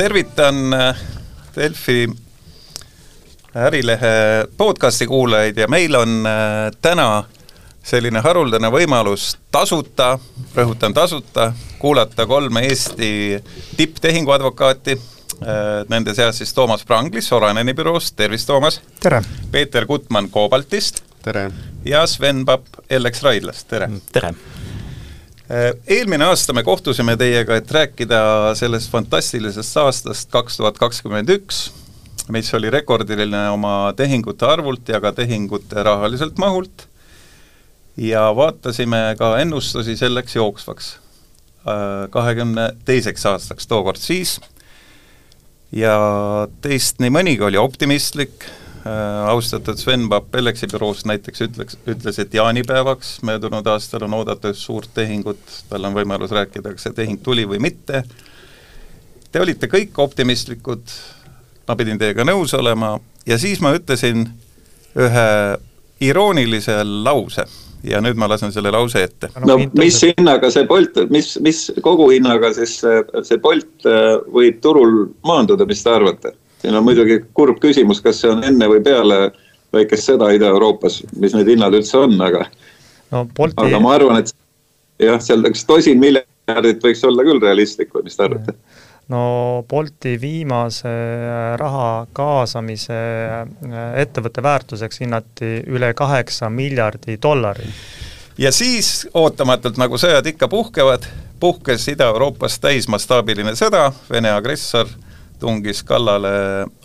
tervitan 0.00 0.72
äh, 0.74 0.96
Delfi 1.56 2.08
ärilehe 3.54 4.46
podcasti 4.56 5.06
kuulajaid 5.06 5.56
ja 5.56 5.66
meil 5.68 5.94
on 5.94 6.26
äh, 6.26 6.70
täna 6.82 7.24
selline 7.84 8.22
haruldane 8.24 8.70
võimalus 8.72 9.34
tasuta, 9.52 10.14
rõhutan 10.56 10.96
tasuta, 10.96 11.50
kuulata 11.78 12.24
kolme 12.26 12.62
Eesti 12.68 13.10
tipptehinguadvokaati, 13.76 14.96
nende 15.88 16.14
seas 16.14 16.40
siis 16.40 16.52
Toomas 16.54 16.84
Pranglis 16.84 17.28
Soraneni 17.28 17.74
büroost, 17.74 18.16
tervist 18.16 18.48
Toomas! 18.48 18.80
tere! 19.00 19.22
Peeter 19.50 19.88
Gutmann 19.88 20.28
Cobaltist. 20.32 21.02
tere! 21.24 21.50
ja 21.84 22.06
Sven 22.06 22.44
Papp 22.44 22.84
LX 23.00 23.22
Raidlast, 23.22 23.68
tere! 23.68 23.90
tere! 24.12 24.34
Äh, 25.50 25.72
eelmine 25.98 26.28
aasta 26.30 26.54
me 26.54 26.62
kohtusime 26.62 27.16
teiega, 27.18 27.56
et 27.58 27.70
rääkida 27.74 28.20
sellest 28.54 28.90
fantastilisest 28.92 29.80
aastast 29.82 30.28
kaks 30.30 30.60
tuhat 30.60 30.76
kakskümmend 30.78 31.32
üks, 31.34 31.64
mis 32.30 32.52
oli 32.54 32.70
rekordiline 32.70 33.48
oma 33.50 33.90
tehingute 33.98 34.46
arvult 34.46 34.92
ja 34.92 35.00
ka 35.02 35.10
tehingute 35.16 35.82
rahaliselt 35.82 36.38
mahult, 36.38 36.86
ja 37.98 38.28
vaatasime 38.36 39.16
ka 39.18 39.32
ennustusi 39.42 39.96
selleks 39.98 40.38
jooksvaks 40.38 40.92
äh, 41.66 42.06
kahekümne 42.14 42.68
teiseks 42.86 43.26
aastaks 43.32 43.66
tookord 43.66 43.98
siis, 43.98 44.36
ja 45.74 45.96
teist 46.62 47.02
nii 47.02 47.10
mõnigi 47.18 47.48
oli 47.50 47.58
optimistlik, 47.58 48.46
austatud 49.28 49.76
Sven 49.76 50.08
Papp 50.08 50.34
Ellexi 50.34 50.68
büroost 50.70 51.04
näiteks 51.08 51.42
ütleks, 51.44 51.78
ütles, 51.88 52.18
et 52.22 52.34
jaanipäevaks 52.34 53.18
möödunud 53.28 53.66
aastal 53.68 54.06
on 54.06 54.14
oodatud 54.20 54.56
suurt 54.56 54.88
tehingut, 54.94 55.40
tal 55.68 55.84
on 55.84 55.96
võimalus 55.96 56.32
rääkida, 56.32 56.72
kas 56.72 56.88
see 56.88 56.96
tehing 56.96 57.20
tuli 57.22 57.44
või 57.48 57.60
mitte. 57.60 58.04
Te 59.32 59.42
olite 59.42 59.68
kõik 59.70 59.98
optimistlikud, 60.00 60.94
ma 61.68 61.76
pidin 61.76 62.00
teiega 62.00 62.24
nõus 62.24 62.54
olema 62.56 62.94
ja 63.28 63.38
siis 63.38 63.60
ma 63.60 63.74
ütlesin 63.76 64.24
ühe 64.96 65.28
iroonilise 66.00 66.80
lause 66.84 67.44
ja 67.84 68.00
nüüd 68.04 68.18
ma 68.20 68.28
lasen 68.28 68.52
selle 68.52 68.72
lause 68.72 69.02
ette. 69.04 69.30
no 69.44 69.56
mis 69.78 70.00
hinnaga 70.04 70.50
see 70.52 70.66
Bolt, 70.68 70.98
mis, 71.12 71.34
mis 71.44 71.66
koguhinnaga 71.84 72.52
siis 72.56 72.78
see, 72.82 73.02
see 73.26 73.40
Bolt 73.40 73.88
äh, 73.88 74.16
võib 74.32 74.60
turul 74.64 75.10
maanduda, 75.26 75.68
mis 75.68 75.84
te 75.84 75.92
arvate? 75.92 76.34
Siin 76.60 76.76
on 76.76 76.84
muidugi 76.84 77.20
kurb 77.34 77.60
küsimus, 77.62 78.02
kas 78.04 78.20
see 78.22 78.30
on 78.32 78.44
enne 78.44 78.68
või 78.70 78.82
peale 78.84 79.30
väikest 79.74 80.10
sõda 80.10 80.30
Ida-Euroopas, 80.34 81.00
mis 81.22 81.34
need 81.36 81.54
hinnad 81.54 81.74
üldse 81.78 81.98
on, 81.98 82.18
aga 82.24 82.44
no,. 83.10 83.26
Aga 83.56 83.80
ma 83.82 83.94
arvan, 83.96 84.20
et 84.22 84.34
jah, 85.02 85.20
seal 85.22 85.46
üks 85.48 85.64
tosin 85.66 86.00
miljardit 86.02 86.84
võiks 86.84 87.02
olla 87.06 87.26
küll 87.26 87.42
realistlik 87.42 87.94
või 87.94 88.06
mis 88.08 88.18
te 88.18 88.26
arvate? 88.26 88.56
no 89.10 89.64
Bolti 89.68 90.14
viimase 90.22 90.92
raha 91.58 92.06
kaasamise 92.14 92.94
äh, 92.94 93.80
ettevõtte 94.02 94.42
väärtuseks 94.42 95.02
hinnati 95.02 95.56
üle 95.66 95.90
kaheksa 95.98 96.50
miljardi 96.50 97.18
dollari. 97.22 97.66
ja 98.38 98.52
siis 98.54 99.08
ootamatult, 99.14 99.80
nagu 99.82 99.98
sõjad 99.98 100.26
ikka 100.30 100.48
puhkevad, 100.48 101.06
puhkes 101.40 101.88
Ida-Euroopas 101.94 102.60
täismastaabiline 102.62 103.56
sõda, 103.58 103.88
Vene 104.10 104.30
agressor 104.30 104.90
tungis 105.40 105.82
kallale 105.86 106.30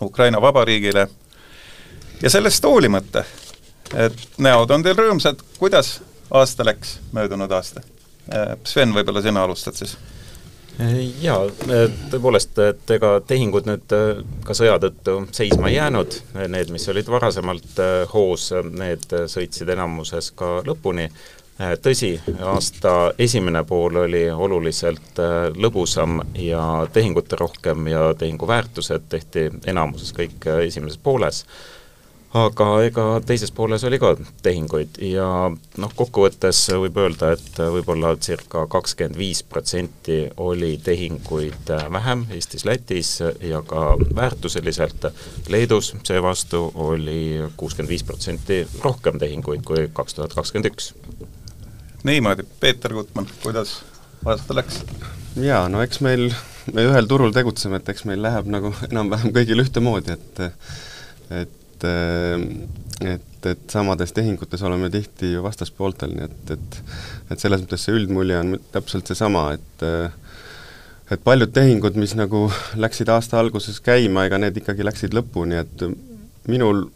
Ukraina 0.02 0.40
Vabariigile 0.42 1.06
ja 2.22 2.30
sellest 2.30 2.64
hoolimata, 2.64 3.24
et 3.94 4.38
näod 4.38 4.70
on 4.70 4.82
teil 4.82 4.98
rõõmsad, 4.98 5.42
kuidas 5.58 6.00
aasta 6.30 6.66
läks, 6.66 6.98
möödunud 7.12 7.52
aasta? 7.52 7.84
Sven, 8.66 8.94
võib-olla 8.94 9.22
sina 9.22 9.44
alustad 9.46 9.78
siis? 9.78 9.96
jaa, 11.22 11.46
tõepoolest, 12.10 12.58
et 12.60 12.90
ega 12.92 13.14
tehingud 13.24 13.64
nüüd 13.64 13.92
ka 14.44 14.56
sõja 14.56 14.74
tõttu 14.82 15.22
seisma 15.32 15.70
ei 15.70 15.78
jäänud, 15.78 16.18
need, 16.52 16.72
mis 16.74 16.84
olid 16.92 17.08
varasemalt 17.08 17.80
hoos, 18.12 18.50
need 18.76 19.06
sõitsid 19.32 19.72
enamuses 19.72 20.34
ka 20.36 20.58
lõpuni 20.66 21.06
Äh, 21.08 21.35
tõsi, 21.56 22.16
aasta 22.44 23.12
esimene 23.18 23.64
pool 23.64 24.02
oli 24.04 24.26
oluliselt 24.30 25.20
äh, 25.22 25.36
lõbusam 25.56 26.20
ja 26.38 26.86
tehingute 26.92 27.36
rohkem 27.40 27.88
ja 27.88 28.10
tehingu 28.18 28.48
väärtused 28.48 29.08
tehti 29.08 29.48
enamuses 29.66 30.12
kõik 30.12 30.44
äh, 30.46 30.66
esimeses 30.66 31.00
pooles, 31.02 31.46
aga 32.36 32.66
ega 32.84 33.04
teises 33.24 33.54
pooles 33.56 33.84
oli 33.88 33.96
ka 34.02 34.10
tehinguid 34.44 34.98
ja 35.00 35.28
noh, 35.48 35.94
kokkuvõttes 35.96 36.60
võib 36.76 37.00
öelda, 37.00 37.32
et 37.38 37.62
võib-olla 37.72 38.12
circa 38.20 38.66
kakskümmend 38.68 39.16
viis 39.16 39.40
protsenti 39.42 40.26
oli 40.36 40.74
tehinguid 40.84 41.72
vähem 41.92 42.26
Eestis-Lätis 42.36 43.14
ja 43.40 43.62
ka 43.64 43.94
väärtuseliselt, 43.96 45.08
Leedus. 45.48 45.94
Seevastu 46.04 46.66
oli 46.74 47.40
kuuskümmend 47.56 47.94
viis 47.94 48.04
protsenti 48.04 48.66
rohkem 48.84 49.16
tehinguid 49.22 49.64
kui 49.64 49.88
kaks 49.96 50.20
tuhat 50.20 50.36
kakskümmend 50.36 50.74
üks 50.74 50.92
niimoodi, 52.06 52.44
Peeter 52.60 52.94
Gutmann, 52.94 53.28
kuidas 53.42 53.80
aasta 54.24 54.54
läks? 54.56 54.80
jaa, 55.42 55.66
no 55.72 55.82
eks 55.84 56.00
meil, 56.04 56.28
me 56.74 56.86
ühel 56.86 57.08
turul 57.10 57.34
tegutseme, 57.34 57.80
et 57.80 57.88
eks 57.92 58.06
meil 58.08 58.22
läheb 58.24 58.48
nagu 58.50 58.72
enam-vähem 58.90 59.34
kõigil 59.36 59.64
ühtemoodi, 59.64 60.16
et 60.16 60.44
et 61.42 61.86
et, 61.86 63.48
et 63.50 63.64
samades 63.68 64.14
tehingutes 64.16 64.62
oleme 64.64 64.88
tihti 64.90 65.34
ju 65.34 65.42
vastaspooltel, 65.44 66.14
nii 66.16 66.24
et, 66.24 66.54
et 66.54 66.78
et 67.34 67.42
selles 67.42 67.60
mõttes 67.64 67.82
see 67.84 67.98
üldmulje 67.98 68.38
on 68.40 68.54
täpselt 68.72 69.10
seesama, 69.10 69.50
et 69.58 69.86
et 71.12 71.22
paljud 71.22 71.52
tehingud, 71.54 71.98
mis 72.00 72.16
nagu 72.18 72.46
läksid 72.80 73.10
aasta 73.12 73.38
alguses 73.42 73.78
käima, 73.84 74.24
ega 74.26 74.40
need 74.42 74.56
ikkagi 74.62 74.86
läksid 74.86 75.14
lõpuni, 75.14 75.60
et 75.60 75.84
minul 76.50 76.86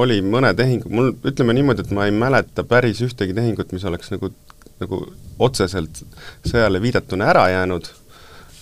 oli 0.00 0.20
mõne 0.22 0.54
tehingu, 0.54 0.90
mul 0.90 1.12
ütleme 1.26 1.54
niimoodi, 1.58 1.84
et 1.84 1.92
ma 1.94 2.06
ei 2.06 2.14
mäleta 2.14 2.64
päris 2.66 3.02
ühtegi 3.04 3.34
tehingut, 3.36 3.74
mis 3.74 3.84
oleks 3.84 4.12
nagu 4.14 4.30
nagu 4.80 5.02
otseselt 5.40 6.02
sõjale 6.46 6.80
viidatuna 6.82 7.30
ära 7.32 7.46
jäänud 7.52 7.88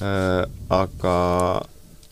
äh,, 0.02 0.44
aga 0.68 1.16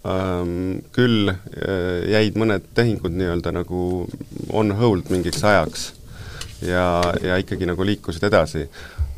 ähm, 0.07 0.83
küll 0.97 1.31
äh, 1.31 2.03
jäid 2.13 2.39
mõned 2.41 2.67
tehingud 2.75 3.15
nii-öelda 3.17 3.55
nagu 3.57 4.07
on 4.53 4.75
hold 4.79 5.11
mingiks 5.13 5.45
ajaks 5.45 5.91
ja, 6.63 6.87
ja 7.23 7.39
ikkagi 7.43 7.69
nagu 7.69 7.87
liikusid 7.87 8.27
edasi 8.31 8.67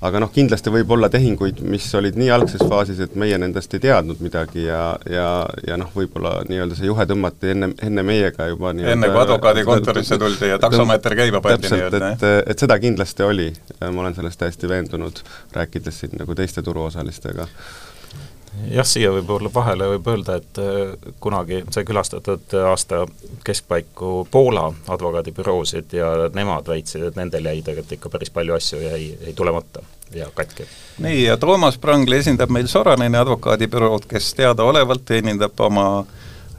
aga 0.05 0.21
noh, 0.23 0.31
kindlasti 0.33 0.71
võib 0.73 0.93
olla 0.95 1.09
tehinguid, 1.11 1.61
mis 1.67 1.87
olid 1.99 2.19
nii 2.19 2.31
algses 2.35 2.63
faasis, 2.71 3.01
et 3.03 3.17
meie 3.19 3.39
nendest 3.41 3.75
ei 3.75 3.83
teadnud 3.83 4.23
midagi 4.23 4.67
ja, 4.69 4.83
ja, 5.11 5.29
ja 5.67 5.79
noh, 5.81 5.91
võib-olla 5.95 6.37
nii-öelda 6.49 6.79
see 6.79 6.87
juhe 6.91 7.07
tõmmati 7.11 7.53
enne, 7.55 7.73
enne 7.83 8.05
meiega 8.07 8.47
juba 8.53 8.73
enne 8.77 9.11
kui 9.11 9.23
advokaadikontorisse 9.25 10.21
tuldi 10.23 10.53
ja 10.53 10.61
taksomeeter 10.63 11.19
käima 11.19 11.43
pandi 11.45 11.73
nii-öelda, 11.75 12.13
et, 12.15 12.27
et 12.55 12.65
seda 12.67 12.79
kindlasti 12.83 13.27
oli, 13.27 13.51
ma 13.83 14.05
olen 14.05 14.17
selles 14.19 14.39
täiesti 14.39 14.71
veendunud, 14.71 15.23
rääkides 15.59 16.03
siin 16.05 16.19
nagu 16.21 16.39
teiste 16.39 16.63
turuosalistega 16.63 17.49
jah, 18.71 18.87
siia 18.87 19.11
võib-olla 19.15 19.51
vahele 19.55 19.91
võib 19.95 20.09
öelda, 20.13 20.39
et 20.41 20.61
äh, 20.63 21.13
kunagi 21.21 21.63
sai 21.75 21.87
külastatud 21.89 22.57
aasta 22.71 23.05
keskpaiku 23.47 24.27
Poola 24.31 24.69
advokaadibüroosid 24.89 25.95
ja 25.99 26.11
nemad 26.35 26.69
väitsid, 26.69 27.09
et 27.09 27.21
nendel 27.21 27.51
jäi 27.51 27.63
tegelikult 27.63 27.97
ikka 27.99 28.13
päris 28.17 28.35
palju 28.35 28.57
asju 28.59 28.83
jäi, 28.83 29.03
jäi 29.25 29.35
tulemata 29.37 29.85
ja 30.15 30.31
katki. 30.35 30.67
nii, 30.99 31.25
ja 31.25 31.37
Toomas 31.37 31.79
Prangli 31.79 32.17
esindab 32.17 32.51
meil 32.51 32.67
Soraneni 32.67 33.19
advokaadibürood, 33.19 34.09
kes 34.09 34.33
teadaolevalt 34.39 35.05
teenindab 35.05 35.61
oma 35.61 35.89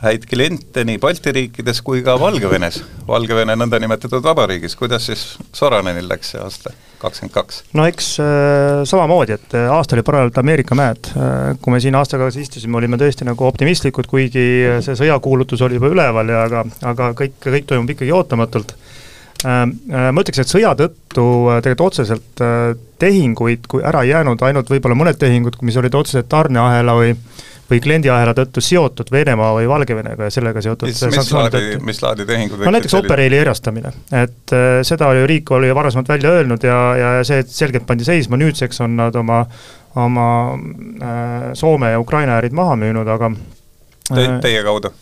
häid 0.03 0.25
kliente 0.29 0.83
nii 0.87 0.99
Balti 0.99 1.31
riikides 1.35 1.81
kui 1.81 2.03
ka 2.03 2.15
Valgevenes, 2.19 2.83
Valgevene 3.07 3.55
nõndanimetatud 3.59 4.23
vabariigis, 4.23 4.75
kuidas 4.79 5.09
siis 5.09 5.25
Soranenil 5.53 6.07
läks 6.09 6.35
see 6.35 6.43
aasta, 6.43 6.73
kakskümmend 7.01 7.33
kaks? 7.33 7.63
no 7.77 7.85
eks 7.89 8.11
äh, 8.23 8.81
samamoodi, 8.89 9.37
et 9.39 9.57
äh, 9.57 9.67
aasta 9.73 9.97
oli 9.97 10.05
parajalt 10.07 10.37
Ameerika 10.41 10.77
mäed 10.77 11.11
äh,, 11.13 11.55
kui 11.61 11.73
me 11.73 11.81
siin 11.83 11.97
aasta 11.99 12.17
tagasi 12.17 12.43
istusime, 12.45 12.77
olime 12.79 12.99
tõesti 13.01 13.27
nagu 13.27 13.47
optimistlikud, 13.47 14.09
kuigi 14.09 14.45
see 14.85 14.97
sõjakuulutus 14.99 15.63
oli 15.65 15.79
juba 15.79 15.91
üleval 15.93 16.33
ja 16.33 16.45
aga, 16.47 16.63
aga 16.93 17.11
kõik, 17.17 17.37
kõik 17.45 17.69
toimub 17.69 17.93
ikkagi 17.95 18.15
ootamatult 18.15 18.75
äh,. 18.75 19.61
äh 19.65 20.09
ma 20.13 20.25
ütleks, 20.25 20.43
et 20.43 20.51
sõja 20.51 20.75
tõttu 20.79 21.27
äh, 21.49 21.61
tegelikult 21.65 21.87
otseselt 21.89 22.43
tehinguid 22.99 23.69
kui 23.71 23.83
ära 23.85 24.03
ei 24.03 24.13
jäänud, 24.13 24.41
ainult 24.43 24.69
võib-olla 24.71 24.97
mõned 24.99 25.19
tehingud, 25.19 25.61
mis 25.65 25.77
olid 25.79 25.95
otseselt 25.95 26.27
tarneahela 26.31 26.97
või 26.99 27.13
või 27.69 27.79
kliendiahela 27.83 28.33
tõttu 28.37 28.61
seotud 28.63 29.11
Venemaa 29.11 29.51
või 29.57 29.67
Valgevenega 29.69 30.27
ja 30.27 30.33
sellega 30.33 30.61
seotud 30.63 30.89
mis, 30.89 31.01
mis 31.13 31.31
laadi, 31.33 31.63
mis 31.85 32.01
laadi 32.03 32.25
tehingud 32.29 32.63
no 32.65 32.73
näiteks 32.73 32.95
Operaili 32.99 33.37
erastamine, 33.39 33.91
et 34.11 34.55
äh, 34.55 34.69
seda 34.87 35.09
oli 35.11 35.25
riik 35.29 35.51
oli 35.55 35.69
varasemalt 35.75 36.09
välja 36.09 36.33
öelnud 36.39 36.63
ja, 36.65 36.79
ja 36.97 37.11
see 37.27 37.43
selgelt 37.47 37.85
pandi 37.89 38.07
seisma, 38.07 38.39
nüüdseks 38.41 38.81
on 38.85 38.97
nad 38.99 39.15
oma, 39.19 39.43
oma 39.99 40.29
äh, 40.55 41.51
Soome 41.53 41.93
ja 41.93 41.99
Ukraina 41.99 42.39
ärid 42.41 42.57
maha 42.57 42.77
müünud, 42.79 43.07
aga 43.07 43.31
Te, 44.09 44.25
äh, 44.25 44.39
Teie 44.41 44.63
kaudu? 44.65 44.93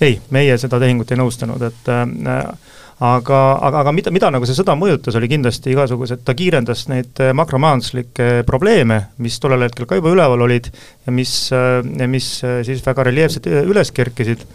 ei, 0.00 0.18
meie 0.30 0.56
seda 0.60 0.80
tehingut 0.80 1.12
ei 1.12 1.20
nõustanud, 1.20 1.62
et 1.68 1.92
äh, 1.92 2.72
aga, 3.00 3.40
aga, 3.60 3.80
aga 3.82 3.92
mida, 3.92 4.12
mida 4.14 4.30
nagu 4.32 4.46
see 4.48 4.56
sõda 4.56 4.76
mõjutas, 4.78 5.16
oli 5.18 5.28
kindlasti 5.28 5.74
igasugused, 5.74 6.22
ta 6.24 6.34
kiirendas 6.36 6.86
neid 6.88 7.20
makromajanduslikke 7.36 8.46
probleeme, 8.48 9.02
mis 9.20 9.36
tollel 9.42 9.66
hetkel 9.66 9.88
ka 9.88 9.98
juba 9.98 10.14
üleval 10.14 10.46
olid 10.46 10.70
ja 10.70 11.12
mis, 11.12 11.34
mis 12.08 12.30
siis 12.40 12.86
väga 12.86 13.04
reljeefselt 13.10 13.50
üles 13.66 13.92
kerkisid 13.92 14.46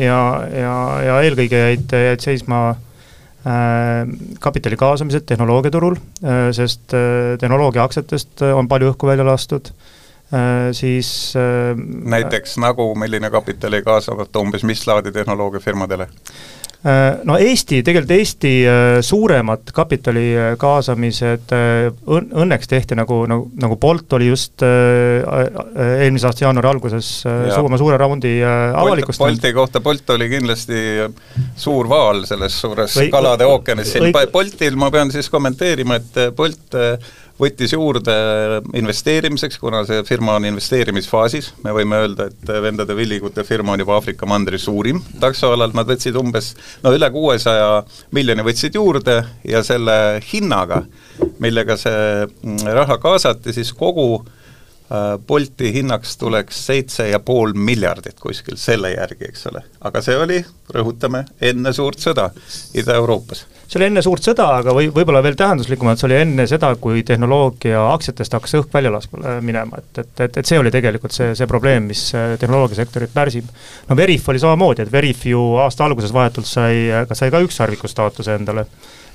ja, 0.00 0.18
ja, 0.52 0.74
ja 1.04 1.18
eelkõige 1.24 1.60
jäid, 1.60 1.94
jäid 2.08 2.24
seisma 2.24 2.60
äh, 2.70 4.04
kapitali 4.42 4.78
kaasamised 4.80 5.26
tehnoloogiaturul, 5.28 5.98
äh, 6.24 6.48
sest 6.56 6.94
äh, 6.96 7.34
tehnoloogia 7.40 7.86
aktsiatest 7.86 8.44
on 8.52 8.68
palju 8.68 8.92
õhku 8.94 9.12
välja 9.12 9.26
lastud 9.26 9.72
siis 10.74 11.08
näiteks 12.10 12.56
nagu, 12.58 12.88
milline 12.98 13.28
kapitali 13.30 13.78
kaasamata 13.86 14.40
umbes 14.42 14.64
mis 14.66 14.80
laadi 14.88 15.12
tehnoloogiafirmadele? 15.14 16.08
Äh, 16.86 17.18
no 17.26 17.34
Eesti, 17.42 17.80
tegelikult 17.82 18.12
Eesti 18.14 18.50
äh, 18.62 18.98
suuremad 19.02 19.72
kapitali 19.74 20.26
äh, 20.38 20.52
kaasamised 20.60 21.50
õnneks 22.06 22.70
tehti 22.70 22.94
nagu, 22.98 23.24
nagu, 23.26 23.48
nagu 23.58 23.78
Bolt 23.82 24.14
oli 24.14 24.28
just 24.28 24.62
eelmise 24.62 26.28
aasta 26.28 26.44
jaanuari 26.44 26.70
alguses 26.70 27.08
ja. 27.26 27.58
oma 27.58 27.78
suure 27.80 27.98
raundi 27.98 28.36
avalikustanud. 28.44 29.34
Bolti 29.34 29.52
kohta, 29.56 29.82
Bolt 29.82 30.14
oli 30.14 30.30
kindlasti 30.30 30.80
suur 31.58 31.90
vaal 31.90 32.22
selles 32.28 32.60
suures 32.60 32.94
Või, 33.00 33.10
kalade 33.10 33.48
ookeanis, 33.50 33.96
siin 33.96 34.14
Boltil 34.32 34.78
ma 34.78 34.92
pean 34.94 35.10
siis 35.14 35.30
kommenteerima, 35.32 35.98
et 35.98 36.20
Bolt 36.38 36.78
võttis 37.40 37.74
juurde 37.74 38.14
investeerimiseks, 38.76 39.58
kuna 39.60 39.82
see 39.88 40.02
firma 40.08 40.36
on 40.38 40.48
investeerimisfaasis, 40.48 41.52
me 41.64 41.74
võime 41.76 42.00
öelda, 42.04 42.30
et 42.30 42.52
vendade 42.64 42.96
Villigute 42.96 43.44
firma 43.44 43.74
on 43.74 43.82
juba 43.82 43.96
Aafrika 43.98 44.28
mandri 44.28 44.60
suurim 44.60 45.02
taksoalal, 45.20 45.74
nad 45.76 45.88
võtsid 45.90 46.16
umbes 46.20 46.54
no 46.84 46.94
üle 46.96 47.10
kuuesaja 47.12 47.82
miljoni 48.16 48.46
võtsid 48.46 48.78
juurde 48.78 49.20
ja 49.44 49.62
selle 49.66 49.98
hinnaga, 50.32 50.82
millega 51.42 51.76
see 51.80 52.26
raha 52.72 52.98
kaasati, 53.02 53.52
siis 53.56 53.72
kogu 53.76 54.08
äh, 54.22 54.45
Bolti 55.26 55.72
hinnaks 55.74 56.16
tuleks 56.20 56.60
seitse 56.68 57.08
ja 57.08 57.18
pool 57.18 57.56
miljardit 57.58 58.20
kuskil 58.22 58.54
selle 58.60 58.92
järgi, 58.92 59.32
eks 59.32 59.48
ole. 59.50 59.64
aga 59.80 60.02
see 60.02 60.16
oli, 60.16 60.38
rõhutame, 60.74 61.24
enne 61.42 61.72
suurt 61.74 61.98
sõda 62.02 62.30
Ida-Euroopas 62.74 63.46
see 63.66 63.80
oli 63.80 63.88
enne 63.88 64.02
suurt 64.04 64.22
sõda, 64.22 64.46
aga 64.60 64.72
või, 64.74 64.88
võib-olla 64.94 65.22
veel 65.24 65.36
tähenduslikumalt, 65.38 65.98
see 65.98 66.08
oli 66.08 66.18
enne 66.20 66.46
seda, 66.50 66.70
kui 66.80 67.02
tehnoloogia 67.06 67.80
aktsiatest 67.90 68.36
hakkas 68.38 68.54
õhk 68.60 68.74
välja 68.74 68.92
laskma, 68.94 69.38
minema, 69.44 69.80
et, 69.82 70.02
et, 70.04 70.12
et, 70.28 70.38
et 70.42 70.48
see 70.48 70.60
oli 70.60 70.70
tegelikult 70.74 71.14
see, 71.16 71.32
see 71.38 71.50
probleem, 71.50 71.88
mis 71.90 72.04
äh, 72.14 72.36
tehnoloogiasektorit 72.40 73.14
pärsib. 73.14 73.48
no 73.88 73.98
Veriff 73.98 74.30
oli 74.30 74.42
samamoodi, 74.42 74.86
et 74.86 74.92
Veriff 74.92 75.26
ju 75.26 75.42
aasta 75.62 75.86
alguses 75.86 76.14
vahetult 76.14 76.46
sai, 76.46 76.86
sai 77.12 77.32
ka 77.34 77.42
ükssarviku 77.42 77.90
staatuse 77.90 78.38
endale, 78.38 78.68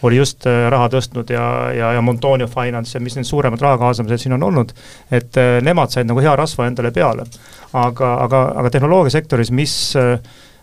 oli 0.07 0.17
just 0.17 0.45
äh, 0.49 0.67
raha 0.73 0.89
tõstnud 0.93 1.33
ja, 1.33 1.47
ja, 1.77 1.91
ja 1.97 2.01
Montonio 2.01 2.47
Finance 2.51 2.97
ja 2.97 3.03
mis 3.03 3.17
need 3.17 3.27
suuremad 3.29 3.61
raha 3.61 3.79
kaasamised 3.81 4.23
siin 4.23 4.37
on 4.37 4.47
olnud, 4.49 4.75
et 5.11 5.37
äh, 5.37 5.57
nemad 5.63 5.93
said 5.93 6.09
nagu 6.09 6.23
hea 6.23 6.35
rasva 6.35 6.69
endale 6.69 6.93
peale. 6.95 7.27
aga, 7.73 8.15
aga, 8.25 8.39
aga 8.59 8.69
tehnoloogiasektoris, 8.73 9.51
mis 9.55 9.75
äh, 9.95 10.17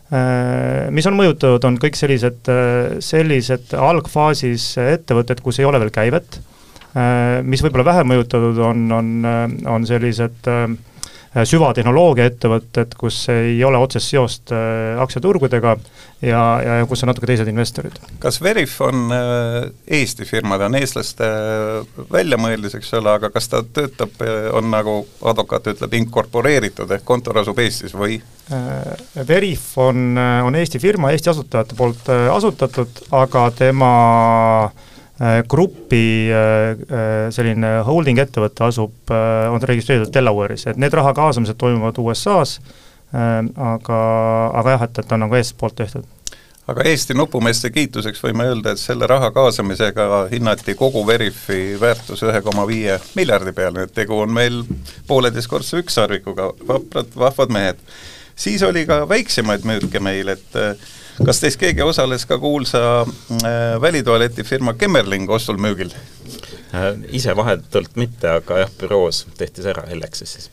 Äh, 0.08 0.88
mis 0.88 1.04
on 1.04 1.18
mõjutatud, 1.18 1.66
on 1.68 1.74
kõik 1.80 1.96
sellised, 1.98 2.48
äh, 2.48 2.96
sellised 3.04 3.74
algfaasis 3.76 4.70
ettevõtted, 4.80 5.42
kus 5.44 5.60
ei 5.60 5.66
ole 5.68 5.80
veel 5.82 5.92
käivet, 5.92 6.38
äh, 6.96 7.44
mis 7.44 7.60
võib-olla 7.60 7.90
vähem 7.90 8.08
mõjutatud 8.14 8.60
on, 8.70 8.86
on, 8.88 9.10
on 9.68 9.84
sellised 9.88 10.48
süvatehnoloogia 10.48 10.97
ettevõtted, 12.28 12.96
kus 12.98 13.20
ei 13.32 13.58
ole 13.64 13.78
otsest 13.78 14.10
seost 14.10 14.52
aktsiaturgudega 14.52 15.76
ja, 16.24 16.42
ja 16.64 16.78
kus 16.88 17.04
on 17.04 17.12
natuke 17.12 17.28
teised 17.30 17.48
investorid. 17.50 17.98
kas 18.18 18.40
Veriff 18.42 18.80
on 18.82 19.12
Eesti 19.86 20.26
firma, 20.28 20.58
ta 20.58 20.66
on 20.66 20.78
eestlaste 20.80 21.28
väljamõeldis, 22.10 22.78
eks 22.80 22.96
ole, 22.98 23.12
aga 23.18 23.30
kas 23.34 23.50
ta 23.52 23.62
töötab, 23.62 24.18
on 24.56 24.72
nagu 24.72 25.00
advokaat 25.22 25.70
ütleb, 25.74 25.94
inkorporeeritud 26.02 26.90
ehk 26.98 27.06
kontor 27.08 27.42
asub 27.44 27.62
Eestis 27.62 27.94
või 27.94 28.18
Äh, 28.52 29.26
Veriff 29.28 29.78
on, 29.78 30.16
äh, 30.18 30.46
on 30.46 30.54
Eesti 30.54 30.78
firma, 30.78 31.10
Eesti 31.10 31.30
asutajate 31.30 31.76
poolt 31.76 32.08
äh, 32.08 32.30
asutatud, 32.32 33.02
aga 33.12 33.50
tema 33.52 33.90
grupi 35.50 36.02
selline 37.34 37.72
holding 37.86 38.20
ettevõte 38.22 38.62
asub, 38.68 39.10
on 39.10 39.64
registreeritud 39.66 40.12
Delaware'is, 40.14 40.68
et 40.70 40.78
need 40.78 40.94
raha 40.94 41.10
kaasamised 41.16 41.58
toimuvad 41.58 41.98
USA-s, 41.98 42.60
aga, 43.10 43.98
aga 44.60 44.76
jah, 44.76 44.86
et, 44.86 45.02
et 45.02 45.16
on 45.16 45.24
nagu 45.26 45.40
eestpoolt 45.40 45.74
tehtud. 45.80 46.06
Aga 46.68 46.84
Eesti 46.84 47.14
nupumeeste 47.16 47.70
kiituseks 47.72 48.20
võime 48.20 48.44
öelda, 48.44 48.74
et 48.74 48.80
selle 48.80 49.06
raha 49.08 49.30
kaasamisega 49.32 50.26
hinnati 50.28 50.74
kogu 50.76 51.00
Veriffi 51.08 51.78
väärtus 51.80 52.20
ühe 52.28 52.42
koma 52.44 52.66
viie 52.68 52.98
miljardi 53.16 53.54
peale, 53.56 53.86
et 53.86 53.94
tegu 53.96 54.18
on 54.20 54.34
meil 54.36 54.60
pooleteistkordse 55.08 55.80
ükssarvikuga, 55.80 56.50
vaprad, 56.68 57.16
vahvad 57.16 57.54
mehed. 57.56 57.80
Siis 58.36 58.62
oli 58.62 58.84
ka 58.86 59.00
väiksemaid 59.08 59.64
müüke 59.64 60.02
meil, 60.04 60.28
et 60.34 60.60
äh, 60.60 60.76
kas 61.26 61.42
teist 61.42 61.60
keegi 61.60 61.84
osales 61.86 62.26
ka 62.28 62.38
kuulsa 62.42 62.84
äh, 63.02 63.80
välitualetifirma 63.82 64.76
Kemmerling 64.78 65.30
ostul 65.30 65.60
müügil 65.62 65.92
äh,? 65.94 66.94
ise 67.14 67.36
vahetult 67.36 67.96
mitte, 68.00 68.38
aga 68.40 68.64
jah, 68.64 68.72
büroos 68.80 69.24
tehti 69.38 69.64
see 69.64 69.74
ära 69.74 69.86
Hellexis 69.90 70.36
siis 70.36 70.50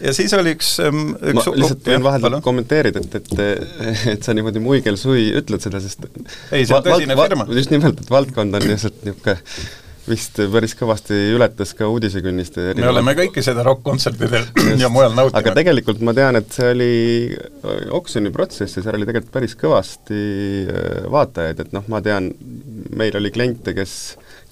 ja 0.00 0.12
siis 0.16 0.32
oli 0.36 0.54
üks, 0.56 0.74
ähm, 0.84 1.12
üks 1.16 1.46
ma 1.46 1.56
lihtsalt 1.56 1.90
võin 1.92 2.04
vahel 2.04 2.40
kommenteerida, 2.44 3.02
et, 3.04 3.20
et 3.20 4.08
et 4.14 4.26
sa 4.26 4.34
niimoodi 4.36 4.62
muigel-sui 4.62 5.30
ütled 5.40 5.62
seda, 5.64 5.80
sest 5.82 6.04
ei, 6.52 6.66
see 6.66 6.76
on 6.76 6.84
tõsine 6.84 7.16
firma. 7.18 7.46
just 7.56 7.72
nimelt, 7.72 8.02
et 8.02 8.12
valdkond 8.12 8.60
on 8.60 8.66
lihtsalt 8.68 9.00
niisugune 9.06 9.38
vist 10.08 10.40
päris 10.52 10.74
kõvasti 10.78 11.16
ületas 11.34 11.72
ka 11.76 11.88
uudisekünnist. 11.90 12.56
me 12.78 12.88
oleme 12.88 13.14
kõike 13.18 13.44
seda 13.44 13.64
rokk-kontsertidel 13.66 14.48
ja 14.82 14.90
mujal 14.92 15.14
nautinud. 15.16 15.38
aga 15.40 15.54
tegelikult 15.58 16.02
ma 16.06 16.14
tean, 16.16 16.40
et 16.40 16.50
see 16.54 16.72
oli 16.74 16.90
oksjoniprotsess 18.00 18.78
ja 18.78 18.84
seal 18.86 18.98
oli 18.98 19.08
tegelikult 19.08 19.34
päris 19.34 19.56
kõvasti 19.60 20.20
äh, 20.66 21.00
vaatajaid, 21.12 21.64
et 21.66 21.74
noh, 21.76 21.86
ma 21.92 22.02
tean, 22.04 22.30
meil 22.96 23.16
oli 23.20 23.32
kliente, 23.34 23.74
kes, 23.76 23.96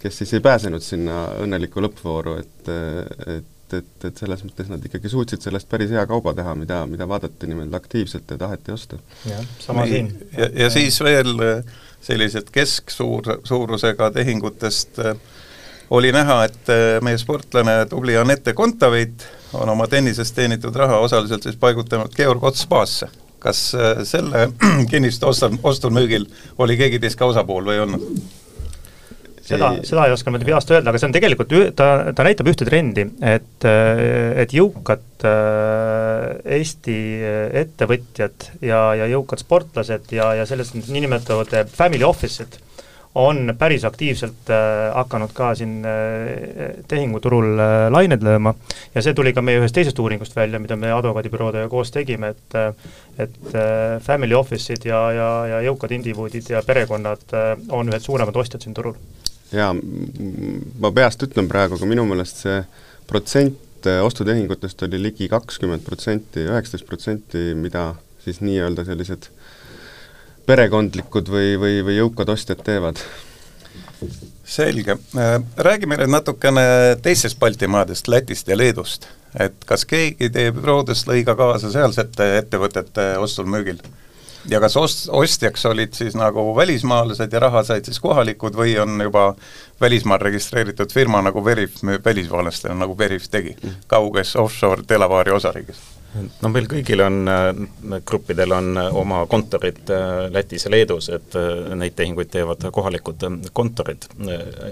kes 0.02 0.22
siis 0.22 0.36
ei 0.36 0.44
pääsenud 0.44 0.84
sinna 0.84 1.28
õnnelikku 1.44 1.84
lõppvooru, 1.84 2.40
et, 2.42 2.74
et 3.36 3.54
et, 3.76 4.04
et 4.08 4.16
selles 4.16 4.40
mõttes 4.46 4.68
nad 4.70 4.84
ikkagi 4.84 5.10
suutsid 5.12 5.42
sellest 5.44 5.68
päris 5.68 5.90
hea 5.92 6.04
kauba 6.08 6.32
teha, 6.36 6.54
mida, 6.56 6.78
mida 6.88 7.04
vaadati 7.08 7.50
niimoodi 7.50 7.76
aktiivselt 7.76 8.30
ja 8.32 8.38
taheti 8.40 8.72
osta. 8.72 8.96
jah, 9.28 9.42
sama 9.60 9.84
Nii, 9.84 9.92
siin. 9.92 10.08
ja, 10.32 10.48
ja 10.62 10.70
siis 10.72 10.96
veel 11.04 11.34
äh, 11.44 11.74
sellised 12.00 12.48
kesksuur, 12.54 13.28
suurusega 13.44 14.10
tehingutest 14.14 15.02
äh, 15.04 15.20
oli 15.90 16.12
näha, 16.12 16.42
et 16.48 16.72
äh, 16.72 16.98
meie 17.04 17.18
sportlane, 17.20 17.80
tubli 17.90 18.16
Anette 18.16 18.52
Kontaveit 18.54 19.24
on 19.56 19.68
oma 19.72 19.86
tennisest 19.88 20.36
teenitud 20.36 20.76
raha 20.76 20.98
osaliselt 21.04 21.46
siis 21.46 21.56
paigutanud 21.56 22.12
Georg 22.16 22.44
Ots 22.44 22.66
spaasse. 22.66 23.08
kas 23.38 23.74
äh, 23.74 24.02
selle 24.04 24.48
kinnistu 24.90 25.28
ostul, 25.28 25.56
ostul-müügil 25.62 26.26
oli 26.58 26.76
keegi 26.76 26.98
teist 26.98 27.18
ka 27.18 27.28
osapool 27.30 27.64
või 27.64 27.78
ei 27.78 27.84
olnud? 27.84 28.06
seda, 29.48 29.70
seda 29.86 30.04
ei 30.04 30.12
oska 30.12 30.28
niimoodi 30.28 30.48
peast 30.50 30.70
öelda, 30.74 30.90
aga 30.90 31.00
see 31.00 31.08
on 31.08 31.14
tegelikult, 31.14 31.54
ta, 31.78 31.86
ta 32.12 32.26
näitab 32.26 32.50
ühte 32.50 32.66
trendi, 32.68 33.06
et, 33.22 33.64
äh, 33.64 34.02
et 34.44 34.52
jõukad 34.52 35.06
Eesti 35.18 36.94
ettevõtjad 37.58 38.44
ja, 38.62 38.82
ja 38.94 39.08
jõukad 39.10 39.40
sportlased 39.42 40.12
ja, 40.14 40.28
ja 40.38 40.44
sellest 40.46 40.76
niinimetatavad 40.78 41.72
family 41.74 42.06
office'id 42.06 42.60
on 43.14 43.54
päris 43.58 43.84
aktiivselt 43.84 44.50
äh, 44.50 44.94
hakanud 44.94 45.32
ka 45.34 45.54
siin 45.54 45.84
äh, 45.86 46.74
tehinguturul 46.88 47.58
äh, 47.58 47.76
lained 47.90 48.22
lööma 48.24 48.52
ja 48.94 49.02
see 49.02 49.14
tuli 49.16 49.32
ka 49.32 49.42
meie 49.42 49.60
ühest 49.62 49.74
teisest 49.76 49.98
uuringust 49.98 50.36
välja, 50.36 50.60
mida 50.60 50.76
me 50.76 50.92
advokaadibüroodega 50.92 51.68
koos 51.72 51.92
tegime, 51.94 52.34
et 52.34 52.58
et 53.18 53.54
family 54.04 54.34
office'id 54.38 54.84
ja, 54.86 55.00
ja, 55.10 55.30
ja 55.50 55.62
jõukad 55.66 55.90
indiviidid 55.96 56.52
ja 56.52 56.60
perekonnad 56.62 57.32
on 57.74 57.90
ühed 57.90 58.04
suuremad 58.04 58.36
ostjad 58.36 58.62
siin 58.62 58.76
turul. 58.76 58.94
jaa, 59.52 59.72
ma 59.74 60.92
peast 60.94 61.24
ütlen 61.26 61.48
praegu, 61.50 61.74
aga 61.74 61.88
minu 61.88 62.04
meelest 62.06 62.44
see 62.44 62.60
protsent 63.08 63.88
ostutehingutest 63.88 64.82
oli 64.86 65.00
ligi 65.02 65.28
kakskümmend 65.32 65.82
protsenti, 65.86 66.44
üheksateist 66.46 66.86
protsenti, 66.86 67.42
mida 67.58 67.94
siis 68.22 68.40
nii-öelda 68.44 68.84
sellised 68.86 69.30
perekondlikud 70.48 71.28
või, 71.32 71.54
või, 71.60 71.80
või 71.86 72.00
jõukad 72.00 72.34
ostjad 72.34 72.64
teevad? 72.64 73.00
selge, 74.48 74.94
äh, 75.18 75.34
räägime 75.56 75.98
nüüd 76.00 76.08
natukene 76.08 76.62
teistest 77.02 77.38
Baltimaadest, 77.38 78.08
Lätist 78.08 78.48
ja 78.48 78.56
Leedust. 78.56 79.08
et 79.38 79.64
kas 79.68 79.84
keegi 79.84 80.30
teie 80.32 80.52
büroodest 80.56 81.08
lõi 81.10 81.20
ka 81.24 81.34
kaasa 81.36 81.68
sealsete 81.70 82.30
ettevõtete 82.38 83.10
ostul-müügil? 83.20 83.82
ja 84.48 84.60
kas 84.60 84.76
ost-, 84.76 85.10
ostjaks 85.12 85.66
olid 85.66 85.92
siis 85.92 86.16
nagu 86.16 86.56
välismaalased 86.56 87.32
ja 87.32 87.40
raha 87.44 87.62
said 87.62 87.84
siis 87.84 88.00
kohalikud 88.00 88.56
või 88.56 88.78
on 88.80 89.00
juba 89.02 89.34
välismaal 89.80 90.22
registreeritud 90.30 90.92
firma 90.92 91.22
nagu 91.22 91.44
Veriff 91.44 91.82
müüb 91.82 92.04
välismaalastele, 92.04 92.74
nagu 92.74 92.98
Veriff 92.98 93.28
tegi, 93.30 93.56
kauges 93.86 94.36
offshore 94.36 94.88
Delaware'i 94.88 95.36
osariigis? 95.36 95.97
No 96.16 96.50
meil 96.52 96.68
kõigil 96.70 97.02
on, 97.04 97.20
gruppidel 98.06 98.54
on 98.56 98.72
oma 98.78 99.24
kontorid 99.30 99.90
Lätis 100.32 100.66
ja 100.66 100.72
Leedus, 100.72 101.10
et 101.12 101.36
neid 101.76 101.96
tehinguid 101.98 102.30
teevad 102.32 102.64
kohalikud 102.72 103.26
kontorid, 103.52 104.08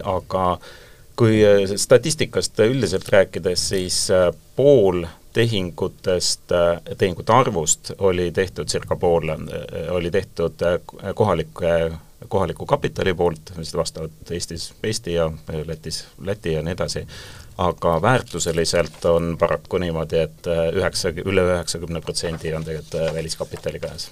aga 0.04 0.46
kui 1.16 1.40
statistikast 1.80 2.60
üldiselt 2.64 3.08
rääkides, 3.12 3.68
siis 3.72 4.00
pool 4.56 5.04
tehingutest, 5.36 6.52
tehingute 6.96 7.32
arvust 7.32 7.92
oli 7.98 8.30
tehtud 8.32 8.68
circa 8.72 8.96
pool, 8.96 9.28
oli 9.92 10.10
tehtud 10.10 10.64
kohalike 11.14 11.76
kohaliku 12.28 12.66
kapitali 12.66 13.14
poolt, 13.14 13.52
mis 13.56 13.74
vastavad 13.76 14.10
Eestis 14.30 14.74
Eesti 14.82 15.12
ja 15.12 15.30
Lätis 15.66 16.06
Läti 16.24 16.52
ja 16.52 16.62
nii 16.62 16.72
edasi, 16.72 17.06
aga 17.58 18.02
väärtuseliselt 18.02 19.04
on 19.04 19.36
paraku 19.40 19.78
niimoodi, 19.80 20.18
et 20.18 20.48
üheksa, 20.76 21.12
üle 21.24 21.44
üheksakümne 21.54 22.00
protsendi 22.04 22.52
on 22.54 22.64
tegelikult 22.64 23.00
äh, 23.00 23.14
väliskapitali 23.14 23.80
käes 23.80 24.10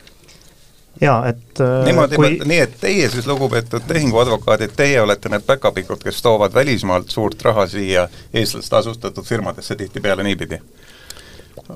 jaa, 1.01 1.19
et 1.29 1.61
äh, 1.61 1.85
niimoodi 1.85 2.17
kui..., 2.17 2.39
nii 2.45 2.61
et 2.65 2.79
teie 2.81 3.09
siis, 3.11 3.27
lugupeetud 3.27 3.85
tehinguadvokaadid, 3.89 4.73
teie 4.77 5.01
olete 5.03 5.29
need 5.33 5.45
päkapikud, 5.47 6.03
kes 6.05 6.23
toovad 6.23 6.55
välismaalt 6.55 7.11
suurt 7.11 7.43
raha 7.43 7.67
siia 7.71 8.09
eestlaste 8.35 8.77
asustatud 8.77 9.27
firmadesse 9.27 9.77
tihtipeale 9.77 10.27
niipidi? 10.27 10.61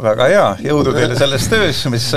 väga 0.02 0.24
hea, 0.28 0.46
jõudu 0.68 0.92
teile 0.92 1.16
selles 1.16 1.46
töös, 1.48 1.82
mis, 1.92 2.08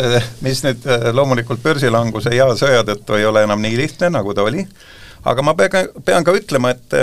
mis 0.43 0.63
nüüd 0.65 0.87
äh, 0.87 1.09
loomulikult 1.15 1.63
börsilanguse 1.63 2.35
ja 2.35 2.49
sõja 2.59 2.85
tõttu 2.87 3.19
ei 3.19 3.27
ole 3.27 3.43
enam 3.47 3.61
nii 3.63 3.77
lihtne, 3.83 4.11
nagu 4.15 4.33
ta 4.35 4.47
oli, 4.47 4.65
aga 5.27 5.45
ma 5.45 5.55
pean, 5.59 5.91
pean 6.05 6.25
ka 6.27 6.35
ütlema, 6.35 6.71
et 6.75 6.97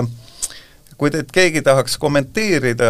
kui 0.98 1.12
teid 1.14 1.30
keegi 1.32 1.62
tahaks 1.62 1.94
kommenteerida 2.02 2.88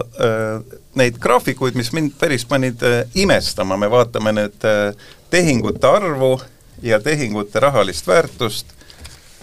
äh, 0.00 0.78
neid 0.98 1.18
graafikuid, 1.20 1.76
mis 1.76 1.92
mind 1.92 2.14
päris 2.20 2.46
panid 2.48 2.82
äh, 2.86 3.02
imestama, 3.14 3.76
me 3.76 3.90
vaatame 3.92 4.32
nüüd 4.36 4.64
äh, 4.68 4.94
tehingute 5.32 5.88
arvu 5.88 6.38
ja 6.82 7.00
tehingute 7.00 7.60
rahalist 7.60 8.08
väärtust. 8.08 8.72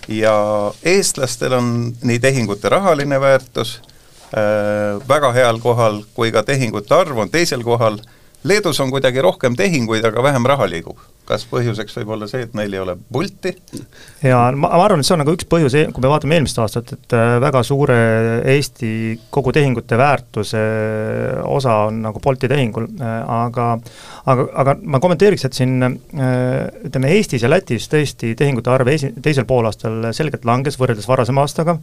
Ja 0.09 0.33
eestlastel 0.83 1.53
on 1.53 1.93
nii 2.01 2.17
tehingute 2.19 2.69
rahaline 2.69 3.21
väärtus 3.21 3.75
äh, 4.33 4.97
väga 5.07 5.31
heal 5.37 5.61
kohal, 5.61 6.01
kui 6.17 6.33
ka 6.33 6.43
tehingute 6.43 6.95
arv 6.95 7.25
on 7.25 7.29
teisel 7.29 7.63
kohal, 7.63 8.01
Leedus 8.43 8.79
on 8.79 8.87
kuidagi 8.87 9.19
rohkem 9.21 9.55
tehinguid, 9.59 10.05
aga 10.07 10.23
vähem 10.23 10.45
raha 10.47 10.69
liigub 10.71 11.01
kas 11.29 11.45
põhjuseks 11.50 12.00
võib 12.00 12.13
olla 12.15 12.27
see, 12.29 12.41
et 12.48 12.55
neil 12.57 12.74
ei 12.74 12.81
ole 12.81 12.95
pulti? 13.13 13.53
jaa, 14.25 14.50
ma, 14.55 14.71
ma 14.71 14.83
arvan, 14.86 15.01
et 15.01 15.07
see 15.07 15.15
on 15.15 15.21
nagu 15.24 15.33
üks 15.36 15.48
põhjus, 15.50 15.75
e-, 15.77 15.88
kui 15.93 16.03
me 16.03 16.12
vaatame 16.12 16.39
eelmist 16.39 16.59
aastat, 16.62 16.93
et 16.95 17.15
äh, 17.17 17.36
väga 17.43 17.62
suure 17.67 17.98
Eesti 18.50 18.91
kogu 19.33 19.53
tehingute 19.55 20.00
väärtuse 20.00 20.63
osa 21.45 21.75
on 21.89 22.01
nagu 22.07 22.21
Bolti 22.24 22.50
tehingul, 22.51 22.89
äh, 23.00 23.17
aga 23.45 23.71
aga, 24.29 24.48
aga 24.63 24.77
ma 24.81 25.01
kommenteeriks, 25.03 25.45
et 25.45 25.57
siin 25.59 25.77
äh, 25.86 26.00
ütleme, 26.89 27.13
Eestis 27.17 27.45
ja 27.45 27.51
Lätis 27.51 27.89
tõesti 27.91 28.33
tehingute 28.39 28.74
arv 28.74 28.89
esi-, 28.93 29.13
teisel 29.24 29.48
poolaastal 29.50 30.12
selgelt 30.15 30.48
langes 30.50 30.79
võrreldes 30.81 31.09
varasema 31.09 31.45
aastaga, 31.45 31.79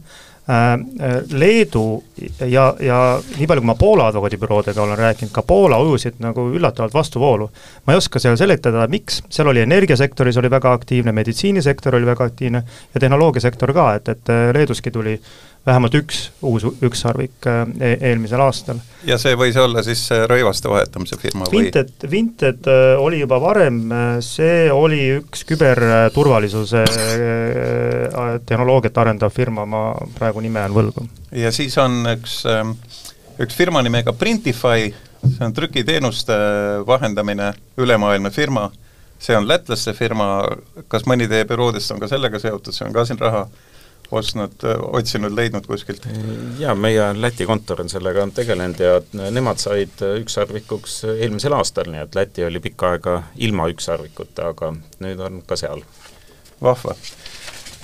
Leedu 1.31 2.03
ja, 2.47 2.69
ja 2.79 2.97
nii 3.37 3.47
palju, 3.47 3.61
kui 3.61 3.67
ma 3.67 3.75
Poola 3.75 4.05
advokaadibüroodega 4.07 4.79
olen 4.81 4.97
rääkinud, 4.97 5.31
ka 5.35 5.43
Poola 5.43 5.79
ujusid 5.83 6.21
nagu 6.23 6.47
üllatavalt 6.55 6.93
vastuvoolu. 6.95 7.49
ma 7.85 7.93
ei 7.93 7.99
oska 7.99 8.19
seal 8.19 8.37
seletada, 8.39 8.87
miks, 8.87 9.21
seal 9.29 9.51
oli 9.51 9.65
energiasektoris 9.65 10.37
oli 10.37 10.49
väga 10.49 10.71
aktiivne, 10.71 11.11
meditsiinisektor 11.11 11.95
oli 11.95 12.05
väga 12.05 12.31
aktiivne 12.31 12.63
ja 12.93 12.99
tehnoloogiasektor 12.99 13.73
ka, 13.73 13.93
et, 13.99 14.09
et 14.09 14.31
äh, 14.31 14.47
Leeduski 14.55 14.91
tuli 14.91 15.19
vähemalt 15.67 15.95
üks 15.99 16.29
uus 16.47 16.63
ükssarvik 16.63 17.47
äh, 17.47 17.67
e 17.83 17.91
eelmisel 18.09 18.41
aastal. 18.41 18.79
ja 19.03 19.17
see 19.19 19.35
võis 19.35 19.59
olla 19.59 19.83
siis 19.83 20.05
rõivaste 20.31 20.71
vahetamise 20.71 21.19
firma 21.19 21.49
või? 21.51 21.65
Vinted, 21.65 22.07
Vinted 22.11 22.71
äh, 22.71 22.95
oli 23.03 23.19
juba 23.19 23.41
varem, 23.43 23.83
see 24.23 24.71
oli 24.71 25.03
üks 25.19 25.43
küberturvalisuse 25.49 26.85
tehnoloogiat 28.45 28.97
arendav 29.03 29.33
firma, 29.33 29.65
ma 29.65 29.83
praegu 30.17 30.43
nime 30.43 30.63
on 30.67 30.75
võlgu. 30.77 31.07
ja 31.31 31.51
siis 31.51 31.77
on 31.81 32.03
üks, 32.13 32.39
ähm, 32.49 32.75
üks 33.39 33.55
firma 33.55 33.81
nimega 33.85 34.13
Printify, 34.13 34.91
see 35.23 35.45
on 35.45 35.53
trükiteenuste 35.53 36.35
vahendamine, 36.87 37.53
ülemaailmne 37.77 38.31
firma 38.31 38.69
see 39.19 39.37
on 39.37 39.47
lätlaste 39.47 39.93
firma, 39.97 40.27
kas 40.87 41.07
mõni 41.09 41.27
teie 41.29 41.47
büroodest 41.49 41.91
on 41.93 42.01
ka 42.01 42.09
sellega 42.11 42.39
seotud, 42.41 42.75
see 42.75 42.85
on 42.87 42.93
ka 42.95 43.05
siin 43.07 43.19
raha 43.21 43.47
ostnud, 44.11 44.63
otsinud, 44.95 45.33
leidnud 45.35 45.67
kuskilt? 45.67 46.05
jaa, 46.59 46.75
meie 46.75 47.09
Läti 47.17 47.45
kontor 47.45 47.81
on 47.83 47.91
sellega 47.91 48.27
tegelenud 48.35 48.79
ja 48.83 48.99
nemad 49.33 49.59
said 49.59 50.03
ükssarvikuks 50.21 51.01
eelmisel 51.17 51.57
aastal, 51.57 51.91
nii 51.91 52.05
et 52.05 52.15
Läti 52.15 52.45
oli 52.47 52.61
pikka 52.63 52.93
aega 52.95 53.17
ilma 53.35 53.67
ükssarvikuta, 53.73 54.53
aga 54.53 54.73
nüüd 55.03 55.23
on 55.23 55.41
ka 55.47 55.59
seal. 55.59 55.83
vahva 56.61 56.95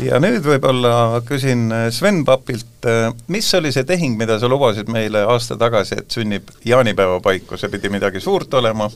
ja 0.01 0.19
nüüd 0.21 0.45
võib-olla 0.45 1.21
küsin 1.27 1.67
Sven 1.93 2.23
Papilt, 2.25 2.87
mis 3.31 3.47
oli 3.55 3.71
see 3.71 3.85
tehing, 3.87 4.17
mida 4.19 4.39
sa 4.39 4.49
lubasid 4.51 4.89
meile 4.91 5.23
aasta 5.29 5.57
tagasi, 5.59 5.99
et 6.01 6.11
sünnib 6.11 6.49
jaanipäeva 6.65 7.19
paiku, 7.23 7.57
see 7.59 7.71
pidi 7.73 7.91
midagi 7.93 8.21
suurt 8.23 8.53
olema, 8.59 8.89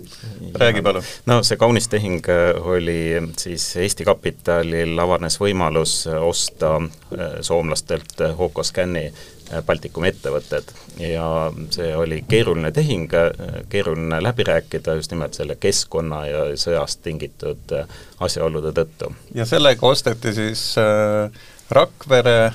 räägi 0.60 0.84
palun. 0.84 1.06
no 1.30 1.40
see 1.44 1.60
kaunis 1.60 1.88
tehing 1.92 2.28
oli 2.64 3.00
siis 3.40 3.70
Eesti 3.84 4.08
Kapitalil 4.08 5.00
avanes 5.00 5.40
võimalus 5.42 6.02
osta 6.20 6.76
äh, 6.82 7.40
soomlastelt 7.42 8.26
Hoko 8.38 8.64
Scanni 8.64 9.08
Äh, 9.08 9.37
Baltikumi 9.66 10.10
ettevõtted 10.12 10.72
ja 11.00 11.28
see 11.72 11.92
oli 11.96 12.20
keeruline 12.28 12.72
tehing, 12.76 13.14
äh, 13.16 13.62
keeruline 13.70 14.20
läbi 14.24 14.44
rääkida 14.48 14.98
just 15.00 15.12
nimelt 15.14 15.38
selle 15.38 15.56
keskkonna 15.60 16.24
ja 16.28 16.44
sõjast 16.60 17.04
tingitud 17.06 17.76
äh, 17.76 17.88
asjaolude 18.20 18.74
tõttu. 18.76 19.14
ja 19.36 19.46
sellega 19.46 19.88
osteti 19.88 20.34
siis 20.36 20.70
äh, 20.82 21.32
Rakvere 21.72 22.54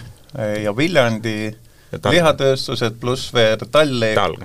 ja 0.62 0.72
Viljandi 0.76 1.52
lihatööstused 1.92 2.96
pluss 3.00 3.32
veel 3.34 3.60
Talli 3.70 4.12
Tall, 4.16 4.36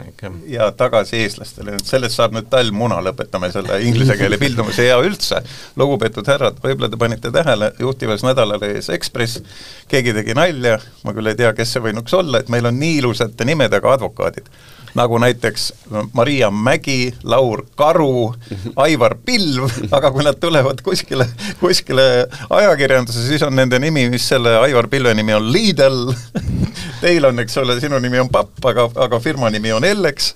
ja 0.51 0.69
tagasi 0.75 1.21
eestlastele, 1.23 1.77
sellest 1.87 2.17
saab 2.17 2.35
nüüd 2.35 2.49
tallmuna, 2.51 2.99
lõpetame 3.05 3.49
selle 3.53 3.79
inglise 3.87 4.17
keele 4.19 4.39
pildumise 4.41 4.89
ja 4.89 4.97
üldse, 5.03 5.41
lugupeetud 5.79 6.27
härrad, 6.27 6.59
võib-olla 6.63 6.91
te 6.91 6.99
panite 6.99 7.31
tähele, 7.31 7.71
juhtivas 7.79 8.25
nädalalehes 8.27 8.91
Ekspress, 8.95 9.43
keegi 9.91 10.15
tegi 10.17 10.35
nalja, 10.37 10.77
ma 11.07 11.15
küll 11.15 11.31
ei 11.31 11.39
tea, 11.39 11.53
kes 11.57 11.75
see 11.75 11.85
võinuks 11.87 12.17
olla, 12.17 12.41
et 12.41 12.51
meil 12.53 12.67
on 12.67 12.79
nii 12.79 12.99
ilusate 13.01 13.47
nimedega 13.47 13.95
advokaadid 13.95 14.51
nagu 14.97 15.17
näiteks 15.21 15.73
Maria 16.13 16.49
Mägi, 16.51 17.13
Laur 17.23 17.63
Karu, 17.75 18.33
Aivar 18.75 19.15
Pilv, 19.25 19.69
aga 19.91 20.11
kui 20.11 20.25
nad 20.25 20.39
tulevad 20.41 20.81
kuskile, 20.83 21.27
kuskile 21.61 22.27
ajakirjandusse, 22.49 23.27
siis 23.27 23.43
on 23.45 23.55
nende 23.55 23.79
nimi, 23.79 24.07
mis 24.09 24.25
selle 24.27 24.57
Aivar 24.63 24.89
Pilve 24.91 25.13
nimi 25.17 25.35
on 25.37 25.51
Lidl. 25.53 26.07
Teil 27.01 27.25
on, 27.29 27.39
eks 27.43 27.57
ole, 27.61 27.77
sinu 27.81 27.99
nimi 28.01 28.19
on 28.19 28.29
Papp, 28.33 28.57
aga, 28.65 28.87
aga 29.05 29.19
firma 29.21 29.51
nimi 29.53 29.69
on 29.73 29.85
Ellex, 29.85 30.31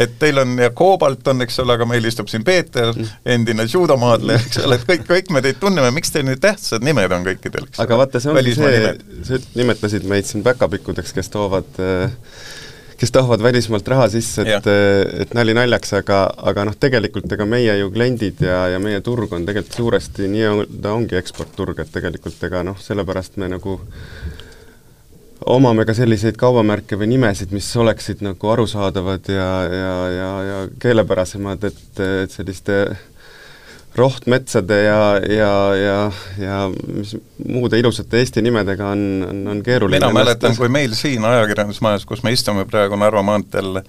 et 0.00 0.14
teil 0.18 0.40
on 0.40 0.54
ja 0.60 0.70
Koobalt 0.74 1.26
on, 1.28 1.42
eks 1.44 1.58
ole, 1.60 1.74
aga 1.76 1.84
meil 1.88 2.08
istub 2.08 2.30
siin 2.32 2.44
Peeter, 2.46 2.94
endine 3.28 3.66
judomaadleja, 3.68 4.40
eks 4.46 4.62
ole, 4.64 4.78
et 4.78 4.86
kõik, 4.88 5.04
kõik 5.08 5.32
me 5.36 5.42
teid 5.44 5.60
tunneme, 5.60 5.90
miks 5.92 6.14
teil 6.14 6.24
nii 6.28 6.40
tähtsad 6.40 6.86
nimed 6.86 7.12
on 7.12 7.26
kõikidel, 7.26 7.68
eks 7.68 7.82
aga 7.84 8.00
vaata, 8.00 8.22
see 8.24 8.32
ongi 8.32 8.54
see, 8.56 8.94
sa 9.28 9.40
nimetasid 9.58 10.08
meid 10.08 10.28
siin 10.28 10.46
päkapikkudeks, 10.46 11.12
kes 11.16 11.28
toovad 11.34 11.82
äh, 11.82 12.08
kes 12.98 13.12
tahavad 13.14 13.42
välismaalt 13.42 13.88
raha 13.88 14.08
sisse, 14.10 14.42
et, 14.42 14.66
et 15.22 15.34
nali 15.38 15.54
naljaks, 15.54 15.92
aga, 16.00 16.24
aga 16.50 16.64
noh, 16.66 16.74
tegelikult 16.80 17.30
ega 17.36 17.46
meie 17.46 17.76
ju 17.78 17.92
kliendid 17.94 18.42
ja, 18.42 18.64
ja 18.72 18.80
meie 18.82 19.00
turg 19.06 19.32
on 19.36 19.46
tegelikult 19.46 19.78
suuresti 19.78 20.26
nii-öelda 20.32 20.94
ongi 20.96 21.18
eksportturg, 21.20 21.78
et 21.78 21.92
tegelikult 21.94 22.42
ega 22.48 22.64
noh, 22.66 22.78
sellepärast 22.82 23.38
me 23.38 23.50
nagu 23.54 23.78
omame 25.46 25.84
ka 25.86 25.94
selliseid 25.94 26.36
kaubamärke 26.40 26.98
või 26.98 27.12
nimesid, 27.14 27.54
mis 27.54 27.68
oleksid 27.78 28.24
nagu 28.26 28.50
arusaadavad 28.50 29.30
ja, 29.30 29.50
ja, 29.70 29.94
ja, 30.16 30.32
ja 30.48 30.58
keelepärasemad, 30.82 31.70
et, 31.70 32.02
et 32.02 32.34
selliste 32.34 32.80
rohtmetsade 33.98 34.78
ja, 34.82 35.00
ja, 35.30 35.52
ja, 35.76 35.96
ja 36.38 36.58
mis 36.70 37.16
muude 37.46 37.80
ilusate 37.80 38.22
Eesti 38.22 38.42
nimedega 38.44 38.92
on, 38.94 39.02
on, 39.28 39.42
on 39.54 39.62
keeruline 39.66 40.00
mina 40.00 40.14
mäletan, 40.14 40.56
kui 40.58 40.70
meil 40.72 40.94
siin 40.98 41.24
ajakirjandusmajas, 41.24 42.06
kus 42.08 42.22
me 42.26 42.32
istume 42.34 42.66
praegu 42.70 42.98
Narva 43.00 43.24
maanteel, 43.26 43.82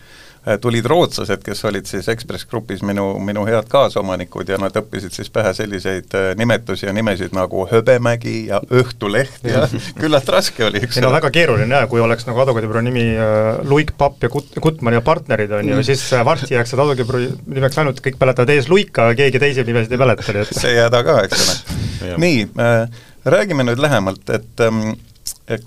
tulid 0.58 0.86
rootslased, 0.90 1.44
kes 1.46 1.62
olid 1.70 1.86
siis 1.90 2.08
Ekspress 2.10 2.48
Grupis 2.50 2.82
minu, 2.86 3.06
minu 3.24 3.44
head 3.48 3.68
kaasomanikud 3.70 4.50
ja 4.50 4.58
nad 4.62 4.76
õppisid 4.82 5.14
siis 5.14 5.30
pähe 5.34 5.52
selliseid 5.54 6.16
äh, 6.18 6.30
nimetusi 6.40 6.88
ja 6.88 6.94
nimesid 6.96 7.36
nagu 7.38 7.66
Höbemägi 7.70 8.48
ja 8.48 8.62
Õhtuleht 8.74 9.46
ja 9.46 9.66
küllalt 10.02 10.30
raske 10.34 10.66
oli, 10.66 10.82
eks 10.86 10.98
ole. 10.98 11.06
no 11.06 11.14
väga 11.14 11.32
keeruline 11.36 11.82
jah, 11.82 11.88
kui 11.92 12.02
oleks 12.02 12.26
nagu 12.30 12.42
advokaadibüroo 12.44 12.84
nimi 12.86 13.06
äh, 13.14 13.60
Luik, 13.70 13.94
Papp 13.98 14.24
ja 14.26 14.32
Kut-, 14.34 14.58
Gutmann 14.64 14.98
ja 14.98 15.04
partnerid, 15.06 15.52
on 15.60 15.68
ju, 15.68 15.76
mm. 15.78 15.88
siis 15.90 16.06
varsti 16.26 16.56
jääks 16.56 16.74
seda 16.74 16.86
advokaadibüroo 16.86 17.56
nimeks 17.60 17.82
ainult, 17.82 18.02
kõik 18.06 18.18
mäletavad 18.22 18.54
ees 18.56 18.70
Luika, 18.72 19.12
keegi 19.20 19.42
teisi 19.44 19.68
nimesid 19.68 19.94
ei 19.94 20.02
mäleta, 20.02 20.26
nii 20.34 20.46
et 20.48 20.56
see 20.56 20.74
ei 20.74 20.82
häda 20.86 21.04
ka, 21.06 21.20
eks 21.28 21.44
ole. 21.46 22.16
nii 22.26 22.48
äh,, 22.64 23.04
räägime 23.30 23.68
nüüd 23.68 23.82
lähemalt, 23.84 24.24
et 24.34 24.66
ähm, 24.66 24.96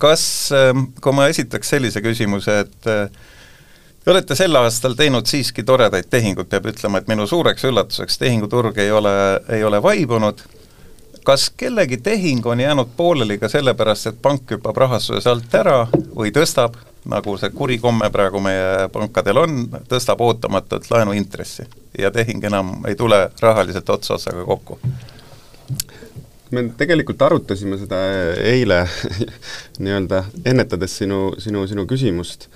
kas 0.03 0.25
äh,, 0.57 0.73
kui 1.03 1.15
ma 1.15 1.29
esitaks 1.31 1.77
sellise 1.77 2.03
küsimuse, 2.05 2.65
et 2.67 2.91
äh, 2.91 3.31
Te 4.05 4.11
olete 4.11 4.35
sel 4.35 4.57
aastal 4.59 4.97
teinud 4.99 5.29
siiski 5.31 5.63
toredaid 5.63 6.09
tehinguid, 6.11 6.49
peab 6.51 6.65
ütlema, 6.73 6.99
et 6.99 7.11
minu 7.11 7.23
suureks 7.31 7.63
üllatuseks 7.69 8.19
tehinguturg 8.19 8.81
ei 8.83 8.91
ole, 8.91 9.13
ei 9.55 9.63
ole 9.63 9.79
vaibunud, 9.83 10.43
kas 11.23 11.45
kellegi 11.57 12.01
tehing 12.03 12.47
on 12.51 12.61
jäänud 12.61 12.91
pooleli 12.97 13.37
ka 13.39 13.49
sellepärast, 13.53 14.09
et 14.11 14.19
pank 14.23 14.57
hüppab 14.57 14.81
rahastuses 14.83 15.29
alt 15.31 15.55
ära 15.55 15.77
või 16.19 16.35
tõstab, 16.35 16.81
nagu 17.15 17.37
see 17.39 17.55
kuri 17.55 17.79
komme 17.83 18.11
praegu 18.11 18.43
meie 18.43 18.91
pankadel 18.91 19.39
on, 19.45 19.63
tõstab 19.87 20.27
ootamatult 20.27 20.91
laenuintressi 20.91 21.69
ja 21.99 22.11
tehing 22.11 22.43
enam 22.51 22.75
ei 22.91 22.99
tule 22.99 23.29
rahaliselt 23.41 23.91
ots 23.91 24.11
otsaga 24.19 24.43
kokku? 24.51 24.81
me 26.53 26.67
tegelikult 26.77 27.23
arutasime 27.23 27.79
seda 27.81 28.03
eile 28.51 28.83
nii-öelda 29.83 30.25
ennetades 30.45 30.99
sinu, 30.99 31.29
sinu, 31.39 31.69
sinu 31.71 31.87
küsimust 31.87 32.51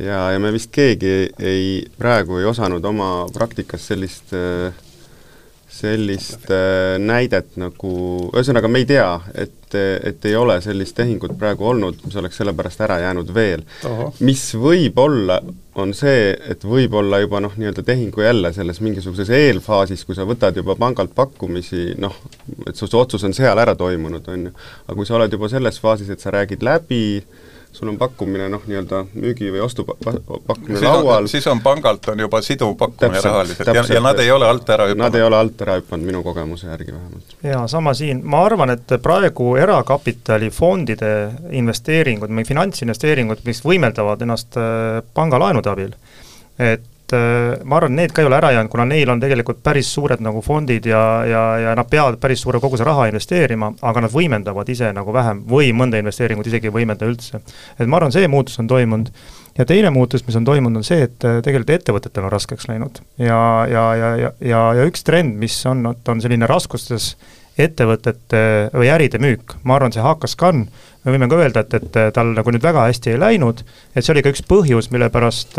ja, 0.00 0.20
ja 0.32 0.42
me 0.42 0.52
vist 0.54 0.72
keegi 0.74 1.14
ei, 1.38 1.70
praegu 1.98 2.38
ei 2.38 2.48
osanud 2.48 2.84
oma 2.84 3.26
praktikas 3.34 3.88
sellist 3.92 4.34
sellist 5.78 6.48
näidet 6.98 7.54
nagu, 7.60 7.90
ühesõnaga 8.32 8.70
me 8.70 8.82
ei 8.82 8.86
tea, 8.88 9.08
et, 9.38 9.74
et 9.76 10.26
ei 10.26 10.34
ole 10.38 10.56
sellist 10.64 10.96
tehingut 10.96 11.34
praegu 11.38 11.68
olnud, 11.70 12.00
mis 12.06 12.16
oleks 12.18 12.40
sellepärast 12.40 12.82
ära 12.86 12.98
jäänud 13.04 13.32
veel. 13.34 13.62
mis 14.24 14.42
võib 14.58 14.98
olla, 15.02 15.38
on 15.78 15.92
see, 15.94 16.32
et 16.50 16.64
võib-olla 16.66 17.20
juba 17.22 17.42
noh, 17.44 17.54
nii-öelda 17.60 17.84
tehingu 17.86 18.24
jälle 18.24 18.52
selles 18.56 18.80
mingisuguses 18.82 19.30
eelfaasis, 19.30 20.02
kui 20.08 20.16
sa 20.18 20.26
võtad 20.28 20.56
juba 20.58 20.74
pangalt 20.78 21.14
pakkumisi, 21.14 21.92
noh, 22.00 22.16
et 22.66 22.74
su, 22.74 22.88
su 22.88 22.98
otsus 22.98 23.28
on 23.28 23.36
seal 23.36 23.60
ära 23.60 23.76
toimunud, 23.78 24.26
on 24.32 24.48
ju. 24.48 24.56
aga 24.86 24.98
kui 24.98 25.06
sa 25.06 25.18
oled 25.20 25.36
juba 25.38 25.52
selles 25.52 25.78
faasis, 25.84 26.10
et 26.10 26.24
sa 26.24 26.34
räägid 26.34 26.64
läbi, 26.66 27.20
sul 27.72 27.88
on 27.88 27.98
pakkumine 27.98 28.48
noh, 28.48 28.62
nii-öelda 28.66 29.04
müügi- 29.14 29.52
või 29.54 29.60
ostupakkumine 29.62 30.80
laual. 30.82 31.26
siis 31.30 31.46
on 31.46 31.60
pangalt, 31.60 32.08
on 32.08 32.20
juba 32.24 32.40
siduv 32.42 32.74
pakkumine 32.76 33.20
rahaliselt 33.22 33.70
ja, 33.74 33.84
ja 33.94 34.00
nad 34.02 34.18
ei 34.18 34.30
ole 34.34 34.48
alt 34.48 34.70
ära 34.70 34.88
hüpanud? 34.88 35.02
Nad 35.04 35.14
ei 35.14 35.22
ole 35.22 35.38
alt 35.38 35.62
ära 35.62 35.78
hüpanud, 35.78 36.06
minu 36.06 36.22
kogemuse 36.26 36.66
järgi 36.66 36.92
vähemalt. 36.92 37.36
jaa, 37.42 37.64
sama 37.68 37.94
siin, 37.94 38.22
ma 38.24 38.42
arvan, 38.46 38.74
et 38.74 38.98
praegu 39.02 39.54
erakapitalifondide 39.60 41.14
investeeringud, 41.60 42.32
või 42.34 42.46
finantsinvesteeringud, 42.48 43.44
mis 43.46 43.62
võimeldavad 43.64 44.22
ennast 44.26 44.58
äh, 44.58 45.02
pangalaenude 45.14 45.70
abil, 45.70 45.98
et 46.58 46.86
et 47.08 47.16
äh, 47.16 47.64
ma 47.64 47.78
arvan, 47.78 47.94
need 47.96 48.12
ka 48.12 48.20
ei 48.22 48.28
ole 48.28 48.36
ära 48.36 48.50
jäänud, 48.52 48.70
kuna 48.72 48.84
neil 48.88 49.08
on 49.08 49.20
tegelikult 49.22 49.62
päris 49.64 49.88
suured 49.94 50.20
nagu 50.24 50.42
fondid 50.44 50.86
ja, 50.86 51.00
ja, 51.24 51.42
ja 51.62 51.74
nad 51.78 51.88
peavad 51.88 52.18
päris 52.20 52.42
suure 52.44 52.60
koguse 52.60 52.84
raha 52.84 53.06
investeerima, 53.08 53.72
aga 53.88 54.04
nad 54.04 54.12
võimendavad 54.12 54.68
ise 54.68 54.90
nagu 54.92 55.12
vähem 55.14 55.40
või 55.48 55.72
mõnda 55.76 56.00
investeeringut 56.02 56.46
isegi 56.50 56.68
ei 56.68 56.74
võimenda 56.74 57.08
üldse. 57.08 57.40
et 57.78 57.88
ma 57.88 57.96
arvan, 57.96 58.12
see 58.12 58.28
muutus 58.28 58.58
on 58.60 58.68
toimunud. 58.68 59.08
ja 59.58 59.64
teine 59.64 59.90
muutus, 59.90 60.26
mis 60.26 60.36
on 60.36 60.44
toimunud, 60.44 60.82
on 60.82 60.84
see, 60.84 61.08
et 61.08 61.24
äh, 61.24 61.40
tegelikult 61.44 61.78
ettevõtetel 61.78 62.28
on 62.28 62.32
raskeks 62.32 62.68
läinud. 62.68 63.00
ja, 63.18 63.40
ja, 63.70 63.88
ja, 63.96 64.14
ja, 64.16 64.32
ja, 64.40 64.62
ja 64.76 64.88
üks 64.90 65.04
trend, 65.04 65.38
mis 65.40 65.56
on, 65.66 65.86
on 65.88 66.20
selline 66.20 66.46
raskustes 66.46 67.14
ettevõtete 67.64 68.40
või 68.74 68.90
äride 68.92 69.20
müük, 69.22 69.56
ma 69.66 69.76
arvan, 69.76 69.94
see 69.94 70.04
HKScan, 70.04 70.64
me 71.04 71.14
võime 71.14 71.28
ka 71.30 71.38
öelda, 71.40 71.64
et, 71.64 71.76
et 71.78 72.00
tal 72.14 72.32
nagu 72.36 72.54
nüüd 72.54 72.64
väga 72.64 72.86
hästi 72.88 73.14
ei 73.14 73.20
läinud, 73.20 73.62
et 73.94 74.04
see 74.04 74.14
oli 74.14 74.24
ka 74.24 74.32
üks 74.34 74.44
põhjus, 74.48 74.90
mille 74.94 75.10
pärast, 75.14 75.58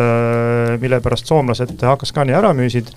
mille 0.82 1.02
pärast 1.04 1.32
soomlased 1.32 1.76
HKScani 1.80 2.36
ära 2.38 2.54
müüsid, 2.58 2.92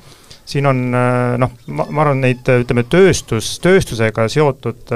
siin 0.49 0.67
on 0.71 0.85
noh, 0.93 1.57
ma, 1.71 1.89
arvan, 2.05 2.23
neid 2.25 2.47
ütleme, 2.47 2.85
tööstus, 2.91 3.55
tööstusega 3.63 4.29
seotud 4.33 4.95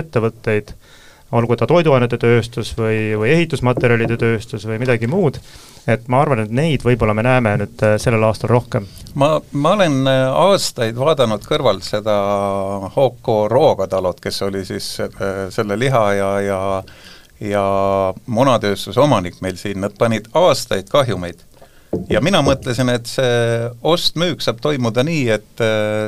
ettevõtteid, 0.00 0.74
olgu 1.32 1.56
ta 1.56 1.66
toiduainete 1.68 2.18
tööstus 2.20 2.72
või, 2.78 3.12
või 3.18 3.32
ehitusmaterjalide 3.36 4.18
tööstus 4.20 4.66
või 4.68 4.78
midagi 4.82 5.08
muud, 5.10 5.38
et 5.88 6.04
ma 6.12 6.22
arvan, 6.22 6.44
et 6.44 6.52
neid 6.54 6.84
võib-olla 6.86 7.14
me 7.16 7.24
näeme 7.26 7.54
nüüd 7.62 7.84
äh, 7.86 7.96
sellel 8.02 8.24
aastal 8.28 8.52
rohkem. 8.52 8.86
ma, 9.18 9.34
ma 9.52 9.76
olen 9.76 10.02
äh, 10.10 10.24
aastaid 10.44 10.98
vaadanud 10.98 11.46
kõrvalt 11.48 11.86
seda 11.86 12.16
Hoko 12.96 13.46
Roogatalot, 13.50 14.20
kes 14.22 14.42
oli 14.48 14.66
siis 14.68 14.94
äh, 15.00 15.48
selle 15.54 15.78
liha 15.80 16.04
ja, 16.18 16.34
ja 16.48 16.60
ja 17.42 17.62
munatööstuse 18.30 19.00
omanik 19.02 19.40
meil 19.42 19.56
siin, 19.58 19.80
nad 19.82 19.96
panid 19.98 20.28
aastaid 20.38 20.86
kahjumeid. 20.92 21.40
ja 22.06 22.20
mina 22.22 22.38
mõtlesin, 22.46 22.86
et 22.92 23.08
see 23.10 23.64
ost-müük 23.82 24.44
saab 24.44 24.60
toimuda 24.62 25.02
nii, 25.02 25.24
et 25.34 25.64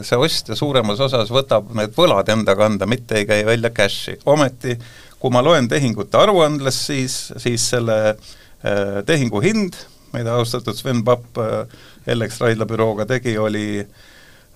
see 0.07 0.21
ostja 0.21 0.55
suuremas 0.55 1.03
osas 1.03 1.33
võtab 1.35 1.75
need 1.75 1.91
võlad 1.97 2.31
enda 2.31 2.55
kanda, 2.55 2.87
mitte 2.87 3.19
ei 3.19 3.27
käi 3.27 3.43
välja 3.49 3.73
cash'i, 3.75 4.15
ometi 4.31 4.79
kui 5.25 5.33
ma 5.33 5.41
loen 5.41 5.69
tehingute 5.69 6.19
aruandlest, 6.21 6.83
siis, 6.91 7.15
siis 7.41 7.71
selle 7.73 7.95
äh, 8.11 8.33
Äh, 8.65 9.03
tehingu 9.05 9.43
hind, 9.45 9.77
mida 10.15 10.39
austatud 10.39 10.77
Sven 10.79 11.03
Papp 11.05 11.37
äh, 11.37 11.67
Ellex 12.09 12.39
Raidla 12.41 12.65
bürooga 12.65 13.05
tegi, 13.05 13.35
oli 13.37 13.83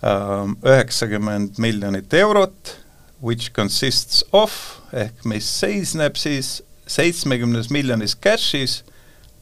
ähm, 0.00 0.54
üheksakümmend 0.64 1.58
miljonit 1.60 2.14
eurot, 2.16 2.72
which 3.20 3.52
consists 3.52 4.24
of, 4.32 4.54
ehk 4.96 5.26
mis 5.28 5.44
seisneb 5.60 6.16
siis 6.16 6.62
seitsmekümnes 6.88 7.68
miljonis 7.68 8.16
cash'is 8.16 8.78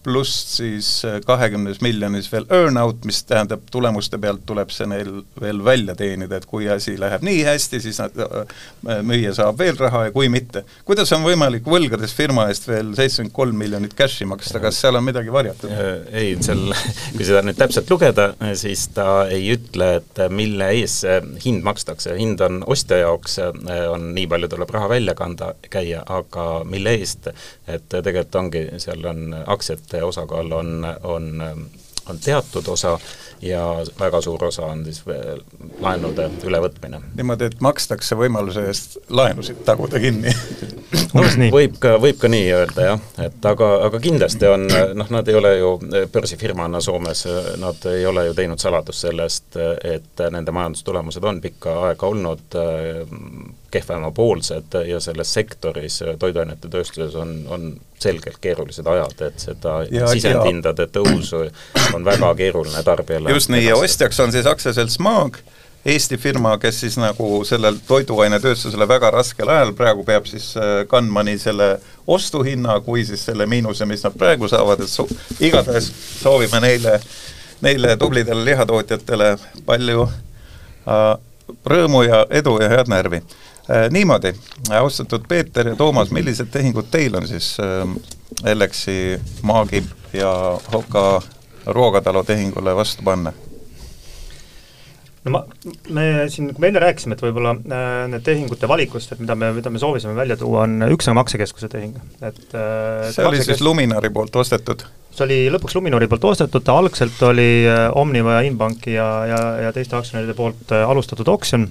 pluss 0.06 0.56
siis 0.56 0.88
äh, 1.04 1.18
kahekümnes 1.26 1.80
miljonis 1.82 2.28
veel 2.32 2.46
earn-out, 2.54 3.02
mis 3.08 3.22
tähendab, 3.26 3.64
tulemuste 3.74 4.20
pealt 4.22 4.44
tuleb 4.46 4.70
see 4.74 4.86
neil 4.90 5.10
veel 5.40 5.62
välja 5.66 5.96
teenida, 5.98 6.38
et 6.38 6.46
kui 6.46 6.68
asi 6.70 6.94
läheb 7.00 7.24
nii 7.26 7.42
hästi, 7.48 7.80
siis 7.82 7.98
nad, 8.02 8.14
äh, 8.22 9.00
müüja 9.06 9.34
saab 9.36 9.58
veel 9.58 9.78
raha 9.80 10.06
ja 10.06 10.14
kui 10.14 10.30
mitte. 10.32 10.62
kuidas 10.86 11.10
on 11.16 11.26
võimalik 11.26 11.66
võlgades 11.66 12.14
firma 12.14 12.46
eest 12.52 12.68
veel 12.70 12.92
seitsekümmend 12.94 13.34
kolm 13.34 13.58
miljonit 13.58 13.96
cash'i 13.98 14.28
maksta, 14.30 14.62
kas 14.62 14.78
seal 14.84 15.00
on 15.00 15.06
midagi 15.08 15.34
varjatud? 15.34 15.74
Äh, 15.74 15.90
ei, 16.22 16.36
seal, 16.46 16.70
kui 17.16 17.26
seda 17.26 17.42
nüüd 17.46 17.58
täpselt 17.58 17.90
lugeda, 17.90 18.28
siis 18.54 18.86
ta 18.94 19.26
ei 19.32 19.50
ütle, 19.56 19.90
et 20.00 20.22
mille 20.30 20.70
ees 20.76 21.00
see 21.02 21.18
hind 21.44 21.66
makstakse, 21.66 22.14
hind 22.18 22.40
on 22.46 22.62
ostja 22.70 23.00
jaoks, 23.02 23.38
on 23.90 24.10
nii 24.16 24.26
palju 24.30 24.48
tuleb 24.52 24.70
raha 24.74 24.88
välja 24.94 25.16
kanda, 25.18 25.52
käia, 25.70 26.02
aga 26.06 26.46
mille 26.68 26.94
eest, 27.00 27.28
et 27.66 27.88
tegelikult 27.90 28.40
ongi, 28.40 28.64
seal 28.82 29.04
on 29.10 29.34
aktsiate 29.44 29.95
osakaal 30.04 30.52
on, 30.52 30.86
on, 31.02 31.44
on 32.08 32.18
teatud 32.18 32.68
osa 32.68 32.98
ja 33.42 33.62
väga 34.00 34.20
suur 34.20 34.44
osa 34.44 34.66
on 34.66 34.84
siis 34.84 35.02
laenude 35.80 36.30
ülevõtmine. 36.44 37.00
niimoodi, 37.16 37.50
et 37.50 37.60
makstakse 37.60 38.16
võimaluse 38.18 38.66
eest 38.70 38.98
laenusid 39.08 39.62
taguda 39.64 40.00
kinni. 40.00 40.32
Võib 41.52 41.78
ka, 41.80 41.96
võib 42.00 42.18
ka 42.20 42.28
nii 42.30 42.46
öelda 42.54 42.88
jah, 42.90 43.04
et 43.24 43.46
aga, 43.48 43.68
aga 43.88 44.00
kindlasti 44.02 44.46
on, 44.50 44.66
noh, 44.68 45.10
nad 45.10 45.28
ei 45.28 45.38
ole 45.38 45.52
ju 45.58 45.70
börsifirmana 46.12 46.80
Soomes, 46.84 47.24
nad 47.60 47.86
ei 47.90 48.06
ole 48.06 48.26
ju 48.28 48.34
teinud 48.36 48.62
saladust 48.62 49.06
sellest, 49.06 49.56
et 49.84 50.24
nende 50.30 50.54
majandustulemused 50.54 51.24
on 51.24 51.40
pikka 51.44 51.78
aega 51.88 52.10
olnud 52.10 52.58
kehvemapoolsed 53.70 54.78
ja 54.86 55.00
selles 55.00 55.32
sektoris, 55.34 56.00
toiduainete 56.18 56.68
tööstuses 56.72 57.14
on, 57.18 57.34
on 57.50 57.66
selgelt 58.00 58.38
keerulised 58.40 58.86
ajad, 58.86 59.20
et 59.26 59.40
seda 59.40 59.78
sisendhindade 60.12 60.86
tõusu 60.92 61.46
on 61.96 62.04
väga 62.04 62.32
keeruline 62.38 62.82
tarbijale 62.86 63.25
just 63.28 63.50
nii, 63.52 63.64
ja 63.66 63.76
ostjaks 63.76 64.20
on 64.20 64.32
siis 64.32 64.46
aktsiaselts 64.46 64.98
Maag, 64.98 65.38
Eesti 65.86 66.16
firma, 66.18 66.58
kes 66.58 66.80
siis 66.80 66.96
nagu 66.98 67.44
sellel 67.46 67.76
toiduainetööstusele 67.86 68.88
väga 68.90 69.10
raskel 69.14 69.50
ajal 69.54 69.70
praegu 69.78 70.02
peab 70.04 70.26
siis 70.26 70.48
äh, 70.58 70.80
kandma 70.90 71.22
nii 71.22 71.38
selle 71.38 71.68
ostuhinna 72.10 72.80
kui 72.82 73.04
siis 73.06 73.22
selle 73.28 73.46
miinuse, 73.46 73.86
mis 73.86 74.02
nad 74.02 74.16
praegu 74.18 74.48
saavad, 74.50 74.82
et 74.82 74.90
so-, 74.90 75.06
igatahes 75.38 75.86
soovime 76.22 76.58
neile, 76.64 76.96
neile 77.62 77.94
tublidele 78.02 78.42
lihatootjatele 78.48 79.30
palju 79.68 80.08
äh, 80.08 81.04
rõõmu 81.70 82.02
ja 82.08 82.24
edu 82.34 82.58
ja 82.62 82.72
head 82.74 82.90
närvi 82.90 83.22
äh,. 83.22 83.86
Niimoodi, 83.90 84.34
austatud 84.80 85.28
Peeter 85.28 85.70
ja 85.70 85.76
Toomas, 85.78 86.10
millised 86.10 86.50
tehingud 86.50 86.90
teil 86.90 87.14
on 87.14 87.30
siis 87.30 87.54
äh, 87.62 87.86
Ellexi, 88.50 89.20
Maagi 89.42 89.84
ja 90.12 90.34
Hoka 90.72 91.22
Roogatalu 91.66 92.24
tehingule 92.24 92.76
vastu 92.76 93.02
panna? 93.04 93.32
no 95.26 95.32
ma, 95.34 95.42
me 95.94 96.04
siin, 96.30 96.52
kui 96.54 96.62
me 96.62 96.70
enne 96.70 96.82
rääkisime, 96.82 97.16
et 97.16 97.24
võib-olla 97.24 97.56
äh, 97.56 98.04
need 98.12 98.22
tehingute 98.26 98.68
valikust, 98.70 99.12
et 99.12 99.22
mida 99.22 99.34
me, 99.38 99.50
mida 99.56 99.72
me 99.74 99.80
soovisime 99.82 100.14
välja 100.18 100.36
tuua, 100.38 100.66
on 100.66 100.86
üks 100.92 101.10
on 101.10 101.18
maksekeskuse 101.18 101.70
tehing, 101.72 101.96
et 102.20 102.54
äh, 102.54 103.08
see 103.14 103.26
oli 103.26 103.42
siis 103.42 103.64
Luminari 103.64 104.12
poolt 104.14 104.38
ostetud? 104.38 104.86
see 105.16 105.24
oli 105.24 105.38
lõpuks 105.50 105.74
Luminori 105.78 106.06
poolt 106.12 106.28
ostetud, 106.30 106.62
ta 106.62 106.76
algselt 106.78 107.18
oli 107.26 107.48
äh, 107.66 107.88
Omniva 107.98 108.38
ja 108.38 108.46
Inbanki 108.46 108.94
ja, 108.94 109.08
ja, 109.32 109.40
ja 109.66 109.74
teiste 109.74 109.98
aktsionäride 109.98 110.36
poolt 110.38 110.70
alustatud 110.76 111.28
oksjon 111.32 111.66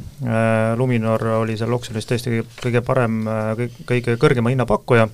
Luminor 0.75 1.23
oli 1.39 1.55
seal 1.59 1.73
oksjonis 1.77 2.09
tõesti 2.09 2.41
kõige 2.59 2.83
parem 2.85 3.23
äh,, 3.29 3.67
kõige 3.87 4.17
kõrgema 4.19 4.51
hinnapakkuja 4.51 5.07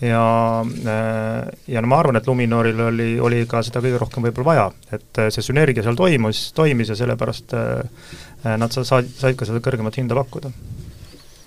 ja, 0.00 0.24
äh, 0.64 1.52
ja 1.66 1.82
no 1.82 1.90
ma 1.90 2.00
arvan, 2.00 2.18
et 2.20 2.26
Luminoril 2.26 2.80
oli, 2.88 3.10
oli 3.20 3.44
ka 3.50 3.62
seda 3.66 3.82
kõige 3.84 4.00
rohkem 4.00 4.26
võib-olla 4.26 4.48
vaja, 4.50 4.66
et 4.96 5.22
äh, 5.22 5.30
see 5.34 5.44
sünergia 5.44 5.84
seal 5.86 5.98
toimus, 5.98 6.48
toimis 6.56 6.92
ja 6.92 6.98
sellepärast 6.98 7.56
äh, 7.56 8.10
nad 8.56 8.72
sa-, 8.72 8.86
said, 8.86 9.12
said 9.18 9.38
ka 9.38 9.48
seda 9.48 9.62
kõrgemat 9.64 10.00
hinda 10.00 10.16
pakkuda. 10.18 10.52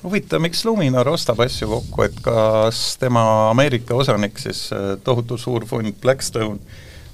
huvitav, 0.04 0.42
miks 0.44 0.66
Luminor 0.68 1.10
ostab 1.13 1.42
asju 1.46 1.70
kokku, 1.72 2.08
et 2.08 2.18
kas 2.24 2.86
tema 3.02 3.26
Ameerika 3.50 3.96
osanik 3.96 4.39
siis, 4.39 4.68
tohutu 5.04 5.38
suur 5.38 5.66
fond 5.66 5.96
Blackstone, 6.02 6.60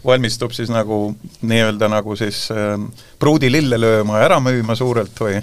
valmistub 0.06 0.52
siis 0.56 0.69
nagu 0.71 1.15
nii-öelda 1.41 1.89
nagu 1.91 2.15
siis 2.15 2.47
äh, 2.52 2.75
pruudi 3.19 3.52
lille 3.52 3.80
lööma 3.80 4.19
ja 4.19 4.30
ära 4.30 4.39
müüma 4.43 4.75
suurelt 4.75 5.19
või? 5.19 5.39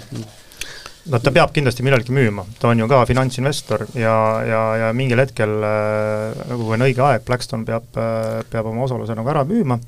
No 1.11 1.19
ta 1.23 1.31
peab 1.35 1.53
kindlasti 1.55 1.85
millalgi 1.85 2.13
müüma, 2.15 2.45
ta 2.59 2.71
on 2.71 2.81
ju 2.81 2.87
ka 2.89 3.03
finantsinvestor 3.09 3.87
ja, 3.97 4.17
ja, 4.47 4.61
ja 4.83 4.91
mingil 4.97 5.21
hetkel 5.23 5.55
äh, 5.63 6.43
nagu 6.51 6.69
on 6.75 6.85
õige 6.87 7.03
aeg, 7.05 7.25
Blackstone 7.27 7.67
peab 7.67 7.97
äh,, 7.99 8.43
peab 8.51 8.69
oma 8.71 8.85
osaluse 8.87 9.15
nagu 9.17 9.31
ära 9.33 9.45
müüma. 9.47 9.79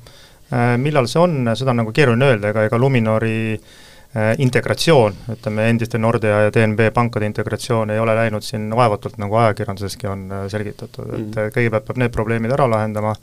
Äh,, 0.50 0.74
millal 0.80 1.08
see 1.10 1.22
on, 1.22 1.54
seda 1.54 1.74
on 1.74 1.82
nagu 1.84 1.94
keeruline 1.96 2.32
öelda, 2.32 2.54
ega, 2.54 2.66
ega 2.70 2.80
Luminori 2.80 3.36
äh, 3.54 4.32
integratsioon, 4.42 5.18
ütleme 5.36 5.68
endiste 5.70 6.00
Nordea 6.00 6.46
ja 6.46 6.54
DNB 6.54 6.90
pankade 6.96 7.28
integratsioon 7.30 7.94
ei 7.94 8.02
ole 8.02 8.16
läinud 8.18 8.46
siin 8.46 8.70
vaevatult, 8.76 9.20
nagu 9.22 9.40
ajakirjanduseski 9.44 10.10
on 10.10 10.26
äh, 10.32 10.44
selgitatud, 10.52 11.14
et 11.14 11.26
mm. 11.28 11.54
kõigepealt 11.56 11.88
peab 11.90 12.04
need 12.04 12.16
probleemid 12.16 12.56
ära 12.56 12.68
lahendama, 12.70 13.14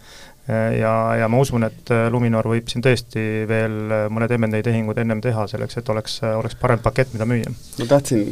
ja, 0.47 0.93
ja 1.19 1.27
ma 1.27 1.41
usun, 1.43 1.65
et 1.67 1.91
äh, 1.91 2.05
Luminor 2.13 2.47
võib 2.47 2.69
siin 2.71 2.83
tõesti 2.85 3.23
veel 3.49 3.77
äh, 3.91 4.05
mõned 4.13 4.31
M&A 4.37 4.61
tehingud 4.63 4.99
ennem 5.01 5.21
teha, 5.23 5.47
selleks 5.51 5.81
et 5.81 5.89
oleks, 5.91 6.19
äh, 6.23 6.37
oleks 6.39 6.55
parem 6.59 6.79
pakett, 6.83 7.11
mida 7.15 7.27
müüa. 7.27 7.51
ma 7.79 7.89
tahtsin, 7.89 8.23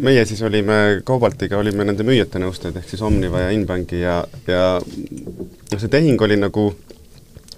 meie 0.00 0.26
siis 0.28 0.42
olime 0.46 1.00
Cobaltiga, 1.06 1.58
olime 1.58 1.86
nende 1.88 2.06
müüjate 2.06 2.42
nõustajad, 2.42 2.78
ehk 2.80 2.92
siis 2.92 3.02
Omniva 3.06 3.46
ja 3.46 3.50
Inbanki 3.56 4.04
ja, 4.04 4.20
ja 4.46 4.62
noh, 4.80 5.78
see 5.78 5.90
tehing 5.90 6.22
oli 6.22 6.38
nagu 6.40 6.70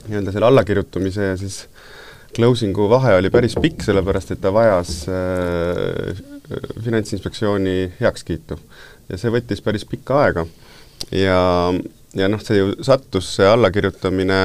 nii-öelda 0.08 0.34
selle 0.34 0.48
allakirjutamise 0.48 1.32
ja 1.32 1.36
siis 1.38 1.62
closing'u 2.34 2.88
vahe 2.90 3.14
oli 3.18 3.30
päris 3.30 3.54
pikk, 3.60 3.84
sellepärast 3.84 4.34
et 4.34 4.40
ta 4.42 4.52
vajas 4.54 5.02
äh, 5.12 6.22
Finantsinspektsiooni 6.84 7.92
heakskiitu. 8.00 8.58
ja 9.08 9.18
see 9.18 9.32
võttis 9.34 9.60
päris 9.64 9.84
pikka 9.88 10.20
aega 10.24 10.46
ja 11.12 11.38
ja 12.18 12.28
noh, 12.28 12.40
see 12.42 12.60
ju 12.60 12.72
sattus, 12.84 13.34
see 13.38 13.48
allakirjutamine 13.48 14.40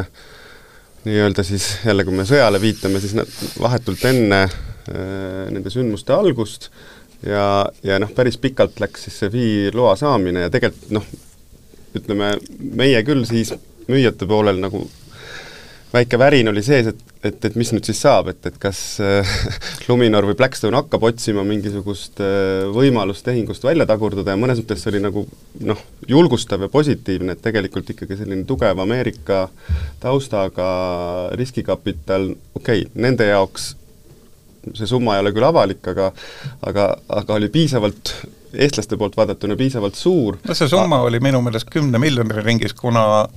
nii-öelda 1.08 1.43
siis 1.47 1.69
jälle, 1.86 2.03
kui 2.08 2.15
me 2.15 2.25
sõjale 2.27 2.60
viitame, 2.62 2.99
siis 3.03 3.15
nad 3.17 3.32
vahetult 3.62 4.03
enne 4.10 4.43
äh, 4.43 5.47
nende 5.53 5.71
sündmuste 5.73 6.15
algust 6.15 6.69
ja, 7.25 7.67
ja 7.84 7.99
noh, 8.01 8.12
päris 8.15 8.39
pikalt 8.41 8.82
läks 8.84 9.08
siis 9.08 9.21
see 9.21 9.34
FI 9.34 9.47
loa 9.75 9.95
saamine 9.99 10.47
ja 10.47 10.53
tegelikult 10.53 10.93
noh, 10.99 11.10
ütleme, 11.97 12.36
meie 12.77 13.01
küll 13.08 13.25
siis 13.30 13.53
müüjate 13.88 14.27
poolel 14.30 14.60
nagu 14.62 14.84
väike 15.93 16.19
värin 16.19 16.50
oli 16.52 16.62
sees, 16.65 16.89
et, 16.91 17.00
et, 17.23 17.45
et 17.50 17.56
mis 17.60 17.71
nüüd 17.73 17.88
siis 17.88 18.00
saab, 18.04 18.30
et, 18.32 18.39
et 18.50 18.58
kas 18.62 18.80
äh, 19.04 19.36
Luminor 19.88 20.28
või 20.28 20.38
Blackstone 20.39 20.78
hakkab 20.80 21.06
otsima 21.10 21.45
mingisugust 21.47 22.21
äh, 22.23 22.67
võimalust 22.76 23.26
tehingust 23.28 23.63
välja 23.67 23.88
tagurdada 23.89 24.36
ja 24.36 24.39
mõnes 24.39 24.62
mõttes 24.62 24.84
see 24.84 24.91
oli 24.93 25.04
nagu 25.04 25.26
noh, 25.67 25.82
julgustav 26.10 26.65
ja 26.65 26.71
positiivne, 26.71 27.38
et 27.38 27.43
tegelikult 27.43 27.93
ikkagi 27.95 28.19
selline 28.19 28.45
tugev 28.50 28.84
Ameerika 28.84 29.47
taustaga 30.04 30.69
riskikapital, 31.39 32.32
okei 32.60 32.86
okay,, 32.86 32.91
nende 33.00 33.30
jaoks 33.32 33.73
see 34.76 34.89
summa 34.89 35.15
ei 35.15 35.23
ole 35.23 35.32
küll 35.36 35.47
avalik, 35.47 35.86
aga 35.88 36.12
aga, 36.67 36.89
aga 37.21 37.38
oli 37.38 37.47
piisavalt 37.54 38.12
eestlaste 38.58 38.97
poolt 39.00 39.15
vaadatuna 39.17 39.56
piisavalt 39.60 39.95
suur. 39.95 40.39
no 40.43 40.56
see 40.58 40.69
summa 40.71 41.02
oli 41.08 41.21
minu 41.23 41.41
meelest 41.45 41.69
kümne 41.71 42.00
miljoni 42.02 42.43
ringis, 42.43 42.76
kuna 42.76 43.28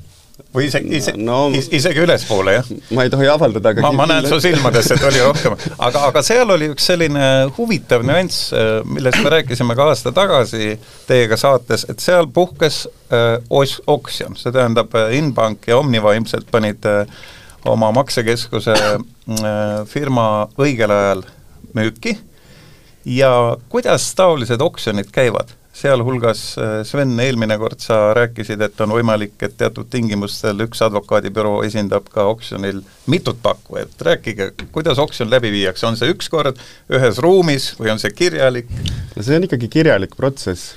või 0.55 0.67
isegi, 0.69 0.93
ise, 0.99 1.15
no, 1.19 1.39
isegi 1.55 2.03
ülespoole, 2.05 2.55
jah? 2.59 2.71
ma 2.97 3.07
ei 3.07 3.13
tohi 3.13 3.29
avaldada, 3.31 3.73
aga 3.75 3.85
ma, 3.85 3.93
ma 4.03 4.07
näen 4.11 4.29
su 4.31 4.41
silmadest, 4.43 4.95
et 4.97 5.05
oli 5.09 5.23
rohkem. 5.25 5.57
aga, 5.77 6.05
aga 6.11 6.23
seal 6.27 6.55
oli 6.57 6.71
üks 6.75 6.89
selline 6.91 7.27
huvitav 7.57 8.05
nüanss, 8.07 8.51
äh, 8.57 8.71
millest 8.89 9.21
me 9.25 9.35
rääkisime 9.37 9.77
ka 9.79 9.91
aasta 9.93 10.15
tagasi 10.17 10.73
teiega 11.09 11.39
saates, 11.41 11.87
et 11.91 12.03
seal 12.05 12.31
puhkes 12.35 12.83
äh, 13.13 13.37
os-, 13.51 13.81
oksjon, 13.91 14.39
see 14.41 14.55
tähendab, 14.55 14.95
äh, 14.99 15.15
Inbank 15.19 15.69
ja 15.71 15.79
Omniva 15.81 16.15
ilmselt 16.19 16.51
panid 16.51 16.87
äh, 16.89 17.05
oma 17.69 17.93
maksekeskuse 17.93 18.75
äh, 18.75 19.87
firma 19.91 20.27
õigel 20.59 20.93
ajal 20.95 21.25
müüki 21.77 22.17
ja 23.05 23.57
kuidas 23.69 24.15
taolised 24.15 24.61
oksjonid 24.61 25.11
käivad? 25.13 25.55
Sealhulgas 25.81 26.43
äh, 26.59 26.73
Sven, 26.85 27.15
eelmine 27.21 27.57
kord 27.61 27.81
sa 27.83 28.11
rääkisid, 28.17 28.61
et 28.65 28.81
on 28.85 28.93
võimalik, 28.95 29.37
et 29.43 29.57
teatud 29.61 29.89
tingimustel 29.93 30.65
üks 30.67 30.83
advokaadibüroo 30.85 31.63
esindab 31.67 32.09
ka 32.13 32.27
oksjonil 32.31 32.83
mitut 33.11 33.41
pakkujat, 33.43 33.95
rääkige, 34.11 34.51
kuidas 34.75 35.01
oksjon 35.03 35.31
läbi 35.33 35.53
viiakse, 35.55 35.87
on 35.89 35.99
see 36.01 36.13
üks 36.13 36.31
kord 36.33 36.61
ühes 36.93 37.21
ruumis 37.25 37.73
või 37.81 37.95
on 37.95 38.03
see 38.03 38.13
kirjalik? 38.17 38.71
no 39.17 39.25
see 39.25 39.39
on 39.39 39.49
ikkagi 39.49 39.71
kirjalik 39.73 40.17
protsess. 40.19 40.77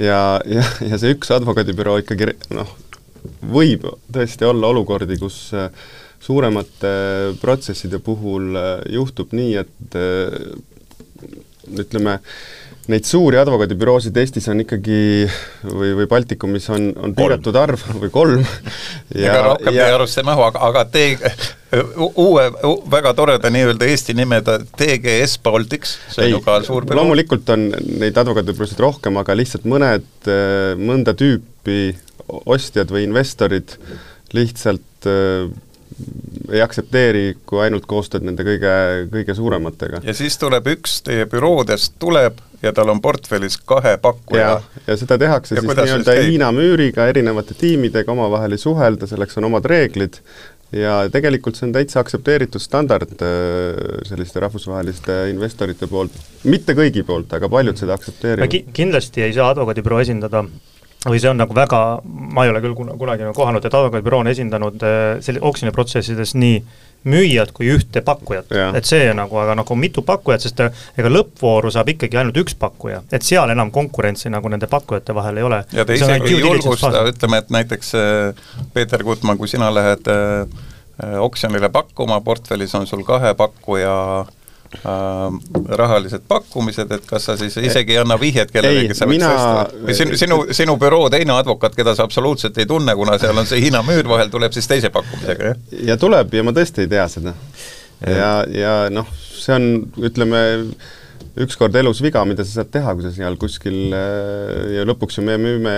Ja, 0.00 0.40
ja, 0.48 0.64
ja 0.88 1.00
see 1.00 1.12
üks 1.16 1.32
advokaadibüroo 1.34 1.98
ikkagi 2.00 2.32
noh, 2.56 2.70
võib 3.44 3.84
tõesti 4.12 4.48
olla 4.48 4.70
olukordi, 4.72 5.18
kus 5.20 5.50
äh, 5.52 5.68
suuremate 6.20 6.94
protsesside 7.42 8.00
puhul 8.04 8.56
äh, 8.56 8.72
juhtub 8.96 9.36
nii, 9.36 9.52
et 9.60 10.00
ütleme, 11.70 12.16
neid 12.88 13.04
suuri 13.04 13.38
advokaadibüroosid 13.40 14.16
Eestis 14.16 14.48
on 14.50 14.62
ikkagi 14.64 14.98
või, 15.64 15.92
või 15.98 16.06
Baltikumis 16.10 16.68
on, 16.72 16.90
on 16.96 17.14
piiratud 17.16 17.56
arv 17.60 17.82
või 18.00 18.10
kolm 18.14 18.44
ja 19.14 19.34
ega 19.34 19.42
rohkem 19.50 19.76
teie 19.76 19.88
arust 19.94 20.20
ei 20.20 20.26
mahu, 20.26 20.44
aga, 20.48 20.62
aga 20.70 20.84
te 20.90 21.04
uue, 22.08 22.46
väga 22.90 23.14
toreda 23.18 23.52
nii-öelda 23.52 23.88
Eesti 23.90 24.16
nimeda 24.18 24.58
TGS 24.64 25.38
Baltics, 25.44 25.96
see 26.10 26.28
on 26.28 26.36
ju 26.36 26.42
ka 26.46 26.58
suur 26.66 26.88
büroo. 26.88 27.02
loomulikult 27.02 27.52
on 27.54 27.68
neid 28.02 28.18
advokaadibüroosid 28.18 28.80
rohkem, 28.82 29.20
aga 29.20 29.36
lihtsalt 29.38 29.68
mõned, 29.70 30.30
mõnda 30.80 31.14
tüüpi 31.18 31.82
ostjad 32.50 32.90
või 32.94 33.06
investorid 33.06 33.76
lihtsalt 34.34 35.10
ei 36.50 36.62
aktsepteeri, 36.62 37.24
kui 37.46 37.60
ainult 37.62 37.86
koostööd 37.90 38.24
nende 38.26 38.44
kõige, 38.46 38.72
kõige 39.12 39.34
suurematega. 39.36 40.00
ja 40.06 40.14
siis 40.16 40.38
tuleb 40.40 40.66
üks 40.74 41.00
teie 41.06 41.26
büroodest, 41.30 41.98
tuleb 42.02 42.40
ja 42.62 42.72
tal 42.76 42.92
on 42.92 43.00
portfellis 43.00 43.58
kahe 43.66 43.96
pakkuja. 44.02 44.60
ja 44.86 44.96
seda 44.96 45.18
tehakse 45.18 45.56
ja 45.56 45.64
siis 45.64 45.76
nii-öelda 45.76 46.16
Hiina 46.20 46.52
müüriga, 46.54 47.08
erinevate 47.10 47.54
tiimidega 47.58 48.12
omavahel 48.12 48.56
ei 48.56 48.62
suhelda, 48.62 49.08
selleks 49.10 49.38
on 49.40 49.48
omad 49.50 49.68
reeglid, 49.70 50.20
ja 50.76 50.96
tegelikult 51.12 51.58
see 51.58 51.68
on 51.68 51.74
täitsa 51.74 52.02
aktsepteeritud 52.04 52.62
standard 52.62 53.24
äh, 53.26 54.02
selliste 54.08 54.42
rahvusvaheliste 54.44 55.22
investorite 55.32 55.88
poolt, 55.90 56.14
mitte 56.44 56.76
kõigi 56.78 57.04
poolt, 57.06 57.32
aga 57.36 57.50
paljud 57.50 57.80
seda 57.80 57.96
aktsepteerivad 57.98 58.52
ki. 58.52 58.64
kindlasti 58.76 59.26
ei 59.26 59.34
saa 59.36 59.50
advokaadibüroo 59.54 60.02
esindada 60.04 60.44
või 61.06 61.20
see 61.20 61.30
on 61.30 61.40
nagu 61.40 61.56
väga, 61.56 61.80
ma 62.04 62.44
ei 62.44 62.52
ole 62.52 62.60
küll 62.64 62.76
kunagi 62.76 63.24
nagu 63.24 63.34
kohanud, 63.36 63.64
et 63.64 63.74
advokaadibüroo 63.74 64.20
on 64.20 64.30
esindanud 64.30 64.82
äh, 64.84 65.02
selle 65.24 65.40
oksjoniprotsessides 65.48 66.34
nii 66.36 66.62
müüjat 67.08 67.54
kui 67.56 67.70
ühte 67.72 68.02
pakkujat, 68.04 68.50
et 68.76 68.84
see 68.84 69.06
nagu, 69.16 69.38
aga 69.40 69.54
nagu 69.56 69.76
mitu 69.80 70.04
pakkujat, 70.04 70.44
sest 70.44 70.60
äh, 70.60 70.82
ega 71.00 71.08
lõppvooru 71.08 71.72
saab 71.72 71.88
ikkagi 71.94 72.20
ainult 72.20 72.42
üks 72.42 72.58
pakkuja, 72.60 73.00
et 73.08 73.24
seal 73.24 73.48
enam 73.54 73.72
konkurentsi 73.72 74.32
nagu 74.32 74.52
nende 74.52 74.68
pakkujate 74.68 75.16
vahel 75.16 75.40
ei 75.40 75.46
ole. 75.48 75.62
ja 75.72 75.86
te 75.88 75.96
isegi 75.96 76.34
ei 76.34 76.42
julgusta, 76.44 76.92
ütleme, 77.08 77.40
et 77.40 77.54
näiteks 77.56 77.94
äh, 77.96 78.50
Peeter 78.74 79.04
Gutmann, 79.06 79.40
kui 79.40 79.48
sina 79.48 79.72
lähed 79.72 80.12
oksjonile 81.00 81.68
pakkuma, 81.72 82.20
portfellis 82.20 82.74
on 82.74 82.86
sul 82.86 83.02
kahe 83.06 83.32
pakkuja 83.34 83.94
äh, 84.20 84.26
äh, 84.26 84.39
rahalised 85.68 86.22
pakkumised, 86.28 86.92
et 86.94 87.06
kas 87.06 87.24
sa 87.26 87.36
siis 87.36 87.56
isegi 87.58 87.96
ei 87.96 87.98
anna 87.98 88.14
vihjet 88.20 88.52
kellelegi, 88.54 88.94
sa 88.94 89.08
võiks 89.10 89.24
tõsta 89.24 89.82
või 89.86 89.96
sinu, 89.98 90.18
sinu, 90.20 90.38
sinu 90.54 90.76
büroo 90.78 91.08
teine 91.10 91.34
advokaat, 91.34 91.74
keda 91.74 91.96
sa 91.98 92.06
absoluutselt 92.06 92.58
ei 92.62 92.68
tunne, 92.70 92.94
kuna 92.96 93.18
seal 93.18 93.38
on 93.38 93.48
see 93.50 93.64
Hiina 93.64 93.82
müür 93.86 94.06
vahel, 94.08 94.30
tuleb 94.30 94.54
siis 94.54 94.70
teise 94.70 94.92
pakkumisega, 94.94 95.50
jah? 95.50 95.58
ja 95.90 95.98
tuleb 96.00 96.34
ja 96.38 96.46
ma 96.46 96.54
tõesti 96.54 96.86
ei 96.86 96.92
tea 96.92 97.08
seda. 97.10 97.34
ja, 98.06 98.30
ja 98.54 98.74
noh, 98.94 99.10
see 99.34 99.58
on, 99.58 99.68
ütleme, 100.06 100.44
ükskord 101.40 101.74
elus 101.78 102.00
viga, 102.02 102.22
mida 102.26 102.44
sa 102.44 102.60
saad 102.60 102.70
teha, 102.74 102.92
kui 102.96 103.04
sa 103.04 103.12
seal 103.14 103.36
kuskil 103.40 103.94
äh, 103.94 104.74
ja 104.76 104.84
lõpuks 104.88 105.18
ju 105.18 105.24
me 105.24 105.36
müüme 105.40 105.72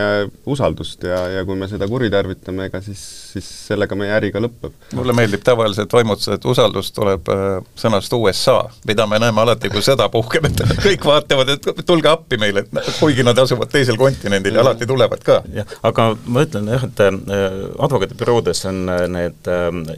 usaldust 0.49 1.05
ja, 1.07 1.21
ja 1.37 1.43
kui 1.47 1.59
me 1.59 1.69
seda 1.71 1.89
kuritarvitame, 1.91 2.69
ega 2.71 2.81
siis, 2.85 3.03
siis 3.33 3.49
sellega 3.69 3.97
meie 3.99 4.15
äri 4.17 4.33
ka 4.33 4.41
lõpeb. 4.43 4.73
mulle 4.97 5.15
meeldib 5.17 5.45
tavaliselt 5.45 5.93
vaimutada, 5.93 6.39
et 6.39 6.49
usaldus 6.49 6.93
tuleb 6.97 7.29
äh, 7.33 7.59
sõnast 7.79 8.17
USA, 8.17 8.59
mida 8.89 9.07
me 9.11 9.21
näeme 9.23 9.45
alati, 9.45 9.71
kui 9.73 9.85
sõda 9.85 10.09
puhkeb, 10.13 10.49
et 10.49 10.65
kõik 10.87 11.07
vaatavad, 11.09 11.53
et 11.57 11.85
tulge 11.87 12.11
appi 12.11 12.41
meile, 12.41 12.65
et 12.67 12.93
kuigi 12.99 13.27
nad 13.27 13.39
asuvad 13.39 13.73
teisel 13.73 14.01
kontinendil 14.01 14.57
ja 14.57 14.65
alati 14.65 14.89
tulevad 14.89 15.23
ka. 15.27 15.43
jah, 15.53 15.77
aga 15.85 16.09
ma 16.27 16.47
ütlen 16.47 16.73
jah, 16.73 16.89
et 16.89 17.05
äh, 17.05 17.61
advokaadibüroodes 17.83 18.65
on 18.73 18.83
need 19.13 19.49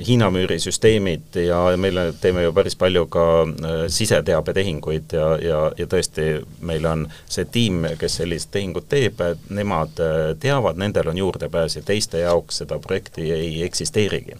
Hiina 0.04 0.28
müüri 0.32 0.58
süsteemid 0.60 1.36
ja 1.38 1.60
meile 1.80 2.08
teeme 2.20 2.42
ju 2.44 2.52
päris 2.56 2.76
palju 2.78 3.06
ka 3.12 3.24
siseteabetehinguid 3.92 5.14
ja, 5.14 5.33
ja, 5.42 5.58
ja 5.78 5.86
tõesti, 5.90 6.28
meil 6.64 6.86
on 6.86 7.06
see 7.30 7.46
tiim, 7.50 7.84
kes 7.98 8.20
sellist 8.20 8.50
tehingut 8.54 8.88
teeb, 8.92 9.20
nemad 9.54 10.00
äh, 10.02 10.22
teavad, 10.40 10.78
nendel 10.80 11.12
on 11.12 11.18
juurdepääs 11.18 11.78
ja 11.78 11.82
teiste 11.86 12.22
jaoks 12.24 12.62
seda 12.62 12.78
projekti 12.78 13.30
ei 13.32 13.62
eksisteerigi. 13.64 14.38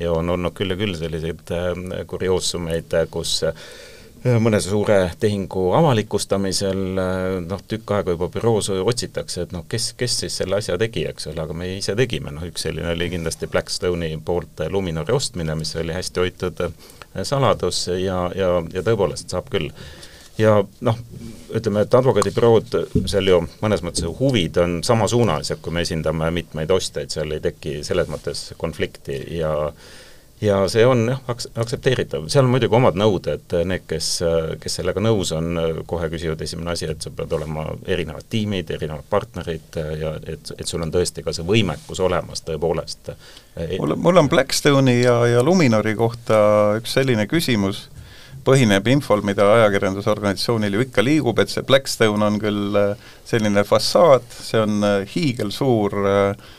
ja 0.00 0.12
on 0.12 0.30
olnud 0.30 0.54
küll 0.54 0.70
ja 0.70 0.76
küll 0.76 0.96
selliseid 0.98 1.50
äh, 1.54 2.06
kurioossumeid, 2.06 2.96
kus 3.10 3.40
mõne 4.24 4.56
suure 4.64 5.10
tehingu 5.20 5.66
avalikustamisel 5.76 6.78
noh, 7.44 7.62
tükk 7.68 7.90
aega 7.92 8.14
juba 8.14 8.30
büroos 8.32 8.70
otsitakse, 8.72 9.44
et 9.44 9.52
noh, 9.52 9.66
kes, 9.68 9.90
kes 10.00 10.16
siis 10.22 10.38
selle 10.40 10.56
asja 10.56 10.78
tegi, 10.80 11.04
eks 11.10 11.28
ole, 11.28 11.42
aga 11.44 11.56
me 11.56 11.68
ise 11.76 11.92
tegime, 11.98 12.32
noh 12.32 12.46
üks 12.48 12.64
selline 12.64 12.94
oli 12.94 13.10
kindlasti 13.12 13.50
Blackstone'i 13.52 14.16
poolt 14.24 14.64
Luminori 14.72 15.12
ostmine, 15.12 15.56
mis 15.60 15.74
oli 15.76 15.92
hästi 15.92 16.24
hoitud 16.24 16.64
saladus 17.22 17.86
ja, 17.88 18.30
ja, 18.34 18.56
ja 18.72 18.82
tõepoolest 18.86 19.30
saab 19.30 19.52
küll 19.52 19.68
ja 20.38 20.54
noh, 20.80 21.00
ütleme, 21.54 21.84
et 21.84 21.94
advokaadibürood, 21.94 22.78
seal 23.10 23.30
ju 23.30 23.42
mõnes 23.62 23.84
mõttes 23.86 24.06
huvid 24.18 24.58
on 24.62 24.80
samasuunalised, 24.86 25.60
kui 25.62 25.74
me 25.74 25.84
esindame 25.86 26.30
mitmeid 26.34 26.72
ostjaid, 26.74 27.12
seal 27.14 27.36
ei 27.36 27.44
teki 27.44 27.82
selles 27.86 28.10
mõttes 28.10 28.48
konflikti 28.58 29.20
ja 29.38 29.54
ja 30.44 30.56
see 30.68 30.82
on 30.86 31.06
jah, 31.08 31.20
aks-, 31.30 31.46
aktsepteeritav, 31.56 32.26
seal 32.32 32.44
on 32.44 32.50
muidugi 32.52 32.76
omad 32.76 32.98
nõuded, 32.98 33.54
need, 33.64 33.84
kes, 33.88 34.08
kes 34.60 34.78
sellega 34.80 35.00
nõus 35.00 35.30
on, 35.36 35.54
kohe 35.88 36.10
küsivad 36.12 36.42
esimene 36.44 36.74
asi, 36.74 36.88
et 36.90 37.06
sul 37.06 37.14
peavad 37.16 37.36
olema 37.38 37.64
erinevad 37.86 38.26
tiimid, 38.30 38.72
erinevad 38.74 39.06
partnerid 39.10 39.78
ja 40.00 40.16
et, 40.20 40.52
et 40.58 40.66
sul 40.68 40.82
on 40.84 40.92
tõesti 40.92 41.24
ka 41.24 41.32
see 41.32 41.46
võimekus 41.46 42.02
olemas 42.04 42.44
tõepoolest. 42.44 43.14
mul, 43.78 43.96
mul 43.96 44.24
on 44.24 44.28
Blackstone'i 44.28 45.00
ja, 45.04 45.16
ja 45.36 45.46
Luminori 45.46 45.94
kohta 45.96 46.36
üks 46.80 46.98
selline 46.98 47.28
küsimus 47.30 47.86
põhineb 48.44 48.88
infol, 48.92 49.22
mida 49.26 49.46
ajakirjandusorganisatsioonil 49.58 50.76
ju 50.76 50.84
ikka 50.86 51.04
liigub, 51.04 51.40
et 51.40 51.52
see 51.52 51.64
Blackstone 51.66 52.26
on 52.26 52.36
küll 52.42 52.76
äh, 52.78 53.08
selline 53.28 53.64
fassaad, 53.66 54.26
see 54.34 54.60
on 54.62 54.84
äh, 54.84 55.00
hiigelsuur 55.14 55.96
äh, 56.10 56.52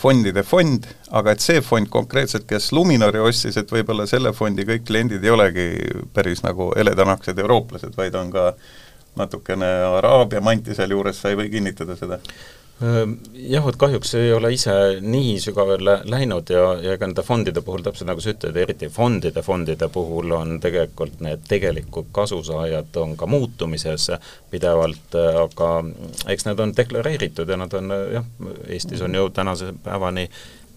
fondide 0.00 0.42
fond, 0.48 0.86
aga 1.12 1.34
et 1.34 1.44
see 1.44 1.60
fond 1.60 1.90
konkreetselt, 1.92 2.46
kes 2.48 2.70
Luminori 2.72 3.20
ostis, 3.20 3.58
et 3.60 3.72
võib-olla 3.72 4.06
selle 4.08 4.32
fondi 4.32 4.64
kõik 4.68 4.86
kliendid 4.88 5.24
ei 5.24 5.34
olegi 5.34 5.66
päris 6.16 6.40
nagu 6.40 6.70
heledanaksed 6.72 7.38
eurooplased, 7.44 7.92
vaid 7.98 8.16
on 8.16 8.32
ka 8.32 8.46
natukene 9.18 9.68
Araabia 9.98 10.40
manti 10.40 10.76
sealjuures, 10.76 11.20
sa 11.20 11.32
ei 11.32 11.36
või 11.42 11.52
kinnitada 11.52 11.98
seda? 12.00 12.20
Jah, 12.78 13.64
vot 13.64 13.74
kahjuks 13.74 14.12
ei 14.14 14.28
ole 14.30 14.52
ise 14.54 14.72
nii 15.02 15.32
sügavale 15.42 15.96
läinud 16.06 16.50
ja, 16.54 16.60
ja 16.78 16.92
ega 16.94 17.08
nende 17.08 17.24
fondide 17.26 17.62
puhul, 17.66 17.82
täpselt 17.82 18.06
nagu 18.06 18.22
sa 18.22 18.30
ütled, 18.30 18.54
eriti 18.62 18.86
fondide, 18.94 19.42
fondide 19.42 19.88
puhul 19.90 20.30
on 20.36 20.60
tegelikult 20.62 21.18
need 21.26 21.42
tegelikud 21.50 22.12
kasusaajad 22.14 23.00
on 23.02 23.16
ka 23.18 23.26
muutumises 23.26 24.12
pidevalt, 24.52 25.18
aga 25.42 25.72
eks 26.30 26.46
need 26.46 26.62
on 26.62 26.76
deklareeritud 26.78 27.50
ja 27.50 27.58
nad 27.58 27.74
on 27.74 27.90
jah, 28.14 28.30
Eestis 28.70 29.02
on 29.02 29.18
ju 29.18 29.26
tänase 29.34 29.74
päevani 29.82 30.28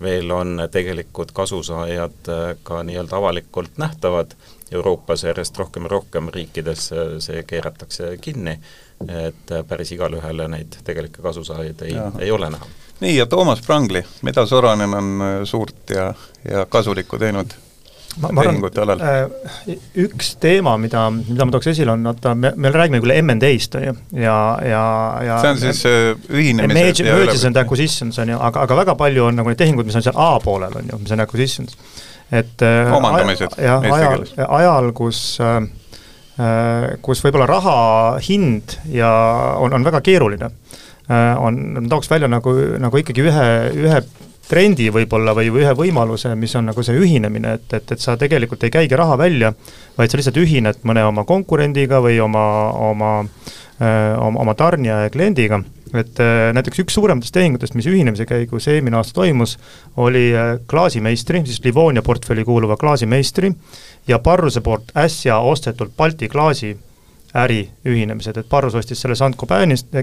veel 0.02 0.34
on 0.34 0.58
tegelikud 0.74 1.36
kasusaajad 1.38 2.34
ka 2.66 2.84
nii-öelda 2.84 3.22
avalikult 3.22 3.78
nähtavad, 3.78 4.34
Euroopas 4.72 5.28
järjest 5.28 5.58
rohkem 5.60 5.86
ja 5.86 6.00
rohkem 6.00 6.34
riikides 6.34 6.90
see 7.22 7.44
keeratakse 7.46 8.16
kinni 8.22 8.58
et 9.08 9.56
päris 9.68 9.92
igale 9.96 10.20
ühele 10.22 10.48
neid 10.52 10.78
tegelikke 10.86 11.24
kasusaajaid 11.24 11.82
ei, 11.88 11.98
ei 12.20 12.32
ole 12.32 12.50
näha. 12.54 12.70
nii, 13.02 13.18
ja 13.18 13.26
Toomas 13.26 13.62
Prangli, 13.66 14.04
mida 14.22 14.46
Soranen 14.46 14.94
on 14.94 15.12
äh, 15.22 15.36
suurt 15.44 15.90
ja, 15.96 16.14
ja 16.50 16.66
kasulikku 16.66 17.20
teinud? 17.20 17.54
ma, 18.20 18.30
ma 18.36 18.44
arvan, 18.44 19.02
äh, 19.02 19.74
üks 20.04 20.36
teema, 20.44 20.76
mida, 20.82 21.06
mida 21.16 21.48
ma 21.48 21.56
tooks 21.56 21.72
esile, 21.72 21.96
on 21.96 22.06
vaata, 22.10 22.36
me, 22.36 22.54
me 22.56 22.72
räägime 22.74 23.00
küll 23.04 23.16
M&A-st, 23.22 23.80
on 23.80 23.88
ju, 23.88 23.98
ja, 24.20 24.38
ja, 24.68 24.86
ja 25.26 25.42
see 25.42 25.56
on 25.56 25.62
siis 25.64 25.84
äh, 25.90 26.30
ühinemised 26.30 27.06
ja 27.06 27.18
Merges 27.18 27.46
and 27.48 27.60
acquisitions, 27.62 28.20
on 28.22 28.36
ju, 28.36 28.40
aga, 28.40 28.68
aga 28.68 28.80
väga 28.84 28.98
palju 29.00 29.30
on 29.30 29.40
nagu 29.40 29.52
neid 29.52 29.62
tehinguid, 29.62 29.88
mis 29.88 30.00
on 30.00 30.06
seal 30.08 30.20
A 30.20 30.34
poolel, 30.44 30.76
on 30.82 30.92
ju, 30.92 31.04
mis 31.04 31.16
on 31.16 31.24
acquisitions. 31.24 31.78
et 32.32 32.64
omandamised. 32.64 33.60
jah, 33.60 33.84
ajal, 33.96 34.28
ajal, 34.48 34.92
kus 34.96 35.24
äh, 35.44 35.62
Äh, 35.62 35.81
kus 37.02 37.20
võib-olla 37.26 37.46
raha 37.50 37.76
hind 38.24 38.78
ja 38.90 39.10
on, 39.60 39.74
on 39.76 39.84
väga 39.84 40.00
keeruline. 40.06 40.52
Äh, 41.12 41.36
on, 41.44 41.58
ma 41.76 41.88
tooks 41.92 42.10
välja 42.12 42.30
nagu, 42.32 42.54
nagu 42.80 43.00
ikkagi 43.02 43.24
ühe, 43.26 43.48
ühe 43.84 44.02
trendi 44.48 44.90
võib-olla 44.94 45.34
või, 45.36 45.50
või 45.52 45.66
ühe 45.66 45.74
võimaluse, 45.76 46.34
mis 46.40 46.54
on 46.60 46.70
nagu 46.72 46.84
see 46.84 46.96
ühinemine, 47.00 47.56
et, 47.60 47.68
et, 47.78 47.94
et 47.96 48.04
sa 48.04 48.18
tegelikult 48.20 48.64
ei 48.68 48.74
käigi 48.74 49.00
raha 49.00 49.18
välja, 49.20 49.54
vaid 49.98 50.12
sa 50.12 50.20
lihtsalt 50.20 50.40
ühined 50.42 50.82
mõne 50.88 51.04
oma 51.08 51.26
konkurendiga 51.28 52.02
või 52.04 52.20
oma, 52.24 52.46
oma, 52.92 53.12
äh, 53.80 54.14
oma, 54.20 54.44
oma 54.46 54.56
tarnija 54.60 55.06
ja 55.06 55.14
kliendiga 55.14 55.62
et 55.98 56.20
näiteks 56.56 56.84
üks 56.86 56.96
suurematest 56.96 57.34
tehingutest, 57.36 57.76
mis 57.76 57.88
ühinemise 57.92 58.26
käigus 58.30 58.68
eelmine 58.72 58.98
aasta 59.00 59.18
toimus, 59.20 59.58
oli 59.98 60.30
klaasimeistri, 60.70 61.44
siis 61.46 61.60
Livonia 61.66 62.02
portfelli 62.02 62.46
kuuluva 62.48 62.78
klaasimeistri 62.78 63.52
ja 64.08 64.20
Parruse 64.20 64.62
poolt 64.62 64.94
äsja 64.98 65.38
ostetult 65.38 65.92
Balti 65.98 66.30
klaasi 66.30 66.78
äri 67.38 67.62
ühinemised, 67.88 68.38
et 68.38 68.48
Parrus 68.50 68.76
ostis 68.76 69.02
selle 69.02 69.16
Saint-Gobainist, 69.16 69.94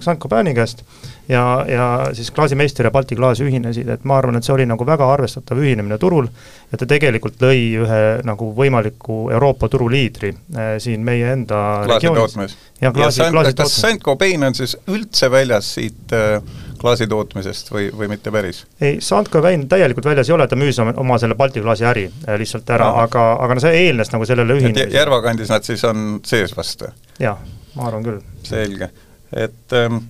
Saint-Gobaini 0.00 0.54
käest 0.54 0.82
ja, 1.28 1.64
ja 1.68 1.86
siis 2.12 2.30
klaasimeister 2.34 2.88
ja 2.88 2.90
Balti 2.90 3.16
klaas 3.16 3.40
ühinesid, 3.44 3.88
et 3.94 4.04
ma 4.04 4.18
arvan, 4.18 4.38
et 4.38 4.46
see 4.46 4.54
oli 4.56 4.66
nagu 4.66 4.86
väga 4.86 5.06
arvestatav 5.12 5.60
ühinemine 5.62 5.98
turul 6.02 6.26
ja 6.72 6.80
ta 6.80 6.88
tegelikult 6.90 7.38
lõi 7.44 7.60
ühe 7.84 8.02
nagu 8.26 8.50
võimaliku 8.56 9.28
Euroopa 9.30 9.70
turuliidri 9.70 10.32
äh, 10.34 10.74
siin 10.82 11.06
meie 11.06 11.30
enda 11.36 11.60
regioonis. 11.86 12.58
ja 12.80 12.92
klaasi, 12.92 13.22
klaasi 13.22 13.54
tootmises. 13.54 13.62
kas 13.62 13.80
Saint-Gobain 13.86 14.50
on 14.50 14.58
siis 14.58 14.76
üldse 14.90 15.30
väljas 15.30 15.74
siit 15.78 16.16
äh, 16.16 16.40
klaasi 16.84 17.08
tootmisest 17.08 17.72
või, 17.72 17.88
või 17.96 18.10
mitte 18.12 18.32
päris? 18.34 18.64
ei, 18.80 18.98
Saint-Gobain 19.04 19.66
täielikult 19.70 20.08
väljas 20.10 20.28
ei 20.28 20.36
ole, 20.36 20.46
ta 20.50 20.58
müüs 20.60 20.80
oma 20.84 21.18
selle 21.22 21.36
Balti 21.38 21.62
klaasi 21.64 21.88
äri 21.88 22.04
äh, 22.10 22.36
lihtsalt 22.40 22.70
ära 22.76 22.90
no., 22.92 23.04
aga, 23.06 23.24
aga 23.46 23.56
no 23.56 23.64
see 23.64 23.86
eelnes 23.86 24.12
nagu 24.12 24.28
sellele 24.28 24.58
ühinemisele. 24.58 24.92
Järva 24.94 25.22
kandis 25.24 25.52
nad 25.52 25.64
siis 25.66 25.84
on 25.88 26.20
sees 26.26 26.52
vast 26.56 26.84
jah, 27.22 27.40
ma 27.74 27.88
arvan 27.88 28.04
küll. 28.04 28.20
selge, 28.44 28.90
et 29.32 29.76
ähm, 29.80 30.02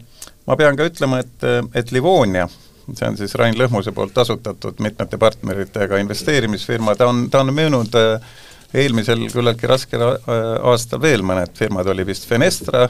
ma 0.49 0.59
pean 0.61 0.79
ka 0.79 0.89
ütlema, 0.91 1.23
et, 1.23 1.49
et 1.79 1.93
Livonia, 1.95 2.49
see 2.91 3.07
on 3.09 3.19
siis 3.21 3.35
Rain 3.39 3.57
Lõhmuse 3.59 3.95
poolt 3.97 4.19
asutatud 4.21 4.83
mitmete 4.85 5.21
partneritega 5.21 6.03
investeerimisfirma, 6.03 6.97
ta 6.99 7.09
on, 7.13 7.29
ta 7.31 7.45
on 7.45 7.55
müünud 7.55 7.95
äh, 8.01 8.35
eelmisel 8.75 9.29
küllaltki 9.33 9.71
raskel 9.71 10.03
äh, 10.03 10.39
aastal 10.73 11.03
veel 11.03 11.23
mõned 11.27 11.55
firmad, 11.59 11.89
oli 11.95 12.07
vist 12.11 12.27
Fenestra, 12.29 12.89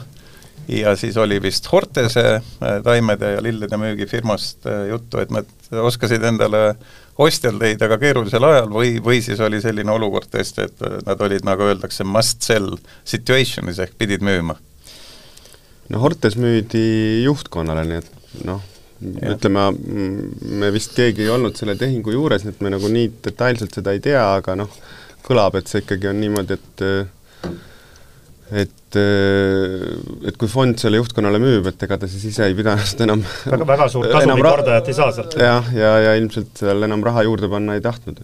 ja 0.68 0.96
siis 0.96 1.16
oli 1.20 1.40
vist 1.42 1.66
Hortese 1.72 2.24
äh, 2.34 2.82
taimede 2.84 3.34
ja 3.36 3.42
lillede 3.42 3.78
müügifirmast 3.80 4.66
äh, 4.66 4.88
juttu, 4.90 5.20
et 5.20 5.32
nad 5.34 5.48
oskasid 5.84 6.24
endale 6.24 6.74
ostjal 7.20 7.58
leida 7.60 7.88
ka 7.90 7.98
keerulisel 8.00 8.44
ajal 8.48 8.70
või, 8.72 8.96
või 9.04 9.20
siis 9.24 9.40
oli 9.44 9.60
selline 9.62 9.92
olukord 9.92 10.30
tõesti, 10.32 10.68
et 10.68 10.84
äh, 10.86 10.98
nad 11.06 11.24
olid, 11.24 11.44
nagu 11.46 11.68
öeldakse, 11.68 12.06
must 12.08 12.42
sell 12.46 12.76
situation'is 13.04 13.82
ehk 13.84 13.98
pidid 13.98 14.24
müüma? 14.24 14.56
no 15.92 16.00
Hortes 16.00 16.38
müüdi 16.40 17.24
juhtkonnale, 17.26 17.84
nii 17.88 18.00
et 18.00 18.44
noh, 18.48 18.62
ütleme, 19.04 19.66
me 20.62 20.70
vist 20.72 20.94
keegi 20.96 21.26
ei 21.26 21.32
olnud 21.34 21.58
selle 21.58 21.74
tehingu 21.76 22.14
juures, 22.14 22.44
nii 22.44 22.54
et 22.54 22.62
me 22.64 22.72
nagu 22.72 22.88
nii 22.88 23.10
detailselt 23.26 23.76
seda 23.76 23.92
ei 23.92 24.00
tea, 24.00 24.22
aga 24.38 24.56
noh, 24.56 24.72
kõlab, 25.26 25.58
et 25.60 25.68
see 25.68 25.84
ikkagi 25.84 26.08
on 26.08 26.22
niimoodi, 26.22 26.56
et 26.56 26.64
et, 26.74 26.86
äh, 26.86 27.06
et 28.52 30.36
kui 30.38 30.50
fond 30.50 30.76
selle 30.78 31.00
juhtkonnale 31.00 31.40
müüb, 31.42 31.68
et 31.70 31.86
ega 31.86 31.96
ta 31.98 32.08
siis 32.10 32.26
ise 32.28 32.44
ei 32.46 32.56
pida 32.56 32.74
ennast 32.76 33.00
enam 33.02 33.22
väga, 33.24 33.64
väga 33.70 33.88
suurt 33.90 34.12
kasumikordajat 34.16 34.90
ei 34.92 34.98
saa 34.98 35.12
sealt. 35.16 35.38
jah, 35.40 35.70
ja, 35.74 35.94
ja, 35.96 36.10
ja 36.10 36.18
ilmselt 36.20 36.52
seal 36.60 36.86
enam 36.86 37.02
raha 37.06 37.24
juurde 37.26 37.50
panna 37.50 37.78
ei 37.78 37.84
tahtnud 37.84 38.20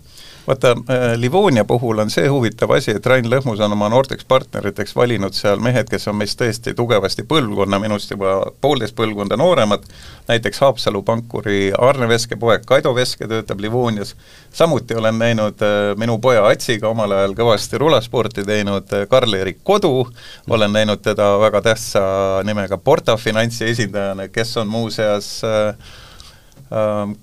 vaata, 0.46 0.70
äh, 0.70 1.18
Livonia 1.20 1.64
puhul 1.64 1.98
on 1.98 2.10
see 2.10 2.28
huvitav 2.28 2.70
asi, 2.74 2.94
et 2.96 3.06
Rain 3.06 3.26
Lõhmus 3.30 3.60
on 3.64 3.72
oma 3.72 3.88
noorteks 3.92 4.24
partneriteks 4.28 4.96
valinud 4.96 5.36
seal 5.36 5.60
mehed, 5.62 5.88
kes 5.90 6.08
on 6.08 6.16
meist 6.18 6.38
tõesti 6.40 6.74
tugevasti 6.76 7.24
põlvkonna, 7.28 7.78
minust 7.82 8.10
juba 8.10 8.38
poolteist 8.60 8.96
põlvkonda 8.98 9.38
nooremad, 9.40 9.84
näiteks 10.28 10.62
Haapsalu 10.64 11.02
pankuri 11.06 11.72
Arne 11.78 12.08
Veske 12.08 12.38
poeg 12.40 12.64
Kaido 12.66 12.94
Veske 12.96 13.28
töötab 13.28 13.60
Livonias, 13.60 14.14
samuti 14.52 14.96
olen 14.98 15.18
näinud 15.18 15.64
äh, 15.66 15.78
minu 16.00 16.18
poja 16.18 16.46
Atsiga 16.48 16.90
omal 16.90 17.12
ajal 17.16 17.36
kõvasti 17.38 17.80
rulasporti 17.80 18.44
teinud 18.48 18.92
äh, 18.96 19.06
Karl-Erik 19.10 19.64
Kodu, 19.64 20.06
olen 20.48 20.72
näinud 20.72 21.02
teda 21.04 21.32
väga 21.40 21.62
tähtsa 21.70 22.02
nimega 22.44 22.78
Porta 22.78 23.16
Finantsi 23.16 23.68
esindajana, 23.70 24.28
kes 24.28 24.56
on 24.62 24.68
muuseas 24.72 25.40
äh, 25.44 25.74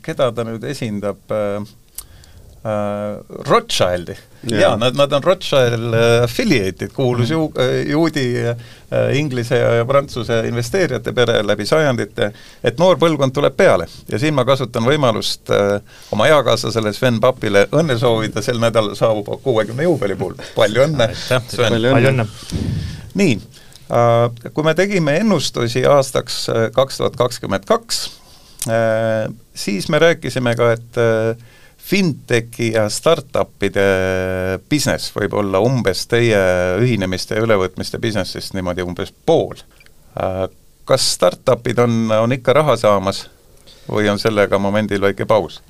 keda 0.04 0.32
ta 0.36 0.44
nüüd 0.44 0.64
esindab 0.68 1.32
äh,, 1.32 1.62
äh, 2.68 3.44
Rothschildi. 3.50 4.16
jaa, 4.52 4.76
nad, 4.78 4.96
nad 4.96 5.14
on 5.14 5.24
Rothschild 5.24 5.94
äh, 5.94 6.24
affiliate'id, 6.24 6.92
kuulus 6.94 7.32
ju 7.32 7.54
äh,, 7.60 7.90
juudi 7.90 8.26
äh, 8.48 8.58
inglise 9.18 9.58
ja, 9.58 9.72
ja 9.80 9.86
prantsuse 9.86 10.40
investeerijate 10.48 11.14
pere 11.14 11.40
läbi 11.48 11.66
sajandite, 11.66 12.32
et 12.64 12.80
noor 12.80 13.00
põlvkond 13.02 13.34
tuleb 13.34 13.58
peale 13.58 13.88
ja 14.12 14.20
siin 14.22 14.36
ma 14.38 14.46
kasutan 14.46 14.86
võimalust 14.86 15.52
äh, 15.54 15.80
oma 16.12 16.30
eakaaslasele 16.30 16.94
Sven 16.94 17.20
Papile 17.24 17.66
õnne 17.72 17.98
soovida, 18.00 18.44
sel 18.46 18.62
nädalal 18.62 18.96
saabub 19.00 19.42
kuuekümne 19.44 19.88
juubelipuul, 19.88 20.38
palju 20.56 20.86
õnne, 20.88 21.12
Sven! 21.18 21.78
palju 21.78 22.14
õnne! 22.14 22.28
nii 23.18 23.40
kui 24.54 24.66
me 24.68 24.74
tegime 24.76 25.14
ennustusi 25.22 25.86
aastaks 25.88 26.42
kaks 26.76 26.98
tuhat 27.00 27.14
kakskümmend 27.16 27.64
kaks, 27.70 28.02
siis 29.56 29.88
me 29.88 30.02
rääkisime 30.04 30.56
ka, 30.60 30.74
et 30.76 31.00
fintechi 31.88 32.72
ja 32.74 32.88
startup'ide 32.92 33.86
business 34.70 35.14
võib 35.16 35.38
olla 35.40 35.62
umbes 35.64 36.04
teie 36.12 36.40
ühinemiste 36.84 37.38
ja 37.38 37.46
ülevõtmiste 37.46 38.00
businessist 38.04 38.58
niimoodi 38.58 38.84
umbes 38.84 39.14
pool. 39.26 39.56
Kas 40.88 41.08
startup'id 41.16 41.80
on, 41.84 41.98
on 42.12 42.36
ikka 42.36 42.56
raha 42.60 42.76
saamas 42.80 43.26
või 43.88 44.10
on 44.12 44.20
sellega 44.20 44.60
momendil 44.60 45.02
väike 45.04 45.28
paus? 45.30 45.62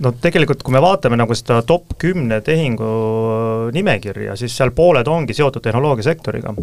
no 0.00 0.12
tegelikult, 0.20 0.62
kui 0.64 0.72
me 0.72 0.80
vaatame 0.80 1.16
nagu 1.20 1.34
seda 1.36 1.60
top 1.68 1.92
kümne 2.00 2.40
tehingu 2.44 2.86
nimekirja, 3.74 4.36
siis 4.40 4.54
seal 4.56 4.72
pooled 4.76 5.08
ongi 5.12 5.36
seotud 5.36 5.62
tehnoloogiasektoriga 5.64 6.54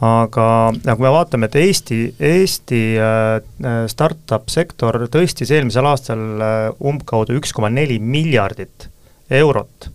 aga, 0.00 0.46
aga 0.72 0.96
kui 0.96 1.04
me 1.04 1.12
vaatame, 1.12 1.48
et 1.50 1.56
Eesti, 1.60 1.98
Eesti 2.24 2.80
äh, 2.96 3.82
startup 3.90 4.48
sektor 4.52 4.96
tõstis 5.12 5.52
eelmisel 5.52 5.88
aastal 5.90 6.22
äh, 6.40 6.58
umbkaudu 6.80 7.36
üks 7.36 7.52
koma 7.56 7.68
neli 7.72 7.98
miljardit 8.00 8.88
eurot, 9.40 9.90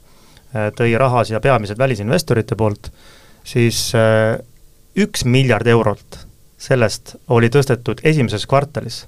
äh, 0.54 0.70
tõi 0.78 0.94
raha 1.02 1.26
siia 1.26 1.42
peamiselt 1.42 1.82
välisinvestorite 1.82 2.58
poolt, 2.60 2.92
siis 3.46 3.92
üks 4.96 5.26
miljard 5.30 5.68
eurot 5.70 6.22
sellest 6.66 7.16
oli 7.36 7.50
tõstetud 7.54 8.00
esimeses 8.04 8.46
kvartalis. 8.50 9.06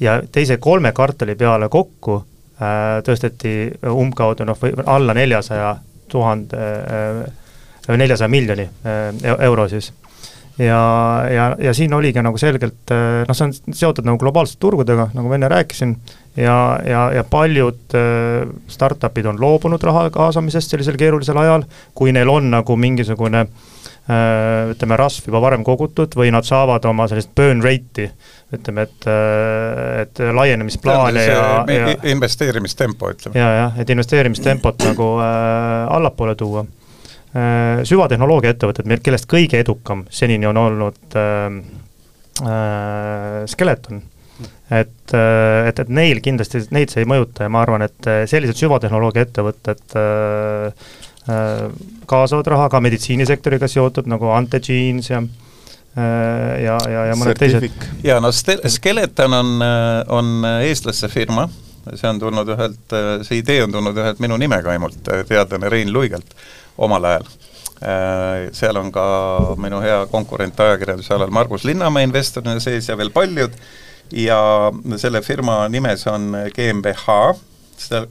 ja 0.00 0.22
teise 0.32 0.56
kolme 0.56 0.92
kvartali 0.92 1.36
peale 1.36 1.68
kokku 1.68 2.24
tõsteti 3.04 3.70
umbkaudu 3.86 4.44
noh, 4.44 4.58
või 4.58 4.72
alla 4.86 5.14
neljasaja 5.14 5.76
tuhande, 6.08 6.56
neljasaja 7.88 8.28
miljoni 8.28 8.66
euro 9.38 9.68
siis 9.68 9.92
ja, 10.58 10.80
ja, 11.30 11.44
ja 11.58 11.74
siin 11.74 11.94
oligi 11.94 12.22
nagu 12.22 12.38
selgelt 12.38 12.92
noh, 12.92 13.36
see 13.36 13.46
on 13.46 13.76
seotud 13.76 14.08
nagu 14.08 14.18
globaalsete 14.20 14.60
turgudega, 14.60 15.10
nagu 15.14 15.30
ma 15.30 15.38
enne 15.38 15.48
rääkisin, 15.52 15.94
ja, 16.36 16.80
ja, 16.86 17.12
ja 17.12 17.24
paljud 17.24 17.94
äh, 17.94 18.48
startup'id 18.68 19.26
on 19.26 19.40
loobunud 19.40 19.82
raha 19.82 20.10
kaasamisest 20.10 20.70
sellisel 20.70 20.96
keerulisel 21.00 21.36
ajal, 21.36 21.66
kui 21.94 22.12
neil 22.12 22.28
on 22.28 22.50
nagu 22.52 22.76
mingisugune 22.76 23.40
äh, 23.40 24.70
ütleme, 24.74 24.98
rasv 25.00 25.28
juba 25.30 25.42
varem 25.42 25.64
kogutud 25.66 26.14
või 26.16 26.32
nad 26.34 26.46
saavad 26.46 26.86
oma 26.90 27.08
sellist 27.10 27.34
burn 27.36 27.62
rate'i, 27.64 28.10
ütleme, 28.54 28.86
et, 28.88 29.08
et 30.02 30.22
laienemisplaane 30.34 31.24
ja, 31.24 31.46
ja 31.70 31.94
investeerimistempo, 32.10 33.14
ütleme. 33.14 33.38
ja, 33.38 33.50
jah, 33.64 33.80
et 33.82 33.90
investeerimistempot 33.90 34.86
nagu 34.90 35.14
äh, 35.22 35.96
allapoole 35.96 36.34
tuua 36.38 36.66
süvatehnoloogia 37.86 38.54
ettevõtted, 38.54 38.88
meil, 38.90 39.02
kellest 39.04 39.28
kõige 39.30 39.60
edukam 39.62 40.02
senini 40.10 40.48
on 40.50 40.58
olnud 40.58 41.18
äh, 41.18 41.60
äh, 42.42 43.44
Skeleton. 43.46 44.02
et, 44.70 45.12
äh, 45.14 45.68
et, 45.68 45.78
et 45.78 45.88
neil 45.88 46.20
kindlasti, 46.24 46.64
neid 46.74 46.90
see 46.92 47.04
ei 47.04 47.08
mõjuta 47.10 47.46
ja 47.46 47.52
ma 47.52 47.62
arvan, 47.64 47.84
et 47.86 48.08
äh, 48.08 48.22
sellised 48.30 48.58
süvatehnoloogia 48.58 49.26
ettevõtted 49.26 49.96
äh, 49.98 50.72
äh, 51.28 51.64
kaasavad 52.10 52.50
raha 52.54 52.68
ka 52.72 52.80
meditsiinisektoriga 52.82 53.68
seotud, 53.68 54.10
nagu 54.10 54.32
Antegenes 54.34 55.12
ja 55.12 55.22
ja, 55.90 56.76
ja, 56.86 57.00
ja 57.08 57.14
mõned 57.18 57.34
teised. 57.34 57.64
ja 58.06 58.20
no 58.22 58.30
Skeleton 58.30 59.34
on, 59.34 59.64
on 60.14 60.28
eestlaste 60.62 61.08
firma, 61.10 61.48
see 61.94 62.08
on 62.08 62.18
tulnud 62.20 62.48
ühelt, 62.56 62.96
see 63.26 63.40
idee 63.40 63.62
on 63.64 63.72
tulnud 63.72 63.96
ühelt 63.96 64.20
minu 64.22 64.36
nimega 64.40 64.72
ainult, 64.74 64.98
teadlane 65.04 65.70
Rein 65.72 65.92
Luigelt 65.92 66.34
omal 66.80 67.06
ajal. 67.12 67.30
Seal 68.56 68.76
on 68.76 68.90
ka 68.92 69.04
minu 69.60 69.80
hea 69.80 70.02
konkurent 70.12 70.58
ajakirjanduse 70.60 71.14
alal 71.16 71.32
Margus 71.32 71.64
Linnamäe 71.64 72.04
investorina 72.04 72.60
sees 72.60 72.88
ja 72.90 72.96
veel 73.00 73.12
paljud, 73.14 73.54
ja 74.12 74.40
selle 75.00 75.22
firma 75.24 75.62
nimes 75.72 76.04
on 76.10 76.34
GmbH, 76.56 77.16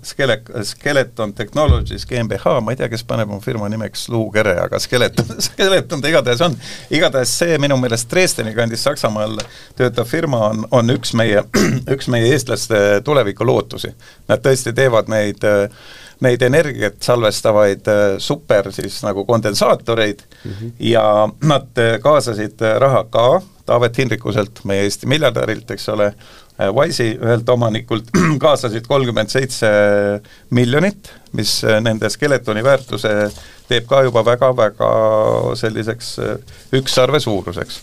Skele-, 0.03 0.63
Skeleton 0.63 1.33
Technologies 1.33 2.05
GmbH, 2.09 2.59
ma 2.63 2.73
ei 2.73 2.79
tea, 2.79 2.89
kes 2.89 3.03
paneb 3.07 3.29
oma 3.29 3.41
firma 3.43 3.69
nimeks 3.69 4.07
luukere, 4.09 4.55
aga 4.63 4.79
Skeleton, 4.79 5.35
Skeleton 5.47 6.01
ta 6.01 6.11
igatahes 6.11 6.43
on. 6.45 6.57
igatahes 6.89 7.35
see 7.41 7.57
minu 7.61 7.77
meelest 7.81 8.09
Dresdeni 8.11 8.55
kandis 8.57 8.83
Saksamaal 8.87 9.37
töötav 9.77 10.09
firma 10.09 10.41
on, 10.49 10.65
on 10.71 10.95
üks 10.95 11.13
meie, 11.17 11.45
üks 11.95 12.09
meie 12.11 12.33
eestlaste 12.33 13.01
tulevikulootusi. 13.05 13.93
Nad 14.29 14.45
tõesti 14.45 14.75
teevad 14.75 15.11
neid 15.11 15.45
neid 16.19 16.41
energiat 16.43 16.97
salvestavaid 16.99 17.85
super 18.19 18.67
siis 18.75 18.97
nagu 19.05 19.23
kondensaatoreid 19.25 20.19
mm 20.19 20.51
-hmm. 20.51 20.71
ja 20.79 21.29
nad 21.43 21.79
kaasasid 22.03 22.59
raha 22.83 23.05
ka 23.09 23.41
Taavet 23.69 23.99
Hindrikuselt, 24.01 24.63
meie 24.69 24.87
Eesti 24.87 25.09
miljardärilt, 25.09 25.69
eks 25.75 25.89
ole, 25.93 26.09
Wise'i 26.75 27.13
ühelt 27.15 27.49
omanikult 27.53 28.09
kaasasid 28.43 28.87
kolmkümmend 28.89 29.31
seitse 29.31 29.69
miljonit, 30.55 31.11
mis 31.37 31.59
nende 31.85 32.09
Skeletoni 32.11 32.63
väärtuse 32.65 33.13
teeb 33.69 33.85
ka 33.87 34.01
juba 34.07 34.25
väga-väga 34.25 34.89
selliseks 35.59 36.15
ükssarve 36.79 37.21
suuruseks. 37.23 37.79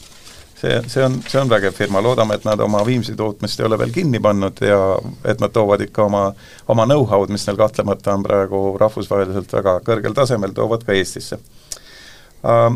See, 0.57 0.73
see 0.89 1.05
on, 1.05 1.19
see 1.29 1.41
on 1.41 1.51
vägev 1.53 1.75
firma, 1.77 2.01
loodame, 2.01 2.39
et 2.39 2.45
nad 2.49 2.61
oma 2.65 2.81
Viimsi 2.87 3.13
tootmist 3.17 3.61
ei 3.61 3.67
ole 3.69 3.77
veel 3.77 3.93
kinni 3.93 4.21
pannud 4.25 4.63
ja 4.65 4.79
et 5.29 5.43
nad 5.43 5.53
toovad 5.53 5.85
ikka 5.85 6.07
oma, 6.07 6.23
oma 6.73 6.87
know-how'd, 6.89 7.33
mis 7.33 7.45
neil 7.45 7.59
kahtlemata 7.61 8.15
on 8.17 8.25
praegu 8.25 8.61
rahvusvaheliselt 8.81 9.53
väga 9.53 9.79
kõrgel 9.85 10.17
tasemel, 10.17 10.57
toovad 10.57 10.87
ka 10.89 10.97
Eestisse. 10.97 11.37
Uh, 12.41 12.73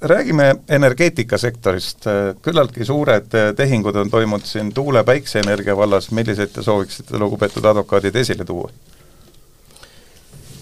räägime 0.00 0.54
energeetikasektorist, 0.68 2.04
küllaltki 2.42 2.84
suured 2.84 3.32
tehingud 3.56 3.96
on 3.96 4.10
toimunud 4.10 4.44
siin 4.44 4.74
tuule-päikseenergia 4.74 5.76
vallas, 5.76 6.10
milliseid 6.10 6.52
te 6.52 6.62
sooviksite, 6.62 7.18
lugupeetud 7.18 7.64
advokaadid, 7.64 8.16
esile 8.16 8.44
tuua? 8.44 8.70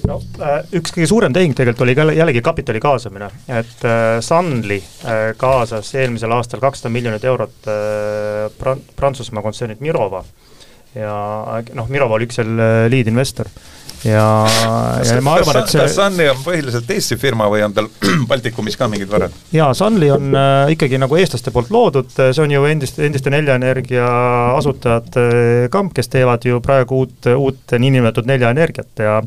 no 0.09 0.19
äh, 0.43 0.59
üks 0.77 0.93
kõige 0.95 1.09
suurem 1.09 1.35
tehing 1.35 1.55
tegelikult 1.57 1.85
oli 1.87 1.97
ka 1.97 2.07
jällegi 2.13 2.43
kapitali 2.45 2.81
kaasamine, 2.83 3.31
et 3.49 3.85
äh, 3.89 4.19
Sunly 4.25 4.79
äh, 4.81 5.23
kaasas 5.41 5.95
eelmisel 5.97 6.33
aastal 6.37 6.63
kakssada 6.65 6.93
miljonit 6.93 7.25
eurot 7.25 7.71
Pran-, 8.59 8.83
Prantsusmaa 8.97 9.43
kontsernilt 9.43 9.81
Mirova. 9.85 10.25
Ja 10.95 11.15
noh, 11.75 11.89
Mirova 11.91 12.15
oli 12.15 12.29
üks 12.29 12.37
seal 12.39 12.53
lead 12.93 13.09
investor 13.11 13.49
ja, 14.05 14.27
ja 15.05 15.17
ma 15.25 15.37
arvan, 15.39 15.61
et 15.63 15.73
see 15.73 15.81
kas 15.81 15.97
Sunly 15.97 16.29
on 16.33 16.41
põhiliselt 16.45 16.91
Eesti 16.95 17.19
firma 17.21 17.49
või 17.53 17.65
on 17.67 17.75
tal 17.77 17.89
Baltikumis 18.31 18.79
ka 18.81 18.89
mingid 18.93 19.11
varad? 19.11 19.35
jaa, 19.55 19.73
Sunly 19.77 20.11
on 20.15 20.31
äh, 20.39 20.75
ikkagi 20.77 21.01
nagu 21.01 21.19
eestlaste 21.21 21.53
poolt 21.55 21.73
loodud, 21.75 22.13
see 22.15 22.45
on 22.45 22.55
ju 22.55 22.65
endiste, 22.69 23.05
endiste 23.09 23.33
Nelja 23.35 23.59
Energia 23.61 24.07
asutajate 24.59 25.27
äh, 25.27 25.67
kamp, 25.73 25.95
kes 25.97 26.13
teevad 26.13 26.47
ju 26.47 26.61
praegu 26.65 27.05
uut, 27.05 27.31
uut 27.35 27.77
niinimetatud 27.79 28.31
Nelja 28.31 28.55
Energiat 28.55 29.05
ja 29.05 29.21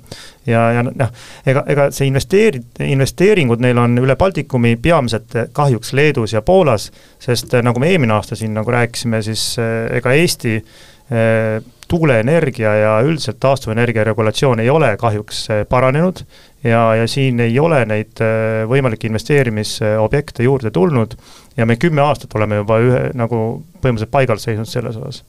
ja, 0.47 0.63
ja 0.77 0.83
noh, 0.85 1.13
ega, 1.47 1.63
ega 1.69 1.87
see 1.95 2.07
investeeri-, 2.09 2.63
investeeringud 2.87 3.61
neil 3.63 3.79
on 3.81 3.97
üle 4.01 4.15
Baltikumi 4.19 4.75
peamiselt 4.81 5.35
kahjuks 5.55 5.93
Leedus 5.97 6.35
ja 6.35 6.43
Poolas, 6.45 6.89
sest 7.23 7.57
äh, 7.57 7.65
nagu 7.65 7.81
me 7.83 7.91
eelmine 7.91 8.15
aasta 8.17 8.37
siin 8.39 8.55
nagu 8.57 8.71
rääkisime, 8.73 9.21
siis 9.25 9.49
äh, 9.61 9.87
ega 9.99 10.15
Eesti 10.17 10.57
äh, 10.57 11.59
tuuleenergia 11.87 12.73
ja 12.75 12.91
üldiselt 13.05 13.39
taastuvenergia 13.39 14.03
regulatsioon 14.03 14.59
ei 14.59 14.69
ole 14.69 14.91
kahjuks 14.99 15.43
eh, 15.49 15.63
paranenud 15.69 16.23
ja, 16.63 16.81
ja 16.95 17.07
siin 17.07 17.39
ei 17.39 17.59
ole 17.59 17.83
neid 17.85 18.21
eh, 18.23 18.65
võimalikke 18.69 19.09
investeerimisobjekte 19.09 20.47
juurde 20.47 20.71
tulnud 20.71 21.15
ja 21.57 21.65
me 21.65 21.79
kümme 21.79 22.03
aastat 22.03 22.35
oleme 22.35 22.61
juba 22.63 22.79
ühe, 22.83 23.01
nagu 23.17 23.41
põhimõtteliselt 23.81 24.13
paigal 24.13 24.41
seisnud 24.43 24.69
selles 24.69 24.99
osas 24.99 25.23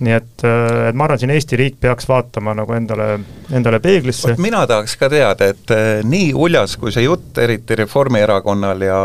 nii 0.00 0.14
et, 0.16 0.44
eh, 0.48 0.76
et 0.88 0.96
ma 0.96 1.04
arvan, 1.04 1.20
siin 1.20 1.32
Eesti 1.34 1.58
riik 1.60 1.74
peaks 1.80 2.08
vaatama 2.08 2.54
nagu 2.56 2.72
endale, 2.72 3.08
endale 3.52 3.82
peeglisse. 3.84 4.32
mina 4.40 4.62
tahaks 4.66 4.96
ka 4.96 5.10
teada, 5.12 5.50
et 5.52 5.74
nii 6.08 6.30
uljas 6.32 6.78
kui 6.80 6.94
see 6.94 7.04
jutt, 7.04 7.36
eriti 7.38 7.76
Reformierakonnal 7.82 8.86
ja, 8.86 9.02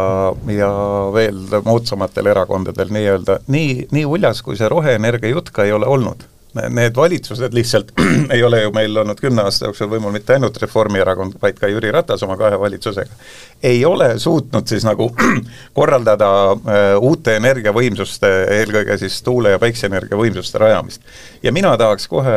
ja 0.55 0.69
veel 1.13 1.60
moodsamatel 1.65 2.31
erakondadel 2.31 2.95
nii-öelda, 2.95 3.41
nii, 3.51 3.89
nii 3.91 4.05
uljas 4.08 4.39
kui 4.45 4.55
see 4.55 4.71
roheenergia 4.71 5.36
jutt 5.36 5.51
ka 5.51 5.67
ei 5.67 5.75
ole 5.75 5.91
olnud 5.91 6.23
need 6.55 6.95
valitsused 6.95 7.53
lihtsalt 7.53 7.91
ei 8.35 8.43
ole 8.43 8.61
ju 8.61 8.71
meil 8.75 8.97
olnud 8.97 9.19
kümne 9.19 9.43
aasta 9.43 9.69
jooksul 9.69 9.89
võimul 9.91 10.13
mitte 10.15 10.35
ainult 10.35 10.57
Reformierakond, 10.61 11.35
vaid 11.41 11.59
ka 11.59 11.67
Jüri 11.71 11.91
Ratas 11.91 12.23
oma 12.23 12.37
kahe 12.39 12.59
valitsusega, 12.59 13.19
ei 13.63 13.85
ole 13.85 14.19
suutnud 14.19 14.67
siis 14.67 14.85
nagu 14.85 15.09
korraldada 15.77 16.29
äh, 16.51 16.83
uute 16.99 17.35
energiavõimsuste, 17.35 18.31
eelkõige 18.59 18.97
siis 18.97 19.21
tuule- 19.23 19.55
ja 19.55 19.59
päikseenergia 19.59 20.17
võimsuste 20.17 20.61
rajamist. 20.61 21.01
ja 21.43 21.51
mina 21.51 21.77
tahaks 21.77 22.07
kohe 22.07 22.35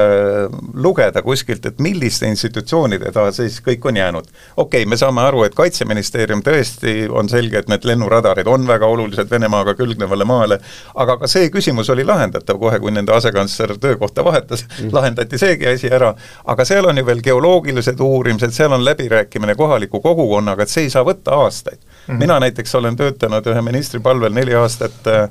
lugeda 0.75 1.23
kuskilt, 1.23 1.67
et 1.67 1.79
milliste 1.79 2.29
institutsioonide 2.29 3.13
taha 3.13 3.33
siis 3.33 3.61
kõik 3.65 3.87
on 3.89 3.97
jäänud. 3.97 4.27
okei 4.57 4.83
okay,, 4.83 4.91
me 4.91 4.97
saame 4.97 5.23
aru, 5.23 5.45
et 5.45 5.55
Kaitseministeerium 5.55 6.43
tõesti, 6.43 7.09
on 7.11 7.29
selge, 7.29 7.59
et 7.59 7.69
need 7.69 7.85
lennuradarid 7.85 8.47
on 8.47 8.67
väga 8.67 8.87
olulised 8.87 9.31
Venemaaga 9.31 9.75
külgnevale 9.75 10.25
maale, 10.25 10.61
aga 10.95 11.17
ka 11.17 11.27
see 11.27 11.51
küsimus 11.51 11.91
oli 11.91 12.05
lahendatav 12.05 12.59
kohe, 12.59 12.79
kui 12.81 12.91
nende 12.91 13.13
asekantsler 13.13 13.77
töökohta 13.79 14.09
kohta 14.09 14.25
vahetas 14.25 14.65
mm., 14.65 14.89
lahendati 14.93 15.39
seegi 15.39 15.67
asi 15.69 15.91
ära, 15.93 16.15
aga 16.45 16.65
seal 16.65 16.87
on 16.89 16.99
ju 16.99 17.05
veel 17.07 17.21
geoloogilised 17.23 18.01
uurimised, 18.01 18.53
seal 18.57 18.73
on 18.73 18.85
läbirääkimine 18.85 19.55
kohaliku 19.55 20.01
kogukonnaga, 20.01 20.63
et 20.63 20.73
see 20.73 20.87
ei 20.87 20.91
saa 20.91 21.05
võtta 21.05 21.18
aastaid 21.27 21.79
mm. 21.79 22.15
-hmm. 22.15 22.19
mina 22.19 22.41
näiteks 22.41 22.75
olen 22.75 22.97
töötanud 22.97 23.47
ühe 23.47 23.63
ministri 23.63 24.01
palvel 24.01 24.33
neli 24.33 24.55
aastat 24.55 25.07
äh, 25.07 25.31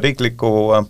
riikliku 0.00 0.72
Äh, 0.72 0.84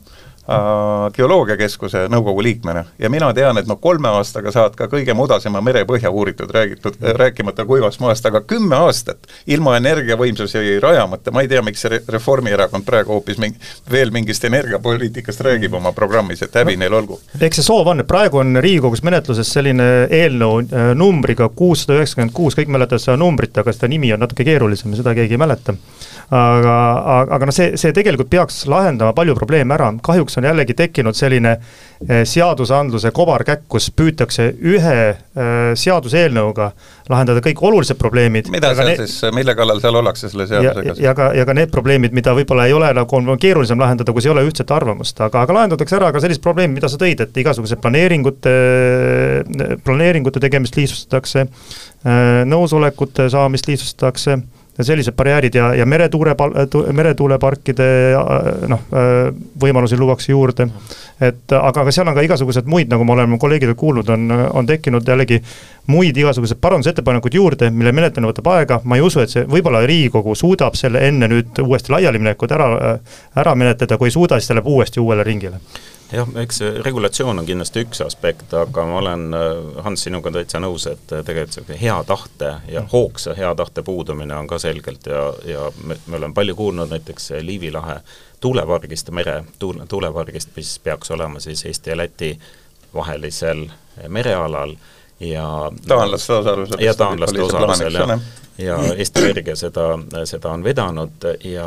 geoloogiakeskuse 1.16 2.04
nõukogu 2.12 2.42
liikmena. 2.44 2.84
Ja 2.98 3.08
mina 3.10 3.30
tean, 3.34 3.56
et 3.58 3.68
noh, 3.68 3.78
kolme 3.80 4.10
aastaga 4.18 4.52
saad 4.52 4.74
ka 4.76 4.88
kõige 4.92 5.14
mudasema 5.16 5.62
merepõhja 5.64 6.10
uuritud, 6.12 6.50
räägitud, 6.52 6.98
rääkimata 7.00 7.64
kuivast 7.64 8.00
maast, 8.04 8.26
aga 8.28 8.42
kümme 8.44 8.76
aastat 8.76 9.24
ilma 9.46 9.76
energiavõimsusi 9.80 10.78
rajamata, 10.84 11.32
ma 11.32 11.44
ei 11.44 11.48
tea, 11.48 11.62
miks 11.64 11.84
see 11.84 12.00
Reformierakond 12.12 12.84
praegu 12.84 13.16
hoopis 13.16 13.40
mingi, 13.40 13.56
veel 13.90 14.12
mingist 14.12 14.44
energiapoliitikast 14.44 15.40
räägib 15.48 15.74
oma 15.80 15.94
programmis, 15.96 16.42
et 16.44 16.54
häbi 16.60 16.76
neil 16.76 16.92
olgu. 16.92 17.20
eks 17.40 17.62
see 17.62 17.66
soov 17.66 17.88
on, 17.94 18.04
et 18.04 18.10
praegu 18.10 18.42
on 18.42 18.58
Riigikogus 18.60 19.04
menetluses 19.06 19.52
selline 19.56 19.88
eelnõu 20.10 20.60
äh, 20.64 20.92
numbriga 20.98 21.48
kuussada 21.48 21.96
üheksakümmend 21.98 22.36
kuus, 22.36 22.58
kõik 22.58 22.72
mäletavad 22.72 23.02
seda 23.02 23.16
numbrit, 23.20 23.56
aga 23.56 23.72
seda 23.72 23.88
nimi 23.88 24.12
on 24.12 24.20
natuke 24.20 24.44
keerulisem 24.44 24.92
ja 24.92 25.00
seda 25.00 25.16
keegi 25.16 25.38
ei 25.38 25.40
mäleta. 25.40 25.76
Aga, 26.34 26.74
aga, 27.00 27.34
aga 27.36 27.48
noh, 27.48 27.54
see, 27.54 27.74
see 27.80 27.92
tegelikult 27.96 28.30
peaks 28.32 28.62
lahendama 28.70 29.12
palju 29.16 29.34
probleeme 29.36 29.76
ära, 29.76 29.90
kahjuks 30.04 30.33
on 30.38 30.46
jällegi 30.48 30.74
tekkinud 30.78 31.16
selline 31.16 31.56
eh, 31.56 32.22
seadusandluse 32.28 33.10
kobarkäkk, 33.14 33.66
püütakse 33.96 34.48
ühe 34.62 34.96
eh, 35.10 35.18
seaduseelnõuga 35.78 36.70
lahendada 37.10 37.42
kõik 37.44 37.60
olulised 37.64 37.98
probleemid. 38.00 38.48
mida 38.52 38.72
seal 38.74 38.90
need, 38.90 39.02
siis, 39.04 39.26
mille 39.34 39.54
kallal 39.58 39.82
seal 39.82 40.00
ollakse 40.00 40.30
selle 40.32 40.46
seadusega? 40.50 40.96
ja 41.02 41.14
ka, 41.16 41.30
ja 41.36 41.46
ka 41.48 41.56
need 41.56 41.72
probleemid, 41.74 42.16
mida 42.16 42.34
võib-olla 42.36 42.68
ei 42.70 42.76
ole 42.76 42.90
nagu, 42.96 43.20
on 43.20 43.40
keerulisem 43.40 43.80
lahendada, 43.80 44.12
kus 44.16 44.28
ei 44.28 44.34
ole 44.34 44.46
ühtset 44.48 44.70
arvamust, 44.74 45.20
aga, 45.24 45.44
aga 45.44 45.58
lahendatakse 45.60 45.98
ära 46.00 46.10
ka 46.14 46.22
sellised 46.24 46.42
probleemid, 46.44 46.78
mida 46.80 46.90
sa 46.92 47.00
tõid, 47.00 47.22
et 47.24 47.42
igasugused 47.44 47.80
planeeringute, 47.84 48.54
planeeringute 49.84 50.42
tegemist 50.42 50.76
lihtsustatakse, 50.80 51.46
eh, 51.46 52.42
nõusolekute 52.48 53.28
saamist 53.32 53.68
lihtsustatakse 53.70 54.38
sellised 54.82 55.14
barjäärid 55.14 55.54
ja, 55.54 55.68
ja 55.74 55.86
meretuule, 55.86 56.34
meretuuleparkide 56.92 57.86
noh, 58.68 58.82
võimalusi 59.60 59.98
luuakse 59.98 60.32
juurde. 60.32 60.66
et 61.20 61.52
aga, 61.52 61.84
aga 61.84 61.92
seal 61.94 62.08
on 62.10 62.16
ka 62.16 62.24
igasuguseid 62.26 62.66
muid, 62.66 62.90
nagu 62.90 63.04
ma 63.06 63.14
olen 63.14 63.30
oma 63.30 63.38
kolleegidelt 63.38 63.78
kuulnud, 63.78 64.08
on, 64.10 64.30
on 64.50 64.66
tekkinud 64.66 65.08
jällegi 65.08 65.40
muid 65.86 66.16
igasuguseid 66.16 66.58
parandusettepanekuid 66.60 67.38
juurde, 67.38 67.70
mille 67.70 67.92
menetlemine 67.92 68.32
võtab 68.32 68.50
aega, 68.56 68.80
ma 68.84 68.98
ei 68.98 69.04
usu, 69.06 69.22
et 69.22 69.30
see, 69.30 69.46
võib-olla 69.50 69.84
Riigikogu 69.86 70.34
suudab 70.34 70.74
selle 70.78 71.06
enne 71.06 71.30
nüüd 71.30 71.62
uuesti 71.62 71.94
laialiminekut 71.94 72.54
ära, 72.56 72.98
ära 73.36 73.54
menetleda, 73.54 73.98
kui 73.98 74.10
ei 74.10 74.16
suuda, 74.16 74.40
siis 74.40 74.50
ta 74.50 74.58
läheb 74.58 74.72
uuesti 74.74 75.02
uuele 75.02 75.26
ringile 75.26 75.62
jah, 76.14 76.28
eks 76.42 76.60
see 76.60 76.70
regulatsioon 76.84 77.42
on 77.42 77.46
kindlasti 77.48 77.84
üks 77.84 78.00
aspekt, 78.04 78.52
aga 78.56 78.86
ma 78.88 78.98
olen, 79.00 79.26
Hans, 79.86 80.06
sinuga 80.06 80.32
täitsa 80.34 80.60
nõus, 80.62 80.86
et 80.90 81.06
tegelikult 81.10 81.54
niisugune 81.54 81.80
hea 81.80 81.96
tahte 82.08 82.50
ja 82.68 82.82
mm. 82.82 82.90
hoogsa 82.92 83.34
hea 83.38 83.54
tahte 83.58 83.82
puudumine 83.86 84.36
on 84.36 84.48
ka 84.50 84.58
selgelt 84.62 85.06
ja, 85.10 85.24
ja 85.48 85.70
me, 85.84 85.98
me 86.06 86.20
oleme 86.20 86.34
palju 86.34 86.56
kuulnud 86.58 86.92
näiteks 86.92 87.32
Liivi 87.42 87.72
lahe 87.74 88.00
tuulepargist, 88.40 89.10
mere 89.10 89.44
tuule, 89.58 89.86
tuulepargist, 89.88 90.52
mis 90.56 90.78
peaks 90.84 91.10
olema 91.10 91.40
siis 91.40 91.64
Eesti 91.64 91.90
ja 91.90 91.96
Läti 91.96 92.34
vahelisel 92.94 93.66
merealal 94.08 94.76
ja 95.28 95.48
taanlaste 95.88 96.32
osalusel. 96.32 96.80
ja 96.84 96.94
taanlaste 96.94 97.42
osalusel, 97.42 98.00
jah 98.00 98.18
ja 98.58 98.78
Eesti 98.96 99.20
Energia 99.24 99.56
seda, 99.56 99.86
seda 100.24 100.52
on 100.54 100.64
vedanud 100.64 101.26
ja 101.44 101.66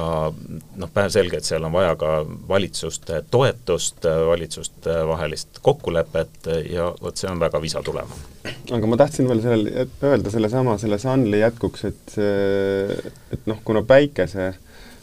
noh, 0.77 0.91
päevselge, 0.93 1.39
et 1.39 1.47
seal 1.47 1.65
on 1.67 1.73
vaja 1.73 1.95
ka 1.99 2.11
valitsuste 2.47 3.23
toetust, 3.31 4.07
valitsuste 4.27 4.93
vahelist 5.07 5.59
kokkulepet 5.61 6.51
ja 6.71 6.87
vot 7.01 7.17
see 7.17 7.29
on 7.31 7.41
väga 7.43 7.61
visa 7.61 7.83
tulema. 7.83 8.21
aga 8.71 8.87
ma 8.87 8.99
tahtsin 8.99 9.27
veel 9.27 9.43
sellel, 9.43 9.89
öelda 10.03 10.31
sellesama, 10.31 10.77
selle 10.77 10.99
Sunly 11.01 11.41
jätkuks, 11.43 11.83
et 11.91 12.15
et 13.33 13.51
noh, 13.51 13.59
kuna 13.65 13.83
päikese 13.83 14.53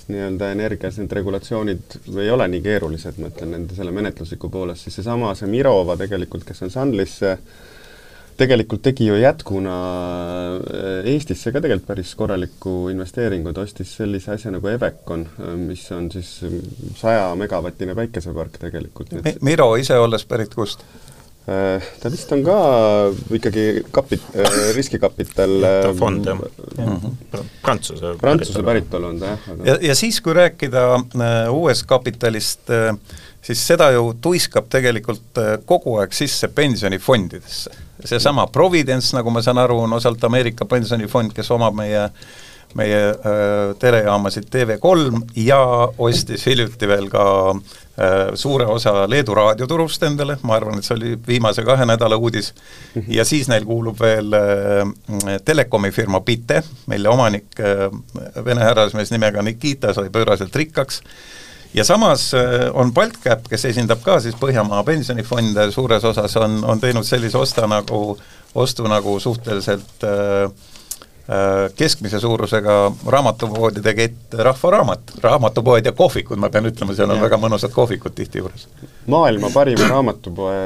nii-öelda 0.09 0.51
energias 0.53 0.99
need 1.01 1.13
regulatsioonid 1.17 2.01
ei 2.21 2.31
ole 2.31 2.49
nii 2.49 2.65
keerulised, 2.65 3.21
ma 3.21 3.31
ütlen 3.33 3.55
nende 3.57 3.77
selle 3.77 3.93
menetlusliku 3.93 4.49
poolest, 4.53 4.85
siis 4.85 5.01
seesama, 5.01 5.33
see 5.37 5.49
Mirova 5.49 5.97
tegelikult, 6.01 6.45
kes 6.49 6.65
on 6.65 6.73
Sunlysse 6.73 7.31
äh, 7.33 7.63
tegelikult 8.37 8.83
tegi 8.83 9.07
ju 9.07 9.17
jätkuna 9.19 9.77
äh, 10.57 11.13
Eestisse 11.15 11.53
ka 11.53 11.63
tegelikult 11.63 11.89
päris 11.89 12.15
korraliku 12.19 12.75
investeeringu, 12.93 13.53
ta 13.55 13.65
ostis 13.65 13.95
sellise 13.99 14.35
asja 14.35 14.53
nagu 14.55 14.71
Evecon, 14.71 15.27
äh, 15.39 15.55
mis 15.61 15.87
on 15.95 16.11
siis 16.13 16.37
saja 16.99 17.31
megavatine 17.39 17.97
päikesepark 17.99 18.59
tegelikult. 18.67 19.15
Miro 19.47 19.75
ise 19.81 19.99
olles 20.01 20.27
pärit 20.29 20.55
kust? 20.55 20.83
Äh, 21.45 21.85
ta 22.01 22.11
vist 22.11 22.33
on 22.33 22.43
ka 22.47 22.59
ikkagi 23.37 23.85
kapit-, 23.95 24.31
riskikapital 24.75 25.59
ta 25.61 25.93
on 25.93 25.99
fond, 25.99 26.27
jah 26.27 26.39
mm 26.41 26.97
-hmm. 26.97 27.51
Prantsuse 27.63 28.15
Prantsuse 28.21 28.63
päritolu 28.63 29.13
on 29.13 29.21
ta, 29.21 29.35
jah 29.35 29.49
aga.... 29.53 29.67
ja, 29.71 29.79
ja 29.91 29.95
siis, 29.95 30.21
kui 30.21 30.33
rääkida 30.33 30.87
uuest 31.53 31.87
kapitalist, 31.87 32.73
siis 33.43 33.67
seda 33.67 33.91
ju 33.91 34.15
tuiskab 34.21 34.71
tegelikult 34.73 35.43
kogu 35.67 35.99
aeg 36.01 36.13
sisse 36.13 36.49
pensionifondidesse 36.49 37.84
seesama 38.05 38.47
Providence, 38.53 39.15
nagu 39.17 39.31
ma 39.31 39.43
saan 39.43 39.59
aru, 39.59 39.81
on 39.87 39.93
osalt 39.97 40.25
Ameerika 40.25 40.65
pensionifond, 40.69 41.33
kes 41.37 41.51
omab 41.55 41.77
meie 41.79 42.09
meie 42.75 43.01
äh, 43.11 43.77
telejaamasid 43.79 44.49
TV3 44.51 45.21
ja 45.37 45.59
ostis 45.99 46.47
hiljuti 46.47 46.89
veel 46.89 47.07
ka 47.13 47.27
äh, 47.55 48.35
suure 48.35 48.67
osa 48.67 49.05
Leedu 49.11 49.35
raadioturust 49.35 50.03
endale, 50.03 50.37
ma 50.43 50.57
arvan, 50.59 50.79
et 50.79 50.87
see 50.87 50.97
oli 50.97 51.15
viimase 51.27 51.63
kahe 51.67 51.87
nädala 51.87 52.19
uudis, 52.19 52.53
ja 53.09 53.25
siis 53.25 53.49
neil 53.51 53.67
kuulub 53.69 54.01
veel 54.01 54.35
äh, 54.39 55.39
telekomi 55.45 55.93
firma 55.95 56.21
Bite, 56.21 56.63
mille 56.91 57.09
omanik 57.09 57.61
äh,, 57.61 57.87
vene 58.45 58.67
härrasmees 58.67 59.15
nimega 59.15 59.43
Nikita 59.43 59.95
sai 59.95 60.11
pööraselt 60.11 60.57
rikkaks 60.57 61.03
ja 61.75 61.85
samas 61.85 62.35
äh, 62.35 62.69
on 62.75 62.93
Baltcap, 62.95 63.49
kes 63.51 63.65
esindab 63.71 64.03
ka 64.05 64.19
siis 64.21 64.37
Põhjamaa 64.41 64.83
pensionifonde 64.87 65.71
suures 65.75 66.05
osas, 66.05 66.37
on, 66.37 66.61
on 66.65 66.81
teinud 66.81 67.07
sellise 67.07 67.39
osta 67.39 67.67
nagu, 67.71 68.19
ostu 68.55 68.87
nagu 68.91 69.19
suhteliselt 69.21 70.07
äh, 70.07 70.51
keskmise 71.77 72.21
suurusega 72.21 72.93
raamatupoodide 73.07 73.95
kett 73.97 74.35
Rahva 74.35 74.71
Raamat, 74.71 75.15
raamatupoed 75.23 75.87
ja 75.87 75.93
kohvikud, 75.97 76.37
ma 76.37 76.51
pean 76.53 76.69
ütlema, 76.69 76.93
seal 76.97 77.09
on 77.09 77.17
ja. 77.17 77.25
väga 77.25 77.39
mõnusad 77.41 77.73
kohvikud 77.73 78.13
tihti 78.13 78.43
juures. 78.43 78.67
maailma 79.09 79.49
parima 79.55 79.89
raamatupoe 79.95 80.59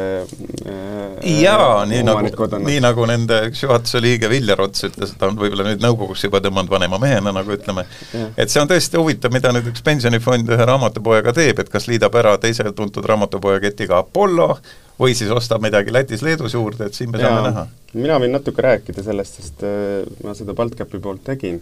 äh, 0.67 1.39
jaa, 1.43 1.85
nii 1.87 2.03
nagu, 2.03 2.49
nii 2.65 2.81
nagu 2.83 3.07
nende 3.07 3.39
üks 3.53 3.63
juhatuse 3.63 4.03
liige 4.03 4.31
Viljar 4.33 4.65
Ots 4.67 4.89
ütles, 4.91 5.15
et 5.15 5.21
ta 5.21 5.31
on 5.31 5.39
võib-olla 5.39 5.69
nüüd 5.69 5.87
nõukogusse 5.87 6.27
juba 6.27 6.43
tõmmanud 6.43 6.75
vanema 6.75 6.99
mehena, 7.03 7.35
nagu 7.39 7.55
ütleme, 7.55 7.87
et 8.35 8.51
see 8.51 8.63
on 8.63 8.73
tõesti 8.75 8.99
huvitav, 8.99 9.35
mida 9.35 9.55
nüüd 9.55 9.71
üks 9.71 9.87
pensionifond 9.87 10.51
ühe 10.51 10.69
raamatupoega 10.73 11.37
teeb, 11.39 11.63
et 11.63 11.71
kas 11.71 11.87
liidab 11.87 12.19
ära 12.19 12.35
teise 12.43 12.67
tuntud 12.75 13.07
raamatupoe 13.07 13.61
ketiga 13.63 14.03
Apollo 14.03 14.57
või 14.99 15.15
siis 15.15 15.31
ostab 15.31 15.63
midagi 15.63 15.93
Lätis-Leedus 15.95 16.55
juurde, 16.57 16.89
et 16.89 16.97
siin 16.97 17.13
me 17.13 17.21
Jaa, 17.23 17.31
saame 17.31 17.51
näha. 17.51 17.67
mina 17.95 18.19
võin 18.23 18.35
natuke 18.35 18.65
rääkida 18.65 19.05
sellest, 19.07 19.39
sest 19.39 19.63
äh, 19.67 20.03
ma 20.25 20.35
seda 20.39 20.57
Baltcapi 20.59 21.01
poolt 21.03 21.23
tegin. 21.27 21.61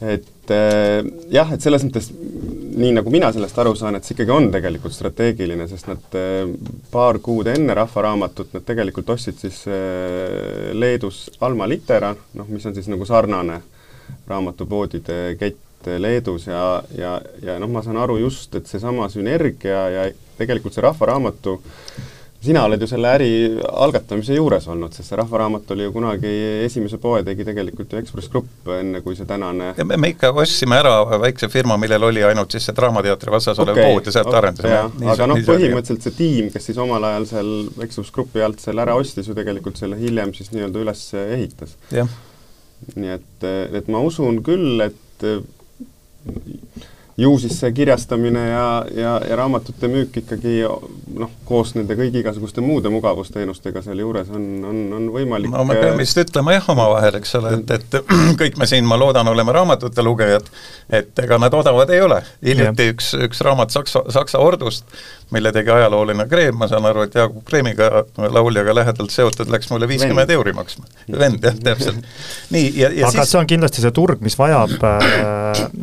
et 0.00 0.52
äh, 0.52 1.06
jah, 1.32 1.52
et 1.54 1.62
selles 1.64 1.86
mõttes 1.86 2.10
nii, 2.12 2.90
nagu 2.98 3.12
mina 3.14 3.30
sellest 3.32 3.58
aru 3.62 3.72
saan, 3.78 3.96
et 3.96 4.04
see 4.04 4.16
ikkagi 4.16 4.34
on 4.34 4.50
tegelikult 4.52 4.92
strateegiline, 4.92 5.68
sest 5.70 5.88
nad 5.88 6.18
äh, 6.18 6.42
paar 6.90 7.20
kuud 7.24 7.48
enne 7.52 7.74
Rahvaraamatut 7.78 8.52
nad 8.56 8.66
tegelikult 8.66 9.14
ostsid 9.14 9.38
siis 9.40 9.62
Leedus 10.74 11.28
Alma 11.40 11.68
Litera, 11.70 12.12
noh, 12.34 12.50
mis 12.50 12.66
on 12.66 12.74
siis 12.76 12.90
nagu 12.92 13.06
sarnane 13.08 13.62
raamatupoodide 14.26 15.36
kett 15.38 15.62
Leedus 15.86 16.48
ja, 16.50 16.82
ja, 16.98 17.20
ja 17.42 17.56
noh, 17.62 17.70
ma 17.70 17.82
saan 17.86 17.96
aru 18.02 18.18
just, 18.18 18.54
et 18.58 18.66
seesama 18.66 19.06
sünergia 19.12 19.86
ja 19.94 20.06
tegelikult 20.36 20.74
see 20.74 20.82
Rahvaraamatu 20.82 21.60
sina 22.46 22.62
oled 22.66 22.82
ju 22.82 22.88
selle 22.90 23.10
äri 23.16 23.28
algatamise 23.84 24.36
juures 24.36 24.66
olnud, 24.72 24.94
sest 24.94 25.10
see 25.10 25.18
Rahvaraamat 25.18 25.70
oli 25.74 25.86
ju 25.86 25.92
kunagi, 25.94 26.32
esimese 26.66 26.98
poe 27.02 27.22
tegi 27.26 27.46
tegelikult 27.46 27.92
ju 27.92 28.00
Ekspress 28.00 28.30
Grupp, 28.32 28.70
enne 28.76 29.02
kui 29.04 29.18
see 29.18 29.28
tänane 29.28 29.72
me, 29.82 29.98
me 30.00 30.12
ikka 30.14 30.32
ostsime 30.32 30.78
ära 30.80 31.18
väikse 31.22 31.50
firma, 31.52 31.78
millel 31.80 32.08
oli 32.08 32.24
ainult 32.26 32.56
siis 32.56 32.68
see 32.68 32.76
Draamateatri 32.76 33.34
vastas 33.34 33.60
olev 33.62 33.78
okay, 33.78 33.92
pood 33.92 34.10
ja 34.10 34.16
sealt 34.16 34.30
okay, 34.30 34.40
arendasime. 34.42 35.10
aga 35.14 35.28
noh, 35.30 35.42
põhimõtteliselt 35.50 36.08
see 36.08 36.16
tiim, 36.18 36.50
kes 36.54 36.70
siis 36.70 36.80
omal 36.82 37.04
ajal 37.10 37.28
seal 37.32 37.52
Ekspress 37.86 38.14
Grupi 38.14 38.44
alt 38.46 38.62
selle 38.64 38.86
ära 38.86 38.96
ostis, 38.98 39.28
ju 39.28 39.36
tegelikult 39.36 39.80
selle 39.80 39.98
hiljem 40.00 40.34
siis 40.36 40.52
nii-öelda 40.54 40.82
üles 40.86 41.06
ehitas. 41.26 41.76
nii 42.96 43.14
et, 43.16 43.48
et 43.80 43.88
ma 43.92 44.02
usun 44.04 44.42
küll, 44.46 44.80
et 44.86 45.30
ju 47.16 47.38
siis 47.40 47.56
see 47.60 47.72
kirjastamine 47.72 48.42
ja, 48.48 48.84
ja, 48.94 49.12
ja 49.28 49.36
raamatute 49.36 49.88
müük 49.88 50.18
ikkagi 50.20 50.58
noh, 51.16 51.30
koos 51.48 51.72
nende 51.76 51.96
kõigi 51.96 52.20
igasuguste 52.20 52.60
muude 52.60 52.92
mugavusteenustega 52.92 53.80
sealjuures 53.86 54.28
on, 54.36 54.44
on, 54.68 54.80
on 54.98 55.06
võimalik 55.14 55.52
no 55.52 55.64
me 55.64 55.78
peame 55.80 56.02
vist 56.02 56.20
ütlema 56.20 56.58
jah 56.58 56.68
omavahel, 56.74 57.16
eks 57.20 57.32
ole, 57.40 57.54
et, 57.56 57.72
et 57.78 57.96
kõik 58.40 58.60
me 58.60 58.68
siin, 58.68 58.84
ma 58.88 59.00
loodan, 59.00 59.28
oleme 59.32 59.54
raamatute 59.56 60.04
lugejad, 60.04 60.50
et 60.92 61.24
ega 61.24 61.40
nad 61.40 61.56
odavad 61.56 61.90
ei 61.94 62.02
ole. 62.04 62.20
hiljuti 62.44 62.90
üks, 62.92 63.14
üks 63.28 63.40
raamat 63.46 63.72
Saksa, 63.72 64.04
Saksa 64.12 64.42
ordust, 64.44 64.84
mille 65.34 65.50
tegi 65.52 65.70
ajalooline 65.74 66.26
Kreem, 66.30 66.54
ma 66.58 66.68
saan 66.70 66.86
aru, 66.86 67.02
et 67.06 67.14
Jaagup 67.18 67.42
Kreemiga, 67.48 68.04
lauljaga 68.30 68.74
lähedalt 68.76 69.10
seotud, 69.10 69.50
läks 69.50 69.70
mulle 69.72 69.88
viiskümmend 69.90 70.30
euri 70.30 70.52
maksma. 70.54 70.86
vend, 71.18 71.42
jah, 71.42 71.56
täpselt. 71.66 72.06
nii, 72.54 72.68
ja, 72.78 72.90
ja 72.94 73.08
aga 73.08 73.24
siis... 73.24 73.32
see 73.32 73.40
on 73.40 73.48
kindlasti 73.50 73.82
see 73.82 73.94
turg, 73.96 74.22
mis 74.22 74.38
vajab 74.38 74.76
äh,, 74.86 75.08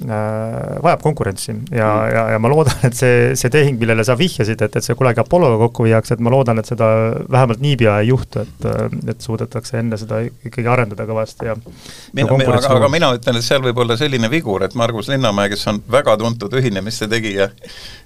äh, 0.08 0.78
vajab 0.84 1.04
konkurentsi 1.04 1.52
ja 1.52 1.58
mm., 1.60 2.14
ja, 2.16 2.24
ja 2.36 2.40
ma 2.44 2.52
loodan, 2.54 2.78
et 2.88 2.96
see, 2.96 3.34
see 3.40 3.52
tehing, 3.52 3.80
millele 3.82 4.06
sa 4.08 4.16
vihjasid, 4.20 4.64
et, 4.64 4.78
et 4.80 4.86
see 4.86 4.96
kunagi 5.00 5.20
Apolloga 5.24 5.60
kokku 5.66 5.88
viiakse, 5.90 6.16
et 6.16 6.24
ma 6.24 6.32
loodan, 6.32 6.62
et 6.64 6.70
seda 6.70 6.88
vähemalt 7.32 7.64
niipea 7.64 7.98
ei 8.04 8.14
juhtu, 8.14 8.46
et, 8.48 8.70
et 9.12 9.28
suudetakse 9.28 9.82
enne 9.82 10.00
seda 10.00 10.22
ikkagi 10.24 10.70
arendada 10.72 11.08
kõvasti 11.10 11.52
ja 11.52 11.58
mina, 11.60 12.30
mina, 12.32 12.56
aga, 12.56 12.72
aga 12.78 12.92
mina 12.92 13.12
ütlen, 13.18 13.40
et 13.40 13.46
seal 13.46 13.64
võib 13.66 13.84
olla 13.84 14.00
selline 14.00 14.32
vigur, 14.32 14.64
et 14.64 14.80
Margus 14.80 15.12
Linnamäe, 15.12 15.52
kes 15.52 15.68
on 15.72 15.84
väga 15.92 16.16
tuntud 16.22 16.56
ühinemiste 16.60 17.12
tegija, 17.12 17.50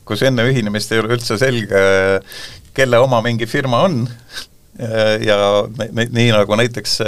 kus 0.07 0.23
enne 0.27 0.45
ühinemist 0.49 0.93
ei 0.93 1.01
ole 1.03 1.17
üldse 1.17 1.37
selge, 1.41 1.81
kelle 2.77 3.01
oma 3.03 3.21
mingi 3.25 3.47
firma 3.49 3.83
on, 3.87 4.05
ja 5.25 5.37
nii, 5.67 6.27
nagu 6.29 6.57
näiteks 6.59 6.99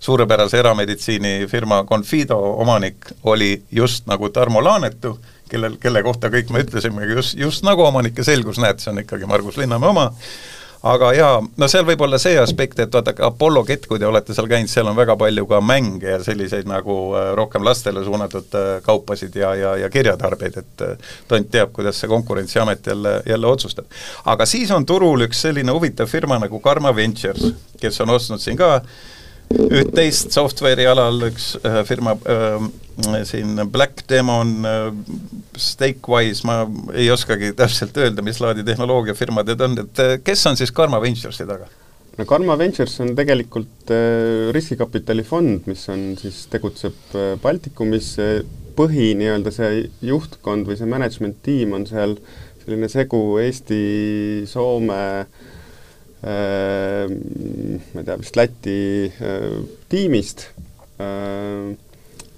suurepärase 0.00 0.58
erameditsiinifirma 0.62 1.82
Confido 1.88 2.38
omanik 2.62 3.10
oli 3.28 3.50
just 3.70 4.06
nagu 4.08 4.30
Tarmo 4.32 4.62
Laanetu, 4.64 5.18
kellel, 5.50 5.76
kelle 5.80 6.02
kohta 6.06 6.30
kõik 6.32 6.52
me 6.52 6.62
ütlesimegi 6.64 7.18
just, 7.18 7.36
just 7.38 7.66
nagu 7.68 7.84
omanik 7.84 8.16
ja 8.18 8.24
selgus, 8.24 8.60
näed, 8.62 8.80
see 8.80 8.92
on 8.94 9.02
ikkagi 9.04 9.28
Margus 9.28 9.60
Linnamäe 9.60 9.92
oma, 9.92 10.08
aga 10.86 11.10
jaa, 11.16 11.38
no 11.56 11.68
seal 11.70 11.86
võib 11.88 12.02
olla 12.06 12.18
see 12.22 12.36
aspekt, 12.38 12.78
et 12.82 12.94
vaadake, 12.94 13.22
Apollo 13.26 13.64
kett, 13.66 13.86
kui 13.90 13.98
te 13.98 14.06
olete 14.06 14.34
seal 14.36 14.48
käinud, 14.50 14.70
seal 14.70 14.86
on 14.90 14.96
väga 14.98 15.16
palju 15.18 15.46
ka 15.50 15.60
mänge 15.64 16.12
ja 16.12 16.20
selliseid 16.22 16.68
nagu 16.70 16.98
äh, 17.18 17.32
rohkem 17.38 17.66
lastele 17.66 18.04
suunatud 18.06 18.54
äh, 18.58 18.70
kaupasid 18.86 19.36
ja, 19.36 19.54
ja, 19.58 19.74
ja 19.82 19.90
kirjatarbeid, 19.90 20.58
et 20.62 20.86
äh, 20.86 21.12
tont 21.28 21.50
teab, 21.50 21.72
kuidas 21.76 21.98
see 21.98 22.10
Konkurentsiamet 22.10 22.86
jälle, 22.86 23.18
jälle 23.26 23.46
otsustab. 23.46 23.86
aga 24.24 24.46
siis 24.46 24.70
on 24.70 24.86
turul 24.86 25.26
üks 25.26 25.42
selline 25.48 25.74
huvitav 25.74 26.10
firma 26.10 26.38
nagu 26.38 26.60
Karma 26.60 26.94
Ventures, 26.94 27.52
kes 27.80 28.00
on 28.04 28.14
ostnud 28.14 28.42
siin 28.42 28.58
ka 28.58 28.78
üht-teist 29.54 30.34
software'i 30.34 30.86
alal, 30.88 31.22
üks 31.30 31.54
äh, 31.62 31.80
firma 31.88 32.14
äh, 32.28 32.68
siin 33.28 33.58
Black 33.72 34.04
Demon 34.10 34.54
äh,, 34.66 34.88
Stakewise, 35.58 36.44
ma 36.46 36.60
ei 36.94 37.08
oskagi 37.14 37.54
täpselt 37.56 37.96
öelda, 37.98 38.24
mis 38.26 38.40
laadi 38.42 38.64
tehnoloogiafirmad 38.66 39.48
need 39.48 39.64
on, 39.64 39.76
et 39.84 40.24
kes 40.26 40.44
on 40.50 40.58
siis 40.58 40.74
Karma 40.74 41.00
Venturesi 41.02 41.46
taga? 41.48 41.70
no 42.18 42.26
Karma 42.26 42.58
Ventures 42.58 42.98
on 43.04 43.14
tegelikult 43.18 43.92
äh, 43.94 44.50
riskikapitalifond, 44.54 45.68
mis 45.70 45.86
on 45.92 46.10
siis, 46.20 46.44
tegutseb 46.52 47.16
äh, 47.16 47.34
Baltikumis, 47.42 48.16
põhi 48.78 49.12
nii-öelda 49.18 49.52
see 49.54 49.86
juhtkond 50.06 50.68
või 50.68 50.76
see 50.78 50.90
management 50.90 51.40
tiim 51.46 51.72
on 51.78 51.86
seal 51.88 52.18
selline 52.62 52.90
segu 52.92 53.22
Eesti, 53.42 53.78
Soome 54.50 54.98
äh,, 55.22 55.54
ma 56.22 58.00
ei 58.00 58.06
tea, 58.06 58.16
vist 58.18 58.38
Läti 58.38 58.78
äh, 59.22 59.60
tiimist. 59.88 60.48
Ehm, 60.98 61.76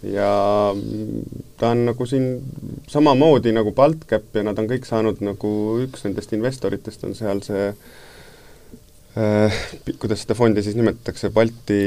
ja 0.05 0.33
ta 1.61 1.73
on 1.73 1.87
nagu 1.89 2.07
siin 2.09 2.29
samamoodi 2.89 3.53
nagu 3.57 3.73
BaltCap 3.77 4.37
ja 4.37 4.45
nad 4.45 4.61
on 4.61 4.69
kõik 4.69 4.89
saanud 4.89 5.21
nagu, 5.25 5.51
üks 5.85 6.07
nendest 6.07 6.33
investoritest 6.37 7.05
on 7.09 7.17
seal 7.17 7.43
see 7.45 7.73
kuidas 9.99 10.23
seda 10.23 10.37
fondi 10.39 10.63
siis 10.63 10.77
nimetatakse, 10.79 11.33
Balti 11.35 11.81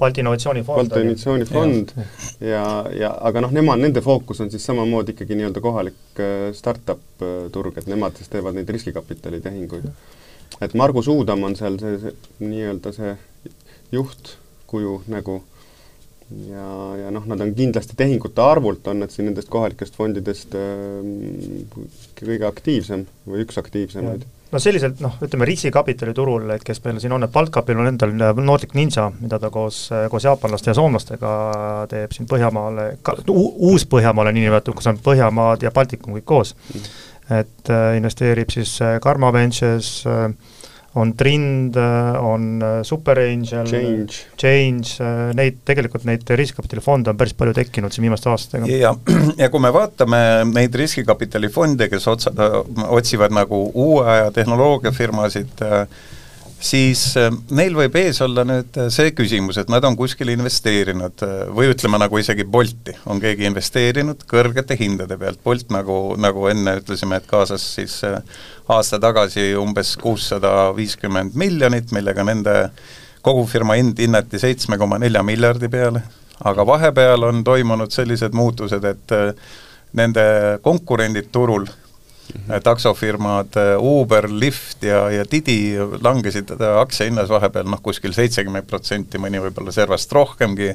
Balti 0.00 0.22
Innovatsioonifond. 0.24 0.78
Balti 0.78 1.02
Innovatsioonifond 1.04 1.92
ja, 1.98 2.48
ja, 2.48 2.64
ja 2.96 3.10
aga 3.28 3.44
noh, 3.44 3.52
nemad, 3.54 3.82
nende 3.82 4.02
fookus 4.02 4.40
on 4.42 4.50
siis 4.50 4.64
samamoodi 4.66 5.12
ikkagi 5.14 5.36
nii-öelda 5.38 5.62
kohalik 5.62 6.22
startup 6.56 7.26
turg, 7.52 7.78
et 7.78 7.92
nemad 7.92 8.16
siis 8.18 8.32
teevad 8.32 8.56
neid 8.58 8.72
riskikapitali 8.72 9.42
tehinguid 9.44 9.86
et 10.60 10.74
Margus 10.78 11.08
Uudam 11.08 11.46
on 11.48 11.56
seal 11.58 11.78
see, 11.80 11.96
see 12.02 12.50
nii-öelda 12.50 12.92
see 12.96 13.14
juhtkuju 13.92 15.00
nägu. 15.12 15.42
Ja, 16.48 16.66
ja 16.96 17.10
noh, 17.12 17.26
nad 17.28 17.42
on 17.44 17.50
kindlasti 17.52 17.92
tehingute 17.96 18.40
arvult, 18.40 18.86
on 18.88 19.02
nad 19.02 19.12
siin 19.12 19.26
nendest 19.28 19.50
kohalikest 19.52 19.98
fondidest 19.98 20.54
äh, 20.56 21.74
kõige 22.16 22.46
aktiivsem 22.48 23.02
või 23.28 23.42
üks 23.44 23.60
aktiivsemaid. 23.60 24.24
no 24.52 24.62
selliselt 24.62 25.02
noh, 25.04 25.18
ütleme 25.20 25.44
riskikapitali 25.50 26.14
turul, 26.16 26.48
et 26.54 26.64
kes 26.64 26.80
meil 26.86 27.02
siin 27.04 27.12
on, 27.12 27.26
et 27.26 27.34
Baltkapil 27.34 27.84
on 27.84 27.90
endal 27.90 28.16
Nordic 28.40 28.72
Ninja, 28.78 29.10
mida 29.20 29.36
ta 29.42 29.52
koos, 29.52 29.84
koos 30.08 30.24
jaapanlaste 30.24 30.72
ja 30.72 30.78
soomlastega 30.80 31.34
teeb 31.92 32.16
siin 32.16 32.30
Põhjamaale, 32.32 32.94
Uus-Põhjamaale 33.28 34.32
niinimetatud, 34.32 34.80
kus 34.80 34.88
on 34.88 35.04
Põhjamaad 35.04 35.68
ja 35.68 35.74
Baltikum 35.74 36.16
kõik 36.16 36.30
koos. 36.32 36.56
Mm 36.72 37.11
et 37.40 37.70
äh, 37.70 37.94
investeerib 37.98 38.50
siis 38.52 38.74
äh, 38.82 38.98
Karma 39.02 39.32
Ventures, 39.32 40.02
äh, 40.06 40.28
on 40.94 41.14
Trind, 41.16 41.76
on 42.20 42.60
Super 42.84 43.16
Angel, 43.16 43.64
Change, 43.64 44.18
Change, 44.36 45.06
neid, 45.32 45.62
tegelikult 45.64 46.04
neid 46.04 46.28
riskikapitalifonde 46.36 47.08
on 47.08 47.16
päris 47.16 47.32
palju 47.32 47.54
tekkinud 47.56 47.94
siin 47.94 48.04
viimaste 48.04 48.28
aastatega. 48.28 48.68
ja, 48.68 48.90
ja 49.40 49.48
kui 49.48 49.62
me 49.64 49.70
vaatame 49.72 50.20
neid 50.50 50.76
riskikapitalifonde, 50.76 51.88
kes 51.88 52.08
otsa, 52.12 52.34
otsivad 52.92 53.32
nagu 53.32 53.62
uue 53.72 54.04
aja 54.04 54.28
tehnoloogiafirmasid 54.36 55.64
äh,, 55.64 55.86
siis 56.62 57.02
äh, 57.18 57.30
neil 57.54 57.74
võib 57.76 57.96
ees 57.98 58.20
olla 58.24 58.44
nüüd 58.46 58.76
äh, 58.78 58.88
see 58.94 59.12
küsimus, 59.16 59.58
et 59.60 59.70
nad 59.72 59.84
on 59.86 59.96
kuskile 59.98 60.34
investeerinud 60.36 61.24
äh, 61.26 61.34
või 61.54 61.72
ütleme 61.72 61.98
nagu 62.00 62.18
isegi 62.20 62.46
Bolti, 62.48 62.94
on 63.10 63.20
keegi 63.22 63.48
investeerinud 63.48 64.22
kõrgete 64.30 64.76
hindade 64.78 65.18
pealt, 65.20 65.42
Bolt 65.44 65.72
nagu, 65.74 65.98
nagu 66.20 66.46
enne 66.52 66.78
ütlesime, 66.80 67.18
et 67.18 67.28
kaasas 67.30 67.66
siis 67.76 67.98
aasta 68.02 69.00
tagasi 69.02 69.52
umbes 69.58 69.96
kuussada 70.00 70.70
viiskümmend 70.76 71.36
miljonit, 71.38 71.92
millega 71.94 72.24
nende 72.26 72.56
kogu 73.22 73.44
firma 73.50 73.76
hind 73.78 73.98
hinnati 74.02 74.40
seitsme 74.42 74.78
koma 74.78 74.98
nelja 75.02 75.22
miljardi 75.26 75.70
peale, 75.70 76.02
aga 76.46 76.66
vahepeal 76.66 77.28
on 77.28 77.44
toimunud 77.46 77.92
sellised 77.94 78.34
muutused, 78.34 78.86
et 78.86 79.14
nende 79.98 80.24
konkurendid 80.64 81.28
turul. 81.34 81.66
Taksofirmad 82.64 83.56
äh, 83.56 83.76
Uber, 83.78 84.28
Lyft 84.30 84.82
ja, 84.82 85.10
ja 85.10 85.24
Didi 85.30 85.76
langesid 86.00 86.50
aktsiahinnas 86.80 87.28
vahepeal 87.28 87.68
noh, 87.68 87.80
kuskil 87.82 88.14
seitsekümmend 88.16 88.68
protsenti, 88.68 89.20
mõni 89.20 89.40
võib-olla 89.42 89.72
servast 89.74 90.12
rohkemgi, 90.12 90.72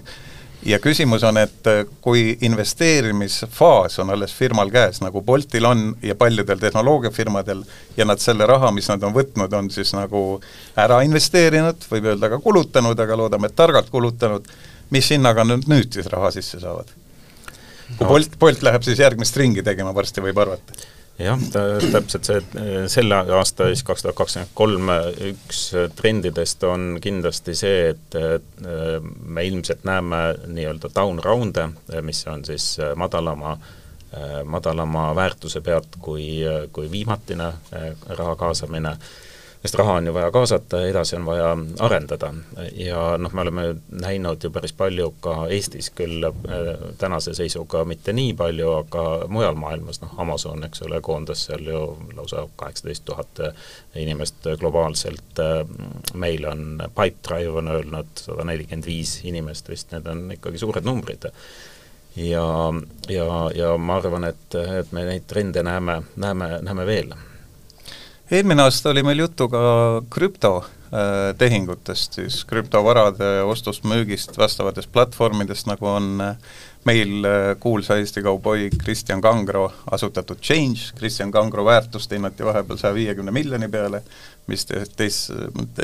ja 0.66 0.80
küsimus 0.80 1.24
on, 1.28 1.38
et 1.42 1.70
äh, 1.70 1.84
kui 2.02 2.38
investeerimisfaas 2.42 4.00
on 4.00 4.14
alles 4.14 4.34
firmal 4.34 4.72
käes, 4.74 5.02
nagu 5.02 5.22
Boltil 5.22 5.66
on 5.66 5.90
ja 6.04 6.16
paljudel 6.16 6.60
tehnoloogiafirmadel, 6.62 7.64
ja 7.98 8.06
nad 8.06 8.22
selle 8.24 8.46
raha, 8.50 8.72
mis 8.76 8.90
nad 8.92 9.04
on 9.04 9.16
võtnud, 9.16 9.54
on 9.54 9.72
siis 9.74 9.94
nagu 9.98 10.42
ära 10.78 11.02
investeerinud, 11.08 11.90
võib 11.92 12.12
öelda 12.14 12.32
ka 12.34 12.42
kulutanud, 12.44 13.00
aga 13.00 13.18
loodame, 13.18 13.50
et 13.50 13.58
targalt 13.58 13.90
kulutanud, 13.94 14.46
mis 14.94 15.10
hinnaga 15.14 15.46
nad 15.46 15.66
nüüd 15.68 15.94
siis 15.94 16.10
raha 16.14 16.32
sisse 16.36 16.62
saavad? 16.64 16.94
kui 17.88 18.04
no. 18.04 18.10
Bolt, 18.10 18.34
Bolt 18.40 18.64
läheb 18.68 18.84
siis 18.84 19.00
järgmist 19.00 19.38
ringi 19.40 19.64
tegema, 19.64 19.94
varsti 19.96 20.20
võib 20.20 20.38
arvata 20.44 20.76
jah, 21.20 21.40
täpselt 21.92 22.28
see, 22.30 22.42
selle 22.92 23.22
aasta 23.38 23.70
siis 23.72 23.84
kaks 23.88 24.06
tuhat 24.06 24.18
kakskümmend 24.18 24.54
kolm 24.58 24.92
üks 25.32 25.64
trendidest 25.98 26.64
on 26.68 27.00
kindlasti 27.04 27.56
see, 27.58 27.90
et 27.94 28.18
me 29.24 29.46
ilmselt 29.48 29.86
näeme 29.88 30.22
nii-öelda 30.46 30.92
down 30.96 31.22
round'e, 31.24 31.70
mis 32.06 32.24
on 32.32 32.46
siis 32.46 32.76
madalama 32.96 33.58
madalama 34.48 35.10
väärtuse 35.16 35.62
pealt 35.62 35.98
kui, 36.00 36.40
kui 36.72 36.92
viimatine 36.92 37.52
raha 38.08 38.36
kaasamine 38.40 38.94
sest 39.68 39.80
raha 39.82 39.98
on 40.00 40.06
ju 40.08 40.14
vaja 40.16 40.32
kaasata 40.32 40.80
ja 40.80 40.88
edasi 40.88 41.16
on 41.16 41.26
vaja 41.26 41.58
arendada. 41.80 42.34
ja 42.74 43.18
noh, 43.18 43.34
me 43.34 43.42
oleme 43.42 43.66
näinud 43.92 44.44
ju 44.44 44.52
päris 44.52 44.74
palju 44.74 45.10
ka 45.22 45.36
Eestis 45.52 45.90
küll 45.96 46.24
äh, 46.24 46.70
tänase 46.98 47.34
seisuga 47.36 47.84
mitte 47.86 48.14
nii 48.16 48.34
palju, 48.40 48.72
aga 48.80 49.04
mujal 49.28 49.60
maailmas, 49.60 50.00
noh 50.02 50.16
Amazon, 50.24 50.64
eks 50.64 50.86
ole, 50.88 51.02
koondas 51.04 51.44
seal 51.50 51.68
ju 51.68 51.84
lausa 52.16 52.48
kaheksateist 52.56 53.06
tuhat 53.06 53.44
inimest 53.96 54.48
globaalselt, 54.60 55.42
meil 56.14 56.46
on 56.48 56.84
Pipedrive 56.88 57.60
on 57.60 57.72
öelnud 57.76 58.24
sada 58.24 58.48
nelikümmend 58.48 58.88
viis 58.88 59.20
inimest 59.28 59.70
vist, 59.70 59.92
need 59.92 60.08
on 60.08 60.30
ikkagi 60.40 60.64
suured 60.64 60.88
numbrid 60.88 61.28
ja, 62.16 62.74
ja, 63.10 63.32
ja 63.56 63.78
ma 63.78 64.00
arvan, 64.00 64.32
et, 64.32 64.62
et 64.80 64.96
me 64.96 65.04
neid 65.12 65.28
trende 65.28 65.64
näeme, 65.64 66.02
näeme, 66.16 66.54
näeme 66.64 66.86
veel 66.88 67.18
eelmine 68.32 68.62
aasta 68.62 68.90
oli 68.90 69.04
meil 69.08 69.20
juttu 69.24 69.48
ka 69.50 69.60
krüptotehingutest, 70.12 72.14
siis 72.20 72.46
krüptovarade 72.48 73.44
ostust-müügist 73.48 74.38
vastavatest 74.38 74.92
platvormidest, 74.92 75.68
nagu 75.70 75.86
on 75.88 76.22
äh, 76.22 76.36
meil 76.88 77.26
äh, 77.26 77.56
kuulsa 77.60 77.96
Eesti 78.02 78.22
kauboi 78.26 78.70
Kristjan 78.84 79.22
Kangro 79.24 79.72
asutatud 79.92 80.38
Change, 80.44 80.80
Kristjan 81.00 81.32
Kangro 81.32 81.66
väärtust 81.66 82.12
hinnati 82.12 82.46
vahepeal 82.46 82.78
saja 82.82 82.94
viiekümne 83.00 83.32
miljoni 83.32 83.68
peale, 83.72 84.04
mis 84.48 84.66
teis, 84.68 85.32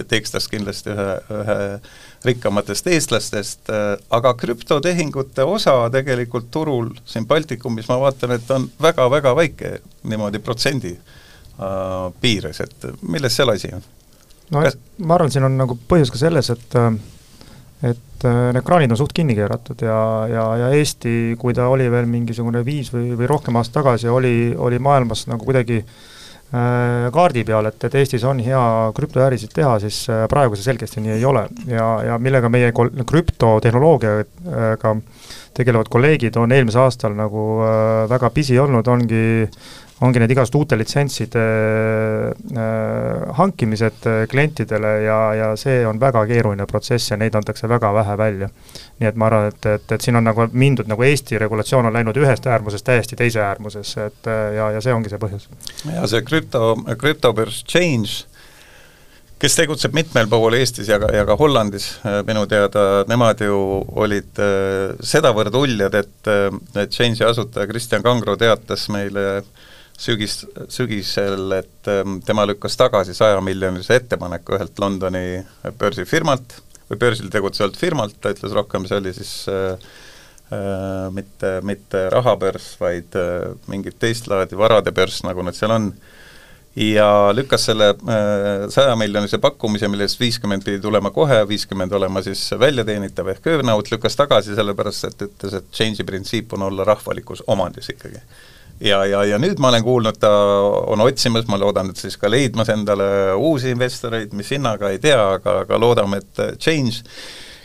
teeks 0.07 0.31
tast 0.35 0.51
kindlasti 0.51 0.89
ühe, 0.91 1.17
ühe 1.39 1.57
rikkamatest 2.27 2.87
eestlastest, 2.91 3.69
äh, 3.71 3.97
aga 4.11 4.33
krüptotehingute 4.35 5.43
osa 5.47 5.89
tegelikult 5.95 6.51
turul 6.51 6.89
siin 7.05 7.27
Baltikumis 7.27 7.87
ma 7.87 7.99
vaatan, 8.03 8.31
et 8.35 8.51
on 8.51 8.67
väga-väga 8.83 9.35
väike, 9.39 9.77
niimoodi 10.03 10.39
protsendi 10.43 10.97
Äh, 10.97 11.22
piires, 12.21 12.59
et 12.63 12.87
milles 13.05 13.35
seal 13.35 13.51
asi 13.53 13.69
on? 13.75 13.83
no 14.53 14.63
Kas... 14.65 14.77
ma 14.97 15.17
arvan, 15.17 15.33
siin 15.33 15.45
on 15.47 15.57
nagu 15.59 15.77
põhjus 15.89 16.11
ka 16.13 16.21
selles, 16.21 16.49
et 16.53 16.79
äh, 16.79 16.93
et 17.83 18.25
need 18.25 18.63
kraanid 18.63 18.93
on 18.95 18.99
suht 18.99 19.11
kinni 19.15 19.35
keeratud 19.35 19.81
ja, 19.83 19.97
ja, 20.31 20.43
ja 20.61 20.71
Eesti, 20.77 21.35
kui 21.39 21.55
ta 21.55 21.67
oli 21.71 21.89
veel 21.91 22.07
mingisugune 22.07 22.61
viis 22.63 22.93
või, 22.93 23.11
või 23.19 23.27
rohkem 23.27 23.59
aastat 23.59 23.81
tagasi, 23.81 24.07
oli, 24.07 24.53
oli 24.55 24.79
maailmas 24.79 25.25
nagu 25.27 25.43
kuidagi 25.43 25.81
äh, 25.81 27.09
kaardi 27.11 27.43
peal, 27.43 27.67
et, 27.67 27.83
et 27.83 27.97
Eestis 27.99 28.23
on 28.29 28.39
hea 28.43 28.63
krüptoärisid 28.95 29.51
teha, 29.55 29.75
siis 29.83 30.05
äh, 30.07 30.23
praegu 30.31 30.55
see 30.55 30.69
selgesti 30.69 31.03
nii 31.03 31.17
ei 31.17 31.27
ole 31.27 31.43
ja, 31.67 31.87
ja 32.07 32.19
millega 32.23 32.51
meie 32.53 32.71
kol-, 32.75 32.93
krüptotehnoloogiaga 33.09 34.95
tegelevad 35.53 35.91
kolleegid 35.91 36.39
on 36.39 36.55
eelmisel 36.55 36.87
aastal 36.87 37.19
nagu 37.19 37.47
äh, 37.67 38.07
väga 38.15 38.31
pisi 38.33 38.55
olnud, 38.59 38.87
ongi 38.87 39.25
ongi 40.03 40.19
need 40.19 40.33
igasugused 40.33 40.57
uute 40.59 40.77
litsentside 40.79 41.43
äh, 41.43 43.35
hankimised 43.37 44.07
äh, 44.09 44.23
klientidele 44.29 44.93
ja, 45.05 45.19
ja 45.37 45.51
see 45.59 45.83
on 45.87 46.01
väga 46.01 46.25
keeruline 46.29 46.67
protsess 46.69 47.13
ja 47.13 47.19
neid 47.19 47.35
antakse 47.39 47.69
väga 47.71 47.93
vähe 47.95 48.17
välja. 48.19 48.49
nii 48.99 49.09
et 49.09 49.15
ma 49.19 49.29
arvan, 49.29 49.47
et, 49.51 49.65
et, 49.65 49.95
et 49.95 50.03
siin 50.03 50.19
on 50.19 50.27
nagu 50.27 50.47
mindud, 50.51 50.89
nagu 50.91 51.03
Eesti 51.07 51.39
regulatsioon 51.41 51.87
on 51.89 51.95
läinud 51.95 52.19
ühest 52.19 52.45
äärmusest 52.47 52.85
täiesti 52.87 53.17
teise 53.19 53.41
äärmusesse, 53.45 54.11
et 54.11 54.29
äh, 54.29 54.43
ja, 54.57 54.69
ja 54.75 54.83
see 54.83 54.93
ongi 54.93 55.11
see 55.13 55.21
põhjus. 55.21 55.49
ja 55.87 56.05
see 56.07 56.21
krüpto, 56.27 56.75
krüptobörs 56.99 57.63
Change 57.63 58.27
kes 59.43 59.57
tegutseb 59.59 59.95
mitmel 59.95 60.29
pool 60.31 60.55
Eestis 60.55 60.87
ja 60.87 60.99
ka, 61.01 61.09
ja 61.15 61.25
ka 61.27 61.35
Hollandis 61.39 61.89
äh, 62.03 62.21
minu 62.27 62.45
teada, 62.47 63.03
nemad 63.07 63.43
ju 63.43 63.59
olid 64.03 64.39
äh, 64.39 64.95
sedavõrd 65.03 65.55
uljad, 65.59 65.95
et, 65.99 66.33
et 66.75 66.91
Change'i 66.91 67.27
asutaja 67.27 67.71
Kristjan 67.71 68.03
Kangro 68.03 68.35
teatas 68.39 68.89
meile 68.91 69.27
äh, 69.39 69.69
sügis, 69.99 70.43
sügisel, 70.73 71.51
et 71.59 71.89
ähm, 71.91 72.19
tema 72.25 72.45
lükkas 72.49 72.77
tagasi 72.79 73.15
sajamiljonilise 73.17 74.01
ettepaneku 74.01 74.57
ühelt 74.57 74.79
Londoni 74.81 75.43
börsifirmalt 75.79 76.57
või 76.89 76.99
börsil 77.05 77.29
tegutsevalt 77.33 77.77
firmalt, 77.79 78.17
ta 78.21 78.33
ütles 78.33 78.55
rohkem, 78.55 78.87
see 78.89 78.99
oli 78.99 79.13
siis 79.15 79.33
äh, 79.51 79.77
äh, 80.53 81.07
mitte, 81.13 81.59
mitte 81.65 82.07
rahabörs, 82.13 82.73
vaid 82.81 83.15
äh, 83.19 83.53
mingit 83.71 83.99
teist 84.01 84.27
laadi 84.31 84.59
varade 84.59 84.93
börs, 84.95 85.21
nagu 85.27 85.45
nad 85.45 85.57
seal 85.57 85.73
on, 85.75 85.91
ja 86.75 87.07
lükkas 87.35 87.69
selle 87.69 87.91
äh, 87.93 88.65
sajamiljonilise 88.73 89.39
pakkumise, 89.41 89.87
millest 89.93 90.19
viiskümmend 90.19 90.65
pidi 90.65 90.81
tulema 90.83 91.13
kohe, 91.15 91.43
viiskümmend 91.47 91.93
olema 91.93 92.25
siis 92.25 92.43
väljateenitav 92.59 93.29
ehk 93.35 93.53
earnote, 93.53 93.95
lükkas 93.95 94.17
tagasi 94.19 94.57
sellepärast, 94.57 95.11
et 95.11 95.29
ütles, 95.29 95.61
et 95.61 95.71
change'i 95.71 96.07
printsiip 96.07 96.57
on 96.57 96.67
olla 96.69 96.87
rahvalikus 96.89 97.45
omandis 97.47 97.93
ikkagi 97.93 98.21
ja, 98.79 99.03
ja, 99.05 99.23
ja 99.27 99.39
nüüd 99.41 99.61
ma 99.61 99.69
olen 99.71 99.85
kuulnud, 99.85 100.19
ta 100.19 100.31
on 100.91 101.03
otsimas, 101.05 101.47
ma 101.49 101.59
loodan, 101.61 101.91
et 101.93 102.01
siis 102.01 102.17
ka 102.19 102.31
leidmas 102.31 102.71
endale 102.73 103.07
uusi 103.37 103.73
investoreid, 103.73 104.33
mis 104.37 104.53
hinnaga 104.55 104.93
ei 104.93 105.01
tea, 105.03 105.19
aga, 105.37 105.61
aga 105.65 105.79
loodame, 105.81 106.21
et 106.23 106.45
Change, 106.61 107.03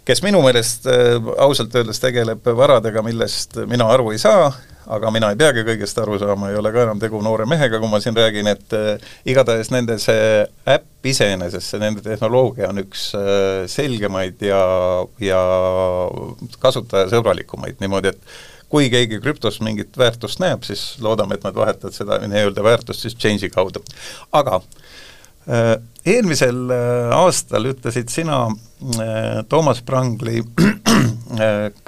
kes 0.08 0.22
minu 0.24 0.42
meelest 0.44 0.88
äh, 0.88 1.16
ausalt 1.44 1.74
öeldes 1.76 2.00
tegeleb 2.02 2.46
varadega, 2.56 3.04
millest 3.04 3.60
mina 3.68 3.88
aru 3.92 4.12
ei 4.14 4.20
saa, 4.22 4.50
aga 4.88 5.10
mina 5.12 5.30
ei 5.32 5.38
peagi 5.40 5.64
kõigest 5.66 6.00
aru 6.00 6.16
saama, 6.20 6.48
ei 6.48 6.58
ole 6.58 6.72
ka 6.72 6.84
enam 6.86 7.00
tegu 7.00 7.20
noore 7.24 7.44
mehega, 7.48 7.80
kui 7.80 7.90
ma 7.92 8.00
siin 8.00 8.16
räägin, 8.16 8.48
et 8.54 8.76
äh, 8.76 9.10
igatahes 9.28 9.72
nende 9.74 9.98
see 10.00 10.44
äpp 10.68 11.08
iseenesest, 11.08 11.74
see 11.74 11.82
nende 11.82 12.04
tehnoloogia 12.04 12.70
on 12.72 12.80
üks 12.84 13.10
äh, 13.18 13.66
selgemaid 13.70 14.44
ja, 14.48 14.62
ja 15.22 15.42
kasutajasõbralikumaid, 16.62 17.76
niimoodi 17.82 18.14
et 18.14 18.38
kui 18.68 18.88
keegi 18.92 19.20
krüptos 19.22 19.60
mingit 19.64 19.96
väärtust 19.98 20.40
näeb, 20.42 20.64
siis 20.66 20.98
loodame, 21.04 21.38
et 21.38 21.44
nad 21.46 21.56
vahetavad 21.56 21.96
seda 21.96 22.20
nii-öelda 22.28 22.64
väärtust 22.64 23.04
siis 23.04 23.16
change'i 23.16 23.50
kaudu. 23.52 23.82
aga 24.32 24.60
äh, 25.48 25.74
eelmisel 26.06 26.68
äh, 26.74 27.12
aastal 27.16 27.70
ütlesid 27.72 28.12
sina 28.12 28.44
äh, 28.48 29.44
Toomas 29.48 29.82
Prangli 29.82 30.42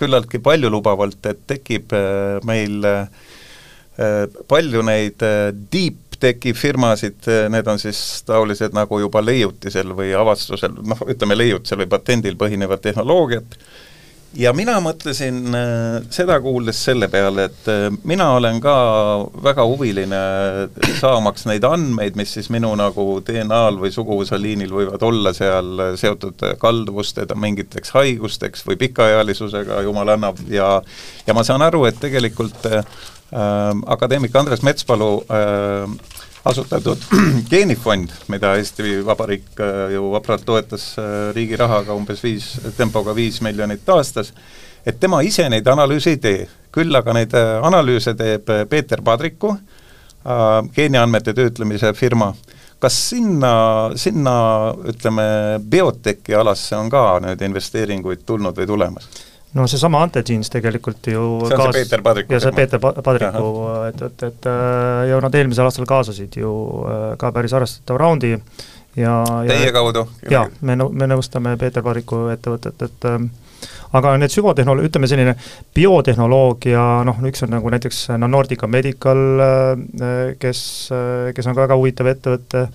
küllaltki 0.00 0.38
paljulubavalt, 0.38 1.24
et 1.26 1.46
tekib 1.48 1.92
meil 2.44 2.84
palju 4.48 4.82
neid 4.84 5.22
deep 5.72 6.18
teki 6.20 6.52
firmasid, 6.56 7.24
need 7.52 7.68
on 7.68 7.80
siis 7.80 7.98
taolised 8.28 8.76
nagu 8.76 8.98
juba 9.00 9.22
leiutisel 9.24 9.94
või 9.96 10.12
avastusel, 10.16 10.76
noh, 10.84 11.00
ütleme 11.08 11.36
leiutisel 11.38 11.80
või 11.80 11.88
patendil 11.90 12.36
põhinevat 12.40 12.84
tehnoloogiat, 12.84 13.56
ja 14.38 14.52
mina 14.56 14.76
mõtlesin 14.82 15.40
äh, 15.56 15.96
seda 16.12 16.36
kuuldes 16.42 16.78
selle 16.84 17.08
peale, 17.10 17.48
et 17.50 17.70
äh, 17.70 17.86
mina 18.06 18.30
olen 18.36 18.60
ka 18.62 18.74
väga 19.42 19.66
huviline 19.66 20.20
saamaks 21.00 21.46
neid 21.50 21.66
andmeid, 21.66 22.18
mis 22.18 22.34
siis 22.36 22.50
minu 22.54 22.72
nagu 22.78 23.06
DNA-l 23.26 23.80
või 23.82 23.92
suguvõsaliinil 23.94 24.74
võivad 24.74 25.06
olla 25.06 25.34
seal 25.36 25.96
seotud 26.00 26.44
kalduvuste, 26.62 27.26
mingiteks 27.34 27.94
haigusteks 27.96 28.66
või 28.68 28.78
pikaealisusega, 28.84 29.82
jumal 29.86 30.14
annab, 30.16 30.38
ja 30.50 30.78
ja 31.26 31.36
ma 31.36 31.44
saan 31.46 31.62
aru, 31.66 31.84
et 31.88 31.98
tegelikult 32.02 32.66
äh, 32.70 32.84
akadeemik 33.86 34.34
Andres 34.36 34.62
Metspalu 34.66 35.12
äh, 35.30 36.20
asutatud 36.44 36.98
geenifond, 37.50 38.12
mida 38.28 38.54
Eesti 38.56 39.00
Vabariik 39.06 39.60
äh, 39.60 39.92
ju 39.94 40.10
vapralt 40.12 40.44
toetas 40.46 40.94
äh, 40.98 41.34
riigi 41.36 41.56
rahaga 41.56 41.94
umbes 41.94 42.24
viis, 42.24 42.52
tempoga 42.76 43.14
viis 43.16 43.40
miljonit 43.44 43.88
aastas, 43.88 44.32
et 44.86 45.00
tema 45.00 45.20
ise 45.26 45.48
neid 45.52 45.68
analüüse 45.68 46.14
ei 46.14 46.20
tee, 46.22 46.48
küll 46.72 46.96
aga 46.96 47.16
neid 47.16 47.36
äh, 47.36 47.58
analüüse 47.66 48.14
teeb 48.16 48.48
Peeter 48.70 49.02
Padriku, 49.04 49.56
geeniandmete 50.76 51.32
töötlemise 51.32 51.94
firma, 51.96 52.26
kas 52.80 52.96
sinna, 53.08 53.52
sinna 53.96 54.34
ütleme, 54.92 55.24
biotechi 55.64 56.36
alasse 56.36 56.76
on 56.76 56.90
ka 56.92 57.04
nüüd 57.24 57.40
investeeringuid 57.46 58.26
tulnud 58.28 58.60
või 58.60 58.68
tulemas? 58.68 59.08
No 59.54 59.66
seesama 59.70 60.02
Antegenes 60.04 60.50
tegelikult 60.52 61.10
ju 61.10 61.22
see 61.46 61.56
on 61.56 61.62
kaas... 61.62 61.74
see 61.74 61.82
Peeter 61.82 62.02
Padriku 62.02 62.34
ja 62.34 62.40
see 62.42 62.52
Peeter 62.56 62.80
Padriku 62.80 63.46
ettevõte, 63.88 64.06
et, 64.06 64.26
et 64.30 64.50
äh, 64.50 65.08
ja 65.10 65.20
nad 65.24 65.38
eelmisel 65.40 65.66
aastal 65.66 65.88
kaasasid 65.90 66.38
ju 66.40 66.52
äh, 66.86 67.06
ka 67.20 67.32
päris 67.34 67.54
arvestatava 67.58 68.02
raundi 68.04 68.34
ja 68.98 69.16
Teie 69.48 69.72
kaudu? 69.74 70.06
jaa, 70.30 70.46
me 70.66 70.78
nõu-, 70.78 70.92
me 70.94 71.10
nõustame 71.10 71.56
Peeter 71.58 71.84
Padriku 71.86 72.28
ettevõtet, 72.34 72.86
et 72.86 73.08
ähm, 73.10 73.30
aga 73.96 74.14
need 74.22 74.34
süvatehnoloog-, 74.34 74.86
ütleme 74.90 75.10
selline 75.10 75.34
biotehnoloogia, 75.74 76.86
noh, 77.06 77.20
üks 77.26 77.42
on 77.46 77.54
nagu 77.56 77.74
näiteks 77.74 78.06
Nordica 78.22 78.70
Medical, 78.70 79.26
äh, 79.42 80.22
kes, 80.42 80.62
kes 81.34 81.50
on 81.50 81.58
ka 81.58 81.66
väga 81.66 81.78
huvitav 81.80 82.10
ettevõte, 82.14 82.68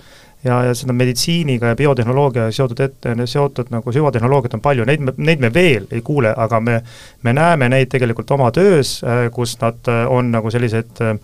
ja, 0.46 0.62
ja 0.70 0.74
seda 0.78 0.94
meditsiiniga 0.94 1.74
ja 1.74 1.80
biotehnoloogia 1.80 2.50
seotud 2.56 2.80
ette, 2.86 3.16
seotud 3.26 3.72
nagu 3.74 3.92
süvatehnoloogiat 3.92 4.58
on 4.58 4.64
palju, 4.66 4.86
neid 4.86 5.04
me, 5.04 5.16
neid 5.18 5.44
me 5.44 5.54
veel 5.54 5.90
ei 5.92 6.02
kuule, 6.06 6.34
aga 6.38 6.60
me 6.62 6.82
me 7.26 7.34
näeme 7.34 7.70
neid 7.70 7.90
tegelikult 7.90 8.32
oma 8.32 8.52
töös, 8.54 9.00
äh, 9.04 9.26
kus 9.34 9.56
nad 9.62 9.88
äh, 9.90 10.04
on 10.12 10.30
nagu 10.32 10.52
selliseid 10.52 11.02
äh, 11.02 11.16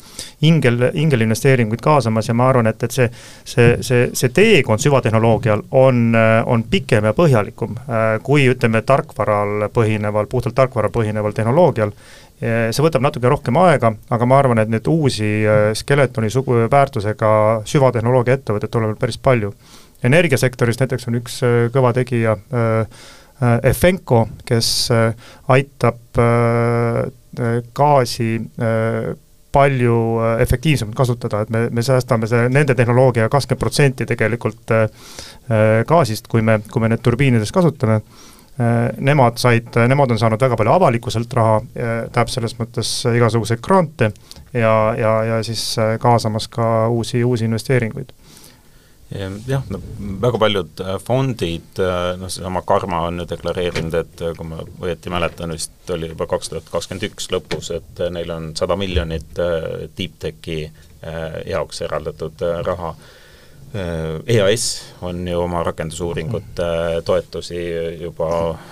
ingel, 0.41 0.89
ingelinvesteeringuid 0.93 1.81
kaasamas 1.83 2.27
ja 2.27 2.33
ma 2.33 2.49
arvan, 2.49 2.69
et, 2.71 2.83
et 2.83 2.95
see 2.95 3.09
see, 3.45 3.77
see, 3.85 4.09
see 4.17 4.33
teekond 4.33 4.81
süvatehnoloogial 4.81 5.61
on, 5.77 6.15
on 6.45 6.63
pikem 6.69 7.05
ja 7.05 7.13
põhjalikum 7.17 7.75
kui 8.23 8.45
ütleme, 8.49 8.81
tarkvaral 8.87 9.67
põhineval, 9.73 10.29
puhtalt 10.31 10.55
tarkvaral 10.55 10.93
põhineval 10.93 11.35
tehnoloogial 11.37 11.93
see 12.41 12.81
võtab 12.81 13.03
natuke 13.05 13.29
rohkem 13.29 13.57
aega, 13.61 13.93
aga 14.09 14.27
ma 14.29 14.39
arvan, 14.41 14.61
et 14.63 14.71
neid 14.71 14.87
uusi 14.89 15.29
äh, 15.45 15.71
Skeletoni 15.77 16.31
sugu 16.33 16.63
väärtusega 16.71 17.31
süvatehnoloogia 17.69 18.39
ettevõtteid 18.39 18.73
tuleb 18.73 18.97
päris 19.01 19.19
palju. 19.21 19.53
energiasektoris 20.03 20.79
näiteks 20.81 21.07
on 21.07 21.19
üks 21.21 21.41
äh, 21.45 21.57
kõva 21.73 21.93
tegija, 21.93 22.37
Efenco, 23.41 24.27
kes 24.45 24.67
aitab 25.49 26.19
gaasi 27.73 28.27
palju 29.51 29.95
efektiivsemalt 30.43 30.93
kasutada, 30.95 31.39
et 31.41 31.49
me, 31.49 31.63
me 31.73 31.81
säästame 31.81 32.29
see, 32.29 32.51
nende 32.53 32.75
tehnoloogia 32.77 33.25
kakskümmend 33.33 33.63
protsenti 33.63 34.05
tegelikult 34.05 34.75
gaasist, 35.89 36.29
kui 36.29 36.45
me, 36.45 36.59
kui 36.69 36.85
me 36.85 36.91
need 36.93 37.01
turbiinides 37.01 37.49
kasutame 37.55 37.97
nemad 38.97 39.39
said, 39.41 39.69
nemad 39.87 40.11
on 40.11 40.19
saanud 40.19 40.41
väga 40.41 40.57
palju 40.59 40.73
avalikkuselt 40.75 41.33
raha, 41.37 41.59
äh, 41.61 41.91
tähendab 42.07 42.31
selles 42.33 42.57
mõttes 42.59 42.93
igasuguseid 43.11 43.61
grante 43.63 44.11
ja, 44.53 44.73
ja, 44.97 45.13
ja 45.29 45.43
siis 45.45 45.63
äh, 45.81 45.95
kaasamas 46.01 46.49
ka 46.51 46.87
uusi, 46.89 47.23
uusi 47.23 47.47
investeeringuid. 47.49 48.11
Jah, 49.11 49.65
no 49.67 49.81
väga 50.23 50.39
paljud 50.39 50.81
fondid, 51.03 51.81
noh 52.15 52.29
seesama 52.31 52.61
Karma 52.63 53.01
on 53.09 53.19
ju 53.19 53.25
deklareerinud, 53.27 53.97
et 53.99 54.21
kui 54.37 54.47
ma 54.47 54.61
õieti 54.63 55.11
mäletan, 55.11 55.51
vist 55.51 55.91
oli 55.91 56.13
juba 56.13 56.29
kaks 56.31 56.53
tuhat 56.53 56.69
kakskümmend 56.71 57.09
üks 57.09 57.27
lõpus, 57.33 57.73
et 57.75 57.99
neil 58.15 58.31
on 58.31 58.53
sada 58.55 58.77
miljonit 58.79 59.41
deep 59.97 60.15
tech'i 60.23 60.61
jaoks 61.51 61.83
eraldatud 61.83 62.45
raha 62.63 62.93
EAS 63.73 64.63
on 65.01 65.27
ju 65.27 65.39
oma 65.39 65.63
rakendusuuringute 65.63 66.65
toetusi 67.07 67.61
juba 68.01 68.29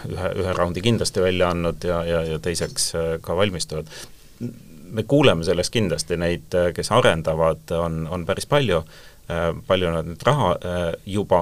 ühe, 0.10 0.32
ühe 0.42 0.56
raundi 0.58 0.84
kindlasti 0.84 1.24
välja 1.24 1.54
andnud 1.54 1.84
ja, 1.88 2.02
ja, 2.06 2.24
ja 2.34 2.40
teiseks 2.40 2.90
äh, 2.96 3.12
ka 3.22 3.36
valmistuvad. 3.38 3.88
me 4.90 5.04
kuuleme 5.04 5.44
sellest 5.44 5.72
kindlasti, 5.72 6.18
neid, 6.18 6.56
kes 6.76 6.92
arendavad, 6.92 7.72
on, 7.78 8.08
on 8.10 8.24
päris 8.26 8.48
palju, 8.50 8.80
palju 9.68 9.92
nad 9.94 10.08
nüüd 10.10 10.24
raha 10.26 10.56
juba 11.06 11.42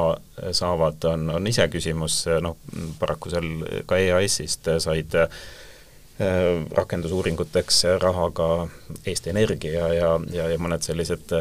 saavad, 0.52 1.06
on, 1.08 1.30
on 1.32 1.48
iseküsimus, 1.48 2.26
noh 2.44 2.58
paraku 3.00 3.32
seal 3.32 3.48
ka 3.88 4.02
EAS-ist 4.04 4.68
said 4.84 5.16
rakendusuuringuteks 6.82 7.86
raha 8.04 8.28
ka 8.36 8.50
Eesti 9.06 9.32
Energia 9.32 9.88
ja, 9.96 10.12
ja, 10.34 10.50
ja 10.52 10.60
mõned 10.60 10.84
sellised, 10.84 11.32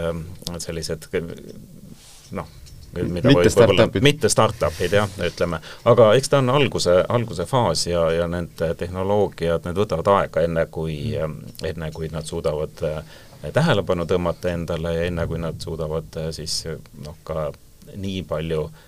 sellised 0.62 1.11
noh, 2.37 2.49
mida 3.03 3.28
mitte 3.28 3.51
startup'id. 3.51 4.03
mitte 4.03 4.28
startup'id 4.32 4.97
jah, 4.97 5.11
ütleme, 5.26 5.61
aga 5.84 6.09
eks 6.16 6.32
ta 6.32 6.41
on 6.43 6.51
alguse, 6.55 6.97
alguse 7.09 7.47
faas 7.49 7.87
ja, 7.87 8.07
ja 8.14 8.28
need 8.30 8.57
tehnoloogiad, 8.78 9.66
need 9.66 9.80
võtavad 9.82 10.11
aega, 10.16 10.45
enne 10.47 10.66
kui, 10.72 10.99
enne 11.70 11.93
kui 11.95 12.11
nad 12.12 12.28
suudavad 12.28 12.82
eh, 12.87 13.01
tähelepanu 13.53 14.07
tõmmata 14.09 14.53
endale 14.55 14.95
ja 14.97 15.07
enne, 15.11 15.26
kui 15.26 15.41
nad 15.43 15.61
suudavad 15.62 16.20
eh, 16.22 16.32
siis 16.37 16.62
noh, 17.05 17.18
ka 17.24 17.51
nii 17.95 18.22
palju 18.28 18.66
eh, 18.68 18.84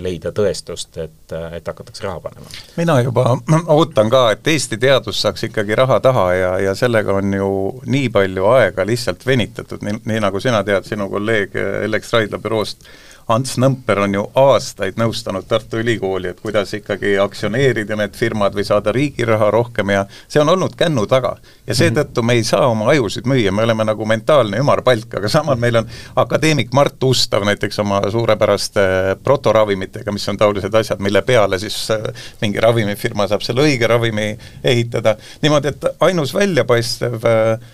leida 0.00 0.30
tõestust, 0.30 0.96
et, 1.02 1.32
et 1.56 1.66
hakatakse 1.66 2.04
raha 2.06 2.20
panema. 2.22 2.46
mina 2.76 3.00
juba 3.02 3.24
ootan 3.76 4.10
ka, 4.10 4.24
et 4.36 4.46
Eesti 4.46 4.78
teadus 4.78 5.22
saaks 5.22 5.48
ikkagi 5.48 5.74
raha 5.78 6.00
taha 6.00 6.26
ja, 6.34 6.52
ja 6.68 6.74
sellega 6.78 7.16
on 7.18 7.34
ju 7.34 7.48
nii 7.86 8.08
palju 8.14 8.46
aega 8.54 8.86
lihtsalt 8.86 9.26
venitatud, 9.26 9.82
nii, 9.82 10.02
nii 10.06 10.20
nagu 10.22 10.40
sina 10.40 10.62
tead, 10.64 10.86
sinu 10.86 11.08
kolleeg 11.10 11.56
Ellex 11.56 12.12
Raidla 12.12 12.38
büroost 12.42 12.86
Ants 13.32 13.56
Nõmper 13.60 14.02
on 14.04 14.14
ju 14.16 14.22
aastaid 14.38 14.98
nõustanud 15.00 15.46
Tartu 15.48 15.80
Ülikooli, 15.82 16.30
et 16.32 16.40
kuidas 16.42 16.72
ikkagi 16.76 17.14
aktsioneerida 17.22 17.96
need 17.98 18.16
firmad 18.18 18.54
või 18.56 18.64
saada 18.68 18.92
riigi 18.94 19.26
raha 19.28 19.50
rohkem 19.54 19.92
ja 19.94 20.04
see 20.28 20.40
on 20.42 20.52
olnud 20.52 20.76
kännu 20.78 21.06
taga. 21.10 21.36
ja 21.66 21.74
seetõttu 21.74 22.22
me 22.22 22.36
ei 22.38 22.44
saa 22.44 22.66
oma 22.68 22.90
ajusid 22.92 23.26
müüa, 23.28 23.52
me 23.52 23.64
oleme 23.66 23.84
nagu 23.88 24.06
mentaalne 24.06 24.60
ümarpalk, 24.62 25.18
aga 25.20 25.30
samal 25.32 25.60
meil 25.60 25.80
on 25.82 25.88
akadeemik 26.16 26.72
Mart 26.72 27.02
Ustav 27.04 27.46
näiteks 27.48 27.78
oma 27.82 28.02
suurepäraste 28.10 28.82
protoravimitega, 29.24 30.12
mis 30.12 30.28
on 30.28 30.40
taolised 30.40 30.74
asjad, 30.74 31.00
mille 31.00 31.22
peale 31.22 31.58
siis 31.62 31.78
äh, 31.90 32.04
mingi 32.42 32.60
ravimifirma 32.60 33.28
saab 33.30 33.46
selle 33.46 33.64
õige 33.64 33.88
ravimi 33.88 34.32
ehitada, 34.64 35.16
niimoodi 35.42 35.72
et 35.72 35.88
ainus 36.00 36.34
väljapaistev 36.34 37.26
äh, 37.28 37.72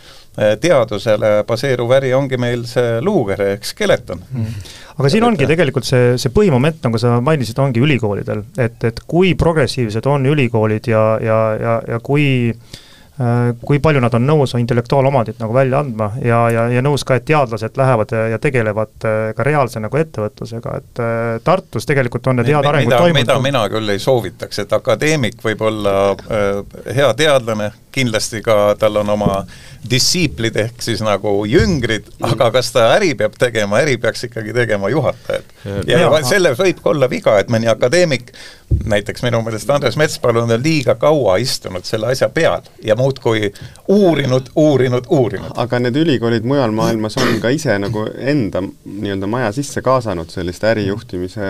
teadusele 0.63 1.43
baseeruv 1.49 1.93
äri 1.99 2.13
ongi 2.15 2.39
meil 2.41 2.65
see 2.71 2.99
luukere 3.03 3.53
ehk 3.57 3.65
skeleton. 3.67 4.21
Mm. 4.33 4.67
Aga 4.99 5.13
siin 5.13 5.27
ongi 5.27 5.47
tegelikult 5.47 5.87
see, 5.87 6.17
see 6.19 6.33
põhimoment, 6.35 6.81
nagu 6.87 6.99
sa 6.99 7.17
mainisid, 7.23 7.59
ongi 7.63 7.83
ülikoolidel, 7.83 8.45
et, 8.59 8.79
et 8.87 9.01
kui 9.07 9.35
progressiivsed 9.39 10.07
on 10.11 10.27
ülikoolid 10.31 10.91
ja, 10.91 11.05
ja, 11.23 11.39
ja, 11.59 11.75
ja 11.95 11.99
kui 12.03 12.29
äh, 12.51 12.79
kui 13.67 13.81
palju 13.83 13.99
nad 14.03 14.15
on 14.15 14.27
nõus 14.29 14.53
intellektuaalomandit 14.55 15.41
nagu 15.43 15.55
välja 15.55 15.81
andma 15.83 16.13
ja, 16.23 16.39
ja, 16.55 16.67
ja 16.71 16.83
nõus 16.87 17.03
ka, 17.07 17.17
et 17.19 17.25
teadlased 17.27 17.79
lähevad 17.79 18.13
ja, 18.15 18.39
tegelevad 18.39 19.07
äh, 19.09 19.17
ka 19.35 19.47
reaalse 19.47 19.83
nagu 19.83 19.99
ettevõtlusega, 19.99 20.75
et 20.79 21.03
äh, 21.03 21.41
Tartus 21.45 21.89
tegelikult 21.89 22.31
on 22.31 22.39
need 22.39 22.53
head 22.53 22.69
arengud 22.71 22.95
toimunud. 22.95 23.19
mida 23.19 23.39
mina 23.43 23.65
küll 23.73 23.91
ei 23.91 23.99
soovitaks, 24.03 24.63
et 24.63 24.77
akadeemik 24.77 25.43
võib 25.43 25.65
olla 25.67 25.95
äh, 26.15 26.79
hea 26.95 27.09
teadlane, 27.19 27.73
kindlasti 27.99 28.43
ka 28.45 28.77
tal 28.79 29.01
on 29.03 29.11
oma 29.17 29.41
distsiiplid 29.91 30.55
ehk 30.63 30.83
siis 30.83 31.03
nagu 31.03 31.41
jüngrid, 31.49 32.07
aga 32.23 32.53
kas 32.55 32.71
ta 32.75 32.87
äri 32.95 33.17
peab 33.19 33.35
tegema, 33.39 33.81
äri 33.83 33.97
peaks 33.99 34.29
ikkagi 34.29 34.55
tegema 34.55 34.93
juhatajad. 34.95 35.51
ja, 35.91 36.05
ja 36.05 36.23
selles 36.23 36.59
võib 36.59 36.83
ka 36.85 36.95
olla 36.95 37.11
viga, 37.11 37.35
et 37.43 37.51
mõni 37.51 37.67
akadeemik, 37.71 38.31
näiteks 38.89 39.23
minu 39.23 39.41
meelest 39.43 39.71
Andres 39.71 39.97
Metspalu 39.97 40.41
on 40.41 40.53
liiga 40.63 40.95
kaua 40.95 41.37
istunud 41.37 41.85
selle 41.85 42.11
asja 42.13 42.29
peal 42.29 42.65
ja 42.85 42.97
muudkui 42.97 43.53
uurinud, 43.89 44.51
uurinud, 44.57 45.09
uurinud. 45.09 45.53
aga 45.57 45.79
need 45.83 45.97
ülikoolid 45.97 46.45
mujal 46.49 46.73
maailmas 46.77 47.17
on 47.21 47.41
ka 47.43 47.53
ise 47.55 47.79
nagu 47.81 48.05
enda 48.19 48.63
nii-öelda 48.63 49.29
maja 49.31 49.53
sisse 49.57 49.83
kaasanud 49.85 50.31
sellist 50.33 50.65
ärijuhtimise 50.65 51.49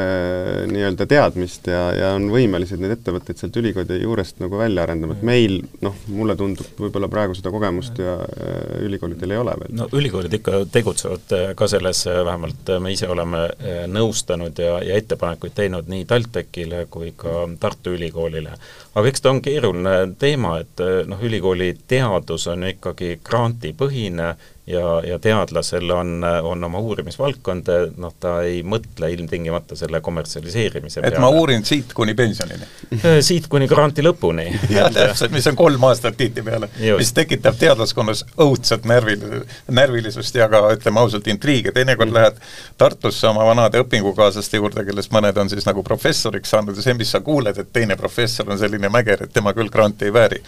nii-öelda 0.70 1.06
teadmist 1.10 1.66
ja, 1.70 1.82
ja 1.94 2.12
on 2.16 2.28
võimelised 2.32 2.82
neid 2.82 2.96
ettevõtteid 2.98 3.40
sealt 3.40 3.58
ülikooli 3.60 4.00
juurest 4.02 4.42
nagu 4.42 4.58
välja 4.58 4.86
arendama, 4.86 5.18
et 5.18 5.26
meil 5.26 5.60
noh, 5.84 5.96
mulle 6.14 6.36
tundub, 6.38 6.70
võib-olla 6.78 7.10
praegu 7.12 7.36
seda 7.38 7.52
kogemust 7.54 7.98
ja 8.02 8.16
äh, 8.22 8.78
ülikoolidel 8.86 9.34
ei 9.34 9.42
ole 9.42 9.56
veel. 9.62 9.74
no 9.78 9.88
ülikoolid 9.92 10.38
ikka 10.38 10.62
tegutsevad 10.72 11.36
äh, 11.36 11.46
ka 11.58 11.70
selles, 11.70 12.04
äh, 12.06 12.22
vähemalt 12.24 12.74
me 12.82 12.94
ise 12.94 13.08
oleme 13.10 13.46
nõustanud 13.90 14.58
ja, 14.62 14.78
ja 14.84 14.98
ettepanekuid 14.98 15.54
teinud 15.56 15.88
nii 15.90 16.04
TalTechile 16.08 16.86
kui 16.90 17.07
ka 17.16 17.48
Tartu 17.60 17.90
Ülikoolile. 17.90 18.52
Aga 18.98 19.10
eks 19.10 19.24
ta 19.24 19.32
on 19.32 19.42
keeruline 19.44 19.96
teema, 20.18 20.58
et 20.62 20.84
noh, 21.08 21.24
ülikooli 21.24 21.72
teadus 21.88 22.48
on 22.50 22.66
ikkagi 22.72 23.18
grantipõhine 23.24 24.34
ja, 24.68 25.02
ja 25.06 25.18
teadlasel 25.18 25.90
on, 25.90 26.24
on 26.42 26.64
oma 26.64 26.78
uurimisvaldkond, 26.78 27.68
noh 27.96 28.12
ta 28.20 28.38
ei 28.44 28.60
mõtle 28.62 29.10
ilmtingimata 29.12 29.76
selle 29.78 30.00
kommertsialiseerimise 30.04 31.00
et 31.00 31.14
peale. 31.14 31.22
ma 31.22 31.30
uurin 31.32 31.64
siit 31.64 31.92
kuni 31.96 32.14
pensionini 32.18 32.66
äh, 32.98 33.18
siit 33.24 33.48
kuni 33.48 33.68
granti 33.68 34.04
lõpuni. 34.04 34.46
jah, 34.76 34.90
täpselt, 34.92 35.32
mis 35.32 35.46
on 35.48 35.56
kolm 35.58 35.88
aastat 35.88 36.18
tihtipeale, 36.20 36.68
mis 36.98 37.12
tekitab 37.16 37.56
teadlaskonnas 37.60 38.24
õudset 38.44 38.84
närvil, 38.88 39.24
närvilisust 39.72 40.36
ja 40.36 40.50
ka 40.52 40.62
ütleme 40.76 41.00
ausalt, 41.00 41.30
intriige, 41.32 41.72
teinekord 41.72 42.12
mm. 42.12 42.18
lähed 42.18 42.42
Tartusse 42.78 43.26
oma 43.30 43.46
vanade 43.48 43.80
õpingukaaslaste 43.82 44.60
juurde, 44.60 44.84
kellest 44.86 45.12
mõned 45.14 45.40
on 45.40 45.48
siis 45.50 45.66
nagu 45.66 45.82
professoriks 45.86 46.52
saanud 46.52 46.76
ja 46.76 46.84
see, 46.84 46.96
mis 46.98 47.10
sa 47.14 47.22
kuuled, 47.24 47.56
et 47.58 47.72
teine 47.72 47.96
professor 47.98 48.48
on 48.50 48.60
selline 48.60 48.87
mäger, 48.92 49.24
et 49.24 49.32
tema 49.32 49.54
küll 49.56 49.70
granti 49.72 50.08
ei 50.08 50.12
vääri. 50.14 50.42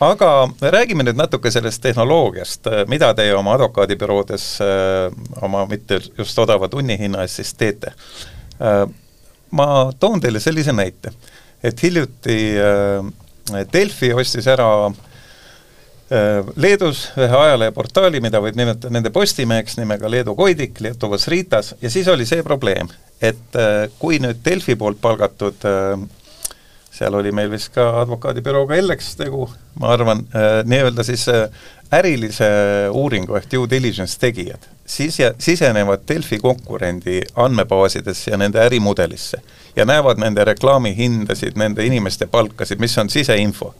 Aga 0.00 0.48
räägime 0.60 1.04
nüüd 1.04 1.18
natuke 1.18 1.50
sellest 1.52 1.82
tehnoloogiast, 1.84 2.70
mida 2.88 3.10
teie 3.12 3.34
oma 3.36 3.52
advokaadibüroodes 3.58 4.44
äh, 4.64 5.10
oma 5.44 5.66
mitte 5.68 5.98
just 6.16 6.38
odava 6.40 6.70
tunnihinna 6.72 7.20
eest 7.26 7.42
siis 7.42 7.50
teete. 7.60 7.92
Äh, 8.64 8.86
ma 9.52 9.66
toon 10.00 10.22
teile 10.24 10.40
sellise 10.40 10.72
näite, 10.72 11.12
et 11.60 11.82
hiljuti 11.84 12.38
äh, 12.56 13.12
Delfi 13.72 14.12
ostis 14.14 14.48
ära 14.48 14.70
Leedus 16.56 17.04
ühe 17.22 17.36
ajaleheportaali, 17.38 18.18
mida 18.18 18.40
võib 18.42 18.56
nimetada 18.58 18.90
nende 18.90 19.12
Postimeheks 19.14 19.76
nimega 19.78 20.08
Leedu 20.10 20.32
Koidik, 20.34 20.80
Lietuvas 20.82 21.28
Ritas, 21.30 21.74
ja 21.78 21.90
siis 21.90 22.08
oli 22.10 22.26
see 22.26 22.42
probleem, 22.42 22.90
et 23.22 23.58
kui 23.98 24.18
nüüd 24.18 24.40
Delfi 24.42 24.74
poolt 24.80 24.98
palgatud 24.98 25.62
seal 27.00 27.16
oli 27.16 27.32
meil 27.32 27.48
vist 27.52 27.72
ka 27.74 27.86
advokaadibürooga 28.02 28.76
Ellex 28.76 29.14
tegu, 29.16 29.46
ma 29.80 29.94
arvan 29.94 30.26
äh,, 30.36 30.60
nii-öelda 30.68 31.04
siis 31.06 31.24
äh, 31.32 31.48
ärilise 31.96 32.50
uuringu 32.92 33.38
ehk 33.38 33.48
due 33.52 33.70
diligence 33.70 34.18
tegijad 34.20 34.68
sise, 34.90 35.34
sisenevad 35.38 36.04
Delfi 36.08 36.38
konkurendi 36.38 37.20
andmebaasidesse 37.36 38.30
ja 38.30 38.36
nende 38.36 38.60
ärimudelisse 38.62 39.42
ja 39.76 39.84
näevad 39.84 40.18
nende 40.18 40.44
reklaamihindasid, 40.44 41.56
nende 41.56 41.86
inimeste 41.86 42.26
palkasid, 42.26 42.78
mis 42.78 42.98
on 42.98 43.10
siseinfo. 43.10 43.74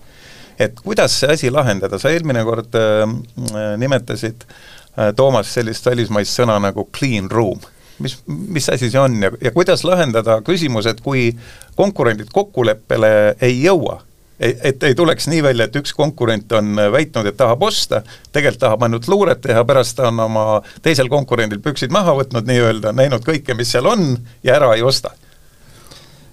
et 0.58 0.80
kuidas 0.84 1.14
see 1.20 1.32
asi 1.32 1.50
lahendada, 1.50 1.98
sa 1.98 2.10
eelmine 2.12 2.42
kord 2.44 2.74
äh, 2.76 3.76
nimetasid 3.76 4.42
äh, 4.44 5.14
Toomas 5.16 5.54
sellist 5.54 5.86
välismaist 5.86 6.36
sõna 6.36 6.58
nagu 6.60 6.88
clean 6.98 7.30
room 7.30 7.60
mis, 8.00 8.18
mis 8.26 8.68
asi 8.72 8.90
see 8.90 9.00
on 9.00 9.16
ja, 9.22 9.30
ja 9.40 9.52
kuidas 9.54 9.84
lahendada 9.84 10.40
küsimus, 10.46 10.88
et 10.90 11.00
kui 11.04 11.30
konkurendid 11.76 12.30
kokkuleppele 12.32 13.10
ei 13.40 13.60
jõua, 13.62 14.00
et 14.40 14.82
ei 14.88 14.94
tuleks 14.96 15.28
nii 15.28 15.42
välja, 15.44 15.68
et 15.68 15.76
üks 15.76 15.92
konkurent 15.96 16.52
on 16.56 16.80
väitnud, 16.92 17.28
et 17.28 17.36
tahab 17.36 17.62
osta, 17.68 18.02
tegelikult 18.32 18.62
tahab 18.64 18.86
ainult 18.86 19.08
luuret 19.12 19.42
teha, 19.44 19.64
pärast 19.68 19.98
ta 19.98 20.08
on 20.08 20.24
oma 20.24 20.46
teisel 20.82 21.12
konkurendil 21.12 21.60
püksid 21.64 21.92
maha 21.92 22.16
võtnud 22.22 22.48
nii-öelda, 22.48 22.94
näinud 22.96 23.26
kõike, 23.26 23.56
mis 23.58 23.72
seal 23.74 23.88
on 23.90 24.14
ja 24.46 24.56
ära 24.56 24.72
ei 24.76 24.82
osta. 24.86 25.12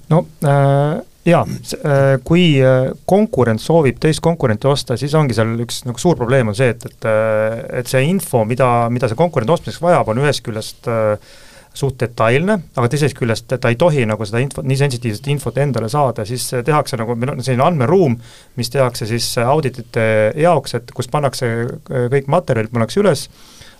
no 0.09 0.25
äh 0.47 1.03
jaa, 1.27 1.43
äh, 1.83 2.17
kui 2.23 2.45
äh, 2.63 2.91
konkurent 3.09 3.61
soovib 3.61 3.99
teist 4.03 4.21
konkurenti 4.23 4.69
osta, 4.69 4.97
siis 4.99 5.15
ongi 5.17 5.35
seal 5.37 5.55
üks 5.63 5.83
nagu 5.87 5.99
suur 6.01 6.17
probleem 6.19 6.51
on 6.51 6.57
see, 6.57 6.69
et, 6.73 6.85
et 6.87 7.07
äh, 7.09 7.57
et 7.81 7.91
see 7.91 8.05
info, 8.07 8.45
mida, 8.47 8.87
mida 8.93 9.09
see 9.09 9.19
konkurent 9.19 9.51
ostmiseks 9.57 9.83
vajab, 9.83 10.13
on 10.13 10.23
ühest 10.23 10.43
küljest 10.45 10.87
äh, 10.91 11.35
suht 11.77 11.99
detailne, 12.01 12.57
aga 12.75 12.89
teisest 12.91 13.17
küljest 13.17 13.53
ta 13.53 13.71
ei 13.71 13.77
tohi 13.79 14.05
nagu 14.09 14.25
seda 14.25 14.41
infot, 14.43 14.65
nii 14.67 14.79
sensitiivset 14.79 15.29
infot 15.33 15.59
endale 15.61 15.89
saada, 15.93 16.25
siis 16.27 16.47
tehakse 16.65 16.99
nagu, 16.99 17.15
meil 17.19 17.35
on 17.35 17.43
selline 17.45 17.65
andmeruum, 17.67 18.17
mis 18.57 18.73
tehakse 18.73 19.07
siis 19.09 19.29
auditite 19.43 20.07
jaoks, 20.41 20.77
et 20.79 20.91
kus 20.97 21.11
pannakse 21.13 21.51
kõik 21.87 22.31
materjalid, 22.33 22.73
pannakse 22.73 23.01
üles, 23.03 23.27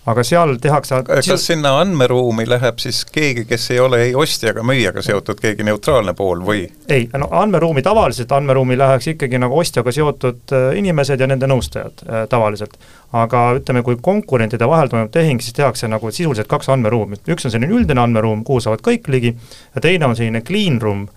aga 0.08 0.24
seal 0.24 0.56
tehakse 0.64 1.02
kas 1.08 1.46
sinna 1.50 1.74
andmeruumi 1.82 2.46
läheb 2.48 2.80
siis 2.80 3.02
keegi, 3.12 3.44
kes 3.48 3.66
ei 3.76 3.80
ole 3.84 4.00
ei 4.06 4.14
ostja 4.16 4.54
ega 4.54 4.64
müüjaga 4.66 5.04
seotud, 5.04 5.40
keegi 5.42 5.66
neutraalne 5.68 6.14
pool 6.18 6.44
või? 6.48 6.64
ei, 6.94 7.10
no 7.20 7.28
andmeruumi 7.42 7.84
tavaliselt, 7.84 8.32
andmeruumi 8.32 8.78
läheks 8.80 9.12
ikkagi 9.14 9.42
nagu 9.42 9.60
ostjaga 9.60 9.92
seotud 9.96 10.56
äh, 10.56 10.70
inimesed 10.80 11.20
ja 11.20 11.28
nende 11.28 11.50
nõustajad 11.52 12.06
äh, 12.06 12.24
tavaliselt. 12.32 12.78
aga 13.18 13.44
ütleme, 13.60 13.84
kui 13.84 14.00
konkurentide 14.04 14.68
vahel 14.68 14.92
toimub 14.92 15.12
tehing, 15.12 15.44
siis 15.44 15.56
tehakse 15.58 15.88
nagu 15.92 16.12
sisuliselt 16.12 16.48
kaks 16.52 16.72
andmeruumi, 16.72 17.20
üks 17.28 17.48
on 17.48 17.52
selline 17.52 17.74
üldine 17.76 18.04
andmeruum, 18.04 18.46
kuhu 18.48 18.64
saavad 18.64 18.84
kõik 18.88 19.12
ligi, 19.12 19.36
ja 19.76 19.84
teine 19.84 20.08
on 20.08 20.16
selline 20.16 20.44
clean 20.48 20.80
room, 20.84 21.08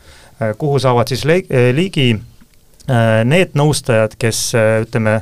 äh, 0.41 0.55
kuhu 0.59 0.83
saavad 0.83 1.11
siis 1.11 1.27
ligi 1.27 2.13
need 2.91 3.53
nõustajad, 3.55 4.17
kes 4.19 4.39
ütleme, 4.57 5.21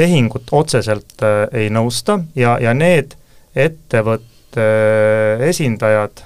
tehingut 0.00 0.50
otseselt 0.56 1.22
äh, 1.26 1.44
ei 1.64 1.70
nõusta 1.72 2.20
ja, 2.38 2.56
ja 2.62 2.74
need 2.76 3.16
ettevõtted, 3.54 4.28
ettevõtete 4.50 5.46
esindajad, 5.46 6.24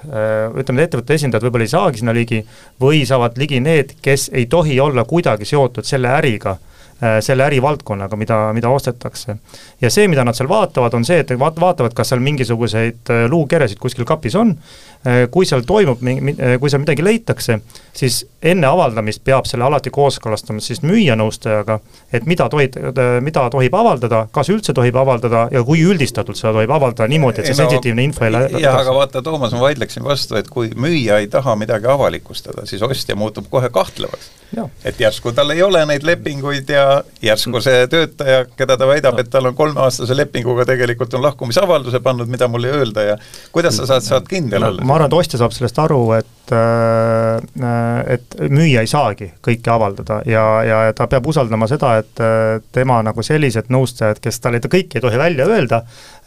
ütleme, 0.57 0.79
need 0.79 0.87
ettevõtete 0.87 1.13
esindajad 1.13 1.43
võib-olla 1.45 1.67
ei 1.67 1.69
saagi 1.69 1.99
sinna 2.01 2.13
ligi, 2.15 2.39
või 2.81 3.03
saavad 3.05 3.37
ligi 3.37 3.59
need, 3.61 3.93
kes 4.01 4.31
ei 4.33 4.47
tohi 4.49 4.79
olla 4.81 5.05
kuidagi 5.05 5.45
seotud 5.45 5.85
selle 5.85 6.09
äriga 6.09 6.55
Äh, 7.03 7.17
selle 7.19 7.43
ärivaldkonnaga, 7.43 8.15
mida, 8.15 8.35
mida 8.55 8.69
ostetakse. 8.71 9.33
ja 9.81 9.89
see, 9.91 10.07
mida 10.07 10.23
nad 10.23 10.37
seal 10.37 10.47
vaatavad, 10.47 10.93
on 10.95 11.03
see, 11.03 11.17
et 11.19 11.33
vaat-, 11.35 11.57
vaatavad, 11.59 11.91
kas 11.91 12.13
seal 12.13 12.21
mingisuguseid 12.23 13.11
äh, 13.11 13.25
luukeresid 13.27 13.81
kuskil 13.83 14.07
kapis 14.07 14.37
on, 14.39 14.53
äh, 14.55 14.94
kui 15.31 15.45
seal 15.45 15.65
toimub, 15.67 15.99
kui 16.59 16.71
seal 16.71 16.81
midagi 16.81 17.03
leitakse, 17.05 17.59
siis 17.95 18.23
enne 18.45 18.67
avaldamist 18.67 19.23
peab 19.25 19.45
selle 19.49 19.67
alati 19.67 19.91
kooskõlastama 19.93 20.63
siis 20.63 20.81
müüjanõustajaga, 20.85 21.79
et 22.13 22.25
mida 22.29 22.47
tohib, 22.49 22.77
mida 23.25 23.43
tohib 23.53 23.75
avaldada, 23.77 24.25
kas 24.33 24.49
üldse 24.53 24.73
tohib 24.73 24.97
avaldada 25.01 25.47
ja 25.53 25.63
kui 25.67 25.83
üldistatult 25.85 26.39
seda 26.39 26.55
tohib 26.59 26.73
avaldada 26.75 27.09
niimoodi, 27.11 27.43
et 27.43 27.51
see 27.51 27.57
no, 27.57 27.65
sensitiivne 27.65 28.07
info 28.07 28.25
ei 28.25 28.33
lähe 28.33 28.63
jah, 28.63 28.79
aga 28.79 28.95
vaata, 28.95 29.23
Toomas, 29.25 29.53
ma 29.57 29.65
vaidleksin 29.67 30.05
vastu, 30.05 30.39
et 30.39 30.49
kui 30.49 30.71
müüja 30.77 31.19
ei 31.21 31.29
taha 31.31 31.57
midagi 31.59 31.89
avalikustada, 31.91 32.65
siis 32.69 32.81
ostja 32.85 33.17
muutub 33.17 33.49
kohe 33.49 33.69
kahtlevaks. 33.73 34.31
et 34.85 34.99
järsku 34.99 35.33
tal 35.35 35.49
ei 35.51 35.61
ole 35.63 35.81
neid 35.85 36.05
lepinguid 36.05 36.69
ja 36.69 36.85
ja 36.85 37.03
järsku 37.21 37.61
see 37.63 37.87
töötaja, 37.91 38.45
keda 38.57 38.77
ta 38.77 38.87
väidab, 38.87 39.19
et 39.19 39.29
tal 39.31 39.49
on 39.49 39.55
kolmeaastase 39.57 40.17
lepinguga, 40.17 40.65
tegelikult 40.67 41.13
on 41.17 41.23
lahkumisavalduse 41.25 41.99
pannud, 42.05 42.29
mida 42.31 42.47
mul 42.51 42.67
ei 42.67 42.75
öelda 42.79 43.05
ja 43.09 43.17
kuidas 43.55 43.77
sa 43.79 43.87
saad, 43.89 44.05
saad 44.05 44.29
kindel 44.29 44.67
olla? 44.69 44.85
Ma 44.95 45.01
arvan, 45.01 45.11
et 45.11 45.19
ostja 45.19 45.41
saab 45.41 45.51
sellest 45.51 45.79
aru, 45.83 45.99
et 46.15 46.31
Äh, 46.51 48.13
et 48.13 48.35
müüja 48.53 48.83
ei 48.85 48.89
saagi 48.89 49.31
kõike 49.41 49.71
avaldada 49.73 50.19
ja, 50.29 50.43
ja 50.61 50.75
ta 50.93 51.07
peab 51.09 51.25
usaldama 51.25 51.65
seda, 51.65 51.95
et 52.03 52.21
äh, 52.21 52.59
tema 52.75 52.99
nagu 53.05 53.23
sellised 53.25 53.71
nõustajad, 53.73 54.21
kes 54.21 54.37
talle 54.43 54.59
kõike 54.61 54.99
ei 54.99 55.01
tohi 55.01 55.17
välja 55.17 55.47
öelda, 55.49 55.79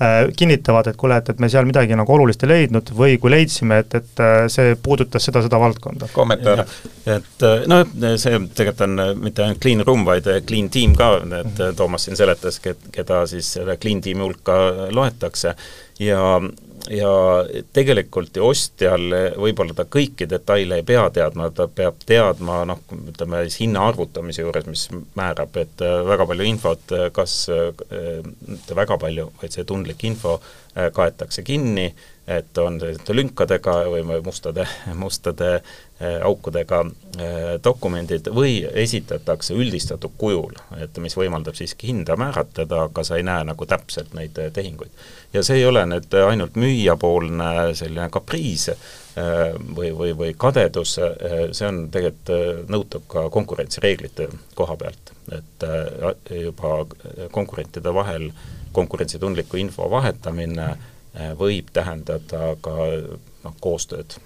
äh, 0.03 0.17
kinnitavad, 0.35 0.91
et 0.91 0.99
kuule, 0.99 1.21
et, 1.23 1.31
et 1.31 1.39
me 1.39 1.47
seal 1.53 1.69
midagi 1.71 1.95
nagu 1.95 2.17
olulist 2.17 2.43
ei 2.43 2.51
leidnud 2.51 2.91
või 2.99 3.15
kui 3.23 3.31
leidsime, 3.31 3.79
et, 3.85 3.95
et 3.95 4.25
see 4.51 4.75
puudutas 4.83 5.23
seda, 5.23 5.45
seda 5.47 5.63
valdkonda. 5.63 6.11
kommentaar? 6.17 6.67
et 7.07 7.49
noh, 7.71 7.87
see 8.19 8.43
tegelikult 8.59 8.87
on 8.89 9.03
mitte 9.23 9.47
ainult 9.47 9.63
clean 9.63 9.87
room, 9.87 10.03
vaid 10.09 10.27
clean 10.51 10.67
team 10.67 10.99
ka, 10.99 11.13
et 11.45 11.63
Toomas 11.79 12.09
siin 12.09 12.19
seletas, 12.19 12.59
keda 12.59 13.23
siis 13.31 13.55
selle 13.55 13.79
clean 13.79 14.03
tiimi 14.03 14.27
hulka 14.27 14.59
loetakse 14.91 15.55
ja 16.03 16.41
ja 16.91 17.11
tegelikult 17.73 18.37
ju 18.37 18.47
ostjal 18.49 19.09
võib-olla 19.39 19.75
ta 19.77 19.85
kõiki 19.89 20.29
detaile 20.31 20.81
ei 20.81 20.87
pea 20.87 21.07
teadma, 21.15 21.51
ta 21.55 21.69
peab 21.69 22.01
teadma 22.07 22.61
noh, 22.69 22.83
ütleme 23.13 23.43
siis 23.47 23.61
hinna 23.65 23.87
arvutamise 23.89 24.45
juures, 24.45 24.69
mis 24.71 24.87
määrab, 25.19 25.57
et 25.61 25.83
äh, 25.85 25.99
väga 26.09 26.27
palju 26.29 26.47
infot, 26.49 26.85
äh, 26.97 27.09
kas, 27.15 27.41
äh, 27.53 27.73
mitte 28.49 28.77
väga 28.79 28.99
palju, 29.01 29.31
vaid 29.43 29.55
see 29.57 29.67
tundlik 29.69 30.05
info 30.09 30.39
kaetakse 30.95 31.43
kinni, 31.43 31.89
et 32.31 32.59
on 32.63 32.77
selliste 32.79 33.17
lünkadega 33.17 33.81
või 33.91 34.21
mustade, 34.23 34.69
mustade 35.03 35.57
aukudega 36.25 36.85
dokumendid 37.65 38.29
või 38.31 38.61
esitatakse 38.85 39.57
üldistatud 39.59 40.13
kujul, 40.19 40.55
et 40.79 40.99
mis 41.03 41.17
võimaldab 41.19 41.57
siiski 41.59 41.91
hinda 41.91 42.15
määratleda, 42.21 42.85
aga 42.87 43.03
sa 43.03 43.19
ei 43.19 43.27
näe 43.27 43.43
nagu 43.49 43.67
täpselt 43.67 44.15
neid 44.15 44.39
tehinguid 44.55 44.95
ja 45.33 45.43
see 45.45 45.61
ei 45.61 45.67
ole 45.67 45.83
nüüd 45.89 46.15
ainult 46.23 46.57
müüjapoolne 46.61 47.75
selline 47.79 48.09
kapriis 48.13 48.69
või, 49.77 49.91
või, 49.97 50.13
või 50.17 50.35
kadedus, 50.39 50.95
see 51.53 51.67
on 51.69 51.89
tegelikult, 51.93 52.71
nõutab 52.71 53.09
ka 53.11 53.27
konkurentsireeglite 53.35 54.29
koha 54.59 54.77
pealt, 54.81 55.13
et 55.35 55.67
juba 56.45 56.79
konkurentide 57.35 57.95
vahel 57.95 58.31
konkurentsitundliku 58.77 59.59
info 59.61 59.91
vahetamine 59.91 60.71
võib 61.39 61.73
tähendada 61.75 62.55
ka 62.63 62.77
noh, 62.79 63.55
koostööd. 63.61 64.19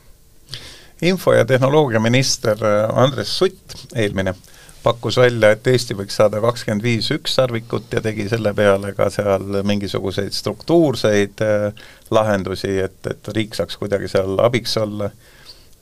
Info- 1.03 1.35
ja 1.35 1.45
tehnoloogiaminister 1.45 2.59
Andres 2.95 3.39
Sutt, 3.39 3.75
eelmine 3.95 4.35
pakkus 4.83 5.17
välja, 5.17 5.53
et 5.53 5.67
Eesti 5.67 5.95
võiks 5.97 6.17
saada 6.19 6.41
kakskümmend 6.43 6.83
viis 6.83 7.11
ükssarvikut 7.15 7.93
ja 7.95 8.03
tegi 8.03 8.27
selle 8.31 8.53
peale 8.55 8.93
ka 8.97 9.09
seal 9.15 9.63
mingisuguseid 9.67 10.35
struktuurseid 10.35 11.43
äh, 11.45 11.85
lahendusi, 12.11 12.75
et, 12.83 12.99
et 13.11 13.31
riik 13.37 13.55
saaks 13.59 13.79
kuidagi 13.81 14.11
seal 14.11 14.39
abiks 14.43 14.77
olla. 14.83 15.11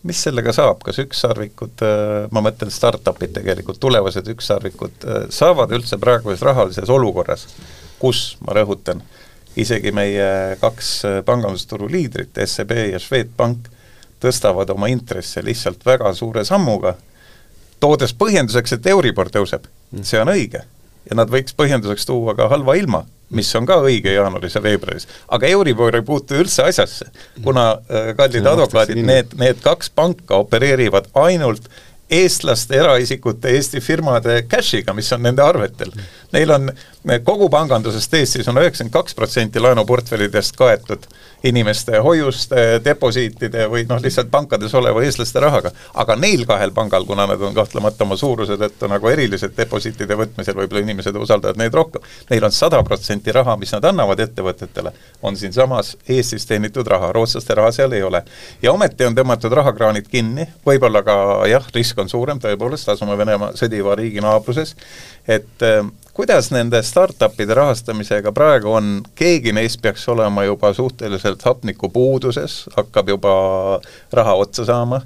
mis 0.03 0.17
sellega 0.25 0.53
saab, 0.57 0.79
kas 0.85 0.97
ükssarvikud, 1.03 1.83
äh, 1.85 2.29
ma 2.33 2.45
mõtlen 2.45 2.73
startup'id 2.73 3.35
tegelikult, 3.37 3.81
tulevased 3.81 4.29
ükssarvikud, 4.35 5.05
äh, 5.05 5.27
saavad 5.33 5.73
üldse 5.77 5.99
praeguses 6.01 6.45
rahalises 6.45 6.93
olukorras, 6.93 7.47
kus, 8.01 8.37
ma 8.47 8.57
rõhutan, 8.57 9.03
isegi 9.57 9.93
meie 9.93 10.57
kaks 10.61 10.93
pangandusturu 11.27 11.89
liidrit, 11.91 12.37
SEB 12.47 12.73
ja 12.93 13.01
Swedbank, 13.03 13.69
tõstavad 14.23 14.71
oma 14.75 14.91
intresse 14.93 15.43
lihtsalt 15.45 15.87
väga 15.87 16.13
suure 16.15 16.45
sammuga 16.45 16.97
toodes 17.81 18.13
põhjenduseks, 18.17 18.77
et 18.77 18.91
Euribor 18.93 19.31
tõuseb, 19.33 19.65
mm. 19.91 20.05
see 20.05 20.21
on 20.21 20.33
õige. 20.35 20.65
ja 21.11 21.17
nad 21.17 21.31
võiks 21.33 21.55
põhjenduseks 21.57 22.05
tuua 22.07 22.35
ka 22.37 22.51
halva 22.53 22.75
ilma, 22.77 23.05
mis 23.35 23.49
on 23.57 23.67
ka 23.67 23.79
õige 23.81 24.13
jaanuaris 24.13 24.55
ja 24.55 24.63
veebruaris. 24.63 25.09
aga 25.29 25.47
Euribor 25.49 25.97
ei 25.97 26.03
puutu 26.03 26.37
üldse 26.43 26.67
asjasse, 26.69 27.09
kuna 27.45 27.71
äh, 27.73 28.11
kallid 28.17 28.47
advokaadid, 28.47 29.01
need, 29.07 29.33
need 29.41 29.63
kaks 29.65 29.91
panka 29.95 30.43
opereerivad 30.45 31.09
ainult 31.15 31.71
eestlaste, 32.11 32.75
eraisikute, 32.77 33.53
Eesti 33.55 33.81
firmade 33.81 34.43
cash'iga, 34.51 34.95
mis 34.95 35.13
on 35.15 35.23
nende 35.23 35.45
arvetel. 35.47 35.93
Neil 36.33 36.51
on, 36.55 36.71
kogu 37.25 37.49
pangandusest 37.51 38.15
Eestis 38.15 38.49
on 38.49 38.61
üheksakümmend 38.61 38.95
kaks 38.95 39.17
protsenti 39.19 39.61
laenuportfellidest 39.61 40.57
kaetud 40.59 41.09
inimeste 41.45 41.99
hoiuste, 42.05 42.81
deposiitide 42.85 43.65
või 43.73 43.87
noh, 43.89 44.01
lihtsalt 44.03 44.31
pankades 44.31 44.75
oleva 44.77 45.03
eestlaste 45.05 45.41
rahaga. 45.41 45.73
aga 45.95 46.17
neil 46.17 46.45
kahel 46.47 46.71
pangal, 46.77 47.05
kuna 47.09 47.27
nad 47.27 47.43
on 47.43 47.55
kahtlemata 47.55 48.05
oma 48.05 48.17
suuruse 48.17 48.59
tõttu 48.61 48.89
nagu 48.89 49.09
erilised 49.09 49.57
deposiitide 49.57 50.17
võtmisel, 50.17 50.55
võib-olla 50.57 50.83
inimesed 50.85 51.17
usaldavad 51.17 51.59
neid 51.59 51.75
rohkem, 51.75 52.03
neil 52.31 52.45
on 52.45 52.53
sada 52.53 52.83
protsenti 52.83 53.33
raha, 53.33 53.57
mis 53.57 53.73
nad 53.73 53.85
annavad 53.85 54.21
ettevõtetele, 54.21 54.93
on 55.23 55.37
siinsamas 55.37 55.97
Eestis 56.09 56.47
teenitud 56.47 56.87
raha, 56.87 57.13
rootslaste 57.17 57.55
raha 57.55 57.73
seal 57.73 57.93
ei 57.93 58.03
ole. 58.03 58.23
ja 58.63 58.73
ometi 58.73 59.05
on 59.05 59.17
tõmmatud 59.17 59.53
rahakraanid 59.57 60.09
kinni, 60.09 60.47
võib-olla 60.67 61.03
ka 61.03 61.17
jah, 61.49 61.67
risk 61.75 61.99
on 61.99 62.09
suurem, 62.09 62.39
tõepoolest, 62.39 62.89
asume 62.89 63.17
Venemaa 63.19 63.57
sõdiva 63.57 63.97
riigi 63.97 64.21
naabruses, 64.21 64.77
et 65.29 65.69
kuidas 66.21 66.51
nende 66.53 66.83
startup'ide 66.85 67.55
rahastamisega 67.57 68.29
praegu 68.37 68.75
on, 68.77 68.89
keegi 69.17 69.55
neist 69.57 69.81
peaks 69.81 70.03
olema 70.13 70.43
juba 70.45 70.75
suhteliselt 70.77 71.41
hapnikupuuduses, 71.49 72.57
hakkab 72.77 73.09
juba 73.09 73.31
raha 74.13 74.35
otsa 74.43 74.67
saama, 74.69 74.99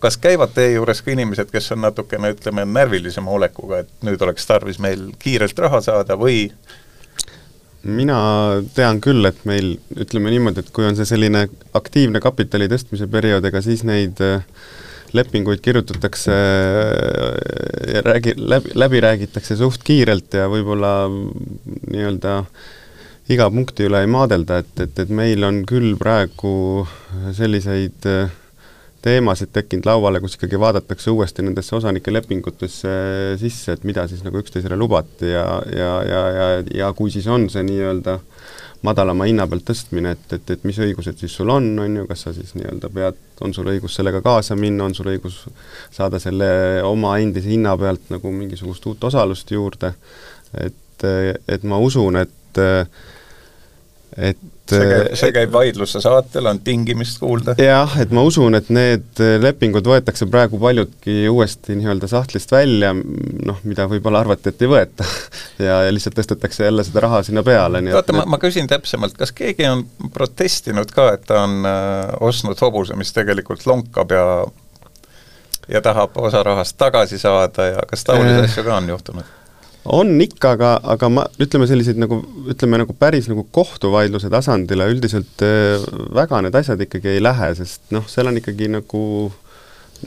kas 0.00 0.16
käivad 0.16 0.54
teie 0.56 0.78
juures 0.78 1.02
ka 1.04 1.12
inimesed, 1.12 1.50
kes 1.52 1.68
on 1.76 1.84
natukene, 1.84 2.30
ütleme, 2.32 2.64
närvilisema 2.78 3.34
olekuga, 3.36 3.82
et 3.84 4.08
nüüd 4.08 4.24
oleks 4.24 4.48
tarvis 4.48 4.80
meil 4.80 5.10
kiirelt 5.20 5.60
raha 5.66 5.82
saada 5.84 6.16
või? 6.16 6.46
Mina 7.84 8.16
tean 8.72 9.04
küll, 9.04 9.20
et 9.28 9.44
meil 9.44 9.74
ütleme 10.00 10.32
niimoodi, 10.32 10.64
et 10.64 10.72
kui 10.72 10.88
on 10.88 10.96
see 10.96 11.12
selline 11.12 11.44
aktiivne 11.76 12.24
kapitali 12.24 12.70
tõstmise 12.72 13.10
periood, 13.12 13.44
ega 13.52 13.60
siis 13.60 13.84
neid 13.84 14.24
äh, 14.24 14.48
lepinguid 15.14 15.62
kirjutatakse 15.62 16.34
ja 17.94 18.02
räägi-, 18.02 18.36
läbi, 18.36 18.70
läbi 18.74 19.00
räägitakse 19.00 19.56
suht 19.56 19.84
kiirelt 19.86 20.34
ja 20.34 20.48
võib-olla 20.50 21.06
nii-öelda 21.08 22.40
iga 23.32 23.48
punkti 23.50 23.86
üle 23.88 24.02
ei 24.04 24.10
maadelda, 24.10 24.60
et, 24.64 24.72
et, 24.84 24.98
et 25.04 25.12
meil 25.14 25.46
on 25.46 25.62
küll 25.68 25.94
praegu 26.00 26.84
selliseid 27.32 28.08
teemasid 29.04 29.52
tekkinud 29.52 29.86
lauale, 29.86 30.20
kus 30.20 30.36
ikkagi 30.38 30.58
vaadatakse 30.60 31.12
uuesti 31.12 31.44
nendesse 31.44 31.76
osanike 31.76 32.12
lepingutesse 32.12 32.94
sisse, 33.40 33.76
et 33.76 33.84
mida 33.84 34.06
siis 34.08 34.24
nagu 34.24 34.40
üksteisele 34.40 34.76
lubati 34.80 35.30
ja, 35.30 35.44
ja, 35.76 35.92
ja, 36.08 36.22
ja, 36.38 36.48
ja 36.82 36.92
kui 36.96 37.12
siis 37.12 37.28
on 37.28 37.46
see 37.52 37.64
nii-öelda 37.68 38.16
äh, 38.16 38.33
madalama 38.84 39.26
hinna 39.28 39.46
pealt 39.48 39.64
tõstmine, 39.68 40.14
et, 40.14 40.32
et, 40.36 40.54
et 40.54 40.64
mis 40.68 40.78
õigused 40.84 41.20
siis 41.20 41.34
sul 41.38 41.50
on, 41.52 41.66
on 41.80 41.98
ju, 42.00 42.06
kas 42.10 42.26
sa 42.26 42.34
siis 42.36 42.52
nii-öelda 42.58 42.90
pead, 42.94 43.20
on 43.44 43.54
sul 43.56 43.70
õigus 43.72 43.96
sellega 43.96 44.20
kaasa 44.24 44.56
minna, 44.58 44.88
on 44.88 44.96
sul 44.96 45.08
õigus 45.14 45.42
saada 45.94 46.20
selle 46.22 46.48
oma 46.84 47.16
endise 47.22 47.50
hinna 47.50 47.76
pealt 47.80 48.12
nagu 48.12 48.32
mingisugust 48.34 48.86
uut 48.90 49.08
osalust 49.10 49.50
juurde, 49.54 49.94
et, 50.60 51.06
et 51.48 51.68
ma 51.68 51.80
usun, 51.82 52.20
et 52.22 52.60
et 54.14 54.38
see 54.70 54.86
käib, 54.88 55.10
see 55.20 55.32
käib 55.34 55.52
vaidluse 55.54 56.00
saatel, 56.00 56.48
on 56.50 56.60
tingimist 56.64 57.20
kuulda. 57.22 57.54
jah, 57.60 57.96
et 58.00 58.14
ma 58.14 58.24
usun, 58.26 58.56
et 58.58 58.70
need 58.74 59.22
lepingud 59.42 59.86
võetakse 59.88 60.28
praegu 60.30 60.60
paljudki 60.62 61.28
uuesti 61.32 61.76
nii-öelda 61.78 62.08
sahtlist 62.10 62.52
välja, 62.54 62.94
noh, 62.94 63.60
mida 63.68 63.88
võib-olla 63.90 64.24
arvati, 64.24 64.52
et 64.52 64.64
ei 64.64 64.72
võeta 64.72 65.06
ja, 65.66 65.82
ja 65.86 65.92
lihtsalt 65.94 66.18
tõstetakse 66.20 66.68
jälle 66.68 66.86
seda 66.86 67.04
raha 67.06 67.22
sinna 67.26 67.44
peale, 67.46 67.84
nii 67.84 67.96
oota, 67.96 68.16
ma, 68.16 68.26
ma 68.36 68.40
küsin 68.42 68.70
täpsemalt, 68.70 69.16
kas 69.20 69.34
keegi 69.36 69.68
on 69.70 69.86
protestinud 70.14 70.92
ka, 70.94 71.10
et 71.18 71.28
ta 71.28 71.44
on 71.44 71.60
äh, 71.68 72.14
ostnud 72.24 72.60
hobuse, 72.64 72.96
mis 72.98 73.12
tegelikult 73.16 73.66
lonkab 73.68 74.16
ja 74.16 74.26
ja 75.68 75.80
tahab 75.80 76.16
osa 76.16 76.42
rahast 76.42 76.76
tagasi 76.76 77.18
saada 77.18 77.66
ja 77.66 77.88
kas 77.88 78.04
taolisi 78.04 78.34
äh. 78.34 78.44
asju 78.44 78.64
ka 78.64 78.76
on 78.76 78.88
juhtunud? 78.88 79.32
On 79.84 80.14
ikka, 80.24 80.54
aga, 80.56 80.72
aga 80.94 81.08
ma, 81.12 81.24
ütleme 81.42 81.66
selliseid 81.68 81.98
nagu, 82.00 82.20
ütleme 82.50 82.80
nagu 82.80 82.94
päris 82.96 83.28
nagu 83.28 83.44
kohtuvaidluse 83.54 84.30
tasandile 84.32 84.86
üldiselt 84.92 85.44
äh, 85.44 85.82
väga 86.14 86.40
need 86.44 86.56
asjad 86.56 86.80
ikkagi 86.86 87.16
ei 87.16 87.24
lähe, 87.24 87.50
sest 87.58 87.90
noh, 87.94 88.06
seal 88.10 88.30
on 88.30 88.40
ikkagi 88.40 88.70
nagu 88.72 89.02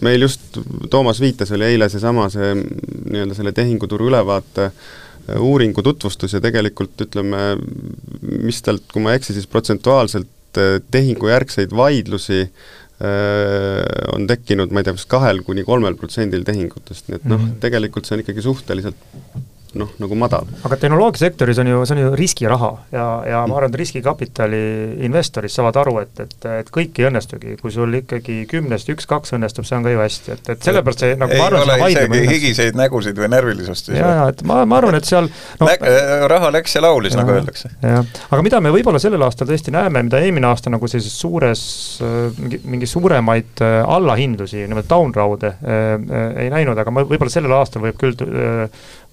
meil 0.03 0.25
just, 0.25 0.57
Toomas 0.93 1.21
viitas, 1.21 1.51
oli 1.55 1.69
eile 1.71 1.89
seesama, 1.89 2.27
see 2.33 2.55
nii-öelda 2.57 3.37
selle 3.37 3.53
tehinguturu 3.55 4.09
ülevaate 4.09 4.69
äh, 4.69 5.37
uuringu 5.37 5.85
tutvustus 5.85 6.33
ja 6.33 6.41
tegelikult 6.43 7.05
ütleme, 7.05 7.53
mis 8.21 8.63
talt, 8.65 8.89
kui 8.93 9.05
ma 9.05 9.13
ei 9.13 9.21
eksi, 9.21 9.37
siis 9.37 9.49
protsentuaalselt 9.51 10.61
äh, 10.61 10.79
tehingujärgseid 10.91 11.75
vaidlusi 11.75 12.47
on 12.97 14.23
tekkinud, 14.25 14.71
ma 14.73 14.81
ei 14.81 14.87
tea, 14.87 14.95
kas 14.97 15.03
kahel 15.05 15.43
kuni 15.45 15.61
kolmel 15.61 15.93
protsendil 16.01 16.41
tehingutest, 16.41 17.11
nii 17.11 17.19
et 17.19 17.27
noh, 17.29 17.37
mhm. 17.37 17.59
tegelikult 17.61 18.09
see 18.09 18.15
on 18.15 18.23
ikkagi 18.23 18.41
suhteliselt 18.41 19.03
noh, 19.79 19.91
nagu 20.01 20.17
madal. 20.19 20.47
aga 20.67 20.77
tehnoloogiasektoris 20.81 21.61
on 21.63 21.71
ju, 21.71 21.83
see 21.87 21.97
on 21.97 22.01
ju 22.03 22.11
riskiraha 22.19 22.71
ja, 22.93 23.05
ja 23.27 23.43
ma 23.49 23.59
arvan, 23.59 23.71
et 23.71 23.79
riskikapitali 23.81 24.61
investorid 25.07 25.53
saavad 25.53 25.79
aru, 25.83 25.97
et, 26.03 26.23
et, 26.23 26.49
et 26.61 26.71
kõik 26.73 26.97
ei 27.01 27.09
õnnestugi, 27.09 27.57
kui 27.61 27.73
sul 27.73 27.93
ikkagi 28.01 28.39
kümnest 28.49 28.89
üks-kaks 28.93 29.35
õnnestub, 29.37 29.67
see 29.67 29.77
on 29.79 29.87
ka 29.87 29.93
ju 29.93 30.01
hästi, 30.01 30.35
et, 30.37 30.51
et 30.55 30.67
sellepärast 30.69 31.03
see 31.05 31.17
nagu 31.19 31.35
ei 31.35 31.41
ma 31.41 31.49
arvan, 31.51 31.65
ole 31.67 31.91
isegi 31.93 32.23
higiseid 32.33 32.79
nägusid 32.79 33.19
või 33.19 33.31
närvilisust. 33.33 33.91
jaa, 33.93 34.13
jaa, 34.21 34.27
et 34.33 34.43
ma, 34.47 34.61
ma 34.69 34.81
arvan, 34.81 34.97
et 34.99 35.07
seal 35.07 35.29
no, 35.29 35.69
Lä-, 35.69 35.77
raha 36.31 36.51
läks 36.55 36.77
ja 36.77 36.83
laulis, 36.85 37.17
nagu 37.17 37.35
öeldakse. 37.35 37.71
jah, 37.81 38.05
aga 38.29 38.45
mida 38.45 38.61
me 38.63 38.73
võib-olla 38.75 39.01
sellel 39.01 39.25
aastal 39.27 39.49
tõesti 39.49 39.73
näeme, 39.75 40.05
mida 40.07 40.21
eelmine 40.23 40.49
aasta 40.49 40.73
nagu 40.73 40.89
sellises 40.89 41.17
suures, 41.19 41.63
mingi, 42.37 42.61
mingi 42.67 42.89
suuremaid 42.89 43.63
äh, 43.65 43.79
allahindlusi, 43.97 44.65
nimelt 44.69 44.89
downround'e 44.89 45.53
äh, 45.53 45.81
äh, 45.97 46.29
ei 46.45 46.53
näinud, 46.53 46.77
aga 46.77 46.93
ma 46.93 47.03
võib-olla 47.07 47.33
sellel 47.33 47.55
aastal 47.57 47.83
võib 47.85 47.99
küll 48.01 48.15
äh, 48.27 48.67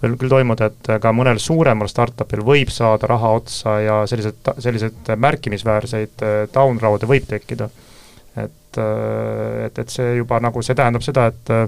veel 0.05 0.19
küll 0.21 0.33
toimuda, 0.33 0.71
et 0.71 0.93
ka 1.03 1.13
mõnel 1.17 1.41
suuremal 1.43 1.91
startupil 1.91 2.45
võib 2.47 2.73
saada 2.75 3.09
raha 3.11 3.33
otsa 3.41 3.79
ja 3.83 3.97
sellised, 4.11 4.53
selliseid 4.63 5.15
märkimisväärseid 5.17 6.25
äh, 6.27 6.37
down 6.55 6.81
round'e 6.83 7.09
võib 7.11 7.27
tekkida. 7.31 7.71
Et, 8.75 8.79
äh, 8.79 9.67
et, 9.67 9.79
et 9.79 9.91
see 9.91 10.17
juba 10.19 10.41
nagu, 10.43 10.63
see 10.63 10.77
tähendab 10.77 11.05
seda, 11.05 11.27
et 11.33 11.53
äh, 11.55 11.65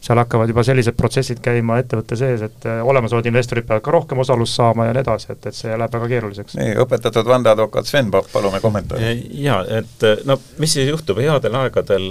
seal 0.00 0.20
hakkavad 0.20 0.50
juba 0.52 0.64
sellised 0.66 0.96
protsessid 0.98 1.40
käima 1.44 1.80
ettevõtte 1.82 2.16
sees, 2.16 2.44
et 2.46 2.66
olemasolevad 2.68 3.28
investorid 3.30 3.66
peavad 3.68 3.84
ka 3.84 3.94
rohkem 3.94 4.22
osalust 4.22 4.56
saama 4.56 4.88
ja 4.88 4.94
nii 4.96 5.04
edasi, 5.04 5.30
et, 5.34 5.50
et 5.50 5.56
see 5.56 5.76
läheb 5.76 5.96
väga 5.96 6.10
keeruliseks. 6.14 6.56
nii, 6.60 6.74
õpetatud 6.84 7.28
vandeadvokaat 7.28 7.90
Sven 7.90 8.10
Papp, 8.12 8.30
palume 8.32 8.62
kommentaari. 8.64 9.12
jaa, 9.44 9.60
et 9.80 10.08
no 10.28 10.38
mis 10.62 10.76
siis 10.78 10.88
juhtub, 10.88 11.20
headel 11.20 11.60
aegadel 11.60 12.08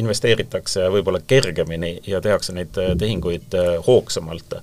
investeeritakse 0.00 0.88
võib-olla 0.94 1.20
kergemini 1.26 1.98
ja 2.08 2.20
tehakse 2.24 2.56
neid 2.56 2.76
tehinguid 2.98 3.56
hoogsamalt 3.86 4.60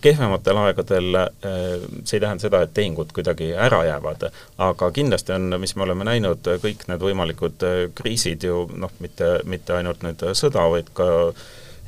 kehvematel 0.00 0.58
aegadel 0.64 1.20
see 1.42 2.16
ei 2.16 2.22
tähenda 2.22 2.42
seda, 2.42 2.62
et 2.64 2.74
tehingud 2.74 3.12
kuidagi 3.16 3.52
ära 3.54 3.82
jäävad, 3.88 4.28
aga 4.58 4.90
kindlasti 4.96 5.34
on, 5.36 5.54
mis 5.60 5.76
me 5.76 5.86
oleme 5.86 6.06
näinud, 6.08 6.50
kõik 6.64 6.86
need 6.88 7.04
võimalikud 7.04 7.66
kriisid 7.98 8.46
ju 8.48 8.64
noh, 8.74 8.92
mitte, 9.04 9.38
mitte 9.44 9.76
ainult 9.76 10.04
nüüd 10.06 10.24
sõda, 10.38 10.66
vaid 10.72 10.92
ka 10.96 11.10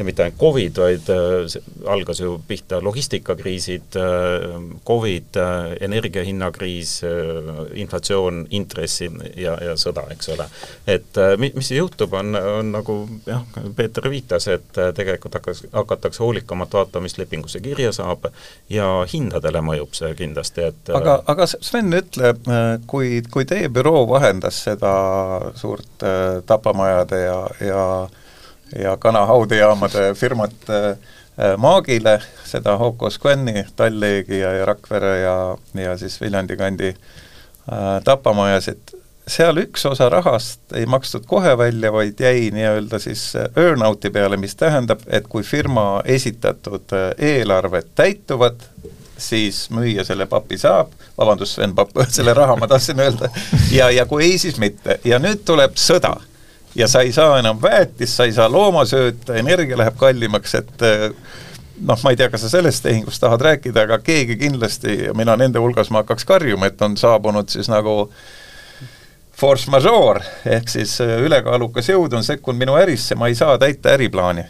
ja 0.03 0.07
mitte 0.07 0.25
ainult 0.27 0.41
Covid, 0.41 0.79
vaid 0.83 1.11
äh, 1.11 1.91
algas 1.91 2.21
ju 2.21 2.37
pihta 2.49 2.81
logistikakriisid 2.85 3.97
äh,, 3.97 4.61
Covid 4.87 5.37
äh,, 5.37 5.77
energiahinnakriis 5.81 7.03
inflatsioon, 7.75 8.47
intressi 8.51 9.11
ja, 9.37 9.57
ja 9.63 9.77
sõda, 9.79 10.05
eks 10.15 10.33
ole. 10.35 10.47
et 10.87 11.19
äh, 11.19 11.37
mis 11.39 11.71
juhtub, 11.71 12.15
on, 12.19 12.35
on 12.37 12.73
nagu 12.75 12.97
jah, 13.27 13.45
Peeter 13.77 14.11
viitas, 14.11 14.49
et 14.51 14.83
tegelikult 14.97 15.39
hakkas, 15.39 15.65
hakatakse 15.73 16.23
hoolikamat 16.23 16.75
vaatama, 16.75 17.07
mis 17.07 17.19
lepingusse 17.19 17.61
kirja 17.63 17.93
saab 17.95 18.29
ja 18.71 18.89
hindadele 19.13 19.63
mõjub 19.65 19.95
see 19.97 20.15
kindlasti, 20.19 20.67
et 20.73 20.93
aga, 20.97 21.21
aga 21.31 21.47
Sven, 21.53 21.93
ütle, 21.95 22.35
kui, 22.91 23.21
kui 23.31 23.47
teie 23.49 23.71
büroo 23.73 24.05
vahendas 24.11 24.65
seda 24.67 24.93
suurt 25.59 26.07
tapamajade 26.47 27.23
ja, 27.23 27.39
ja 27.63 27.85
ja 28.79 28.97
kanahaudijaamade 28.97 30.15
firmat 30.15 30.71
äh, 30.71 30.97
Maagile, 31.57 32.21
seda 32.45 32.77
Hoko 32.77 33.11
Squeni, 33.11 33.65
Talleegi 33.77 34.39
ja, 34.39 34.53
ja 34.53 34.65
Rakvere 34.69 35.19
ja, 35.19 35.57
ja 35.75 35.97
siis 35.99 36.21
Viljandi 36.21 36.57
kandi 36.57 36.89
äh, 36.89 38.03
tapamajasid, 38.05 38.93
seal 39.29 39.61
üks 39.63 39.87
osa 39.87 40.09
rahast 40.13 40.75
ei 40.77 40.87
makstud 40.87 41.27
kohe 41.27 41.55
välja, 41.59 41.93
vaid 41.93 42.21
jäi 42.21 42.51
nii-öelda 42.55 42.99
siis 43.03 43.33
earn-out'i 43.37 44.11
peale, 44.11 44.37
mis 44.37 44.57
tähendab, 44.59 45.05
et 45.07 45.29
kui 45.29 45.43
firma 45.47 46.03
esitatud 46.05 46.97
äh, 46.97 47.13
eelarved 47.19 47.95
täituvad, 47.95 48.61
siis 49.23 49.69
müüja 49.71 50.05
selle 50.05 50.27
papi 50.27 50.59
saab, 50.59 50.91
vabandust, 51.19 51.55
Sven 51.57 51.75
Papp, 51.75 51.97
selle 52.17 52.35
raha 52.35 52.57
ma 52.59 52.69
tahtsin 52.69 53.01
öelda, 53.01 53.31
ja, 53.73 53.91
ja 53.91 54.07
kui 54.11 54.25
ei, 54.27 54.39
siis 54.39 54.59
mitte. 54.59 54.99
ja 55.05 55.23
nüüd 55.23 55.47
tuleb 55.47 55.79
sõda 55.81 56.17
ja 56.75 56.89
sa 56.89 57.01
ei 57.01 57.13
saa 57.13 57.39
enam 57.39 57.63
väetist, 57.63 58.15
sa 58.17 58.25
ei 58.25 58.33
saa 58.33 58.49
loomasööta, 58.53 59.37
energia 59.41 59.79
läheb 59.79 59.97
kallimaks, 60.01 60.55
et 60.61 60.87
eh, 60.87 61.09
noh, 61.81 61.99
ma 62.05 62.13
ei 62.13 62.21
tea, 62.21 62.31
kas 62.33 62.47
sa 62.47 62.53
sellest 62.53 62.85
tehingust 62.87 63.23
tahad 63.23 63.45
rääkida, 63.49 63.87
aga 63.87 63.99
keegi 64.05 64.39
kindlasti, 64.41 64.99
mina 65.19 65.37
nende 65.37 65.63
hulgas 65.63 65.91
ma 65.91 66.03
hakkaks 66.03 66.27
karjuma, 66.29 66.71
et 66.71 66.83
on 66.83 66.97
saabunud 66.97 67.53
siis 67.53 67.71
nagu 67.73 68.07
force 69.43 69.71
majeure, 69.73 70.25
ehk 70.47 70.73
siis 70.73 70.97
eh, 71.05 71.19
ülekaalukas 71.27 71.93
jõud 71.93 72.17
on 72.17 72.25
sekkunud 72.25 72.61
minu 72.65 72.79
ärisse, 72.81 73.19
ma 73.19 73.29
ei 73.29 73.39
saa 73.39 73.59
täita 73.61 73.95
äriplaani 73.97 74.49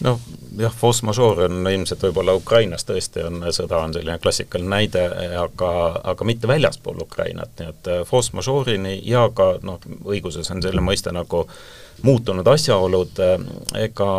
noh, 0.00 0.20
jah, 0.58 0.74
force 0.74 1.06
majeure 1.06 1.46
on 1.48 1.68
ilmselt 1.70 2.02
võib-olla 2.06 2.34
Ukrainas 2.36 2.86
tõesti 2.88 3.22
on, 3.26 3.44
sõda 3.54 3.78
on 3.84 3.94
selline 3.94 4.18
klassikaline 4.22 4.70
näide, 4.70 5.04
aga, 5.40 5.70
aga 6.14 6.26
mitte 6.28 6.50
väljaspool 6.50 7.04
Ukrainat, 7.04 7.54
nii 7.58 7.70
et 7.70 7.92
äh, 7.92 8.02
force 8.08 8.34
majeure'ini 8.36 8.98
ja 9.08 9.28
ka 9.34 9.54
noh, 9.62 9.80
õiguses 10.04 10.50
on 10.54 10.62
selline 10.64 10.84
mõiste 10.84 11.14
nagu 11.14 11.44
muutunud 12.02 12.48
asjaolud, 12.56 13.22
äh, 13.22 13.48
ega 13.86 14.10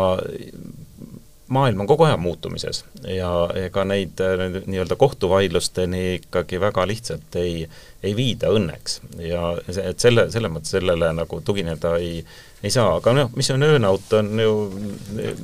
maailm 1.48 1.80
on 1.80 1.86
kogu 1.86 2.06
aeg 2.06 2.18
muutumises 2.20 2.82
ja 3.06 3.30
ega 3.54 3.84
neid 3.86 4.18
nii-öelda 4.66 4.96
kohtuvaidlusteni 4.98 6.02
ikkagi 6.16 6.58
väga 6.60 6.86
lihtsalt 6.90 7.38
ei, 7.38 7.68
ei 8.02 8.16
viida 8.16 8.50
õnneks. 8.50 9.00
ja 9.22 9.52
et 9.68 10.02
selle, 10.02 10.26
selles 10.34 10.52
mõttes 10.52 10.74
sellele 10.74 11.12
nagu 11.14 11.40
tugineda 11.46 11.96
ei, 12.02 12.24
ei 12.64 12.70
saa, 12.72 12.96
aga 12.96 13.12
noh, 13.12 13.32
mis 13.36 13.50
on 13.52 13.62
earn-out, 13.66 14.12
on 14.18 14.40
ju 14.40 14.52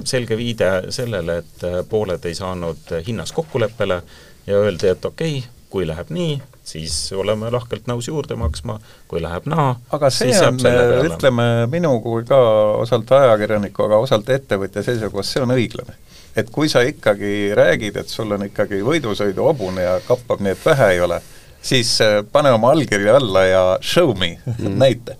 selge 0.09 0.37
viide 0.39 0.71
sellele, 0.95 1.43
et 1.43 1.67
pooled 1.91 2.25
ei 2.29 2.35
saanud 2.35 2.95
hinnas 3.07 3.35
kokkuleppele 3.37 4.03
ja 4.47 4.63
öeldi, 4.63 4.89
et 4.89 5.05
okei 5.05 5.39
okay,, 5.39 5.51
kui 5.73 5.87
läheb 5.89 6.11
nii, 6.13 6.37
siis 6.65 6.95
oleme 7.17 7.51
lahkelt 7.51 7.89
nõus 7.89 8.09
juurde 8.09 8.37
maksma, 8.39 8.79
kui 9.09 9.23
läheb 9.25 9.47
naa, 9.51 9.75
aga 9.93 10.11
see 10.13 10.35
on, 10.45 10.61
ütleme, 11.09 11.47
minu 11.73 11.95
kui 12.05 12.27
ka 12.29 12.39
osalt 12.83 13.13
ajakirjaniku, 13.17 13.87
aga 13.89 14.01
osalt 14.05 14.29
ettevõtja 14.33 14.85
seisukohast, 14.87 15.33
see 15.33 15.45
on 15.45 15.55
õiglane. 15.57 15.97
et 16.37 16.49
kui 16.51 16.69
sa 16.69 16.81
ikkagi 16.81 17.53
räägid, 17.57 17.97
et 18.01 18.09
sul 18.09 18.33
on 18.33 18.47
ikkagi 18.47 18.81
võidusõidu 18.85 19.45
hobune 19.45 19.85
ja 19.85 19.99
kappab 20.07 20.41
nii, 20.41 20.55
et 20.57 20.65
vähe 20.65 20.89
ei 20.95 21.01
ole, 21.05 21.21
siis 21.63 21.91
äh, 22.01 22.21
pane 22.33 22.53
oma 22.53 22.71
allkiri 22.73 23.09
alla 23.09 23.45
ja 23.45 23.65
show 23.81 24.15
me 24.19 24.39
mm., 24.45 24.79
näita 24.81 25.17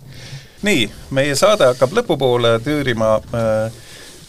nii, 0.63 0.87
meie 1.15 1.35
saade 1.39 1.67
hakkab 1.71 1.95
lõpupoole 1.99 2.57
tüürima, 2.63 3.15
äh, 3.35 3.81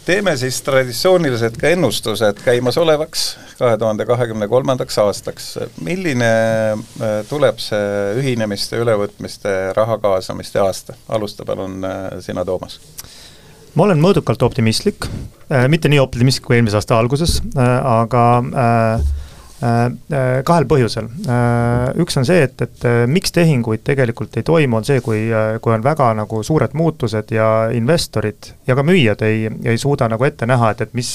teeme 0.05 0.37
siis 0.37 0.61
traditsioonilised 0.63 1.57
ka 1.61 1.71
ennustused 1.73 2.43
käimasolevaks 2.45 3.25
kahe 3.59 3.77
tuhande 3.79 4.07
kahekümne 4.07 4.49
kolmandaks 4.49 4.99
aastaks. 4.99 5.59
milline 5.81 6.31
äh, 6.75 7.17
tuleb 7.29 7.59
see 7.63 8.15
ühinemiste, 8.21 8.79
ülevõtmiste, 8.83 9.73
raha 9.77 9.99
kaasamiste 9.99 10.61
aasta? 10.61 10.99
alusta 11.09 11.45
palun 11.45 11.85
äh, 11.85 12.19
sina, 12.21 12.45
Toomas 12.45 12.81
ma 13.75 13.89
olen 13.89 13.99
mõõdukalt 13.99 14.43
optimistlik, 14.47 15.09
mitte 15.69 15.91
nii 15.91 15.99
optimistlik 15.99 16.45
kui 16.47 16.57
eelmise 16.61 16.79
aasta 16.79 16.95
alguses, 16.99 17.41
aga 17.59 18.27
äh, 18.45 19.09
kahel 19.61 20.67
põhjusel. 20.69 21.07
Äh, 21.31 21.93
üks 22.03 22.19
on 22.19 22.27
see, 22.27 22.43
et, 22.45 22.59
et 22.65 22.87
miks 23.09 23.33
tehinguid 23.33 23.85
tegelikult 23.87 24.35
ei 24.37 24.47
toimu, 24.47 24.81
on 24.81 24.87
see, 24.87 25.01
kui, 25.05 25.23
kui 25.63 25.75
on 25.75 25.85
väga 25.85 26.11
nagu 26.19 26.43
suured 26.45 26.75
muutused 26.75 27.31
ja 27.35 27.71
investorid 27.73 28.51
ja 28.67 28.77
ka 28.77 28.85
müüjad 28.87 29.23
ei, 29.25 29.47
ei 29.65 29.79
suuda 29.81 30.09
nagu 30.11 30.27
ette 30.27 30.49
näha, 30.51 30.73
et, 30.75 30.85
et 30.85 30.95
mis, 30.99 31.13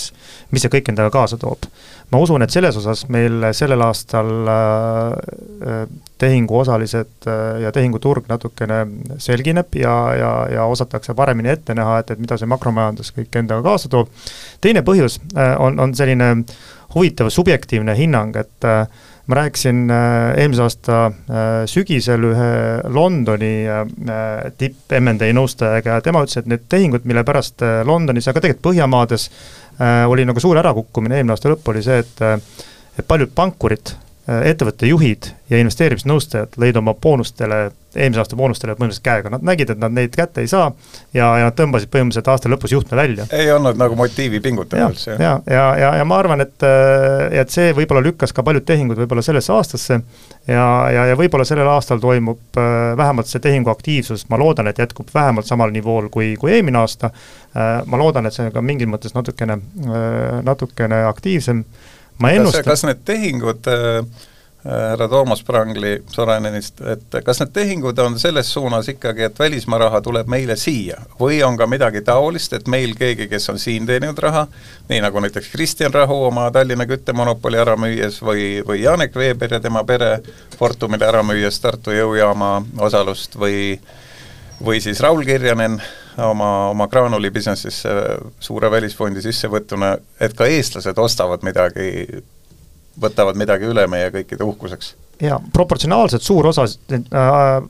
mis 0.54 0.64
see 0.64 0.72
kõik 0.72 0.94
endaga 0.94 1.12
kaasa 1.14 1.38
toob. 1.42 1.68
ma 2.10 2.18
usun, 2.18 2.42
et 2.42 2.50
selles 2.50 2.78
osas 2.80 3.04
meil 3.14 3.52
sellel 3.54 3.84
aastal 3.86 4.32
tehinguosalised 6.18 7.28
ja 7.62 7.72
tehinguturg 7.76 8.26
natukene 8.32 8.80
selgineb 9.22 9.76
ja, 9.78 9.94
ja, 10.18 10.32
ja 10.56 10.66
osatakse 10.66 11.14
paremini 11.14 11.54
ette 11.54 11.76
näha, 11.78 12.00
et, 12.00 12.16
et 12.16 12.20
mida 12.20 12.40
see 12.40 12.50
makromajandus 12.50 13.14
kõik 13.14 13.40
endaga 13.44 13.68
kaasa 13.68 13.92
toob. 13.94 14.10
teine 14.62 14.82
põhjus 14.82 15.20
on, 15.60 15.80
on 15.80 15.94
selline 15.96 16.34
huvitav 16.96 17.30
subjektiivne 17.34 17.96
hinnang, 17.98 18.36
et 18.40 18.66
äh, 18.66 18.88
ma 19.30 19.38
rääkisin 19.38 19.86
äh, 19.94 20.42
eelmise 20.42 20.66
aasta 20.66 21.00
äh, 21.06 21.48
sügisel 21.70 22.26
ühe 22.32 22.50
Londoni 22.90 23.54
tipp 24.58 24.98
M&A 25.00 25.32
nõustajaga 25.36 26.00
ja 26.00 26.06
tema 26.06 26.24
ütles, 26.26 26.42
et 26.42 26.50
need 26.50 26.66
tehingud, 26.72 27.06
mille 27.10 27.24
pärast 27.28 27.64
Londonis, 27.86 28.28
aga 28.30 28.42
tegelikult 28.42 28.68
Põhjamaades 28.70 29.30
oli 30.12 30.26
nagu 30.28 30.42
suur 30.44 30.58
ärakukkumine 30.60 31.20
eelmine 31.20 31.34
aasta 31.34 31.54
lõpp, 31.54 31.70
oli 31.72 31.82
see, 31.86 32.02
et 32.04 32.26
et 33.00 33.08
paljud 33.08 33.32
pankurid 33.32 33.94
ettevõtte 34.30 34.88
juhid 34.90 35.32
ja 35.50 35.58
investeerimisnõustajad 35.64 36.58
lõid 36.62 36.78
oma 36.78 36.94
boonustele, 36.94 37.72
eelmise 37.96 38.22
aasta 38.22 38.38
boonustele 38.38 38.76
põhimõtteliselt 38.78 39.06
käega, 39.06 39.32
nad 39.34 39.46
nägid, 39.48 39.72
et 39.74 39.80
nad 39.82 39.96
neid 39.96 40.14
kätte 40.14 40.44
ei 40.44 40.50
saa 40.52 40.68
ja, 41.16 41.32
ja 41.40 41.48
nad 41.48 41.56
tõmbasid 41.58 41.90
põhimõtteliselt 41.90 42.30
aasta 42.30 42.52
lõpus 42.52 42.76
juhtme 42.76 43.00
välja. 43.00 43.26
ei 43.34 43.50
olnud 43.52 43.80
nagu 43.80 43.98
motiivi 43.98 44.42
pingutada 44.46 44.92
üldse? 44.92 45.18
ja, 45.18 45.34
ja, 45.50 45.66
ja, 45.82 45.92
ja, 45.98 46.06
ma 46.06 46.20
arvan, 46.22 46.46
et, 46.46 46.62
äh, 46.68 47.40
et 47.42 47.50
see 47.54 47.74
võib-olla 47.78 48.04
lükkas 48.06 48.36
ka 48.36 48.46
paljud 48.46 48.68
tehingud 48.70 49.02
võib-olla 49.02 49.26
sellesse 49.26 49.54
aastasse 49.56 49.98
ja, 49.98 50.68
ja, 50.94 51.10
ja 51.10 51.18
võib-olla 51.18 51.48
sellel 51.50 51.72
aastal 51.74 52.04
toimub 52.04 52.62
äh, 52.62 52.94
vähemalt 53.00 53.32
see 53.32 53.42
tehingu 53.42 53.74
aktiivsus, 53.74 54.28
ma 54.30 54.38
loodan, 54.38 54.70
et 54.70 54.84
jätkub 54.84 55.10
vähemalt 55.16 55.50
samal 55.50 55.74
nivool 55.74 56.12
kui, 56.14 56.36
kui 56.38 56.54
eelmine 56.60 56.84
aasta, 56.84 57.10
ma 57.90 57.98
loodan, 57.98 58.28
et 58.30 58.36
see 58.36 58.46
on 58.46 58.54
ka 58.54 58.62
mingil 58.62 58.90
mõttes 58.92 59.16
natukene, 59.16 59.58
natukene 60.46 61.00
aktiivsem 61.10 61.64
ma 62.20 62.32
ennustan. 62.36 62.64
kas, 62.64 62.82
kas 62.82 62.88
need 62.90 63.06
tehingud 63.06 63.68
äh, 63.68 64.04
härra 64.64 65.08
Toomas 65.08 65.44
Prangli 65.44 66.04
Sorainenist, 66.12 66.82
et 66.82 67.16
kas 67.26 67.40
need 67.40 67.54
tehingud 67.56 68.00
on 68.04 68.18
selles 68.20 68.50
suunas 68.54 68.90
ikkagi, 68.92 69.24
et 69.30 69.40
välismaa 69.40 69.80
raha 69.86 70.02
tuleb 70.04 70.28
meile 70.28 70.58
siia 70.60 71.00
või 71.20 71.40
on 71.48 71.58
ka 71.58 71.68
midagi 71.68 72.02
taolist, 72.04 72.54
et 72.54 72.68
meil 72.68 72.96
keegi, 73.00 73.30
kes 73.32 73.50
on 73.54 73.60
siin 73.60 73.88
teeninud 73.88 74.20
raha, 74.20 74.48
nii 74.90 75.00
nagu 75.06 75.24
näiteks 75.24 75.48
Kristjan 75.54 75.96
Rahu 75.96 76.18
oma 76.28 76.50
Tallinna 76.52 76.86
küttemonopoli 76.90 77.62
ära 77.62 77.78
müües 77.80 78.20
või, 78.22 78.60
või 78.68 78.84
Janek 78.84 79.16
Veeber 79.16 79.56
ja 79.56 79.62
tema 79.64 79.86
pere 79.88 80.18
Fortumile 80.60 81.08
ära 81.08 81.24
müües 81.24 81.62
Tartu 81.64 81.96
jõujaama 81.96 82.58
osalust 82.90 83.40
või 83.40 83.80
või 84.60 84.82
siis 84.84 85.00
Raul 85.00 85.24
Kirjanen 85.24 85.80
oma, 86.26 86.70
oma 86.70 86.88
Granuli 86.88 87.32
business'isse 87.32 87.90
suure 88.40 88.72
välisfondi 88.72 89.22
sissevõtuna, 89.22 89.96
et 90.22 90.36
ka 90.38 90.48
eestlased 90.50 90.98
ostavad 90.98 91.44
midagi, 91.46 92.22
võtavad 93.02 93.40
midagi 93.40 93.70
üle 93.70 93.86
meie 93.88 94.12
kõikide 94.14 94.46
uhkuseks. 94.48 94.96
Jaa, 95.20 95.40
proportsionaalselt 95.54 96.24
suur 96.24 96.48
osa 96.48 96.64
äh, 96.64 97.00
äh, 97.00 97.64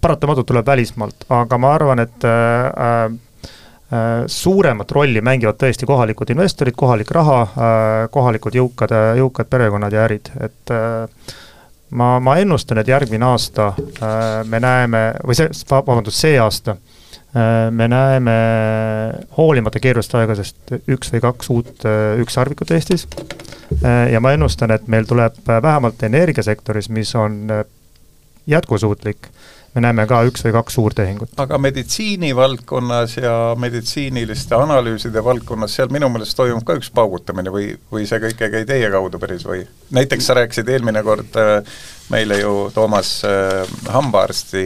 paratamatult 0.00 0.46
tuleb 0.46 0.66
välismaalt, 0.66 1.26
aga 1.34 1.58
ma 1.58 1.72
arvan, 1.74 2.04
et 2.04 2.26
äh, 2.26 3.08
äh, 3.92 4.22
suuremat 4.26 4.94
rolli 4.94 5.20
mängivad 5.24 5.58
tõesti 5.58 5.88
kohalikud 5.90 6.30
investorid, 6.30 6.76
kohalik 6.78 7.10
raha 7.10 7.40
äh,, 7.42 7.96
kohalikud 8.14 8.54
jõukad, 8.54 8.94
jõukad 9.18 9.50
perekonnad 9.50 9.96
ja 9.96 10.04
ärid, 10.06 10.30
et 10.38 10.74
äh, 10.74 11.34
ma, 11.90 12.12
ma 12.22 12.36
ennustan, 12.38 12.78
et 12.78 12.94
järgmine 12.94 13.26
aasta 13.26 13.72
äh, 13.74 14.28
me 14.46 14.62
näeme, 14.62 15.02
või 15.26 15.40
see, 15.40 15.50
vabandust, 15.70 16.22
see 16.22 16.38
aasta 16.38 16.76
Äh, 16.78 16.97
me 17.70 17.88
näeme 17.88 18.34
hoolimata 19.36 19.80
keerulist 19.80 20.14
aegadest 20.16 20.72
üks 20.88 21.12
või 21.12 21.20
kaks 21.20 21.50
uut 21.52 21.84
äh, 21.84 22.16
ükssarvikut 22.22 22.70
Eestis. 22.72 23.06
Äh, 23.84 24.08
ja 24.12 24.20
ma 24.24 24.32
ennustan, 24.32 24.72
et 24.72 24.88
meil 24.88 25.04
tuleb 25.08 25.36
vähemalt 25.46 26.02
energiasektoris, 26.08 26.88
mis 26.88 27.14
on 27.14 27.50
jätkusuutlik, 28.48 29.28
me 29.74 29.84
näeme 29.84 30.06
ka 30.08 30.22
üks 30.24 30.46
või 30.46 30.54
kaks 30.56 30.78
suurtehingut. 30.78 31.34
aga 31.36 31.58
meditsiinivaldkonnas 31.60 33.18
ja 33.20 33.34
meditsiiniliste 33.60 34.56
analüüside 34.56 35.24
valdkonnas, 35.24 35.76
seal 35.76 35.92
minu 35.92 36.08
meelest 36.08 36.36
toimub 36.38 36.64
ka 36.64 36.78
üks 36.80 36.88
paugutamine 36.94 37.52
või, 37.52 37.74
või 37.92 38.08
see 38.08 38.24
kõik 38.24 38.40
ei 38.40 38.56
käi 38.56 38.64
teie 38.72 38.90
kaudu 38.90 39.20
päris 39.20 39.44
või? 39.46 39.66
näiteks 39.92 40.30
sa 40.30 40.40
rääkisid 40.40 40.72
eelmine 40.72 41.04
kord 41.04 41.36
meile 42.08 42.40
ju 42.40 42.70
Toomas 42.74 43.22
hambaarsti 43.88 44.64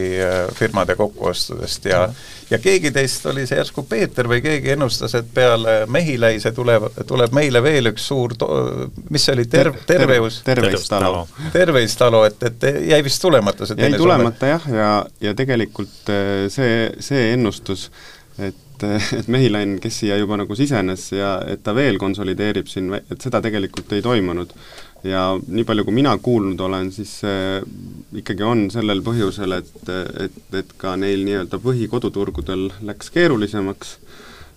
firmade 0.55 0.95
kokkuostudest 0.95 1.85
ja 1.91 2.07
mm 2.07 2.31
ja 2.53 2.59
keegi 2.61 2.91
teist 2.93 3.25
oli 3.29 3.45
see 3.49 3.57
järsku 3.57 3.83
Peeter 3.89 4.27
või 4.29 4.41
keegi 4.43 4.73
ennustas, 4.75 5.15
et 5.17 5.29
peale 5.33 5.75
Mehiläise 5.91 6.51
tuleb, 6.55 6.85
tuleb 7.09 7.35
meile 7.35 7.63
veel 7.63 7.91
üks 7.93 8.07
suur 8.11 8.35
mis 9.09 9.25
see 9.25 9.35
oli, 9.35 9.47
terv-, 9.49 9.79
Terveus? 9.89 10.41
Terveistalo. 10.45 11.25
Terveistalo, 11.53 12.23
et, 12.29 12.43
et 12.49 12.67
jäi 12.93 13.01
vist 13.05 13.21
tulemata 13.23 13.69
see 13.69 13.79
jäi 13.79 13.97
tulemata 13.97 14.53
jah, 14.53 14.67
ja, 14.69 14.91
ja 15.23 15.35
tegelikult 15.37 16.13
äh, 16.13 16.45
see, 16.53 16.87
see 17.03 17.31
ennustus, 17.33 17.89
et, 18.37 18.87
et 19.19 19.29
Mehilain, 19.31 19.77
kes 19.81 20.03
siia 20.03 20.19
juba 20.21 20.37
nagu 20.43 20.57
sisenes 20.57 21.09
ja 21.15 21.35
et 21.49 21.63
ta 21.65 21.75
veel 21.75 21.99
konsolideerib 22.01 22.69
siin, 22.69 22.91
et 23.01 23.19
seda 23.21 23.41
tegelikult 23.43 23.97
ei 23.97 24.05
toimunud 24.05 24.53
ja 25.03 25.23
nii 25.47 25.65
palju, 25.67 25.85
kui 25.85 25.95
mina 25.95 26.13
kuulnud 26.17 26.59
olen, 26.59 26.91
siis 26.95 27.17
see 27.23 27.61
ikkagi 28.21 28.45
on 28.47 28.67
sellel 28.73 29.03
põhjusel, 29.05 29.57
et, 29.59 29.73
et, 30.27 30.39
et 30.55 30.77
ka 30.79 30.95
neil 30.99 31.25
nii-öelda 31.27 31.59
põhikoduturgudel 31.63 32.69
läks 32.87 33.11
keerulisemaks 33.13 33.97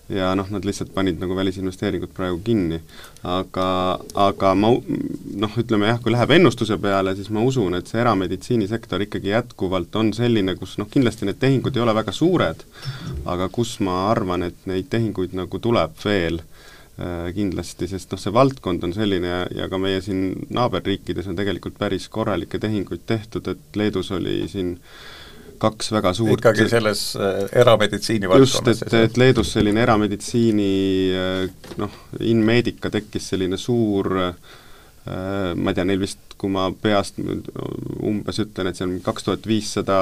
ja 0.09 0.29
noh, 0.39 0.47
nad 0.53 0.63
lihtsalt 0.63 0.93
panid 0.95 1.19
nagu 1.19 1.35
välisinvesteeringud 1.35 2.13
praegu 2.15 2.39
kinni. 2.43 2.79
aga, 3.27 3.67
aga 4.15 4.53
ma 4.55 4.69
noh, 4.71 5.57
ütleme 5.59 5.89
jah, 5.91 5.99
kui 6.03 6.13
läheb 6.15 6.31
ennustuse 6.37 6.77
peale, 6.79 7.15
siis 7.15 7.27
ma 7.33 7.43
usun, 7.43 7.75
et 7.75 7.91
see 7.91 7.99
erameditsiinisektor 7.99 9.03
ikkagi 9.03 9.33
jätkuvalt 9.33 9.95
on 9.99 10.13
selline, 10.15 10.55
kus 10.55 10.77
noh, 10.79 10.87
kindlasti 10.91 11.27
need 11.27 11.41
tehingud 11.43 11.75
ei 11.75 11.83
ole 11.83 11.95
väga 11.97 12.15
suured, 12.15 12.63
aga 13.25 13.49
kus 13.51 13.77
ma 13.83 14.05
arvan, 14.13 14.47
et 14.47 14.63
neid 14.69 14.87
tehinguid 14.93 15.35
nagu 15.35 15.59
tuleb 15.59 15.99
veel 16.05 16.39
Äh, 16.39 16.67
kindlasti, 16.97 17.85
sest 17.91 18.09
noh, 18.09 18.17
see 18.17 18.33
valdkond 18.33 18.81
on 18.87 18.93
selline 18.95 19.29
ja, 19.29 19.41
ja 19.53 19.67
ka 19.69 19.77
meie 19.77 19.99
siin 20.01 20.47
naaberriikides 20.49 21.27
on 21.29 21.37
tegelikult 21.37 21.77
päris 21.77 22.07
korralikke 22.09 22.57
tehinguid 22.57 23.03
tehtud, 23.05 23.45
et 23.53 23.77
Leedus 23.77 24.09
oli 24.15 24.39
siin 24.49 24.71
kaks 25.61 25.91
väga 25.93 26.13
suurt 26.17 26.41
ikkagi 26.41 26.67
selles 26.69 27.01
äh, 27.19 27.43
erameditsiini 27.61 28.29
valdkonnas? 28.29 28.81
just, 28.81 28.85
et, 28.87 28.95
et 29.09 29.17
Leedus 29.17 29.53
selline 29.57 29.81
erameditsiini 29.85 30.71
äh, 31.17 31.73
noh, 31.81 31.99
Inmedica 32.25 32.91
tekkis 32.93 33.31
selline 33.33 33.59
suur 33.61 34.13
äh, 34.21 34.33
ma 35.07 35.71
ei 35.71 35.77
tea, 35.77 35.87
neil 35.87 36.01
vist 36.01 36.26
kui 36.37 36.51
ma 36.53 36.67
peast 36.71 37.17
umbes 37.19 38.39
ütlen, 38.43 38.69
et 38.69 38.77
see 38.77 38.85
on 38.87 38.95
kaks 39.03 39.25
tuhat 39.25 39.47
viissada 39.49 39.97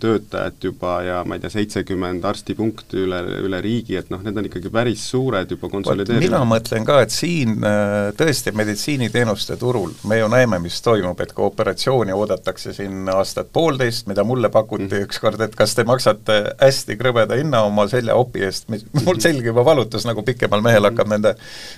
töötajat 0.00 0.66
juba 0.66 0.96
ja 1.06 1.20
ma 1.26 1.38
ei 1.38 1.44
tea, 1.44 1.52
seitsekümmend 1.54 2.24
arstipunkti 2.28 3.04
üle, 3.04 3.20
üle 3.44 3.60
riigi, 3.64 3.96
et 4.00 4.10
noh, 4.12 4.22
need 4.24 4.40
on 4.40 4.48
ikkagi 4.48 4.72
päris 4.74 5.04
suured 5.12 5.50
juba 5.54 5.70
konsolideerinud. 5.72 6.26
mina 6.26 6.42
mõtlen 6.48 6.86
ka, 6.88 7.00
et 7.04 7.14
siin 7.14 7.56
äh, 7.64 8.10
tõesti 8.18 8.54
meditsiiniteenuste 8.56 9.58
turul 9.60 9.94
me 10.10 10.18
ju 10.18 10.28
näeme, 10.32 10.58
mis 10.64 10.80
toimub, 10.84 11.20
et 11.22 11.34
kui 11.36 11.46
operatsiooni 11.46 12.14
oodatakse 12.16 12.74
siin 12.76 13.08
aastat 13.14 13.52
poolteist, 13.54 14.08
mida 14.10 14.26
mulle 14.26 14.50
pakuti 14.54 14.88
mm. 14.90 15.06
ükskord, 15.08 15.40
et 15.44 15.54
kas 15.58 15.76
te 15.78 15.86
maksate 15.88 16.40
hästi 16.60 16.98
krõbeda 17.00 17.38
hinna 17.38 17.64
oma 17.68 17.86
seljaopi 17.90 18.44
eest, 18.48 18.68
mis 18.74 18.86
mul 19.06 19.22
selg 19.22 19.46
juba 19.52 19.64
valutas, 19.66 20.06
nagu 20.08 20.26
pikemal 20.26 20.64
mehel 20.64 20.90
hakkab 20.90 21.10
nende 21.14 21.36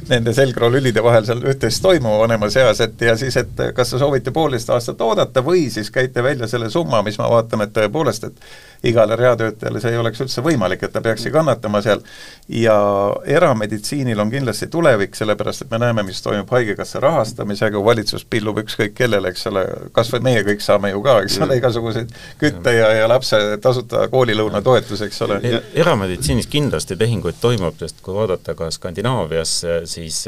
nende 0.09 0.35
selgroolülide 0.37 1.03
vahel 1.05 1.27
seal 1.29 1.43
üht-teist 1.47 1.83
toimuma 1.85 2.19
vanemas 2.23 2.57
eas, 2.61 2.81
et 2.85 3.01
ja 3.03 3.17
siis, 3.19 3.37
et 3.41 3.66
kas 3.77 3.91
te 3.91 3.99
soovite 3.99 4.33
poolteist 4.35 4.71
aastat 4.71 5.01
oodata 5.01 5.43
või 5.45 5.67
siis 5.73 5.91
käite 5.91 6.23
välja 6.23 6.49
selle 6.51 6.71
summa, 6.71 7.03
mis 7.07 7.19
ma 7.19 7.31
vaatan, 7.31 7.65
et 7.67 7.75
tõepoolest, 7.77 8.29
et 8.29 8.41
igale 8.89 9.17
reatöötajale 9.17 9.81
see 9.81 9.93
ei 9.95 10.01
oleks 10.01 10.21
üldse 10.25 10.43
võimalik, 10.45 10.83
et 10.87 10.93
ta 10.93 11.03
peakski 11.05 11.31
kannatama 11.35 11.83
seal. 11.85 12.03
ja 12.49 12.77
erameditsiinil 13.25 14.21
on 14.21 14.31
kindlasti 14.31 14.67
tulevik, 14.71 15.15
sellepärast 15.19 15.65
et 15.65 15.71
me 15.71 15.79
näeme, 15.83 16.03
mis 16.07 16.23
toimub 16.23 16.51
Haigekassa 16.51 17.01
rahastamisega, 17.03 17.85
valitsus 17.85 18.25
pillub 18.25 18.61
ükskõik 18.63 18.95
kellele, 18.95 19.33
eks 19.35 19.47
ole, 19.51 19.65
kas 19.93 20.13
või 20.15 20.23
meie 20.29 20.45
kõik 20.47 20.63
saame 20.65 20.91
ju 20.93 21.03
ka, 21.03 21.19
eks 21.25 21.39
ole, 21.43 21.59
igasuguseid 21.61 22.15
kütte 22.39 22.75
ja, 22.77 22.93
ja 23.01 23.09
lapse 23.11 23.41
tasuta 23.63 24.07
koolilõuna 24.13 24.63
toetusi, 24.63 25.09
eks 25.09 25.23
ole 25.27 25.41
e. 25.43 25.63
erameditsiinis 25.83 26.47
kindlasti 26.53 26.97
tehinguid 26.97 27.41
toimub, 27.41 27.79
sest 27.81 28.03
kui 28.05 28.15
vaadata 28.15 28.55
ka 28.59 28.71
Skandinaavias, 28.75 29.57
siis 29.91 30.23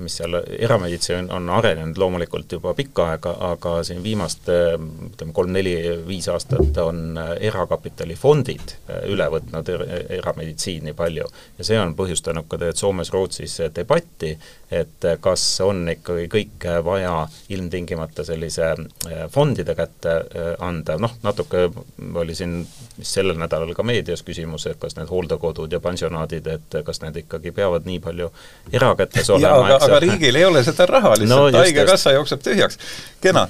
mis 0.00 0.18
seal, 0.20 0.40
erameditsiin 0.58 1.30
on 1.34 1.50
arenenud 1.50 1.98
loomulikult 1.98 2.52
juba 2.58 2.74
pikka 2.74 3.10
aega, 3.12 3.36
aga 3.52 3.76
siin 3.86 4.02
viimast 4.02 4.48
ütleme, 4.50 5.32
kolm-neli-viis 5.36 6.28
aastat 6.32 6.78
on 6.82 7.18
erakapital 7.40 7.99
kapitalifondid 8.00 8.72
äh, 8.88 9.02
üle 9.12 9.26
võtnud 9.30 9.68
er 9.68 9.82
erameditsiini 10.20 10.94
palju 10.96 11.26
ja 11.58 11.64
see 11.66 11.78
on 11.80 11.94
põhjustanud 11.96 12.48
ka 12.48 12.56
tegelikult 12.56 12.80
Soomes-Rootsis 12.80 13.56
debatti, 13.74 14.32
et 14.70 15.04
kas 15.20 15.44
on 15.64 15.88
ikkagi 15.92 16.28
kõike 16.32 16.78
vaja 16.84 17.26
ilmtingimata 17.52 18.24
sellise 18.24 18.70
äh, 18.72 19.26
fondide 19.32 19.74
kätte 19.76 20.16
äh, 20.16 20.54
anda, 20.64 20.96
noh, 20.98 21.18
natuke 21.22 21.68
oli 22.14 22.34
siin 22.34 22.62
sellel 23.02 23.38
nädalal 23.40 23.74
ka 23.74 23.84
meedias 23.84 24.24
küsimus, 24.24 24.66
et 24.70 24.80
kas 24.80 24.96
need 24.96 25.10
hooldekodud 25.10 25.72
ja 25.72 25.80
pansionaadid, 25.80 26.46
et 26.46 26.80
kas 26.86 27.02
need 27.04 27.20
ikkagi 27.24 27.52
peavad 27.52 27.86
nii 27.88 28.00
palju 28.00 28.30
erakätes 28.72 29.30
olema. 29.36 29.66
aga, 29.66 29.78
aga 29.84 30.00
riigil 30.06 30.40
ei 30.40 30.48
ole 30.48 30.64
seda 30.64 30.88
raha 30.88 31.14
lihtsalt 31.18 31.52
no,, 31.52 31.60
Haigekassa 31.60 32.16
jookseb 32.16 32.42
tühjaks. 32.44 32.80
kena 33.20 33.48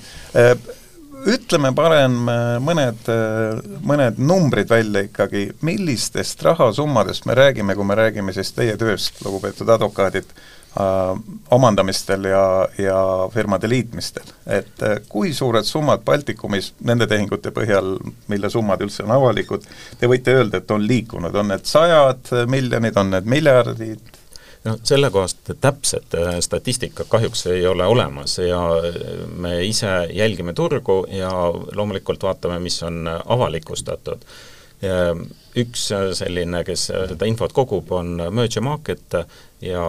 ütleme 1.29 1.73
parem 1.77 2.15
mõned, 2.65 3.11
mõned 3.87 4.21
numbrid 4.23 4.71
välja 4.71 5.05
ikkagi, 5.09 5.51
millistest 5.67 6.43
rahasummadest 6.47 7.27
me 7.29 7.37
räägime, 7.39 7.77
kui 7.77 7.85
me 7.85 7.99
räägime 7.99 8.33
siis 8.37 8.53
teie 8.57 8.77
tööst, 8.81 9.21
lugupeetud 9.25 9.69
advokaadid, 9.69 10.33
omandamistel 11.51 12.29
ja, 12.31 12.45
ja 12.79 12.99
firmade 13.35 13.69
liitmistel. 13.69 14.23
et 14.47 14.85
kui 15.09 15.33
suured 15.35 15.67
summad 15.67 16.05
Baltikumis 16.07 16.73
nende 16.87 17.09
tehingute 17.11 17.51
põhjal, 17.51 17.97
mille 18.31 18.51
summad 18.51 18.81
üldse 18.87 19.03
on 19.03 19.11
avalikud, 19.17 19.67
te 19.99 20.07
võite 20.07 20.37
öelda, 20.39 20.61
et 20.63 20.71
on 20.71 20.87
liikunud, 20.87 21.35
on 21.35 21.51
need 21.51 21.67
sajad 21.67 22.31
miljonid, 22.47 22.97
on 22.97 23.11
need 23.17 23.27
miljardid, 23.27 24.20
no 24.65 24.77
sellekohast 24.83 25.51
täpset 25.61 26.15
äh, 26.15 26.39
statistikat 26.41 27.09
kahjuks 27.09 27.47
ei 27.47 27.67
ole 27.67 27.87
olemas 27.87 28.39
ja 28.39 28.61
me 29.37 29.65
ise 29.65 30.09
jälgime 30.13 30.53
turgu 30.53 31.07
ja 31.11 31.31
loomulikult 31.75 32.23
vaatame, 32.23 32.59
mis 32.59 32.83
on 32.83 33.09
avalikustatud. 33.27 34.25
Üks 35.61 35.83
selline, 36.17 36.63
kes 36.65 36.87
seda 36.89 37.27
infot 37.29 37.53
kogub, 37.53 37.91
on 37.93 38.15
Merge 38.33 38.63
Market 38.65 39.17
ja 39.61 39.83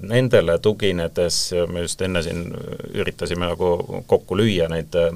nendele 0.00 0.58
tuginedes 0.58 1.50
me 1.68 1.82
just 1.84 2.00
enne 2.02 2.22
siin 2.24 2.46
üritasime 2.94 3.50
nagu 3.50 3.74
kokku 4.08 4.38
lüüa 4.40 4.70
neid 4.72 4.96
äh, 4.96 5.10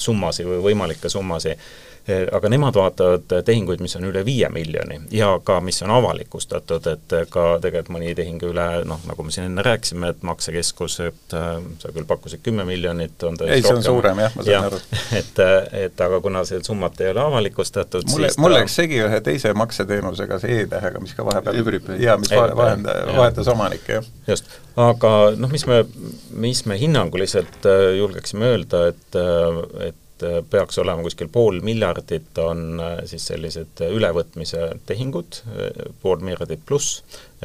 summasid 0.00 0.48
või 0.48 0.62
võimalikke 0.70 1.12
summasid 1.12 1.60
aga 2.32 2.48
nemad 2.48 2.76
vaatavad 2.78 3.32
tehinguid, 3.44 3.80
mis 3.82 3.96
on 3.98 4.06
üle 4.06 4.22
viie 4.26 4.48
miljoni 4.52 5.00
ja 5.10 5.32
ka 5.44 5.58
mis 5.64 5.80
on 5.82 5.90
avalikustatud, 5.90 6.86
et 6.92 7.14
ka 7.32 7.46
tegelikult 7.62 7.96
mõni 7.96 8.12
tehing 8.18 8.42
üle 8.46 8.66
noh, 8.86 9.02
nagu 9.08 9.26
me 9.26 9.34
siin 9.34 9.48
enne 9.48 9.64
rääkisime, 9.66 10.12
et 10.14 10.22
maksekeskus, 10.26 10.98
et 11.08 11.34
sa 11.34 11.92
küll 11.94 12.06
pakkusid 12.06 12.44
kümme 12.46 12.66
miljonit, 12.68 13.18
on 13.26 13.38
ta 13.40 13.48
ei, 13.50 13.64
see 13.64 13.74
on 13.74 13.80
rohkem. 13.80 13.88
suurem 13.88 14.22
jah, 14.22 14.38
ma 14.38 14.46
saan 14.46 14.54
ja, 14.54 14.62
aru. 14.70 14.80
et, 15.20 15.42
et 15.82 16.04
aga 16.06 16.22
kuna 16.22 16.44
seda 16.48 16.62
summat 16.70 17.02
ei 17.02 17.10
ole 17.10 17.24
avalikustatud, 17.24 18.06
mulle, 18.12 18.30
mul 18.44 18.54
läks 18.54 18.78
segi 18.82 19.02
ühe 19.02 19.20
teise 19.26 19.54
makseteenusega, 19.58 20.40
see 20.42 20.62
E-tähega, 20.62 21.02
mis 21.02 21.18
ka 21.18 21.26
vahepeal 21.26 21.60
jaa, 22.02 22.16
mis 22.22 22.32
vahenda, 22.32 22.96
vahetas 23.18 23.50
omanikke, 23.50 23.98
jah. 23.98 24.10
just, 24.30 24.50
aga 24.78 25.12
noh, 25.36 25.50
mis 25.50 25.66
me, 25.66 25.82
mis 26.46 26.64
me 26.70 26.78
hinnanguliselt 26.78 27.66
julgeksime 27.98 28.54
öelda, 28.54 28.86
et, 28.94 29.22
et 29.90 30.02
et 30.05 30.05
peaks 30.50 30.78
olema 30.78 31.04
kuskil 31.04 31.28
pool 31.32 31.60
miljardit, 31.66 32.30
on 32.42 32.80
äh, 32.80 32.98
siis 33.10 33.26
sellised 33.32 33.84
ülevõtmise 33.86 34.70
tehingud, 34.88 35.40
äh, 35.52 35.70
pool 36.02 36.22
miljardit 36.24 36.64
pluss, 36.66 37.02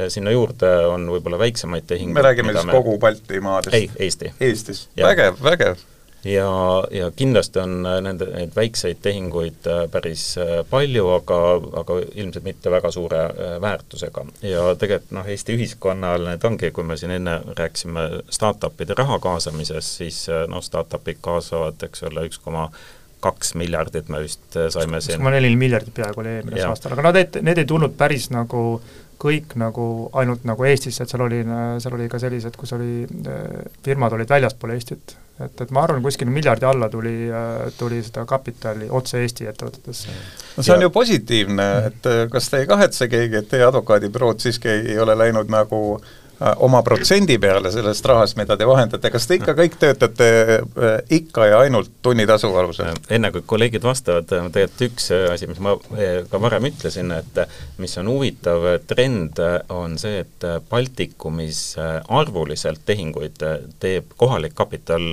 sinna 0.08 0.32
juurde 0.32 0.70
on 0.88 1.10
võib-olla 1.12 1.42
väiksemaid 1.42 1.84
tehinguid 1.90 2.16
me 2.16 2.24
räägime 2.24 2.54
siis 2.56 2.70
me... 2.70 2.78
kogu 2.78 2.98
Baltimaadest? 3.02 3.76
ei, 3.76 3.90
Eesti. 4.08 4.32
Eestis, 4.40 4.86
vägev, 4.96 5.42
vägev 5.44 5.82
ja, 6.24 6.84
ja 6.92 7.12
kindlasti 7.16 7.60
on 7.60 7.86
äh, 7.86 7.98
nende, 8.02 8.28
neid 8.36 8.54
väikseid 8.56 9.02
tehinguid 9.02 9.68
äh, 9.68 9.84
päris 9.92 10.38
äh, 10.38 10.54
palju, 10.70 11.08
aga, 11.16 11.40
aga 11.82 11.98
ilmselt 12.14 12.46
mitte 12.46 12.72
väga 12.72 12.92
suure 12.92 13.24
väärtusega. 13.62 14.26
ja 14.46 14.72
tegelikult 14.76 15.12
noh, 15.18 15.28
Eesti 15.28 15.58
ühiskonnal 15.58 16.28
need 16.30 16.48
ongi, 16.48 16.72
kui 16.72 16.86
me 16.88 16.98
siin 16.98 17.16
enne 17.18 17.40
rääkisime 17.58 18.08
startup'ide 18.30 18.98
raha 18.98 19.20
kaasamisest, 19.20 20.02
siis 20.02 20.24
noh, 20.50 20.64
startup'id 20.64 21.22
kaasavad, 21.22 21.82
eks 21.90 22.04
ole, 22.10 22.28
üks 22.30 22.42
koma 22.42 22.70
kaks 23.22 23.54
miljardit 23.54 24.10
me 24.10 24.24
vist 24.24 24.58
saime 24.74 25.02
siin. 25.02 25.18
üks 25.18 25.22
koma 25.22 25.34
neli 25.34 25.54
miljardit 25.58 25.94
peaaegu 25.94 26.24
oli 26.24 26.36
eelmisel 26.40 26.70
aastal, 26.70 26.96
aga 26.96 27.06
no 27.06 27.16
need, 27.18 27.42
need 27.46 27.62
ei 27.62 27.70
tulnud 27.70 27.98
päris 27.98 28.30
nagu 28.34 28.82
kõik 29.22 29.54
nagu 29.62 29.84
ainult 30.18 30.46
nagu 30.50 30.66
Eestisse, 30.66 31.06
et 31.06 31.12
seal 31.12 31.22
oli, 31.28 31.44
seal 31.84 31.94
oli 31.94 32.08
ka 32.10 32.18
sellised, 32.22 32.56
kus 32.58 32.74
oli, 32.74 33.04
firmad 33.86 34.16
olid 34.18 34.32
väljaspool 34.34 34.74
Eestit, 34.74 35.14
et, 35.40 35.62
et 35.62 35.72
ma 35.72 35.86
arvan, 35.88 36.02
kuskil 36.04 36.30
miljardi 36.30 36.68
alla 36.68 36.90
tuli, 36.90 37.16
tuli 37.78 38.02
seda 38.04 38.26
kapitali 38.30 38.90
otse 38.90 39.22
Eesti 39.22 39.48
ettevõtetesse. 39.52 40.16
no 40.58 40.64
see 40.64 40.74
on 40.76 40.82
ja. 40.82 40.88
ju 40.88 40.96
positiivne, 40.96 41.68
et 41.92 42.10
kas 42.32 42.50
te 42.50 42.64
ei 42.64 42.70
kahetse 42.70 43.08
keegi, 43.12 43.42
et 43.42 43.50
teie 43.50 43.66
advokaadibürood 43.68 44.44
siiski 44.44 44.70
ei 44.70 45.00
ole 45.00 45.16
läinud 45.18 45.50
nagu 45.54 45.82
äh, 45.96 46.10
Äh, 46.12 46.21
oma 46.58 46.82
protsendi 46.84 47.38
peale 47.40 47.72
sellest 47.72 48.06
rahast, 48.10 48.38
mida 48.40 48.58
te 48.58 48.66
vahendate, 48.68 49.12
kas 49.14 49.28
te 49.30 49.38
ikka 49.38 49.54
kõik 49.58 49.78
töötate 49.82 50.30
äh, 50.58 50.96
ikka 51.18 51.48
ja 51.52 51.60
ainult 51.66 51.92
tunnitasu 52.02 52.50
alusel? 52.58 52.98
enne 53.14 53.32
kui 53.34 53.44
kolleegid 53.46 53.86
vastavad, 53.86 54.30
äh, 54.34 54.48
tegelikult 54.54 54.86
üks 54.88 55.12
asi, 55.34 55.50
mis 55.50 55.62
ma 55.62 55.76
ka 56.32 56.42
varem 56.42 56.66
ütlesin, 56.72 57.12
et 57.14 57.42
mis 57.82 57.94
on 58.02 58.10
huvitav 58.10 58.66
trend, 58.90 59.42
on 59.74 59.98
see, 60.02 60.24
et 60.24 60.48
Baltikumis 60.70 61.62
arvuliselt 62.10 62.82
tehinguid 62.86 63.44
teeb 63.82 64.16
kohalik 64.18 64.56
kapital 64.58 65.06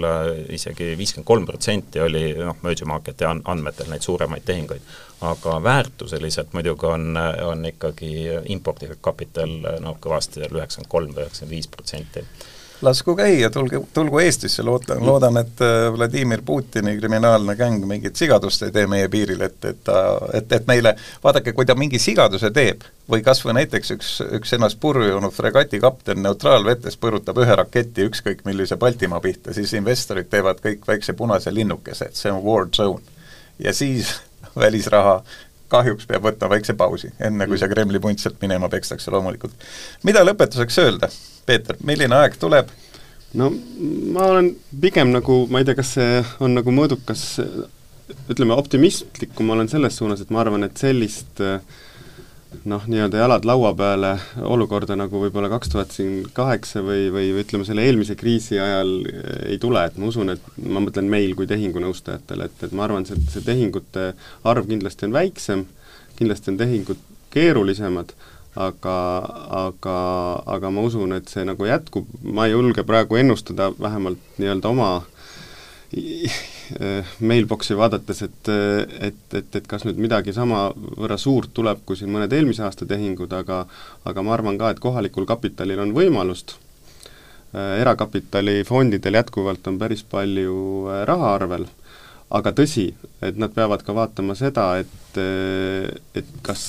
isegi 0.55 0.95
viiskümmend 0.99 1.29
kolm 1.29 1.47
protsenti 1.49 2.01
oli 2.01 2.31
noh, 2.39 2.57
Merge 2.65 2.89
Marketi 2.89 3.29
andmetel 3.29 3.91
neid 3.93 4.07
suuremaid 4.07 4.47
tehinguid 4.49 4.97
aga 5.21 5.57
väärtuseliselt 5.63 6.53
muidugi 6.55 6.87
on, 6.87 7.17
on 7.45 7.65
ikkagi 7.67 8.13
imporditud 8.55 9.01
kapital 9.03 9.57
noh, 9.83 9.99
kõvasti 10.01 10.43
seal 10.43 10.55
üheksakümmend 10.55 10.93
kolm 10.93 11.17
või 11.17 11.25
üheksakümmend 11.25 11.57
viis 11.57 11.71
protsenti 11.73 12.25
lasku 12.83 13.17
käia, 13.17 13.51
tulge, 13.51 13.81
tulgu 13.95 14.19
Eestisse, 14.19 14.63
loodan, 14.63 15.01
loodan, 15.07 15.37
et 15.37 15.61
äh, 15.61 15.89
Vladimir 15.97 16.43
Putini 16.45 16.97
kriminaalne 16.97 17.57
gäng 17.57 17.87
mingit 17.87 18.17
sigadust 18.17 18.63
ei 18.63 18.73
tee 18.73 18.87
meie 18.87 19.09
piiril, 19.09 19.41
et, 19.43 19.59
et 19.65 19.81
ta, 19.85 19.97
et, 20.35 20.53
et 20.53 20.67
meile, 20.71 20.95
vaadake, 21.25 21.53
kui 21.53 21.67
ta 21.67 21.75
mingi 21.79 21.99
sigaduse 21.99 22.51
teeb, 22.55 22.87
või 23.11 23.23
kas 23.27 23.43
või 23.45 23.57
näiteks 23.59 23.95
üks, 23.97 24.13
üks 24.39 24.55
ennast 24.55 24.81
purju 24.81 25.11
joonud 25.11 25.35
fregati 25.35 25.81
kapten 25.83 26.23
neutraalvetes 26.23 26.99
põrutab 27.03 27.43
ühe 27.43 27.59
raketi 27.59 28.07
ükskõik 28.07 28.47
millise 28.47 28.79
Baltimaa 28.79 29.21
pihta, 29.25 29.55
siis 29.57 29.75
investorid 29.79 30.31
teevad 30.31 30.63
kõik 30.63 30.87
väikse 30.87 31.17
punase 31.19 31.55
linnukese, 31.55 32.13
et 32.13 32.21
see 32.21 32.33
on 32.33 32.45
war 32.47 32.71
zone. 32.75 33.03
ja 33.59 33.75
siis 33.75 34.21
välisraha 34.59 35.21
kahjuks 35.73 36.09
peab 36.09 36.25
võtma 36.25 36.49
väikse 36.55 36.75
pausi, 36.79 37.11
enne 37.21 37.47
kui 37.49 37.59
see 37.61 37.69
Kremli 37.69 38.01
punt 38.01 38.21
sealt 38.23 38.39
minema 38.41 38.71
pekstakse 38.73 39.13
loomulikult. 39.13 39.67
mida 40.09 40.25
lõpetuseks 40.25 40.79
öelda, 40.85 41.11
Peeter, 41.47 41.77
milline 41.85 42.17
aeg 42.17 42.39
tuleb? 42.41 42.71
no 43.37 43.51
ma 44.15 44.31
olen 44.33 44.55
pigem 44.81 45.13
nagu, 45.13 45.43
ma 45.53 45.61
ei 45.61 45.69
tea, 45.69 45.77
kas 45.79 45.93
see 45.99 46.23
on 46.45 46.57
nagu 46.57 46.73
mõõdukas, 46.73 47.25
ütleme 48.33 48.57
optimistlikum 48.57 49.53
olen 49.53 49.69
selles 49.69 50.01
suunas, 50.01 50.23
et 50.25 50.33
ma 50.33 50.41
arvan, 50.45 50.65
et 50.65 50.81
sellist 50.81 51.43
äh, 51.45 51.61
noh, 52.69 52.85
nii-öelda 52.87 53.21
jalad 53.21 53.45
laua 53.49 53.73
peale 53.77 54.13
olukorda, 54.45 54.97
nagu 54.99 55.21
võib-olla 55.23 55.51
kaks 55.53 55.73
tuhat 55.73 55.93
siin 55.95 56.23
kaheksa 56.37 56.83
või, 56.85 57.09
või 57.13 57.33
ütleme, 57.43 57.67
selle 57.69 57.85
eelmise 57.87 58.17
kriisi 58.19 58.59
ajal 58.61 58.95
ei 59.49 59.59
tule, 59.63 59.85
et 59.85 59.99
ma 60.01 60.09
usun, 60.09 60.33
et 60.35 60.49
ma 60.65 60.83
mõtlen 60.85 61.11
meil 61.11 61.35
kui 61.39 61.49
tehingunõustajatele, 61.51 62.49
et, 62.49 62.65
et 62.69 62.73
ma 62.77 62.87
arvan, 62.87 63.07
see, 63.09 63.21
see 63.33 63.45
tehingute 63.45 64.13
arv 64.49 64.71
kindlasti 64.71 65.09
on 65.09 65.17
väiksem, 65.17 65.67
kindlasti 66.19 66.53
on 66.55 66.59
tehingud 66.63 67.05
keerulisemad, 67.35 68.15
aga, 68.59 68.97
aga, 69.65 69.99
aga 70.57 70.73
ma 70.75 70.89
usun, 70.89 71.15
et 71.19 71.29
see 71.31 71.45
nagu 71.47 71.69
jätkub, 71.69 72.09
ma 72.25 72.49
ei 72.49 72.57
julge 72.57 72.85
praegu 72.89 73.21
ennustada 73.21 73.71
vähemalt 73.79 74.41
nii-öelda 74.41 74.73
oma 74.73 74.93
Äh, 74.99 75.18
mailbox'i 77.21 77.77
vaadates, 77.79 78.23
et, 78.27 78.51
et, 79.01 79.21
et, 79.35 79.57
et 79.57 79.69
kas 79.69 79.87
nüüd 79.89 80.01
midagi 80.05 80.35
samavõrra 80.37 81.17
suurt 81.21 81.55
tuleb, 81.57 81.81
kui 81.89 81.97
siin 81.97 82.13
mõned 82.13 82.33
eelmise 82.37 82.67
aasta 82.67 82.87
tehingud, 82.89 83.33
aga 83.33 83.63
aga 84.09 84.25
ma 84.25 84.35
arvan 84.37 84.61
ka, 84.61 84.75
et 84.75 84.83
kohalikul 84.85 85.27
kapitalil 85.29 85.81
on 85.87 85.95
võimalust, 85.97 86.59
äh, 87.55 87.79
erakapitalifondidel 87.81 89.21
jätkuvalt 89.23 89.73
on 89.73 89.81
päris 89.81 90.05
palju 90.05 90.59
äh, 90.93 91.03
raha 91.09 91.35
arvel, 91.39 91.65
aga 92.37 92.53
tõsi, 92.53 92.91
et 93.25 93.41
nad 93.41 93.55
peavad 93.57 93.81
ka 93.85 93.97
vaatama 93.97 94.37
seda, 94.37 94.75
et, 94.83 95.21
et 96.21 96.35
kas, 96.45 96.63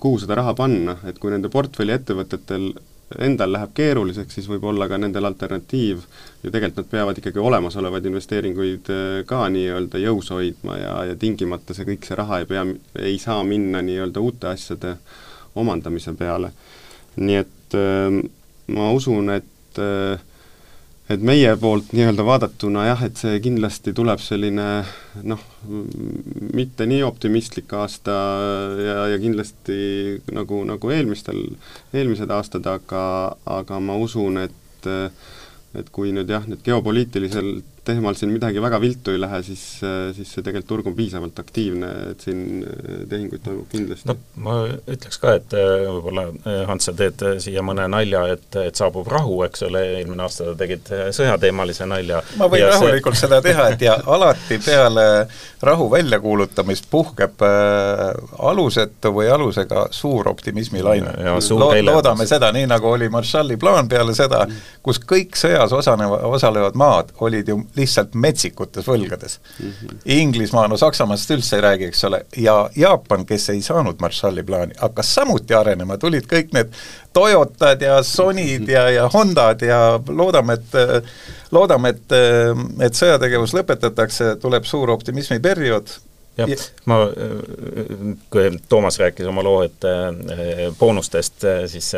kuhu 0.00 0.22
seda 0.22 0.38
raha 0.40 0.54
panna, 0.56 0.96
et 1.04 1.20
kui 1.20 1.28
nende 1.34 1.50
portfelli 1.52 1.92
ettevõtetel 1.92 2.70
endal 3.16 3.52
läheb 3.52 3.72
keeruliseks, 3.76 4.36
siis 4.36 4.48
võib 4.50 4.66
olla 4.68 4.88
ka 4.88 4.98
nendel 5.00 5.24
alternatiiv, 5.24 6.02
ju 6.42 6.50
tegelikult 6.52 6.82
nad 6.82 6.90
peavad 6.90 7.20
ikkagi 7.20 7.40
olemasolevaid 7.40 8.08
investeeringuid 8.10 8.90
äh, 8.92 9.06
ka 9.28 9.46
nii-öelda 9.52 10.00
jõus 10.02 10.28
hoidma 10.34 10.76
ja, 10.76 10.94
ja 11.10 11.16
tingimata 11.16 11.76
see 11.76 11.88
kõik 11.88 12.04
see 12.04 12.18
raha 12.18 12.42
ei 12.42 12.48
pea, 12.50 12.66
ei 13.00 13.16
saa 13.22 13.40
minna 13.48 13.80
nii-öelda 13.84 14.24
uute 14.24 14.50
asjade 14.52 14.96
omandamise 15.58 16.12
peale. 16.18 16.52
nii 17.16 17.40
et 17.40 17.78
äh, 17.78 18.20
ma 18.76 18.90
usun, 18.92 19.32
et 19.38 19.80
äh, 19.80 20.20
et 21.08 21.22
meie 21.24 21.54
poolt 21.56 21.94
nii-öelda 21.96 22.24
vaadatuna 22.26 22.84
jah, 22.90 23.02
et 23.06 23.16
see 23.20 23.38
kindlasti 23.44 23.94
tuleb 23.96 24.20
selline 24.20 24.66
noh, 25.24 25.44
mitte 26.54 26.86
nii 26.88 27.00
optimistlik 27.06 27.72
aasta 27.72 28.16
ja, 28.84 28.98
ja 29.14 29.18
kindlasti 29.22 29.78
nagu, 30.36 30.60
nagu 30.68 30.92
eelmistel, 30.92 31.40
eelmised 31.96 32.30
aastad, 32.34 32.68
aga, 32.68 33.02
aga 33.58 33.80
ma 33.80 33.96
usun, 33.96 34.42
et 34.44 34.54
et 35.76 35.90
kui 35.92 36.14
nüüd 36.16 36.30
jah, 36.32 36.46
need 36.48 36.62
geopoliitiliselt 36.64 37.77
teemal 37.88 38.16
siin 38.18 38.32
midagi 38.34 38.62
väga 38.62 38.80
viltu 38.82 39.14
ei 39.14 39.20
lähe, 39.22 39.40
siis, 39.46 39.64
siis 40.16 40.32
see 40.34 40.44
tegelikult 40.44 40.68
turg 40.68 40.90
on 40.90 40.96
piisavalt 40.98 41.38
aktiivne, 41.40 41.90
et 42.12 42.24
siin 42.26 42.42
tehinguid 43.08 43.42
toimub 43.44 43.68
kindlasti. 43.72 44.08
no 44.10 44.16
ma 44.44 44.58
ütleks 44.68 45.20
ka, 45.22 45.34
et 45.40 45.56
võib-olla 45.56 46.28
Hans, 46.68 46.88
sa 46.88 46.94
teed 46.96 47.24
siia 47.42 47.64
mõne 47.64 47.86
nalja, 47.90 48.24
et, 48.34 48.48
et 48.62 48.78
saabub 48.78 49.08
rahu, 49.10 49.40
eks 49.46 49.64
ole, 49.68 49.82
eelmine 50.00 50.24
aasta 50.26 50.54
tegid 50.58 50.90
sõjateemalise 51.16 51.88
nalja. 51.88 52.22
ma 52.40 52.50
võin 52.50 52.66
rahulikult 52.68 53.16
see... 53.16 53.26
seda 53.26 53.40
teha, 53.44 53.70
et 53.74 53.86
ja 53.86 53.96
alati 54.06 54.60
peale 54.64 55.06
rahu 55.64 55.88
väljakuulutamist 55.90 56.88
puhkeb 56.90 57.42
alusetu 58.38 59.12
või 59.14 59.30
alusega 59.32 59.86
suur 59.94 60.28
optimismilaine. 60.28 61.14
Lo 61.58 61.70
loodame 61.82 62.26
seda, 62.28 62.52
nii 62.54 62.68
nagu 62.70 62.90
oli 62.92 63.08
Marshalli 63.12 63.56
plaan 63.60 63.88
peale 63.88 64.14
seda, 64.16 64.44
kus 64.82 65.00
kõik 65.02 65.38
sõjas 65.38 65.72
osaneva, 65.74 66.20
osalevad 66.28 66.78
maad 66.78 67.12
olid 67.24 67.48
ju 67.48 67.58
lihtsalt 67.78 68.14
metsikutes 68.14 68.86
võlgades 68.86 69.38
mm. 69.38 69.70
-hmm. 69.70 70.00
Inglismaa, 70.18 70.66
no 70.68 70.76
Saksamaast 70.76 71.30
üldse 71.36 71.56
ei 71.56 71.64
räägi, 71.64 71.88
eks 71.92 72.04
ole, 72.04 72.22
ja 72.36 72.56
Jaapan, 72.76 73.26
kes 73.26 73.48
ei 73.54 73.62
saanud 73.62 74.00
Marshalli 74.00 74.42
plaani, 74.42 74.74
hakkas 74.78 75.14
samuti 75.14 75.54
arenema, 75.54 75.98
tulid 75.98 76.26
kõik 76.30 76.52
need 76.56 76.74
Toyotad 77.12 77.82
ja 77.82 78.02
Sonyd 78.02 78.68
ja, 78.68 78.88
ja 78.90 79.08
Hondad 79.12 79.62
ja 79.62 80.00
loodame, 80.08 80.58
et 80.58 80.76
loodame, 81.50 81.94
et, 81.94 82.18
et 82.84 82.94
sõjategevus 82.94 83.54
lõpetatakse, 83.56 84.36
tuleb 84.42 84.64
suur 84.68 84.90
optimismiperiood, 84.90 85.94
jah, 86.38 86.66
ma, 86.86 86.98
kui 88.30 88.50
Toomas 88.68 88.98
rääkis 88.98 89.26
oma 89.26 89.42
loo, 89.42 89.62
et 89.66 89.84
äh, 89.84 90.74
boonustest, 90.78 91.44
äh, 91.44 91.64
siis 91.66 91.90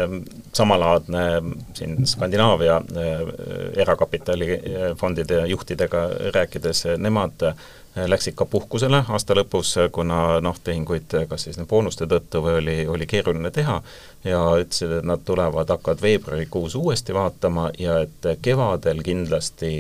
samalaadne 0.53 1.27
siin 1.75 2.07
Skandinaavia 2.07 2.77
äh, 2.77 3.27
erakapitalifondide 3.77 5.47
juhtidega 5.47 6.09
rääkides, 6.35 6.85
nemad 6.97 7.53
läksid 8.07 8.37
ka 8.39 8.47
puhkusele 8.47 9.03
aasta 9.09 9.35
lõpus, 9.35 9.75
kuna 9.93 10.39
noh, 10.41 10.59
tehinguid 10.65 11.11
kas 11.29 11.49
siis 11.49 11.59
boonuste 11.69 12.07
tõttu 12.07 12.39
või 12.45 12.61
oli, 12.61 12.77
oli 12.87 13.09
keeruline 13.11 13.51
teha 13.51 13.81
ja 14.25 14.45
ütlesid, 14.63 15.01
et 15.01 15.09
nad 15.11 15.25
tulevad, 15.27 15.69
hakkavad 15.75 16.03
veebruarikuus 16.03 16.79
uuesti 16.79 17.15
vaatama 17.15 17.71
ja 17.79 17.99
et 18.07 18.31
kevadel 18.43 19.03
kindlasti 19.03 19.73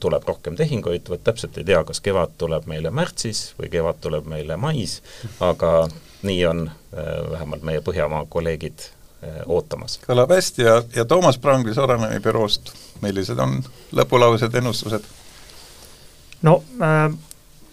tuleb 0.00 0.26
rohkem 0.28 0.56
tehinguid, 0.56 1.08
vot 1.08 1.22
täpselt 1.24 1.58
ei 1.58 1.66
tea, 1.66 1.82
kas 1.84 2.00
kevad 2.04 2.36
tuleb 2.38 2.68
meile 2.70 2.92
märtsis 2.94 3.50
või 3.58 3.70
kevad 3.72 4.00
tuleb 4.00 4.28
meile 4.30 4.56
mais, 4.60 5.00
aga 5.40 5.88
nii 6.26 6.40
on 6.46 6.66
äh, 6.68 7.30
vähemalt 7.30 7.64
meie 7.66 7.80
Põhjamaa 7.84 8.26
kolleegid 8.28 8.84
äh, 8.84 9.40
ootamas. 9.46 9.98
kõlab 10.06 10.34
hästi 10.36 10.66
ja, 10.66 10.82
ja 10.96 11.04
Toomas 11.04 11.38
Prangli 11.38 11.74
Soraneni 11.74 12.20
büroost, 12.20 12.74
millised 13.02 13.38
on 13.38 13.58
lõpulaused, 13.96 14.54
ennustused? 14.60 15.08
no 16.42 16.62
äh, 16.82 17.08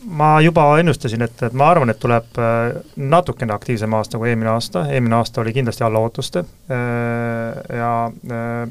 ma 0.08 0.32
juba 0.42 0.66
ennustasin, 0.80 1.22
et, 1.26 1.44
et 1.44 1.54
ma 1.58 1.72
arvan, 1.72 1.90
et 1.92 2.00
tuleb 2.00 2.38
natukene 2.96 3.54
aktiivsem 3.54 3.94
aasta 3.98 4.20
kui 4.20 4.30
eelmine 4.32 4.52
aasta, 4.54 4.86
eelmine 4.92 5.18
aasta 5.20 5.42
oli 5.42 5.54
kindlasti 5.56 5.84
alla 5.84 6.00
ootuste 6.00 6.44
äh, 6.72 7.78
ja 7.78 7.94
äh, 8.08 8.70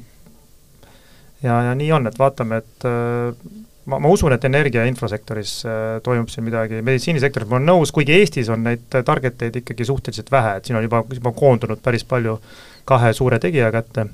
ja, 1.47 1.63
ja 1.71 1.77
nii 1.79 1.93
on, 1.97 2.11
et 2.11 2.19
vaatame, 2.19 2.61
et 2.63 2.87
äh, 2.89 3.55
ma, 3.91 4.01
ma 4.03 4.13
usun, 4.13 4.35
et 4.35 4.45
energia- 4.49 4.85
ja 4.85 4.91
infosektoris 4.91 5.57
äh, 5.67 5.87
toimub 6.05 6.31
siin 6.33 6.47
midagi, 6.47 6.83
meditsiinisektoris 6.87 7.49
ma 7.51 7.61
olen 7.61 7.73
nõus, 7.73 7.95
kuigi 7.95 8.19
Eestis 8.19 8.51
on 8.53 8.67
neid 8.67 8.87
target 9.07 9.47
eid 9.47 9.63
ikkagi 9.63 9.89
suhteliselt 9.89 10.31
vähe, 10.35 10.57
et 10.59 10.69
siin 10.69 10.79
on 10.79 10.87
juba, 10.87 11.05
juba 11.15 11.35
koondunud 11.37 11.83
päris 11.83 12.07
palju 12.07 12.39
kahe 12.87 13.13
suure 13.17 13.41
tegija 13.43 13.73
kätte. 13.75 14.09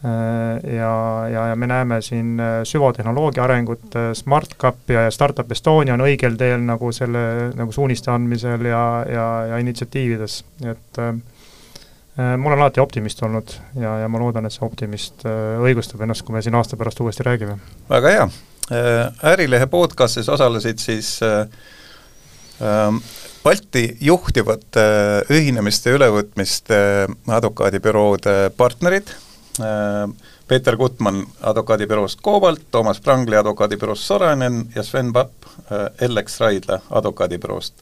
Äh, 0.00 0.76
ja, 0.76 0.92
ja, 1.28 1.46
ja 1.52 1.56
me 1.60 1.68
näeme 1.68 2.00
siin 2.04 2.40
süvatehnoloogia 2.64 3.44
arengut, 3.44 3.98
SmartCap 4.16 4.94
ja, 4.94 5.04
ja 5.08 5.10
Startup 5.12 5.52
Estonia 5.52 5.96
on 5.98 6.06
õigel 6.06 6.38
teel 6.40 6.64
nagu 6.64 6.92
selle 6.96 7.50
nagu 7.56 7.72
suuniste 7.76 8.12
andmisel 8.14 8.64
ja, 8.70 8.84
ja, 9.08 9.28
ja 9.52 9.60
initsiatiivides, 9.60 10.40
et 10.72 11.04
ma 12.16 12.48
olen 12.50 12.58
alati 12.58 12.80
optimist 12.80 13.22
olnud 13.22 13.52
ja, 13.78 13.98
ja 14.02 14.08
ma 14.10 14.18
loodan, 14.18 14.46
et 14.46 14.54
see 14.54 14.66
optimist 14.66 15.24
äh, 15.28 15.60
õigustab 15.62 16.02
ennast, 16.04 16.24
kui 16.26 16.34
me 16.34 16.42
siin 16.42 16.56
aasta 16.58 16.78
pärast 16.80 17.00
uuesti 17.00 17.26
räägime. 17.26 17.58
väga 17.90 18.14
hea, 18.16 18.28
äh, 18.74 19.32
Ärilehe 19.32 19.66
podcastis 19.70 20.28
osalesid 20.28 20.82
siis 20.82 21.18
ähm, 21.22 22.98
Balti 23.44 23.86
juhtivate 24.04 24.82
ühinemiste 25.32 25.94
ülevõtmiste 25.96 26.76
advokaadibüroode 27.32 28.50
partnerid, 28.56 29.14
Peeter 30.48 30.76
Gutmann 30.76 31.24
advokaadibüroost 31.48 32.20
Cobalt, 32.20 32.66
Toomas 32.70 33.00
Prangli 33.00 33.38
advokaadibüroost 33.40 34.04
Sorainen 34.04 34.66
ja 34.74 34.84
Sven 34.84 35.12
Papp 35.12 35.48
Ellex 36.00 36.36
Raidla 36.40 36.82
advokaadibüroost. 37.00 37.80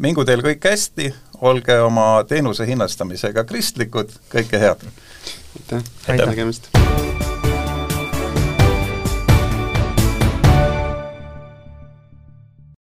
Mingu 0.00 0.24
teil 0.24 0.40
kõik 0.46 0.64
hästi, 0.64 1.10
olge 1.40 1.80
oma 1.80 2.24
teenuse 2.28 2.66
hinnastamisega 2.68 3.44
kristlikud, 3.48 4.12
kõike 4.32 4.60
head! 4.60 4.84
aitäh, 5.70 6.26
nägemist! 6.26 6.70